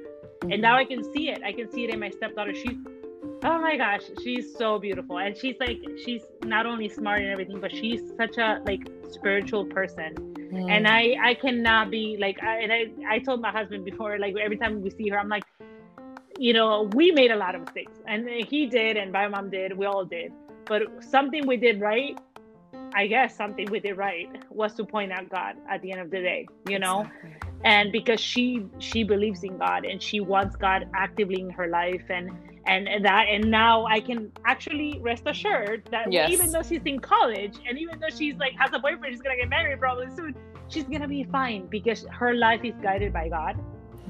and 0.51 0.61
now 0.61 0.77
I 0.77 0.85
can 0.85 1.03
see 1.13 1.31
it. 1.31 1.43
I 1.45 1.53
can 1.53 1.71
see 1.71 1.85
it 1.85 1.91
in 1.91 2.01
my 2.01 2.11
stepdaughter. 2.11 2.55
She's 2.55 2.77
Oh 3.43 3.59
my 3.61 3.77
gosh, 3.77 4.03
she's 4.23 4.57
so 4.57 4.79
beautiful, 4.79 5.19
and 5.19 5.37
she's 5.37 5.57
like 5.61 5.79
she's 6.03 6.23
not 6.45 6.65
only 6.65 6.89
smart 6.89 7.21
and 7.21 7.31
everything, 7.31 7.61
but 7.61 7.73
she's 7.73 8.01
such 8.17 8.39
a 8.39 8.61
like 8.67 8.81
spiritual 9.11 9.67
person. 9.67 10.15
Mm. 10.15 10.71
And 10.71 10.89
I 10.89 11.17
I 11.23 11.35
cannot 11.35 11.91
be 11.91 12.17
like 12.19 12.43
I, 12.43 12.61
and 12.61 12.73
I 12.73 12.87
I 13.09 13.19
told 13.19 13.41
my 13.41 13.51
husband 13.51 13.85
before 13.85 14.19
like 14.19 14.35
every 14.37 14.57
time 14.57 14.83
we 14.83 14.91
see 14.91 15.09
her 15.09 15.19
I'm 15.19 15.29
like, 15.29 15.45
you 16.39 16.53
know 16.53 16.91
we 16.95 17.11
made 17.11 17.31
a 17.31 17.37
lot 17.37 17.55
of 17.55 17.63
mistakes 17.63 17.99
and 18.07 18.29
he 18.29 18.67
did 18.67 18.97
and 18.97 19.13
my 19.13 19.29
mom 19.29 19.51
did 19.51 19.77
we 19.77 19.85
all 19.87 20.05
did, 20.05 20.33
but 20.67 20.83
something 21.01 21.47
we 21.47 21.57
did 21.57 21.81
right. 21.81 22.19
I 22.95 23.07
guess 23.07 23.37
something 23.37 23.69
we 23.71 23.81
did 23.81 23.97
right 23.97 24.29
was 24.51 24.75
to 24.75 24.85
point 24.85 25.13
out 25.13 25.29
God 25.29 25.57
at 25.69 25.83
the 25.83 25.91
end 25.93 26.01
of 26.01 26.11
the 26.11 26.19
day, 26.19 26.47
you 26.69 26.79
know. 26.79 27.01
Exactly 27.01 27.45
and 27.65 27.91
because 27.91 28.21
she 28.21 28.65
she 28.79 29.03
believes 29.03 29.43
in 29.43 29.57
god 29.59 29.85
and 29.85 30.01
she 30.01 30.21
wants 30.21 30.55
god 30.55 30.89
actively 30.95 31.41
in 31.41 31.51
her 31.51 31.67
life 31.67 32.05
and 32.11 32.31
and 32.67 33.05
that 33.05 33.27
and 33.29 33.51
now 33.51 33.85
i 33.87 34.01
can 34.01 34.31
actually 34.45 34.99
rest 35.01 35.25
assured 35.27 35.83
that 35.91 36.11
yes. 36.13 36.31
even 36.31 36.51
though 36.51 36.63
she's 36.63 36.83
in 36.85 36.99
college 36.99 37.57
and 37.69 37.79
even 37.79 37.99
though 37.99 38.15
she's 38.15 38.37
like 38.37 38.53
has 38.59 38.71
a 38.73 38.79
boyfriend 38.79 39.13
she's 39.13 39.23
gonna 39.23 39.37
get 39.37 39.49
married 39.49 39.79
probably 39.81 40.09
soon 40.15 40.35
she's 40.69 40.85
gonna 40.85 41.09
be 41.09 41.25
fine 41.25 41.67
because 41.67 42.07
her 42.11 42.35
life 42.35 42.63
is 42.65 42.75
guided 42.83 43.13
by 43.13 43.29
god 43.29 43.59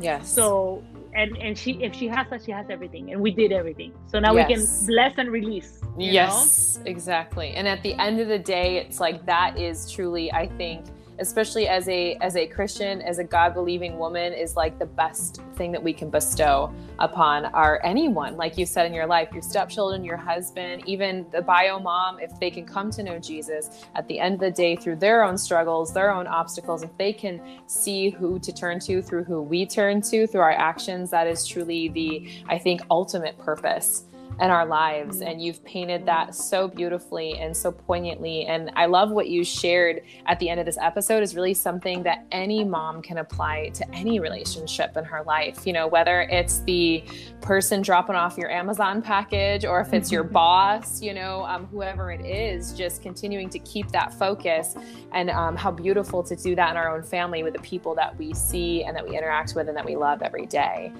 yes 0.00 0.28
so 0.28 0.82
and 1.14 1.36
and 1.38 1.56
she 1.56 1.72
if 1.82 1.94
she 1.94 2.08
has 2.08 2.26
that 2.30 2.44
she 2.44 2.50
has 2.50 2.66
everything 2.68 3.12
and 3.12 3.20
we 3.20 3.30
did 3.30 3.52
everything 3.52 3.92
so 4.06 4.18
now 4.18 4.34
yes. 4.34 4.48
we 4.48 4.54
can 4.54 4.86
bless 4.86 5.18
and 5.18 5.30
release 5.30 5.80
yes 5.98 6.78
know? 6.78 6.90
exactly 6.90 7.50
and 7.50 7.68
at 7.68 7.82
the 7.82 7.94
end 7.94 8.20
of 8.20 8.28
the 8.28 8.38
day 8.38 8.78
it's 8.78 9.00
like 9.00 9.24
that 9.24 9.58
is 9.58 9.90
truly 9.90 10.32
i 10.32 10.46
think 10.56 10.86
especially 11.18 11.68
as 11.68 11.88
a 11.88 12.14
as 12.16 12.36
a 12.36 12.46
christian 12.46 13.00
as 13.02 13.18
a 13.18 13.24
god 13.24 13.54
believing 13.54 13.98
woman 13.98 14.32
is 14.32 14.56
like 14.56 14.78
the 14.78 14.86
best 14.86 15.40
thing 15.56 15.72
that 15.72 15.82
we 15.82 15.92
can 15.92 16.10
bestow 16.10 16.72
upon 16.98 17.46
our 17.46 17.80
anyone. 17.84 18.36
Like 18.36 18.56
you 18.58 18.66
said 18.66 18.86
in 18.86 18.94
your 18.94 19.06
life 19.06 19.32
your 19.32 19.42
stepchildren 19.42 20.04
your 20.04 20.16
husband 20.16 20.82
even 20.86 21.26
the 21.32 21.42
bio 21.42 21.78
mom 21.78 22.18
if 22.20 22.38
they 22.40 22.50
can 22.50 22.64
come 22.64 22.90
to 22.90 23.02
know 23.02 23.18
jesus 23.18 23.84
at 23.94 24.06
the 24.08 24.18
end 24.18 24.34
of 24.34 24.40
the 24.40 24.50
day 24.50 24.76
through 24.76 24.96
their 24.96 25.22
own 25.22 25.36
struggles 25.36 25.92
their 25.92 26.10
own 26.10 26.26
obstacles 26.26 26.82
if 26.82 26.96
they 26.98 27.12
can 27.12 27.40
see 27.66 28.10
who 28.10 28.38
to 28.38 28.52
turn 28.52 28.78
to 28.80 29.02
through 29.02 29.24
who 29.24 29.42
we 29.42 29.66
turn 29.66 30.00
to 30.00 30.26
through 30.26 30.40
our 30.40 30.52
actions 30.52 31.10
that 31.10 31.26
is 31.26 31.46
truly 31.46 31.88
the 31.88 32.28
i 32.48 32.58
think 32.58 32.80
ultimate 32.90 33.36
purpose 33.38 34.04
and 34.40 34.50
our 34.50 34.66
lives. 34.66 35.20
And 35.20 35.42
you've 35.42 35.64
painted 35.64 36.06
that 36.06 36.34
so 36.34 36.68
beautifully 36.68 37.38
and 37.38 37.56
so 37.56 37.70
poignantly. 37.70 38.46
And 38.46 38.70
I 38.74 38.86
love 38.86 39.10
what 39.10 39.28
you 39.28 39.44
shared 39.44 40.02
at 40.26 40.38
the 40.40 40.48
end 40.48 40.60
of 40.60 40.66
this 40.66 40.78
episode 40.80 41.22
is 41.22 41.34
really 41.34 41.54
something 41.54 42.02
that 42.02 42.26
any 42.32 42.64
mom 42.64 43.02
can 43.02 43.18
apply 43.18 43.70
to 43.74 43.88
any 43.94 44.20
relationship 44.20 44.96
in 44.96 45.04
her 45.04 45.22
life. 45.22 45.66
You 45.66 45.72
know, 45.72 45.86
whether 45.86 46.22
it's 46.22 46.60
the 46.60 47.04
person 47.40 47.82
dropping 47.82 48.16
off 48.16 48.36
your 48.36 48.50
Amazon 48.50 49.02
package 49.02 49.64
or 49.64 49.80
if 49.80 49.92
it's 49.92 50.10
your 50.10 50.24
boss, 50.24 51.00
you 51.00 51.14
know, 51.14 51.44
um, 51.44 51.66
whoever 51.66 52.10
it 52.10 52.24
is, 52.24 52.72
just 52.72 53.02
continuing 53.02 53.48
to 53.50 53.58
keep 53.60 53.90
that 53.92 54.12
focus 54.12 54.74
and 55.12 55.30
um, 55.30 55.56
how 55.56 55.70
beautiful 55.70 56.22
to 56.22 56.34
do 56.34 56.56
that 56.56 56.70
in 56.70 56.76
our 56.76 56.94
own 56.94 57.02
family 57.02 57.42
with 57.42 57.52
the 57.52 57.60
people 57.60 57.94
that 57.94 58.16
we 58.18 58.32
see 58.34 58.84
and 58.84 58.96
that 58.96 59.08
we 59.08 59.16
interact 59.16 59.54
with 59.54 59.68
and 59.68 59.76
that 59.76 59.84
we 59.84 59.96
love 59.96 60.22
every 60.22 60.46
day. 60.46 60.92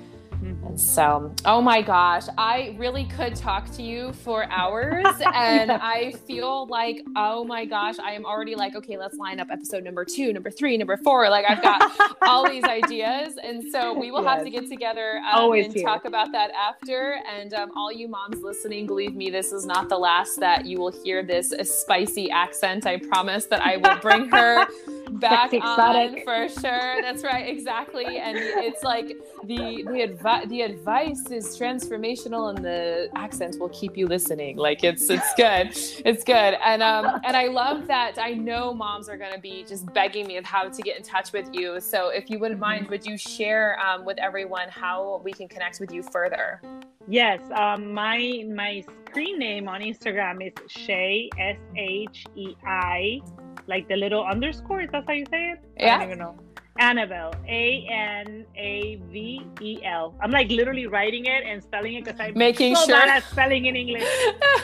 Mm-hmm. 0.44 0.66
And 0.66 0.80
so, 0.80 1.34
oh 1.46 1.62
my 1.62 1.80
gosh, 1.80 2.24
I 2.36 2.74
really 2.78 3.06
could 3.06 3.34
talk 3.34 3.70
to 3.76 3.82
you 3.82 4.12
for 4.12 4.44
hours. 4.50 5.06
and 5.34 5.70
yeah. 5.70 5.78
I 5.80 6.12
feel 6.26 6.66
like, 6.66 7.00
oh 7.16 7.44
my 7.44 7.64
gosh, 7.64 7.98
I 7.98 8.12
am 8.12 8.26
already 8.26 8.54
like, 8.54 8.74
okay, 8.76 8.98
let's 8.98 9.16
line 9.16 9.40
up 9.40 9.48
episode 9.50 9.84
number 9.84 10.04
two, 10.04 10.32
number 10.32 10.50
three, 10.50 10.76
number 10.76 10.98
four. 10.98 11.30
Like, 11.30 11.46
I've 11.48 11.62
got 11.62 12.16
all 12.22 12.48
these 12.50 12.64
ideas. 12.64 13.36
And 13.42 13.64
so, 13.72 13.98
we 13.98 14.10
will 14.10 14.22
yes. 14.22 14.36
have 14.36 14.44
to 14.44 14.50
get 14.50 14.68
together 14.68 15.22
um, 15.32 15.52
and 15.52 15.72
here. 15.72 15.82
talk 15.82 16.04
about 16.04 16.30
that 16.32 16.50
after. 16.50 17.20
And 17.26 17.54
um, 17.54 17.70
all 17.74 17.90
you 17.90 18.08
moms 18.08 18.42
listening, 18.42 18.86
believe 18.86 19.14
me, 19.14 19.30
this 19.30 19.50
is 19.50 19.64
not 19.64 19.88
the 19.88 19.98
last 19.98 20.40
that 20.40 20.66
you 20.66 20.78
will 20.78 20.92
hear 20.92 21.22
this 21.22 21.54
spicy 21.62 22.30
accent. 22.30 22.86
I 22.86 22.98
promise 22.98 23.46
that 23.46 23.62
I 23.62 23.78
will 23.78 23.98
bring 24.00 24.28
her 24.30 24.66
back 25.12 25.54
on 25.54 26.20
for 26.22 26.48
sure. 26.48 27.00
That's 27.00 27.22
right, 27.24 27.48
exactly. 27.48 28.18
And 28.18 28.36
it's 28.36 28.82
like 28.82 29.16
the 29.44 29.84
the 29.84 30.02
advice 30.02 30.33
the 30.48 30.62
advice 30.62 31.30
is 31.30 31.58
transformational, 31.58 32.54
and 32.54 32.64
the 32.64 33.08
accent 33.14 33.58
will 33.58 33.68
keep 33.70 33.96
you 33.96 34.06
listening. 34.06 34.56
Like 34.56 34.84
it's 34.84 35.08
it's 35.10 35.34
good, 35.34 35.68
it's 36.04 36.24
good. 36.24 36.52
And 36.64 36.82
um 36.82 37.20
and 37.24 37.36
I 37.36 37.46
love 37.46 37.86
that. 37.86 38.18
I 38.18 38.32
know 38.32 38.74
moms 38.74 39.08
are 39.08 39.16
gonna 39.16 39.38
be 39.38 39.64
just 39.66 39.92
begging 39.92 40.26
me 40.26 40.36
of 40.36 40.44
how 40.44 40.68
to 40.68 40.82
get 40.82 40.96
in 40.96 41.02
touch 41.02 41.32
with 41.32 41.48
you. 41.52 41.80
So 41.80 42.08
if 42.08 42.30
you 42.30 42.38
wouldn't 42.38 42.60
mind, 42.60 42.88
would 42.88 43.04
you 43.06 43.16
share 43.16 43.78
um, 43.80 44.04
with 44.04 44.18
everyone 44.18 44.68
how 44.68 45.20
we 45.24 45.32
can 45.32 45.48
connect 45.48 45.80
with 45.80 45.92
you 45.92 46.02
further? 46.02 46.60
Yes, 47.06 47.40
um, 47.54 47.92
my 47.92 48.44
my 48.54 48.82
screen 49.06 49.38
name 49.38 49.68
on 49.68 49.80
Instagram 49.80 50.46
is 50.46 50.54
Shei 50.70 51.28
S 51.38 51.58
H 51.76 52.24
E 52.34 52.56
I 52.66 53.20
like 53.66 53.88
the 53.88 53.96
little 53.96 54.24
underscore. 54.24 54.82
Is 54.82 54.90
that 54.92 55.04
how 55.06 55.12
you 55.12 55.26
say 55.30 55.50
it? 55.50 55.58
Yeah. 55.78 55.96
I 55.96 55.98
don't 55.98 56.06
even 56.08 56.18
know. 56.18 56.36
Anavel, 56.80 57.32
A 57.48 57.86
N 57.88 58.44
A 58.56 59.00
V 59.10 59.46
E 59.60 59.84
L. 59.84 60.14
I'm 60.20 60.32
like 60.32 60.50
literally 60.50 60.86
writing 60.86 61.26
it 61.26 61.44
and 61.44 61.62
spelling 61.62 61.94
it 61.94 62.04
because 62.04 62.18
I'm 62.18 62.36
making 62.36 62.74
so 62.74 62.86
sure 62.86 62.96
bad 62.96 63.08
at 63.08 63.24
spelling 63.30 63.66
in 63.66 63.76
English. 63.76 64.08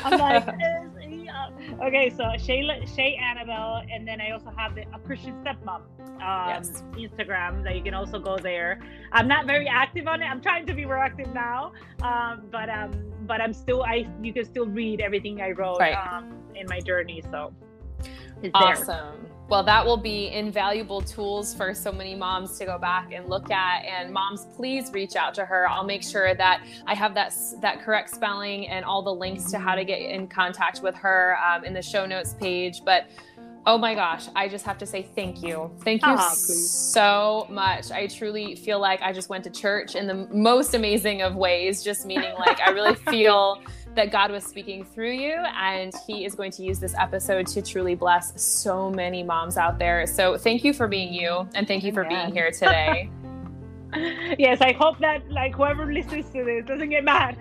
I'm 0.05 0.19
like, 0.19 0.49
okay, 1.83 2.11
so 2.11 2.25
Shei, 2.37 2.67
Shei 2.97 3.17
Anavel, 3.23 3.87
and 3.93 4.07
then 4.09 4.21
I 4.21 4.33
also 4.33 4.53
have 4.57 4.75
the 4.75 4.83
a 4.93 4.99
Christian 4.99 5.35
stepmom 5.45 5.83
um, 6.21 6.49
yes. 6.49 6.83
Instagram 6.95 7.63
that 7.63 7.77
you 7.77 7.83
can 7.83 7.95
also 7.95 8.19
go 8.19 8.37
there. 8.37 8.81
I'm 9.13 9.29
not 9.29 9.47
very 9.47 9.69
active 9.69 10.09
on 10.09 10.21
it. 10.21 10.27
I'm 10.27 10.41
trying 10.41 10.67
to 10.67 10.75
be 10.75 10.85
more 10.85 10.99
active 10.99 11.33
now, 11.33 11.73
um, 12.03 12.43
but 12.51 12.69
um, 12.69 12.91
but 13.27 13.41
I'm 13.41 13.53
still 13.53 13.85
I 13.85 14.09
you 14.21 14.33
can 14.33 14.45
still 14.45 14.67
read 14.67 15.01
everything 15.01 15.41
I 15.41 15.51
wrote 15.53 15.79
right. 15.79 15.95
um, 15.95 16.35
in 16.57 16.67
my 16.69 16.81
journey. 16.81 17.23
So 17.31 17.55
it's 18.43 18.51
awesome. 18.55 18.87
There. 18.87 19.40
Well, 19.51 19.65
that 19.65 19.85
will 19.85 19.97
be 19.97 20.29
invaluable 20.29 21.01
tools 21.01 21.53
for 21.53 21.75
so 21.75 21.91
many 21.91 22.15
moms 22.15 22.57
to 22.59 22.65
go 22.65 22.79
back 22.79 23.13
and 23.13 23.29
look 23.29 23.51
at. 23.51 23.85
And 23.85 24.13
moms, 24.13 24.47
please 24.55 24.93
reach 24.93 25.17
out 25.17 25.35
to 25.35 25.45
her. 25.45 25.69
I'll 25.69 25.83
make 25.83 26.05
sure 26.05 26.37
that 26.37 26.65
I 26.87 26.95
have 26.95 27.15
that 27.15 27.35
that 27.61 27.83
correct 27.83 28.11
spelling 28.11 28.69
and 28.69 28.85
all 28.85 29.03
the 29.03 29.13
links 29.13 29.51
to 29.51 29.59
how 29.59 29.75
to 29.75 29.85
get 29.85 30.03
in 30.03 30.29
contact 30.29 30.83
with 30.83 30.95
her 30.95 31.37
um, 31.45 31.65
in 31.65 31.75
the 31.75 31.83
show 31.83 32.07
notes 32.07 32.35
page. 32.35 32.83
But 32.85 33.09
Oh 33.67 33.77
my 33.77 33.95
gosh, 33.95 34.27
I 34.35 34.49
just 34.49 34.65
have 34.65 34.79
to 34.79 34.87
say 34.87 35.03
thank 35.03 35.43
you. 35.43 35.71
Thank 35.83 36.01
you 36.01 36.15
ah, 36.17 36.33
so 36.35 37.47
much. 37.51 37.91
I 37.91 38.07
truly 38.07 38.55
feel 38.55 38.81
like 38.81 39.03
I 39.03 39.13
just 39.13 39.29
went 39.29 39.45
to 39.45 39.51
church 39.51 39.97
in 39.97 40.07
the 40.07 40.15
most 40.33 40.73
amazing 40.75 41.21
of 41.21 41.37
ways, 41.37 41.83
just 41.83 42.07
meaning 42.07 42.33
like 42.39 42.59
I 42.61 42.71
really 42.71 42.95
feel 43.11 43.61
that 43.95 44.13
God 44.13 44.31
was 44.31 44.45
speaking 44.45 44.85
through 44.85 45.13
you, 45.13 45.33
and 45.57 45.93
He 46.07 46.25
is 46.25 46.35
going 46.35 46.53
to 46.53 46.63
use 46.63 46.79
this 46.79 46.95
episode 46.99 47.47
to 47.49 47.63
truly 47.63 47.95
bless 47.95 48.41
so 48.41 48.91
many 48.91 49.23
moms 49.23 49.57
out 49.57 49.79
there. 49.79 50.07
So, 50.07 50.37
thank 50.37 50.65
you 50.65 50.73
for 50.73 50.89
being 50.89 51.13
you, 51.13 51.49
and 51.55 51.67
thank 51.67 51.85
you 51.85 51.93
for 51.93 52.05
being 52.05 52.33
here 52.33 52.51
today. 52.51 53.11
yes, 54.39 54.61
I 54.61 54.73
hope 54.73 54.99
that 55.01 55.31
like 55.31 55.55
whoever 55.55 55.93
listens 55.93 56.31
to 56.31 56.45
this 56.45 56.65
doesn't 56.65 56.91
get 56.91 57.05
mad. 57.05 57.37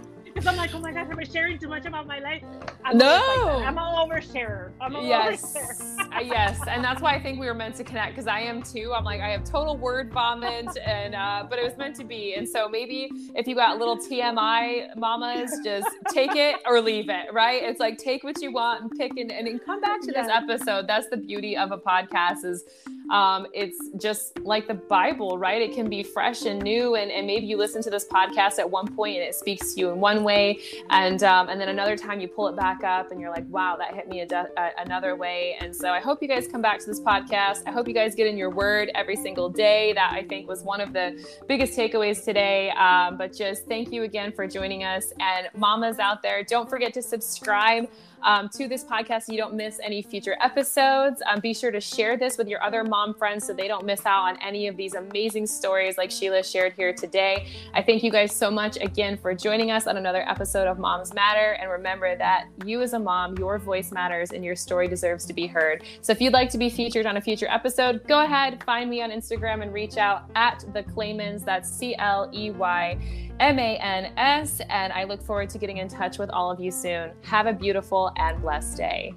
because 0.38 0.52
I'm 0.52 0.56
like, 0.56 0.72
oh 0.72 0.78
my 0.78 0.92
gosh, 0.92 1.08
am 1.10 1.18
I 1.18 1.24
sharing 1.24 1.58
too 1.58 1.66
much 1.66 1.84
about 1.84 2.06
my 2.06 2.20
life? 2.20 2.44
I'm 2.84 2.96
no, 2.96 3.06
like 3.06 3.66
I'm 3.66 3.76
an 3.76 3.84
oversharer. 3.84 4.70
I'm 4.80 4.94
an 4.94 5.04
yes, 5.04 5.56
uh, 5.56 6.20
yes, 6.20 6.60
and 6.68 6.84
that's 6.84 7.02
why 7.02 7.14
I 7.14 7.20
think 7.20 7.40
we 7.40 7.46
were 7.46 7.54
meant 7.54 7.74
to 7.76 7.84
connect 7.84 8.14
because 8.14 8.28
I 8.28 8.40
am 8.42 8.62
too. 8.62 8.92
I'm 8.94 9.02
like, 9.02 9.20
I 9.20 9.30
have 9.30 9.42
total 9.42 9.76
word 9.76 10.12
vomit, 10.12 10.68
and 10.78 11.16
uh, 11.16 11.44
but 11.50 11.58
it 11.58 11.64
was 11.64 11.76
meant 11.76 11.96
to 11.96 12.04
be. 12.04 12.34
And 12.34 12.48
so 12.48 12.68
maybe 12.68 13.10
if 13.34 13.48
you 13.48 13.56
got 13.56 13.78
little 13.78 13.96
TMI 13.96 14.94
mamas, 14.96 15.58
just 15.64 15.88
take 16.12 16.36
it 16.36 16.60
or 16.66 16.80
leave 16.80 17.08
it. 17.08 17.32
Right? 17.32 17.60
It's 17.64 17.80
like 17.80 17.98
take 17.98 18.22
what 18.22 18.40
you 18.40 18.52
want 18.52 18.82
and 18.82 18.90
pick 18.92 19.16
and, 19.16 19.32
and 19.32 19.60
come 19.64 19.80
back 19.80 20.00
to 20.02 20.12
this 20.12 20.28
episode. 20.28 20.86
That's 20.86 21.08
the 21.08 21.16
beauty 21.16 21.56
of 21.56 21.72
a 21.72 21.78
podcast 21.78 22.44
is 22.44 22.62
um, 23.10 23.46
it's 23.54 23.78
just 24.00 24.38
like 24.40 24.66
the 24.68 24.74
Bible, 24.74 25.38
right? 25.38 25.60
It 25.62 25.74
can 25.74 25.88
be 25.88 26.02
fresh 26.02 26.42
and 26.42 26.60
new, 26.62 26.94
and, 26.96 27.10
and 27.10 27.26
maybe 27.26 27.46
you 27.46 27.56
listen 27.56 27.82
to 27.82 27.90
this 27.90 28.06
podcast 28.06 28.58
at 28.58 28.70
one 28.70 28.94
point 28.94 29.16
and 29.16 29.24
it 29.24 29.34
speaks 29.34 29.74
to 29.74 29.80
you 29.80 29.90
in 29.90 30.00
one 30.00 30.24
way, 30.24 30.58
and 30.90 31.22
um, 31.22 31.48
and 31.48 31.60
then 31.60 31.68
another 31.68 31.96
time 31.96 32.20
you 32.20 32.28
pull 32.28 32.48
it 32.48 32.56
back 32.56 32.84
up 32.84 33.10
and 33.10 33.20
you're 33.20 33.30
like, 33.30 33.48
wow, 33.48 33.76
that 33.76 33.94
hit 33.94 34.08
me 34.08 34.20
a 34.20 34.26
de- 34.26 34.48
a- 34.56 34.72
another 34.78 35.16
way. 35.16 35.56
And 35.60 35.74
so 35.74 35.90
I 35.90 36.00
hope 36.00 36.22
you 36.22 36.28
guys 36.28 36.46
come 36.48 36.62
back 36.62 36.80
to 36.80 36.86
this 36.86 37.00
podcast. 37.00 37.62
I 37.66 37.70
hope 37.70 37.88
you 37.88 37.94
guys 37.94 38.14
get 38.14 38.26
in 38.26 38.36
your 38.36 38.50
word 38.50 38.90
every 38.94 39.16
single 39.16 39.48
day. 39.48 39.92
That 39.94 40.12
I 40.12 40.24
think 40.24 40.48
was 40.48 40.62
one 40.62 40.80
of 40.80 40.92
the 40.92 41.24
biggest 41.46 41.78
takeaways 41.78 42.24
today. 42.24 42.70
Um, 42.70 43.16
but 43.16 43.34
just 43.34 43.66
thank 43.66 43.92
you 43.92 44.02
again 44.02 44.32
for 44.32 44.46
joining 44.46 44.84
us, 44.84 45.12
and 45.20 45.48
mamas 45.56 45.98
out 45.98 46.22
there, 46.22 46.42
don't 46.44 46.68
forget 46.68 46.92
to 46.94 47.02
subscribe 47.02 47.88
um, 48.22 48.48
to 48.50 48.68
this 48.68 48.84
podcast 48.84 49.24
so 49.24 49.32
you 49.32 49.38
don't 49.38 49.54
miss 49.54 49.80
any 49.82 50.02
future 50.02 50.36
episodes. 50.40 51.22
Um, 51.26 51.40
be 51.40 51.54
sure 51.54 51.70
to 51.70 51.80
share 51.80 52.16
this 52.16 52.38
with 52.38 52.48
your 52.48 52.62
other 52.62 52.84
mom 52.84 53.14
friends 53.14 53.46
so 53.46 53.52
they 53.52 53.68
don't 53.68 53.84
miss 53.84 54.04
out 54.06 54.22
on 54.22 54.36
any 54.42 54.66
of 54.66 54.76
these 54.76 54.94
amazing 54.94 55.46
stories 55.46 55.98
like 55.98 56.10
Sheila 56.10 56.42
shared 56.42 56.72
here 56.74 56.92
today. 56.92 57.46
I 57.74 57.82
thank 57.82 58.02
you 58.02 58.10
guys 58.10 58.34
so 58.34 58.50
much 58.50 58.76
again 58.80 59.16
for 59.16 59.34
joining 59.34 59.70
us 59.70 59.86
on 59.86 59.96
another 59.96 60.28
episode 60.28 60.66
of 60.66 60.78
Moms 60.78 61.14
Matter. 61.14 61.52
And 61.60 61.70
remember 61.70 62.16
that 62.16 62.46
you, 62.64 62.82
as 62.82 62.92
a 62.92 62.98
mom, 62.98 63.36
your 63.38 63.58
voice 63.58 63.92
matters 63.92 64.32
and 64.32 64.44
your 64.44 64.56
story 64.56 64.88
deserves 64.88 65.24
to 65.26 65.32
be 65.32 65.46
heard. 65.46 65.84
So 66.00 66.12
if 66.12 66.20
you'd 66.20 66.32
like 66.32 66.50
to 66.50 66.58
be 66.58 66.70
featured 66.70 67.06
on 67.06 67.16
a 67.16 67.20
future 67.20 67.48
episode, 67.48 68.06
go 68.06 68.24
ahead, 68.24 68.62
find 68.64 68.90
me 68.90 69.02
on 69.02 69.10
Instagram 69.10 69.62
and 69.62 69.72
reach 69.72 69.96
out 69.96 70.30
at 70.34 70.64
the 70.72 70.82
Cleymans. 70.82 71.44
That's 71.44 71.70
C 71.70 71.94
L 71.96 72.30
E 72.32 72.50
Y. 72.50 73.27
M 73.40 73.58
A 73.58 73.76
N 73.76 74.12
S. 74.16 74.60
And 74.68 74.92
I 74.92 75.04
look 75.04 75.22
forward 75.22 75.50
to 75.50 75.58
getting 75.58 75.78
in 75.78 75.88
touch 75.88 76.18
with 76.18 76.30
all 76.30 76.50
of 76.50 76.60
you 76.60 76.70
soon. 76.70 77.12
Have 77.22 77.46
a 77.46 77.52
beautiful 77.52 78.12
and 78.16 78.40
blessed 78.40 78.76
day. 78.76 79.14